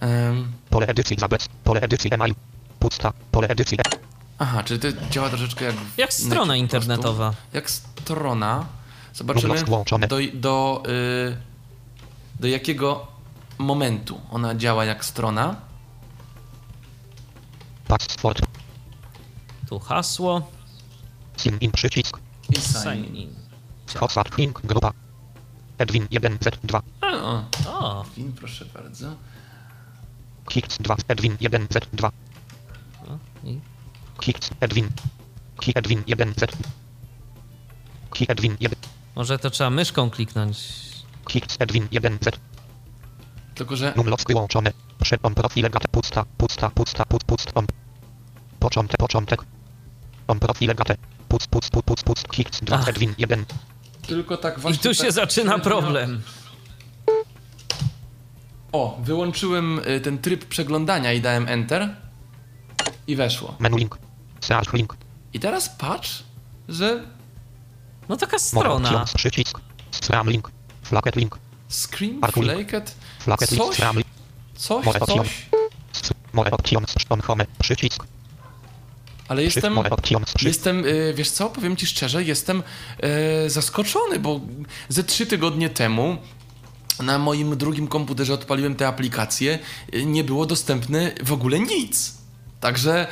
Em, 0.00 0.52
Pole 0.70 0.86
edycji 0.86 1.16
zabec. 1.18 1.48
Pole 1.64 1.80
edycji 1.80 2.14
email. 2.14 2.34
Pusta. 2.78 3.12
Pole 3.32 3.48
edycji. 3.48 3.78
E- 3.80 3.98
Aha, 4.38 4.62
czyli 4.64 4.80
to 4.80 4.88
działa 5.10 5.28
troszeczkę 5.28 5.64
jak... 5.64 5.74
Jak 5.96 6.12
strona 6.12 6.56
internetowa. 6.56 7.34
Jak 7.52 7.70
strona. 7.70 8.66
Zobaczymy 9.14 9.64
do, 10.08 10.16
do, 10.34 10.82
y, 10.88 11.36
do 12.40 12.48
jakiego 12.48 13.06
momentu 13.58 14.20
ona 14.30 14.54
działa 14.54 14.84
jak 14.84 15.04
strona. 15.04 15.56
Password. 17.88 18.42
Tu 19.68 19.78
hasło. 19.78 20.50
Sim 21.36 21.60
in 21.60 21.70
przycisk. 21.72 22.18
I 22.50 22.56
sign. 22.60 22.82
Sign 22.82 23.14
in. 23.16 23.34
Link 24.38 24.60
grupa. 24.64 24.92
Edwin 25.78 26.06
1Z2. 26.06 26.80
O, 27.02 27.44
O, 27.68 28.04
Win, 28.16 28.32
proszę 28.32 28.64
bardzo. 28.64 29.14
Hicks 30.50 30.78
2. 30.78 30.96
Edwin 31.08 31.36
1Z2. 31.36 32.10
i 33.44 33.58
Hicks 34.22 34.50
Edwin. 34.60 34.88
Hi 35.62 35.72
Edwin 35.74 36.02
1Z. 36.02 36.46
Hi 38.16 38.24
Edwin 38.28 38.56
1. 38.60 38.78
może 39.16 39.38
to 39.38 39.50
trzeba 39.50 39.70
myszką 39.70 40.10
kliknąć. 40.10 40.58
Hicks 41.30 41.56
Edwin 41.58 41.86
1Z. 41.88 42.32
Tylko, 43.54 43.76
że 43.76 43.92
Numlock 43.96 44.28
wyłączone. 44.28 44.72
Przepom 45.02 45.34
profile 45.34 45.70
gate 45.70 45.88
pusta, 45.88 46.24
pusta, 46.38 46.70
pusta, 46.70 47.04
pust, 47.04 47.24
pust, 47.24 47.50
om. 47.54 47.66
Początek, 48.60 48.96
początek. 48.96 49.42
Om 50.28 50.40
profile 50.40 50.74
gate. 50.74 50.96
Puc, 51.28 51.46
puc, 51.46 51.70
puc, 51.70 51.84
puc, 51.84 52.02
puc, 52.02 52.24
hicks 52.34 52.60
2, 52.60 52.76
Ach. 52.76 52.88
Edwin 52.88 53.14
1. 53.18 53.44
tylko 54.06 54.36
tak 54.36 54.58
I 54.58 54.60
właśnie... 54.60 54.78
tu 54.82 54.94
się 54.94 55.02
tak 55.02 55.12
zaczyna 55.12 55.52
średnio- 55.52 55.62
problem. 55.62 56.22
O, 58.72 58.98
wyłączyłem 59.02 59.78
y, 59.78 60.00
ten 60.00 60.18
tryb 60.18 60.44
przeglądania 60.44 61.12
i 61.12 61.20
dałem 61.20 61.48
Enter. 61.48 61.96
I 63.06 63.16
weszło. 63.16 63.54
Menu 63.58 63.76
link. 63.76 63.98
Search 64.40 64.72
link. 64.72 64.96
I 65.34 65.40
teraz 65.40 65.68
patrz, 65.68 66.22
że 66.68 67.04
No 68.08 68.16
taka 68.16 68.38
strona. 68.38 68.88
options, 68.88 69.12
przycisk. 69.14 69.60
Stram 69.90 70.30
link. 70.30 70.50
Flacket 70.82 71.16
link. 71.16 71.38
Link. 72.00 72.26
Flaked, 72.32 72.94
Flacket 73.18 73.50
link, 73.50 73.64
Coś? 73.64 73.74
stram 73.74 73.96
link. 73.96 74.06
coś, 74.56 74.86
options. 74.86 75.06
coś. 75.28 75.46
S- 75.92 76.12
More 76.32 76.50
options, 76.50 76.94
on 77.08 77.20
home. 77.20 77.44
Przycisk. 77.58 78.04
Ale 79.28 79.42
jestem... 79.44 79.72
More 79.72 79.90
options, 79.90 80.24
przycisk. 80.24 80.44
Jestem, 80.44 80.84
y, 80.86 81.14
wiesz 81.16 81.30
co, 81.30 81.50
powiem 81.50 81.76
ci 81.76 81.86
szczerze, 81.86 82.24
jestem 82.24 82.62
y, 83.46 83.50
zaskoczony, 83.50 84.18
bo 84.18 84.40
ze 84.88 85.04
trzy 85.04 85.26
tygodnie 85.26 85.70
temu 85.70 86.16
na 87.02 87.18
moim 87.18 87.56
drugim 87.56 87.88
komputerze 87.88 88.34
odpaliłem 88.34 88.74
tę 88.74 88.88
aplikację, 88.88 89.58
y, 89.94 90.04
nie 90.04 90.24
było 90.24 90.46
dostępne 90.46 91.12
w 91.24 91.32
ogóle 91.32 91.60
nic. 91.60 92.18
Także, 92.60 93.06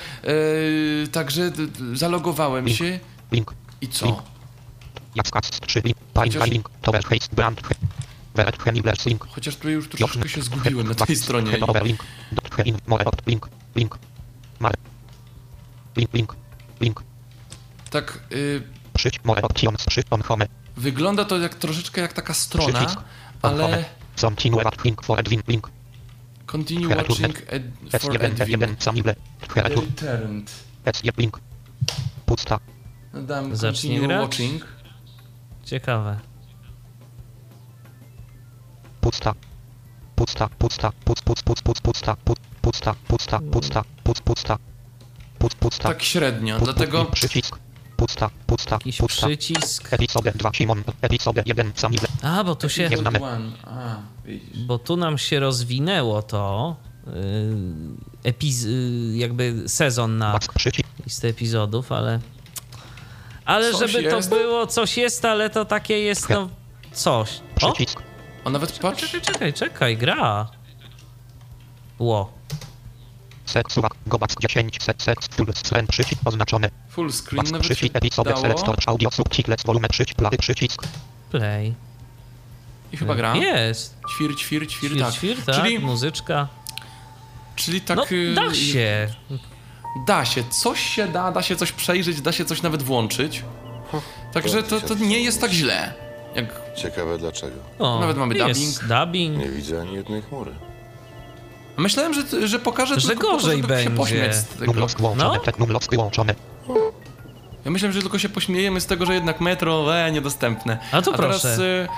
y, 1.05 1.09
także 1.13 1.53
zalogowałem 1.95 2.65
Link. 2.65 2.79
się. 2.79 3.01
Link. 3.33 3.55
i 3.81 3.89
co? 3.89 4.23
Jackas 5.15 5.51
3 5.51 5.81
link. 5.81 5.97
Chociaż-. 6.15 6.49
Chociaż 9.29 9.57
tu 9.57 9.71
już 9.71 9.89
troszeczkę 9.89 10.29
się 10.29 10.43
zgubiłem 10.43 10.89
na 10.89 10.95
tej 10.95 11.17
stronie. 11.17 11.53
Tak, 17.91 18.19
y, 18.33 18.63
home. 20.23 20.47
wygląda 20.77 21.25
to 21.25 21.39
jak 21.39 21.55
troszeczkę 21.55 22.01
jak 22.01 22.13
taka 22.13 22.35
strona. 22.35 22.87
Ale 23.47 23.85
Continue 24.21 24.61
at 24.67 24.85
link 24.85 25.03
for 25.05 25.19
Edwin 25.19 25.43
link. 25.49 25.69
continue 26.47 26.89
watching 26.89 27.35
ed, 27.49 27.73
for 27.91 27.99
S1 27.99 28.41
Edwin. 28.41 28.61
F1 28.61 28.77
Samible. 28.83 29.15
Return. 29.55 29.81
Returned. 29.81 30.51
S1 30.85 31.19
link. 31.19 31.39
Pusta. 32.27 32.61
No 33.13 33.23
Dam 33.23 33.57
Zacznie 33.57 33.91
continue 33.91 34.09
grać? 34.09 34.23
watching. 34.23 34.65
Ciekawe. 35.65 36.21
Pusta. 39.01 39.35
Pusta. 40.17 40.49
Pusta. 40.59 40.93
Puc. 41.05 41.23
Puc. 41.23 41.43
Puc. 41.43 41.63
Puc. 41.63 41.81
Pusta. 41.81 42.17
Puc. 42.25 42.39
Pusta. 42.63 42.95
Pusta. 43.09 43.41
Pusta. 43.53 43.85
Puc. 44.05 44.21
Pusta. 44.21 44.59
Puc. 45.39 45.55
Pusta. 45.55 45.89
Tak 45.89 46.03
średnio, 46.03 46.59
dlatego 46.59 47.05
Przycisk. 47.05 47.59
Pusta. 47.97 48.31
Pusta. 48.47 48.75
Jakiś 48.75 48.99
Pusta. 48.99 49.27
przycisk. 49.27 49.93
Epizode 49.93 50.33
2 50.33 50.51
Simon. 50.55 50.85
Epizode 51.03 51.43
1 51.47 51.73
Samible. 51.75 52.09
A, 52.23 52.45
bo 52.45 52.55
tu 52.55 52.69
się... 52.69 52.89
Nie 52.89 52.97
znamy. 52.97 53.21
A, 53.65 53.97
widzisz. 54.25 54.65
Bo 54.65 54.79
tu 54.79 54.97
nam 54.97 55.19
się 55.19 55.41
rozwinęło 55.41 56.23
to... 56.23 56.77
Yy, 57.07 57.13
epiz... 58.25 58.63
Yy, 58.63 59.17
jakby 59.17 59.63
sezon 59.67 60.19
na 60.19 60.39
listę 61.07 61.29
epizodów, 61.29 61.93
ale... 61.93 62.21
Ale 63.45 63.73
Coś 63.73 63.91
żeby 63.93 64.11
to 64.11 64.17
jest? 64.17 64.29
było, 64.31 64.67
coś 64.67 64.97
jest, 64.97 65.25
ale 65.25 65.51
to 65.51 65.65
takie 65.65 65.99
jest, 65.99 66.29
no... 66.29 66.49
Coś. 66.93 67.41
O! 67.63 67.73
Przycisk. 67.73 68.03
O, 68.45 68.51
nawet 68.51 68.79
patrz, 68.79 69.03
Czekaj, 69.11 69.21
czekaj, 69.21 69.53
czekaj, 69.53 69.97
gra. 69.97 70.49
Ło. 71.99 72.33
Set 73.47 73.73
suwak. 73.73 73.95
Gobac 74.07 74.35
10. 74.41 74.79
Set 74.83 75.03
set. 75.03 75.19
Full 75.35 75.47
screen. 75.55 75.87
Przycisk 75.87 76.21
oznaczony. 76.25 76.71
full 76.91 77.13
screen 77.13 77.45
nawet 77.45 77.67
się 77.67 77.75
Przycisk. 77.75 77.97
Epizode 77.97 78.31
dało 78.31 78.43
select 78.43 78.65
audio 78.87 79.11
subtitles 79.11 79.63
volume 79.65 79.89
3. 79.89 80.05
Play. 80.17 80.39
Przycisk. 80.39 80.83
Play. 81.31 81.75
i 82.93 82.97
chyba 82.97 83.15
gra. 83.15 83.37
Jest. 83.37 83.97
Ćwir, 84.11 84.37
ćwir, 84.37 84.69
ćwir, 84.69 84.91
Świr, 84.91 85.01
tak. 85.03 85.15
świr, 85.15 85.37
tak, 85.45 85.55
Czyli, 85.55 85.79
muzyczka. 85.79 86.49
czyli 87.57 87.81
tak... 87.81 87.97
No, 87.99 88.05
y, 88.13 88.35
da 88.35 88.55
się. 88.55 89.09
Da 90.07 90.25
się, 90.25 90.45
coś 90.63 90.81
się 90.81 91.09
da, 91.09 91.33
da 91.33 91.43
się 91.43 91.57
coś 91.57 91.73
przejrzeć, 91.73 92.21
da 92.21 92.33
się 92.33 92.45
coś 92.45 92.63
nawet 92.63 92.83
włączyć. 92.83 93.43
Także 94.33 94.63
to, 94.63 94.81
to 94.81 94.95
nie 94.95 95.21
jest 95.21 95.41
tak 95.41 95.51
źle. 95.51 95.95
Jak 96.35 96.47
Ciekawe 96.77 97.19
dlaczego. 97.19 97.57
O, 97.79 98.01
Nawet 98.01 98.17
mamy 98.17 98.35
jest 98.35 98.83
dubbing. 98.83 99.01
dubbing. 99.01 99.39
Nie 99.39 99.49
widzę 99.49 99.81
ani 99.81 99.95
jednej 99.95 100.23
chmury. 100.23 100.51
Myślałem, 101.77 102.15
że, 102.15 102.49
że 102.49 102.59
pokażę 102.59 103.01
Że 103.01 103.09
tylko 103.09 103.23
po 103.23 103.27
to, 103.29 103.37
gorzej 103.37 103.63
żeby 103.63 103.69
się 103.69 103.85
będzie. 103.85 103.91
pośmiać 103.91 104.37
z 104.37 104.45
tego. 104.45 104.67
Numlock 104.67 105.01
włączony. 105.01 105.39
No. 105.59 105.77
Wyłączony. 105.91 106.35
Ja 107.65 107.71
myślałem, 107.71 107.93
że 107.93 108.01
tylko 108.01 108.19
się 108.19 108.29
pośmiejemy 108.29 108.81
z 108.81 108.87
tego, 108.87 109.07
że 109.07 109.15
jednak 109.15 109.41
metro, 109.41 109.97
e, 109.99 110.13
niedostępne. 110.13 110.79
A 110.93 111.03
to 111.03 111.13
teraz, 111.13 111.43
proszę. 111.43 111.85
y, 111.85 111.89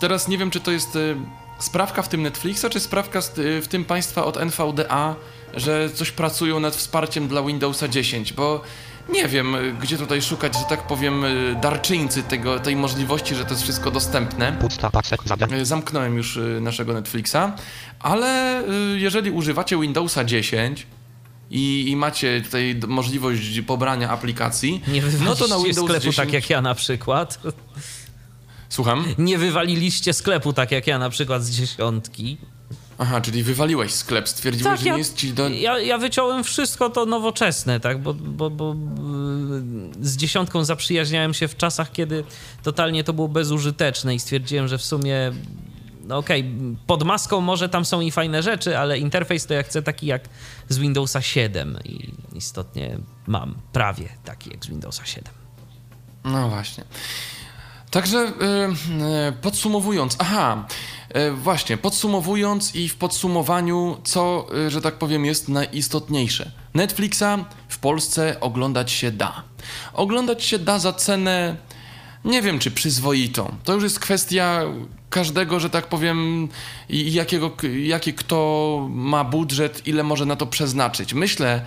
teraz 0.00 0.28
nie 0.28 0.38
wiem, 0.38 0.50
czy 0.50 0.60
to 0.60 0.70
jest 0.70 0.96
y, 0.96 1.16
sprawka 1.58 2.02
w 2.02 2.08
tym 2.08 2.22
Netflixa, 2.22 2.64
czy 2.70 2.80
sprawka 2.80 3.20
z, 3.20 3.38
y, 3.38 3.62
w 3.62 3.68
tym 3.68 3.84
państwa 3.84 4.24
od 4.24 4.36
NVDA, 4.36 5.14
że 5.54 5.90
coś 5.90 6.10
pracują 6.10 6.60
nad 6.60 6.76
wsparciem 6.76 7.28
dla 7.28 7.42
Windowsa 7.42 7.88
10, 7.88 8.32
bo 8.32 8.60
nie 9.08 9.28
wiem, 9.28 9.54
y, 9.54 9.72
gdzie 9.80 9.98
tutaj 9.98 10.22
szukać, 10.22 10.58
że 10.58 10.64
tak 10.68 10.86
powiem, 10.86 11.24
y, 11.24 11.56
darczyńcy 11.62 12.22
tego, 12.22 12.60
tej 12.60 12.76
możliwości, 12.76 13.34
że 13.34 13.44
to 13.44 13.50
jest 13.50 13.62
wszystko 13.62 13.90
dostępne. 13.90 14.58
Y, 15.52 15.66
Zamknąłem 15.66 16.16
już 16.16 16.38
naszego 16.60 16.92
Netflixa, 16.92 17.36
ale 17.98 18.62
jeżeli 18.96 19.30
używacie 19.30 19.80
Windowsa 19.80 20.24
10 20.24 20.86
i, 21.50 21.90
i 21.90 21.96
macie 21.96 22.40
tutaj 22.40 22.80
możliwość 22.86 23.60
pobrania 23.60 24.10
aplikacji, 24.10 24.82
Nie 24.88 25.02
no 25.02 25.08
wywaliliście 25.08 25.48
to 25.48 25.58
na 25.58 25.64
Windows 25.64 25.86
sklepu 25.86 26.04
10... 26.04 26.16
tak 26.16 26.32
jak 26.32 26.50
ja 26.50 26.62
na 26.62 26.74
przykład. 26.74 27.38
Słucham? 28.68 29.04
Nie 29.18 29.38
wywaliliście 29.38 30.12
sklepu 30.12 30.52
tak 30.52 30.72
jak 30.72 30.86
ja 30.86 30.98
na 30.98 31.10
przykład 31.10 31.44
z 31.44 31.50
dziesiątki. 31.50 32.38
Aha, 32.98 33.20
czyli 33.20 33.42
wywaliłeś 33.42 33.94
sklep, 33.94 34.28
stwierdziłeś, 34.28 34.64
Tak, 34.64 34.80
że 34.80 34.86
ja, 34.86 34.92
nie 34.92 34.98
jest 34.98 35.16
ci 35.16 35.32
do... 35.32 35.48
ja, 35.48 35.78
ja 35.78 35.98
wyciąłem 35.98 36.44
wszystko 36.44 36.90
to 36.90 37.06
nowoczesne, 37.06 37.80
tak, 37.80 38.02
bo, 38.02 38.14
bo, 38.14 38.50
bo 38.50 38.74
yy, 38.74 40.04
z 40.08 40.16
dziesiątką 40.16 40.64
zaprzyjaźniałem 40.64 41.34
się 41.34 41.48
w 41.48 41.56
czasach, 41.56 41.92
kiedy 41.92 42.24
totalnie 42.62 43.04
to 43.04 43.12
było 43.12 43.28
bezużyteczne 43.28 44.14
i 44.14 44.20
stwierdziłem, 44.20 44.68
że 44.68 44.78
w 44.78 44.82
sumie 44.82 45.32
no 46.06 46.18
okej, 46.18 46.54
pod 46.86 47.04
maską 47.04 47.40
może 47.40 47.68
tam 47.68 47.84
są 47.84 48.00
i 48.00 48.10
fajne 48.10 48.42
rzeczy, 48.42 48.78
ale 48.78 48.98
interfejs 48.98 49.46
to 49.46 49.54
ja 49.54 49.62
chcę 49.62 49.82
taki 49.82 50.06
jak 50.06 50.28
z 50.68 50.78
Windowsa 50.78 51.22
7 51.22 51.78
i 51.84 52.12
istotnie 52.34 52.98
mam 53.26 53.54
prawie 53.72 54.08
taki 54.24 54.50
jak 54.50 54.64
z 54.64 54.68
Windowsa 54.68 55.04
7. 55.04 55.32
No 56.24 56.48
właśnie. 56.48 56.84
Także 57.96 58.18
y, 58.18 58.30
y, 59.28 59.32
podsumowując, 59.32 60.16
aha, 60.18 60.66
y, 61.16 61.32
właśnie, 61.32 61.76
podsumowując 61.76 62.74
i 62.74 62.88
w 62.88 62.96
podsumowaniu, 62.96 63.96
co, 64.04 64.46
że 64.68 64.80
tak 64.80 64.94
powiem, 64.94 65.24
jest 65.24 65.48
najistotniejsze. 65.48 66.50
Netflixa 66.74 67.24
w 67.68 67.78
Polsce 67.78 68.40
oglądać 68.40 68.90
się 68.92 69.10
da. 69.10 69.42
Oglądać 69.92 70.44
się 70.44 70.58
da 70.58 70.78
za 70.78 70.92
cenę, 70.92 71.56
nie 72.24 72.42
wiem 72.42 72.58
czy 72.58 72.70
przyzwoitą. 72.70 73.54
To 73.64 73.74
już 73.74 73.82
jest 73.82 74.00
kwestia 74.00 74.62
każdego, 75.10 75.60
że 75.60 75.70
tak 75.70 75.86
powiem, 75.86 76.48
jakiego, 76.88 77.50
jaki 77.82 78.14
kto 78.14 78.88
ma 78.90 79.24
budżet, 79.24 79.86
ile 79.86 80.02
może 80.02 80.26
na 80.26 80.36
to 80.36 80.46
przeznaczyć. 80.46 81.14
Myślę, 81.14 81.64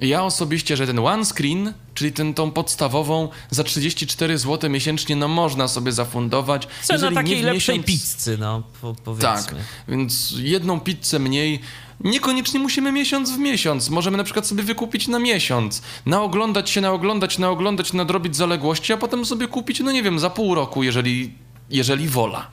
ja 0.00 0.24
osobiście, 0.24 0.76
że 0.76 0.86
ten 0.86 0.98
one 0.98 1.24
screen, 1.24 1.72
czyli 1.94 2.12
ten, 2.12 2.34
tą 2.34 2.50
podstawową 2.50 3.28
za 3.50 3.64
34 3.64 4.38
zł 4.38 4.70
miesięcznie, 4.70 5.16
no 5.16 5.28
można 5.28 5.68
sobie 5.68 5.92
zafundować. 5.92 6.68
Cena 6.82 7.08
nie 7.08 7.14
takiej 7.14 7.42
lepszej 7.42 7.78
miesiąc- 7.78 7.86
pizzy, 7.86 8.38
no 8.38 8.62
po, 8.80 8.94
powiedzmy. 9.04 9.28
Tak, 9.28 9.54
więc 9.88 10.34
jedną 10.38 10.80
pizzę 10.80 11.18
mniej. 11.18 11.60
Niekoniecznie 12.04 12.60
musimy 12.60 12.92
miesiąc 12.92 13.30
w 13.30 13.38
miesiąc. 13.38 13.90
Możemy 13.90 14.16
na 14.16 14.24
przykład 14.24 14.46
sobie 14.46 14.62
wykupić 14.62 15.08
na 15.08 15.18
miesiąc. 15.18 15.82
Naoglądać 16.06 16.70
się, 16.70 16.80
naoglądać, 16.80 17.38
naoglądać, 17.38 17.92
nadrobić 17.92 18.36
zaległości, 18.36 18.92
a 18.92 18.96
potem 18.96 19.24
sobie 19.24 19.48
kupić, 19.48 19.80
no 19.80 19.92
nie 19.92 20.02
wiem, 20.02 20.18
za 20.18 20.30
pół 20.30 20.54
roku, 20.54 20.82
jeżeli, 20.82 21.34
jeżeli 21.70 22.08
wola. 22.08 22.46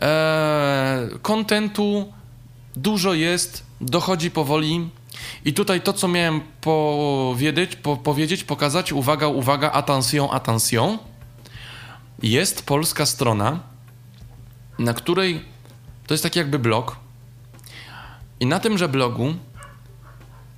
Eee, 0.00 1.08
kontentu 1.22 2.12
dużo 2.76 3.14
jest, 3.14 3.62
dochodzi 3.80 4.30
powoli. 4.30 4.88
I 5.44 5.54
tutaj 5.54 5.80
to, 5.80 5.92
co 5.92 6.08
miałem 6.08 6.40
powiedzieć, 6.60 7.76
po, 7.76 7.96
powiedzieć, 7.96 8.44
pokazać, 8.44 8.92
uwaga, 8.92 9.28
uwaga, 9.28 9.72
attention, 9.72 10.28
attention. 10.32 10.98
Jest 12.22 12.66
polska 12.66 13.06
strona, 13.06 13.60
na 14.78 14.94
której 14.94 15.44
to 16.06 16.14
jest 16.14 16.22
taki 16.22 16.38
jakby 16.38 16.58
blog. 16.58 16.96
I 18.40 18.46
na 18.46 18.60
tymże 18.60 18.88
blogu 18.88 19.34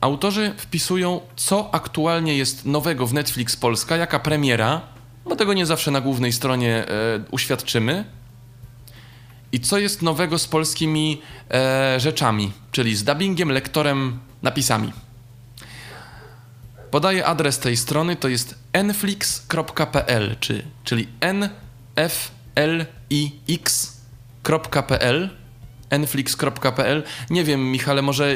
autorzy 0.00 0.54
wpisują, 0.56 1.20
co 1.36 1.74
aktualnie 1.74 2.36
jest 2.36 2.66
nowego 2.66 3.06
w 3.06 3.14
Netflix 3.14 3.56
Polska, 3.56 3.96
jaka 3.96 4.18
premiera, 4.18 4.80
bo 5.24 5.36
tego 5.36 5.54
nie 5.54 5.66
zawsze 5.66 5.90
na 5.90 6.00
głównej 6.00 6.32
stronie 6.32 6.88
e, 6.88 7.24
uświadczymy. 7.30 8.04
I 9.54 9.60
co 9.60 9.78
jest 9.78 10.02
nowego 10.02 10.38
z 10.38 10.46
polskimi 10.46 11.22
e, 11.50 12.00
rzeczami, 12.00 12.52
czyli 12.72 12.96
z 12.96 13.04
dubbingiem, 13.04 13.52
lektorem, 13.52 14.18
napisami. 14.42 14.92
Podaję 16.90 17.26
adres 17.26 17.58
tej 17.58 17.76
strony, 17.76 18.16
to 18.16 18.28
jest 18.28 18.54
nflix.pl, 18.72 20.36
czy, 20.40 20.64
czyli 20.84 21.08
nflix.pl 21.96 22.88
nflix.pl. 25.90 27.02
Nie 27.30 27.44
wiem, 27.44 27.70
Michale, 27.70 28.02
może 28.02 28.34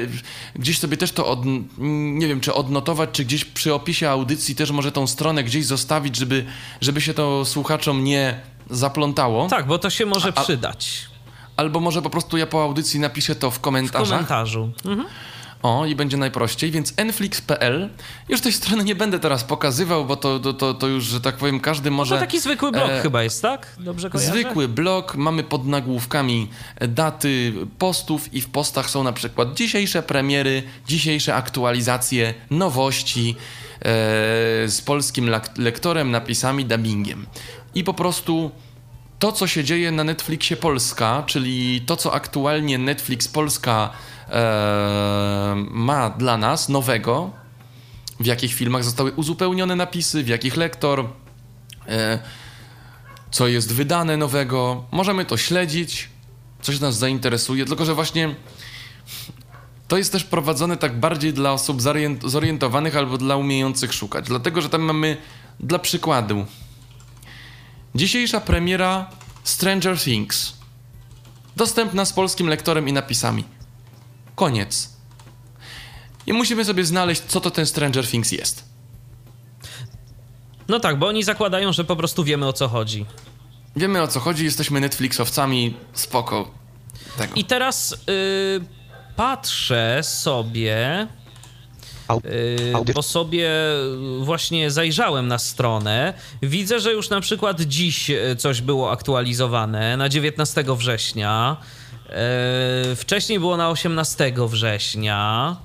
gdzieś 0.54 0.78
sobie 0.78 0.96
też 0.96 1.12
to, 1.12 1.26
od, 1.26 1.40
nie 1.78 2.28
wiem, 2.28 2.40
czy 2.40 2.54
odnotować, 2.54 3.10
czy 3.12 3.24
gdzieś 3.24 3.44
przy 3.44 3.74
opisie 3.74 4.10
audycji 4.10 4.54
też 4.54 4.70
może 4.70 4.92
tą 4.92 5.06
stronę 5.06 5.44
gdzieś 5.44 5.66
zostawić, 5.66 6.16
żeby, 6.16 6.44
żeby 6.80 7.00
się 7.00 7.14
to 7.14 7.44
słuchaczom 7.44 8.04
nie 8.04 8.40
zaplątało. 8.70 9.48
Tak, 9.48 9.66
bo 9.66 9.78
to 9.78 9.90
się 9.90 10.06
może 10.06 10.32
A- 10.34 10.42
przydać 10.42 11.08
Albo 11.56 11.80
może 11.80 12.02
po 12.02 12.10
prostu 12.10 12.36
ja 12.36 12.46
po 12.46 12.62
audycji 12.62 13.00
napiszę 13.00 13.34
to 13.34 13.50
w 13.50 13.54
w 13.54 13.60
komentarzach. 13.60 14.08
komentarzu. 14.10 14.70
Mhm. 14.84 15.08
O, 15.62 15.86
i 15.86 15.94
będzie 15.96 16.16
najprościej, 16.16 16.70
więc 16.70 16.94
nflix.pl. 16.96 17.88
Już 18.28 18.40
tej 18.40 18.52
strony 18.52 18.84
nie 18.84 18.94
będę 18.94 19.18
teraz 19.18 19.44
pokazywał, 19.44 20.04
bo 20.04 20.16
to, 20.16 20.38
to, 20.38 20.52
to, 20.52 20.74
to 20.74 20.86
już, 20.86 21.04
że 21.04 21.20
tak 21.20 21.36
powiem, 21.36 21.60
każdy 21.60 21.90
może... 21.90 22.14
To 22.14 22.20
taki 22.20 22.40
zwykły 22.40 22.72
blog 22.72 22.90
e, 22.90 23.00
chyba 23.02 23.22
jest, 23.22 23.42
tak? 23.42 23.76
Dobrze 23.78 24.10
kojarzę? 24.10 24.30
Zwykły 24.32 24.68
blog, 24.68 25.14
mamy 25.16 25.42
pod 25.44 25.66
nagłówkami 25.66 26.48
daty 26.88 27.52
postów 27.78 28.34
i 28.34 28.40
w 28.40 28.48
postach 28.48 28.90
są 28.90 29.02
na 29.02 29.12
przykład 29.12 29.54
dzisiejsze 29.54 30.02
premiery, 30.02 30.62
dzisiejsze 30.86 31.34
aktualizacje, 31.34 32.34
nowości 32.50 33.36
e, 33.78 33.82
z 34.68 34.82
polskim 34.84 35.30
lektorem, 35.56 36.10
napisami, 36.10 36.64
dubbingiem. 36.64 37.26
I 37.74 37.84
po 37.84 37.94
prostu 37.94 38.50
to, 39.18 39.32
co 39.32 39.46
się 39.46 39.64
dzieje 39.64 39.92
na 39.92 40.04
Netflixie 40.04 40.56
Polska, 40.56 41.22
czyli 41.26 41.80
to, 41.80 41.96
co 41.96 42.14
aktualnie 42.14 42.78
Netflix 42.78 43.28
Polska 43.28 43.90
e, 44.28 45.54
ma 45.70 46.10
dla 46.10 46.36
nas 46.36 46.68
nowego, 46.68 47.30
w 48.20 48.26
jakich 48.26 48.54
filmach 48.54 48.84
zostały 48.84 49.12
uzupełnione 49.12 49.76
napisy, 49.76 50.24
w 50.24 50.28
jakich 50.28 50.56
lektor, 50.56 51.08
e, 51.88 52.18
co 53.30 53.48
jest 53.48 53.72
wydane 53.74 54.16
nowego. 54.16 54.84
Możemy 54.90 55.24
to 55.24 55.36
śledzić, 55.36 56.08
coś 56.62 56.80
nas 56.80 56.98
zainteresuje, 56.98 57.64
tylko 57.64 57.84
że 57.84 57.94
właśnie 57.94 58.34
to 59.88 59.98
jest 59.98 60.12
też 60.12 60.24
prowadzone 60.24 60.76
tak 60.76 61.00
bardziej 61.00 61.32
dla 61.32 61.52
osób 61.52 61.80
zorient- 61.82 62.28
zorientowanych 62.28 62.96
albo 62.96 63.18
dla 63.18 63.36
umiejących 63.36 63.92
szukać. 63.92 64.24
Dlatego, 64.26 64.60
że 64.60 64.68
tam 64.68 64.82
mamy 64.82 65.16
dla 65.60 65.78
przykładu 65.78 66.46
dzisiejsza 67.98 68.40
premiera 68.40 69.10
Stranger 69.44 69.98
Things. 69.98 70.52
Dostępna 71.56 72.04
z 72.04 72.12
polskim 72.12 72.48
lektorem 72.48 72.88
i 72.88 72.92
napisami. 72.92 73.44
Koniec. 74.34 74.90
I 76.26 76.32
musimy 76.32 76.64
sobie 76.64 76.84
znaleźć, 76.84 77.22
co 77.22 77.40
to 77.40 77.50
ten 77.50 77.66
Stranger 77.66 78.06
Things 78.06 78.32
jest. 78.32 78.64
No 80.68 80.80
tak, 80.80 80.98
bo 80.98 81.06
oni 81.06 81.24
zakładają, 81.24 81.72
że 81.72 81.84
po 81.84 81.96
prostu 81.96 82.24
wiemy 82.24 82.46
o 82.46 82.52
co 82.52 82.68
chodzi. 82.68 83.06
Wiemy 83.76 84.02
o 84.02 84.08
co 84.08 84.20
chodzi, 84.20 84.44
jesteśmy 84.44 84.80
Netflixowcami, 84.80 85.74
spoko. 85.92 86.50
Tego. 87.16 87.34
I 87.34 87.44
teraz 87.44 87.92
y, 87.92 87.96
patrzę 89.16 90.00
sobie. 90.02 91.06
Bo 92.94 93.02
sobie 93.02 93.50
właśnie 94.20 94.70
zajrzałem 94.70 95.28
na 95.28 95.38
stronę. 95.38 96.14
Widzę, 96.42 96.80
że 96.80 96.92
już 96.92 97.10
na 97.10 97.20
przykład 97.20 97.60
dziś 97.60 98.10
y, 98.10 98.36
coś 98.38 98.60
było 98.60 98.90
aktualizowane 98.90 99.96
na 99.96 100.08
19 100.08 100.64
września. 100.76 101.56
Y, 102.92 102.96
wcześniej 102.96 103.38
było 103.38 103.56
na 103.56 103.70
18 103.70 104.32
września. 104.48 105.56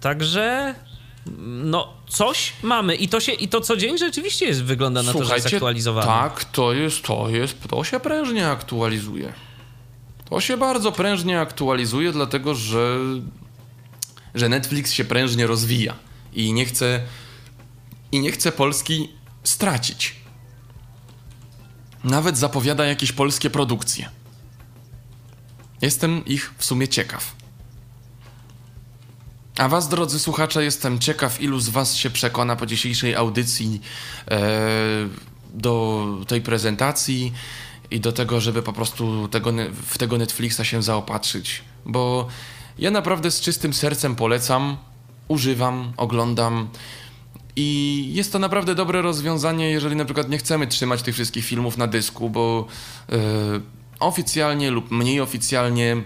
Także 0.00 0.74
no 1.64 1.94
coś 2.08 2.52
mamy 2.62 2.94
i 2.94 3.08
to 3.08 3.20
się 3.20 3.32
i 3.32 3.48
to 3.48 3.60
co 3.60 3.76
dzień 3.76 3.98
rzeczywiście 3.98 4.46
jest 4.46 4.64
wygląda 4.64 5.02
na 5.02 5.12
to, 5.12 5.24
że 5.24 5.34
jest 5.34 5.54
aktualizowane. 5.54 6.06
tak, 6.06 6.44
to 6.44 6.72
jest, 6.72 7.02
to 7.02 7.28
jest, 7.28 7.56
to 7.68 7.84
się 7.84 8.00
prężnie 8.00 8.48
aktualizuje. 8.48 9.32
To 10.30 10.40
się 10.40 10.56
bardzo 10.56 10.92
prężnie 10.92 11.40
aktualizuje, 11.40 12.12
dlatego 12.12 12.54
że, 12.54 12.98
że 14.34 14.48
Netflix 14.48 14.92
się 14.92 15.04
prężnie 15.04 15.46
rozwija 15.46 15.94
i 16.32 16.52
nie 16.52 16.64
chce, 16.64 17.00
i 18.12 18.20
nie 18.20 18.32
chce 18.32 18.52
Polski 18.52 19.08
stracić. 19.44 20.16
Nawet 22.04 22.38
zapowiada 22.38 22.84
jakieś 22.84 23.12
polskie 23.12 23.50
produkcje. 23.50 24.08
Jestem 25.82 26.24
ich 26.24 26.54
w 26.58 26.64
sumie 26.64 26.88
ciekaw. 26.88 27.36
A 29.56 29.68
was, 29.68 29.88
drodzy 29.88 30.18
słuchacze, 30.18 30.64
jestem 30.64 30.98
ciekaw, 30.98 31.40
ilu 31.40 31.60
z 31.60 31.68
was 31.68 31.96
się 31.96 32.10
przekona 32.10 32.56
po 32.56 32.66
dzisiejszej 32.66 33.14
audycji 33.14 33.80
e, 34.30 34.48
do 35.54 36.06
tej 36.26 36.40
prezentacji 36.40 37.32
i 37.90 38.00
do 38.00 38.12
tego, 38.12 38.40
żeby 38.40 38.62
po 38.62 38.72
prostu 38.72 39.28
tego, 39.28 39.52
w 39.86 39.98
tego 39.98 40.18
Netflixa 40.18 40.64
się 40.64 40.82
zaopatrzyć. 40.82 41.62
Bo 41.86 42.28
ja 42.78 42.90
naprawdę 42.90 43.30
z 43.30 43.40
czystym 43.40 43.72
sercem 43.74 44.16
polecam, 44.16 44.76
używam, 45.28 45.92
oglądam 45.96 46.68
i 47.56 48.10
jest 48.14 48.32
to 48.32 48.38
naprawdę 48.38 48.74
dobre 48.74 49.02
rozwiązanie, 49.02 49.70
jeżeli 49.70 49.96
na 49.96 50.04
przykład 50.04 50.28
nie 50.28 50.38
chcemy 50.38 50.66
trzymać 50.66 51.02
tych 51.02 51.14
wszystkich 51.14 51.44
filmów 51.44 51.78
na 51.78 51.86
dysku, 51.86 52.30
bo 52.30 52.66
e, 53.12 53.16
oficjalnie 54.00 54.70
lub 54.70 54.90
mniej 54.90 55.20
oficjalnie 55.20 55.96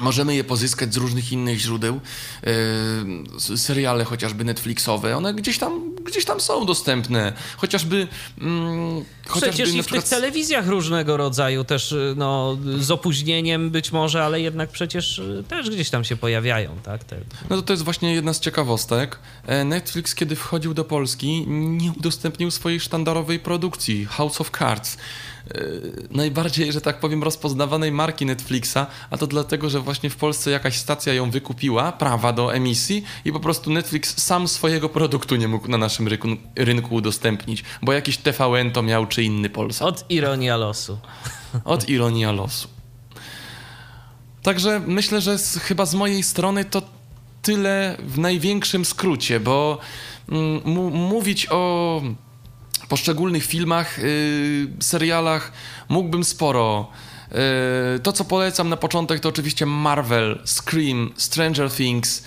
Możemy 0.00 0.34
je 0.34 0.44
pozyskać 0.44 0.94
z 0.94 0.96
różnych 0.96 1.32
innych 1.32 1.58
źródeł. 1.58 2.00
Yy, 2.42 3.58
seriale 3.58 4.04
chociażby 4.04 4.44
Netflixowe, 4.44 5.16
one 5.16 5.34
gdzieś 5.34 5.58
tam, 5.58 5.94
gdzieś 6.04 6.24
tam 6.24 6.40
są 6.40 6.66
dostępne. 6.66 7.32
Chociażby. 7.56 8.08
Mm, 8.40 9.04
chociażby 9.26 9.52
Przecież 9.52 9.74
i 9.74 9.82
w 9.82 9.86
tych 9.86 10.04
telewizjach 10.04 10.66
różnego 10.66 11.16
rodzaju 11.16 11.64
też, 11.64 11.92
y, 11.92 12.14
no, 12.16 12.58
z 12.78 12.90
opóźnieniem 12.90 13.70
być 13.70 13.92
może, 13.92 14.24
ale 14.24 14.40
jednak 14.40 14.70
przecież 14.70 15.18
y, 15.18 15.44
też 15.48 15.70
gdzieś 15.70 15.90
tam 15.90 16.04
się 16.04 16.16
pojawiają, 16.16 16.76
tak? 16.82 17.04
Te, 17.04 17.16
No 17.50 17.56
to 17.56 17.62
to 17.62 17.72
jest 17.72 17.82
właśnie 17.82 18.14
jedna 18.14 18.32
z 18.32 18.40
ciekawostek. 18.40 19.18
E, 19.46 19.64
Netflix, 19.64 20.14
kiedy 20.14 20.36
wchodził 20.36 20.74
do 20.74 20.84
Polski, 20.84 21.44
nie 21.48 21.92
udostępnił 21.92 22.50
swojej 22.50 22.80
sztandarowej 22.80 23.38
produkcji 23.38 24.04
House 24.04 24.40
of 24.40 24.50
Cards. 24.58 24.96
E, 25.50 25.60
Najbardziej, 26.10 26.72
że 26.72 26.80
tak 26.80 27.00
powiem, 27.00 27.22
rozpoznawanej 27.22 27.92
marki 27.92 28.26
Netflixa, 28.26 28.78
a 29.10 29.18
to 29.18 29.26
dlatego, 29.26 29.70
że 29.70 29.80
właśnie 29.80 30.10
w 30.10 30.16
Polsce 30.16 30.50
jakaś 30.50 30.76
stacja 30.78 31.14
ją 31.14 31.30
wykupiła, 31.30 31.92
prawa 31.92 32.32
do 32.32 32.54
emisji 32.54 33.04
i 33.24 33.32
po 33.32 33.40
prostu 33.40 33.70
Netflix 33.70 34.22
sam 34.22 34.48
swojego 34.48 34.88
produktu 34.88 35.36
nie 35.36 35.48
mógł 35.48 35.68
na 35.68 35.78
naszym 35.78 36.08
rynku, 36.08 36.28
rynku 36.56 36.94
udostępnić, 36.94 37.64
bo 37.82 37.92
jakiś 37.92 38.16
TVN 38.16 38.70
to 38.70 38.82
miał, 38.82 39.06
czy 39.06 39.22
inny 39.22 39.50
Polsat. 39.50 39.88
od 39.88 40.10
ironia 40.10 40.56
losu. 40.56 40.98
Od 41.64 41.88
ironia 41.88 42.32
losu. 42.32 42.68
Także 44.42 44.80
myślę, 44.86 45.20
że 45.20 45.38
z, 45.38 45.58
chyba 45.58 45.86
z 45.86 45.94
mojej 45.94 46.22
strony 46.22 46.64
to 46.64 46.82
tyle 47.42 47.96
w 47.98 48.18
największym 48.18 48.84
skrócie, 48.84 49.40
bo 49.40 49.78
mm, 50.28 50.62
mówić 50.92 51.46
o 51.50 52.02
poszczególnych 52.88 53.44
filmach, 53.44 53.98
y, 53.98 54.68
serialach 54.80 55.52
mógłbym 55.88 56.24
sporo. 56.24 56.90
Y, 57.96 58.00
to, 58.00 58.12
co 58.12 58.24
polecam 58.24 58.68
na 58.68 58.76
początek, 58.76 59.20
to 59.20 59.28
oczywiście 59.28 59.66
Marvel, 59.66 60.42
Scream, 60.44 61.12
Stranger 61.16 61.70
Things. 61.70 62.22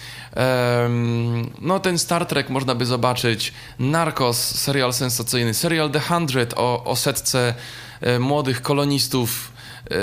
no, 1.62 1.80
ten 1.80 1.98
Star 1.98 2.26
Trek 2.26 2.50
można 2.50 2.76
by 2.76 2.86
zobaczyć. 2.86 3.54
Narcos, 3.80 4.38
serial 4.56 4.94
sensacyjny. 4.94 5.54
Serial 5.54 5.90
The 5.90 6.00
Hundred 6.00 6.54
o, 6.58 6.84
o 6.84 6.96
setce 6.96 7.54
e, 8.02 8.20
młodych 8.20 8.62
kolonistów 8.62 9.52
e, 9.86 9.96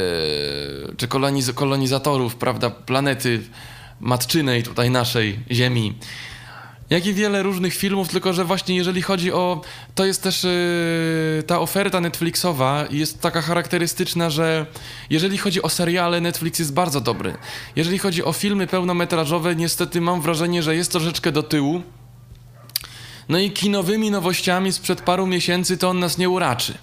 czy 0.96 1.08
koloniz 1.08 1.52
kolonizatorów, 1.52 2.36
prawda, 2.36 2.70
planety 2.70 3.40
matczynej 4.00 4.62
tutaj 4.62 4.90
naszej 4.90 5.38
Ziemi. 5.50 5.94
Jak 6.92 7.06
i 7.06 7.14
wiele 7.14 7.42
różnych 7.42 7.74
filmów, 7.74 8.08
tylko 8.08 8.32
że 8.32 8.44
właśnie 8.44 8.76
jeżeli 8.76 9.02
chodzi 9.02 9.32
o. 9.32 9.60
To 9.94 10.04
jest 10.04 10.22
też 10.22 10.44
yy, 10.44 11.42
ta 11.46 11.60
oferta 11.60 12.00
Netflixowa 12.00 12.84
jest 12.90 13.20
taka 13.20 13.42
charakterystyczna, 13.42 14.30
że 14.30 14.66
jeżeli 15.10 15.38
chodzi 15.38 15.62
o 15.62 15.68
seriale, 15.68 16.20
Netflix 16.20 16.58
jest 16.58 16.72
bardzo 16.72 17.00
dobry. 17.00 17.34
Jeżeli 17.76 17.98
chodzi 17.98 18.24
o 18.24 18.32
filmy 18.32 18.66
pełnometrażowe, 18.66 19.56
niestety 19.56 20.00
mam 20.00 20.20
wrażenie, 20.20 20.62
że 20.62 20.76
jest 20.76 20.92
troszeczkę 20.92 21.32
do 21.32 21.42
tyłu. 21.42 21.82
No 23.28 23.38
i 23.38 23.50
kinowymi 23.50 24.10
nowościami 24.10 24.72
sprzed 24.72 25.00
paru 25.00 25.26
miesięcy 25.26 25.78
to 25.78 25.88
on 25.88 25.98
nas 25.98 26.18
nie 26.18 26.28
uraczy. 26.28 26.74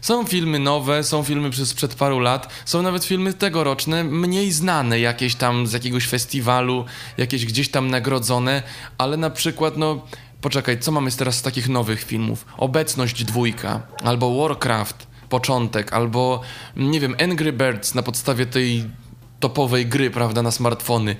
Są 0.00 0.24
filmy 0.24 0.58
nowe, 0.58 1.04
są 1.04 1.22
filmy 1.22 1.50
przez 1.50 1.68
sprzed 1.68 1.94
paru 1.94 2.18
lat, 2.18 2.52
są 2.64 2.82
nawet 2.82 3.04
filmy 3.04 3.34
tegoroczne, 3.34 4.04
mniej 4.04 4.52
znane 4.52 5.00
jakieś 5.00 5.34
tam 5.34 5.66
z 5.66 5.72
jakiegoś 5.72 6.06
festiwalu, 6.06 6.84
jakieś 7.18 7.46
gdzieś 7.46 7.68
tam 7.68 7.90
nagrodzone, 7.90 8.62
ale 8.98 9.16
na 9.16 9.30
przykład, 9.30 9.76
no, 9.76 10.06
poczekaj, 10.40 10.78
co 10.78 10.92
mamy 10.92 11.10
teraz 11.12 11.36
z 11.36 11.42
takich 11.42 11.68
nowych 11.68 12.04
filmów? 12.04 12.46
Obecność 12.56 13.24
dwójka, 13.24 13.82
albo 14.04 14.42
Warcraft, 14.42 15.06
początek, 15.28 15.92
albo, 15.92 16.40
nie 16.76 17.00
wiem, 17.00 17.14
Angry 17.22 17.52
Birds 17.52 17.94
na 17.94 18.02
podstawie 18.02 18.46
tej 18.46 18.84
topowej 19.40 19.86
gry, 19.86 20.10
prawda, 20.10 20.42
na 20.42 20.50
smartfony 20.50 21.16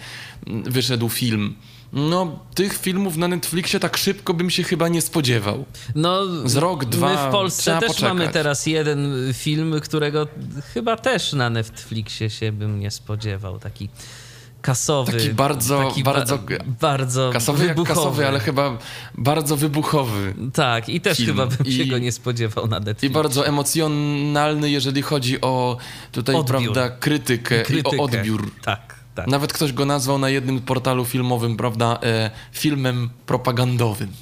wyszedł 0.46 1.08
film. 1.08 1.54
No, 1.92 2.38
tych 2.54 2.78
filmów 2.78 3.16
na 3.16 3.28
Netflixie 3.28 3.80
tak 3.80 3.96
szybko 3.96 4.34
bym 4.34 4.50
się 4.50 4.62
chyba 4.62 4.88
nie 4.88 5.02
spodziewał. 5.02 5.64
No, 5.94 6.26
Z 6.48 6.56
rok, 6.56 6.84
dwa, 6.84 7.08
My 7.24 7.28
w 7.28 7.32
Polsce 7.32 7.78
też 7.80 7.88
poczekać. 7.88 8.02
mamy 8.08 8.28
teraz 8.28 8.66
jeden 8.66 9.14
film, 9.32 9.80
którego 9.80 10.26
chyba 10.74 10.96
też 10.96 11.32
na 11.32 11.50
Netflixie 11.50 12.30
się 12.30 12.52
bym 12.52 12.80
nie 12.80 12.90
spodziewał. 12.90 13.58
Taki 13.58 13.88
kasowy. 14.62 15.12
Taki 15.12 15.30
bardzo- 15.34 15.88
taki 15.88 16.02
bardzo- 16.02 16.38
bardzo 16.80 17.30
Kasowy 17.32 17.66
wybuchowy. 17.68 17.94
kasowy, 17.94 18.26
ale 18.28 18.40
chyba 18.40 18.78
bardzo 19.18 19.56
wybuchowy. 19.56 20.34
Tak, 20.52 20.88
i 20.88 21.00
też 21.00 21.16
film. 21.18 21.28
chyba 21.28 21.46
bym 21.46 21.66
się 21.72 21.82
I- 21.82 21.88
go 21.88 21.98
nie 21.98 22.12
spodziewał 22.12 22.66
na 22.66 22.76
I 22.78 22.80
Netflixie. 22.80 23.10
bardzo 23.22 23.46
emocjonalny, 23.46 24.70
jeżeli 24.70 25.02
chodzi 25.02 25.40
o 25.40 25.76
tutaj, 26.12 26.34
Odbiór. 26.36 26.60
prawda, 26.62 26.90
krytykę, 26.90 27.62
Krytykę. 27.62 27.96
i 27.96 27.98
o 28.00 28.02
odbiór. 28.02 28.50
Tak. 28.64 28.99
Nawet 29.26 29.52
ktoś 29.52 29.72
go 29.72 29.86
nazwał 29.86 30.18
na 30.18 30.28
jednym 30.28 30.60
portalu 30.60 31.04
filmowym, 31.04 31.56
prawda, 31.56 31.98
e, 32.02 32.30
filmem 32.52 33.10
propagandowym. 33.26 34.12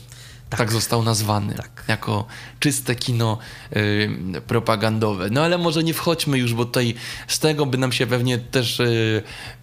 Tak. 0.50 0.72
został 0.72 1.02
nazwany. 1.02 1.54
Tak. 1.54 1.84
Jako 1.88 2.26
czyste 2.60 2.94
kino 2.94 3.38
e, 3.70 4.40
propagandowe. 4.40 5.28
No 5.30 5.42
ale 5.42 5.58
może 5.58 5.84
nie 5.84 5.94
wchodźmy 5.94 6.38
już, 6.38 6.54
bo 6.54 6.64
tutaj 6.64 6.94
z 7.28 7.38
tego 7.38 7.66
by 7.66 7.78
nam 7.78 7.92
się 7.92 8.06
pewnie 8.06 8.38
też 8.38 8.80
e, 8.80 8.86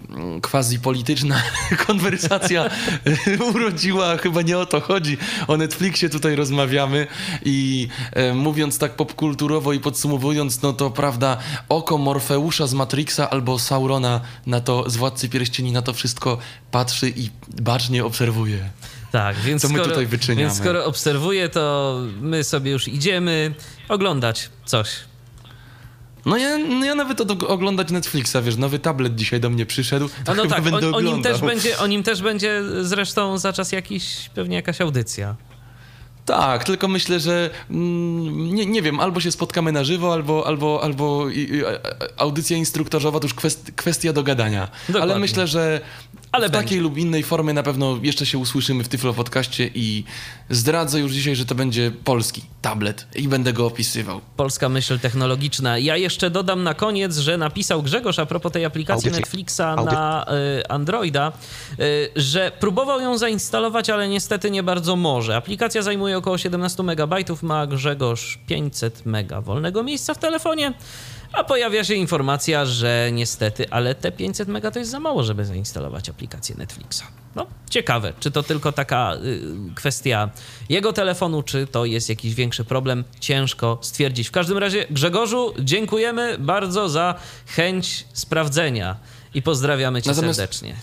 mm, 0.10 0.42
quasi 0.42 0.80
polityczna 0.80 1.44
konwersacja 1.88 2.66
e, 2.66 3.44
urodziła. 3.44 4.18
Chyba 4.18 4.42
nie 4.42 4.58
o 4.58 4.66
to 4.66 4.82
chodzi. 4.82 5.18
O 5.48 5.58
Netflixie 5.58 6.10
tutaj 6.10 6.36
rozmawiamy 6.36 7.08
i 7.46 7.88
e, 8.12 8.34
mówiąc 8.34 8.78
tak 8.78 8.96
popkulturowo 8.96 9.74
i 9.74 9.80
podsumowując, 9.80 10.62
no 10.62 10.74
to 10.74 10.90
prawda, 10.92 11.38
oko 11.70 11.98
Morfeusza 11.98 12.68
z 12.68 12.74
Matrixa 12.74 13.30
albo 13.30 13.60
Saurona 13.60 14.22
na 14.46 14.62
to, 14.62 14.90
z 14.90 14.98
Władcy 14.98 15.30
Pierścieni 15.30 15.72
na 15.72 15.82
to 15.82 15.94
wszystko 15.94 16.38
patrzy 16.72 17.14
i 17.16 17.30
bacznie 17.62 18.06
obserwuje. 18.06 18.70
Tak, 19.16 19.36
więc 19.36 19.62
Co 19.62 19.70
my 19.70 19.74
skoro, 19.74 19.90
tutaj 19.90 20.06
wyczyniamy? 20.06 20.42
Więc 20.42 20.58
skoro 20.58 20.86
obserwuję, 20.86 21.50
to 21.50 21.96
my 22.22 22.44
sobie 22.44 22.72
już 22.72 22.88
idziemy 22.88 23.54
oglądać 23.90 24.50
coś. 24.66 24.90
No 26.26 26.38
ja, 26.38 26.58
no 26.58 26.86
ja 26.86 26.96
nawet 26.96 27.22
od, 27.22 27.44
oglądać 27.44 27.92
Netflixa, 27.92 28.36
wiesz, 28.44 28.56
nowy 28.56 28.80
tablet 28.80 29.16
dzisiaj 29.16 29.40
do 29.40 29.50
mnie 29.50 29.66
przyszedł, 29.66 30.10
to 30.26 30.32
A 30.32 30.36
no 30.36 30.46
tak, 30.46 30.62
będę 30.64 30.90
o, 30.90 30.96
o, 30.96 31.02
nim 31.02 31.24
też 31.24 31.42
będzie, 31.42 31.78
o 31.78 31.88
nim 31.88 32.04
też 32.04 32.22
będzie 32.22 32.62
zresztą 32.82 33.38
za 33.38 33.54
czas 33.54 33.72
jakiś, 33.72 34.30
pewnie 34.34 34.56
jakaś 34.56 34.82
audycja. 34.82 35.36
Tak, 36.26 36.64
tylko 36.64 36.88
myślę, 36.88 37.20
że 37.20 37.50
mm, 37.70 38.56
nie, 38.56 38.66
nie 38.66 38.82
wiem, 38.82 39.00
albo 39.00 39.20
się 39.20 39.32
spotkamy 39.32 39.72
na 39.72 39.84
żywo, 39.84 40.14
albo, 40.14 40.48
albo, 40.48 40.84
albo 40.84 41.30
i, 41.30 41.40
i, 41.40 41.62
audycja 42.18 42.58
instruktorzowa 42.58 43.20
to 43.20 43.26
już 43.26 43.34
kwest, 43.34 43.72
kwestia 43.76 44.14
dogadania. 44.14 44.68
Dokładnie. 44.88 45.12
Ale 45.12 45.20
myślę, 45.20 45.48
że 45.48 45.82
Ale 46.36 46.50
w 46.50 46.52
będzie. 46.52 46.68
takiej 46.68 46.80
lub 46.80 46.98
innej 46.98 47.24
formie 47.24 47.54
na 47.54 47.64
pewno 47.64 48.00
jeszcze 48.04 48.26
się 48.26 48.38
usłyszymy 48.38 48.84
w 48.84 48.88
Tyflo 48.88 49.14
Podcaście 49.14 49.70
i 49.76 50.04
zdradzę 50.50 51.00
już 51.00 51.12
dzisiaj, 51.12 51.36
że 51.36 51.46
to 51.46 51.56
będzie 51.56 51.92
polski 52.04 52.42
tablet 52.62 53.08
i 53.16 53.28
będę 53.28 53.54
go 53.54 53.66
opisywał. 53.66 54.22
Polska 54.38 54.70
myśl 54.70 55.00
technologiczna. 55.00 55.78
Ja 55.78 55.98
jeszcze 55.98 56.30
dodam 56.30 56.64
na 56.64 56.74
koniec, 56.74 57.18
że 57.18 57.38
napisał 57.38 57.84
Grzegorz 57.84 58.20
a 58.20 58.26
propos 58.26 58.52
tej 58.52 58.66
aplikacji 58.66 59.10
Audycja. 59.10 59.20
Netflixa 59.20 59.86
na 59.86 60.26
y, 60.60 60.68
Androida, 60.68 61.32
y, 61.80 62.12
że 62.16 62.52
próbował 62.60 63.02
ją 63.02 63.18
zainstalować, 63.18 63.90
ale 63.90 64.08
niestety 64.08 64.52
nie 64.52 64.64
bardzo 64.64 64.96
może. 64.96 65.36
Aplikacja 65.36 65.82
zajmuje 65.82 66.18
około 66.18 66.38
17 66.38 66.84
MB, 66.84 67.42
ma 67.42 67.68
Grzegorz 67.68 68.40
500 68.48 69.06
MB 69.06 69.42
wolnego 69.42 69.84
miejsca 69.84 70.14
w 70.14 70.18
telefonie, 70.18 70.74
a 71.34 71.44
pojawia 71.44 71.84
się 71.84 71.94
informacja, 71.94 72.66
że 72.66 73.10
niestety, 73.14 73.70
ale 73.70 73.96
te 73.96 74.12
500 74.12 74.48
MB 74.50 74.72
to 74.74 74.80
jest 74.80 74.92
za 74.92 75.00
mało, 75.00 75.24
żeby 75.24 75.46
zainstalować 75.46 76.10
aplikację 76.10 76.56
Netflixa. 76.58 77.04
No, 77.36 77.48
ciekawe, 77.70 78.14
czy 78.20 78.32
to 78.32 78.44
tylko 78.44 78.72
taka 78.72 79.14
y, 79.16 79.42
kwestia 79.76 80.30
jego 80.70 80.94
telefonu, 80.94 81.44
czy 81.44 81.68
to 81.68 81.86
jest 81.86 82.10
jakiś 82.10 82.34
większy 82.36 82.66
problem, 82.66 83.04
ciężko 83.20 83.78
stwierdzić. 83.82 84.28
W 84.28 84.32
każdym 84.32 84.58
razie, 84.58 84.86
Grzegorzu, 84.90 85.54
dziękujemy 85.60 86.38
bardzo 86.40 86.90
za 86.90 87.16
chęć 87.48 88.06
sprawdzenia 88.14 88.96
i 89.34 89.42
pozdrawiamy 89.42 90.02
cię 90.02 90.10
Natomiast- 90.10 90.36
serdecznie. 90.40 90.76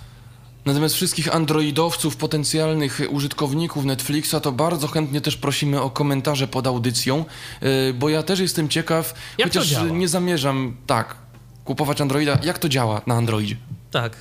Natomiast 0.65 0.95
wszystkich 0.95 1.35
androidowców, 1.35 2.17
potencjalnych 2.17 3.01
użytkowników 3.11 3.85
Netflixa, 3.85 4.35
to 4.43 4.53
bardzo 4.53 4.89
chętnie 4.89 5.21
też 5.21 5.37
prosimy 5.37 5.81
o 5.81 5.91
komentarze 5.91 6.49
pod 6.49 6.67
audycją, 6.67 7.25
yy, 7.63 7.95
bo 7.95 8.09
ja 8.09 8.23
też 8.23 8.41
jestem 8.41 8.69
ciekaw, 8.69 9.15
Jak 9.39 9.49
chociaż 9.49 9.83
nie 9.93 10.09
zamierzam, 10.09 10.77
tak, 10.87 11.17
kupować 11.65 12.01
Androida. 12.01 12.39
Jak 12.43 12.59
to 12.59 12.69
działa 12.69 13.03
na 13.07 13.15
Androidzie? 13.15 13.57
Tak, 13.91 14.17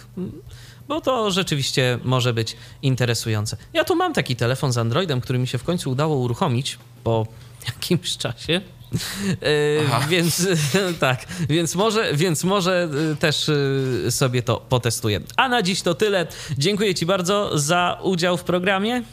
bo 0.88 1.02
to 1.02 1.32
rzeczywiście 1.32 2.00
może 2.04 2.34
być 2.34 2.58
interesujące. 2.82 3.58
Ja 3.74 3.84
tu 3.84 3.96
mam 3.96 4.14
taki 4.14 4.36
telefon 4.36 4.74
z 4.74 4.78
Androidem, 4.78 5.22
który 5.22 5.40
mi 5.40 5.48
się 5.48 5.58
w 5.58 5.64
końcu 5.64 5.92
udało 5.92 6.16
uruchomić 6.16 6.80
po 7.04 7.28
jakimś 7.68 8.18
czasie. 8.18 8.62
Aha. 9.88 10.08
więc 10.10 10.48
tak, 11.00 11.26
więc 11.50 11.76
może, 11.76 12.14
więc 12.14 12.44
może 12.44 12.90
yy, 13.10 13.16
też 13.16 13.52
yy, 14.04 14.12
sobie 14.12 14.42
to 14.42 14.66
potestuję. 14.70 15.20
A 15.38 15.50
na 15.50 15.62
dziś 15.62 15.82
to 15.82 15.96
tyle. 15.96 16.28
Dziękuję 16.58 16.96
Ci 16.96 17.06
bardzo 17.06 17.58
za 17.58 18.00
udział 18.04 18.38
w 18.38 18.44
programie. 18.44 19.04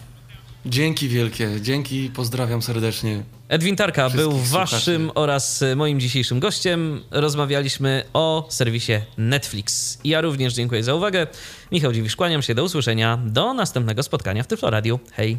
Dzięki 0.67 1.09
wielkie, 1.09 1.49
dzięki, 1.61 2.11
pozdrawiam 2.15 2.63
serdecznie. 2.63 3.23
Edwin 3.49 3.77
Tarka 3.77 4.11
był 4.11 4.33
waszym 4.33 5.03
słuchaczy. 5.03 5.15
oraz 5.15 5.65
moim 5.77 6.01
dzisiejszym 6.01 6.41
gościem. 6.41 7.01
Rozmawialiśmy 7.11 8.05
o 8.13 8.47
serwisie 8.51 8.93
Netflix. 9.19 9.99
Ja 10.05 10.21
również 10.21 10.55
dziękuję 10.55 10.83
za 10.85 10.95
uwagę. 10.95 11.27
Michał 11.73 11.93
Dziwisz, 11.93 12.17
kłaniam 12.17 12.43
się. 12.43 12.55
Do 12.55 12.65
usłyszenia. 12.65 13.19
Do 13.27 13.55
następnego 13.55 14.03
spotkania 14.03 14.43
w 14.43 14.47
Tyflo 14.47 14.71
Radio. 14.71 14.99
Hej. 15.13 15.39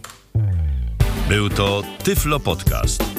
Był 1.29 1.49
to 1.49 1.83
Tyflo 2.03 2.39
Podcast. 2.39 3.18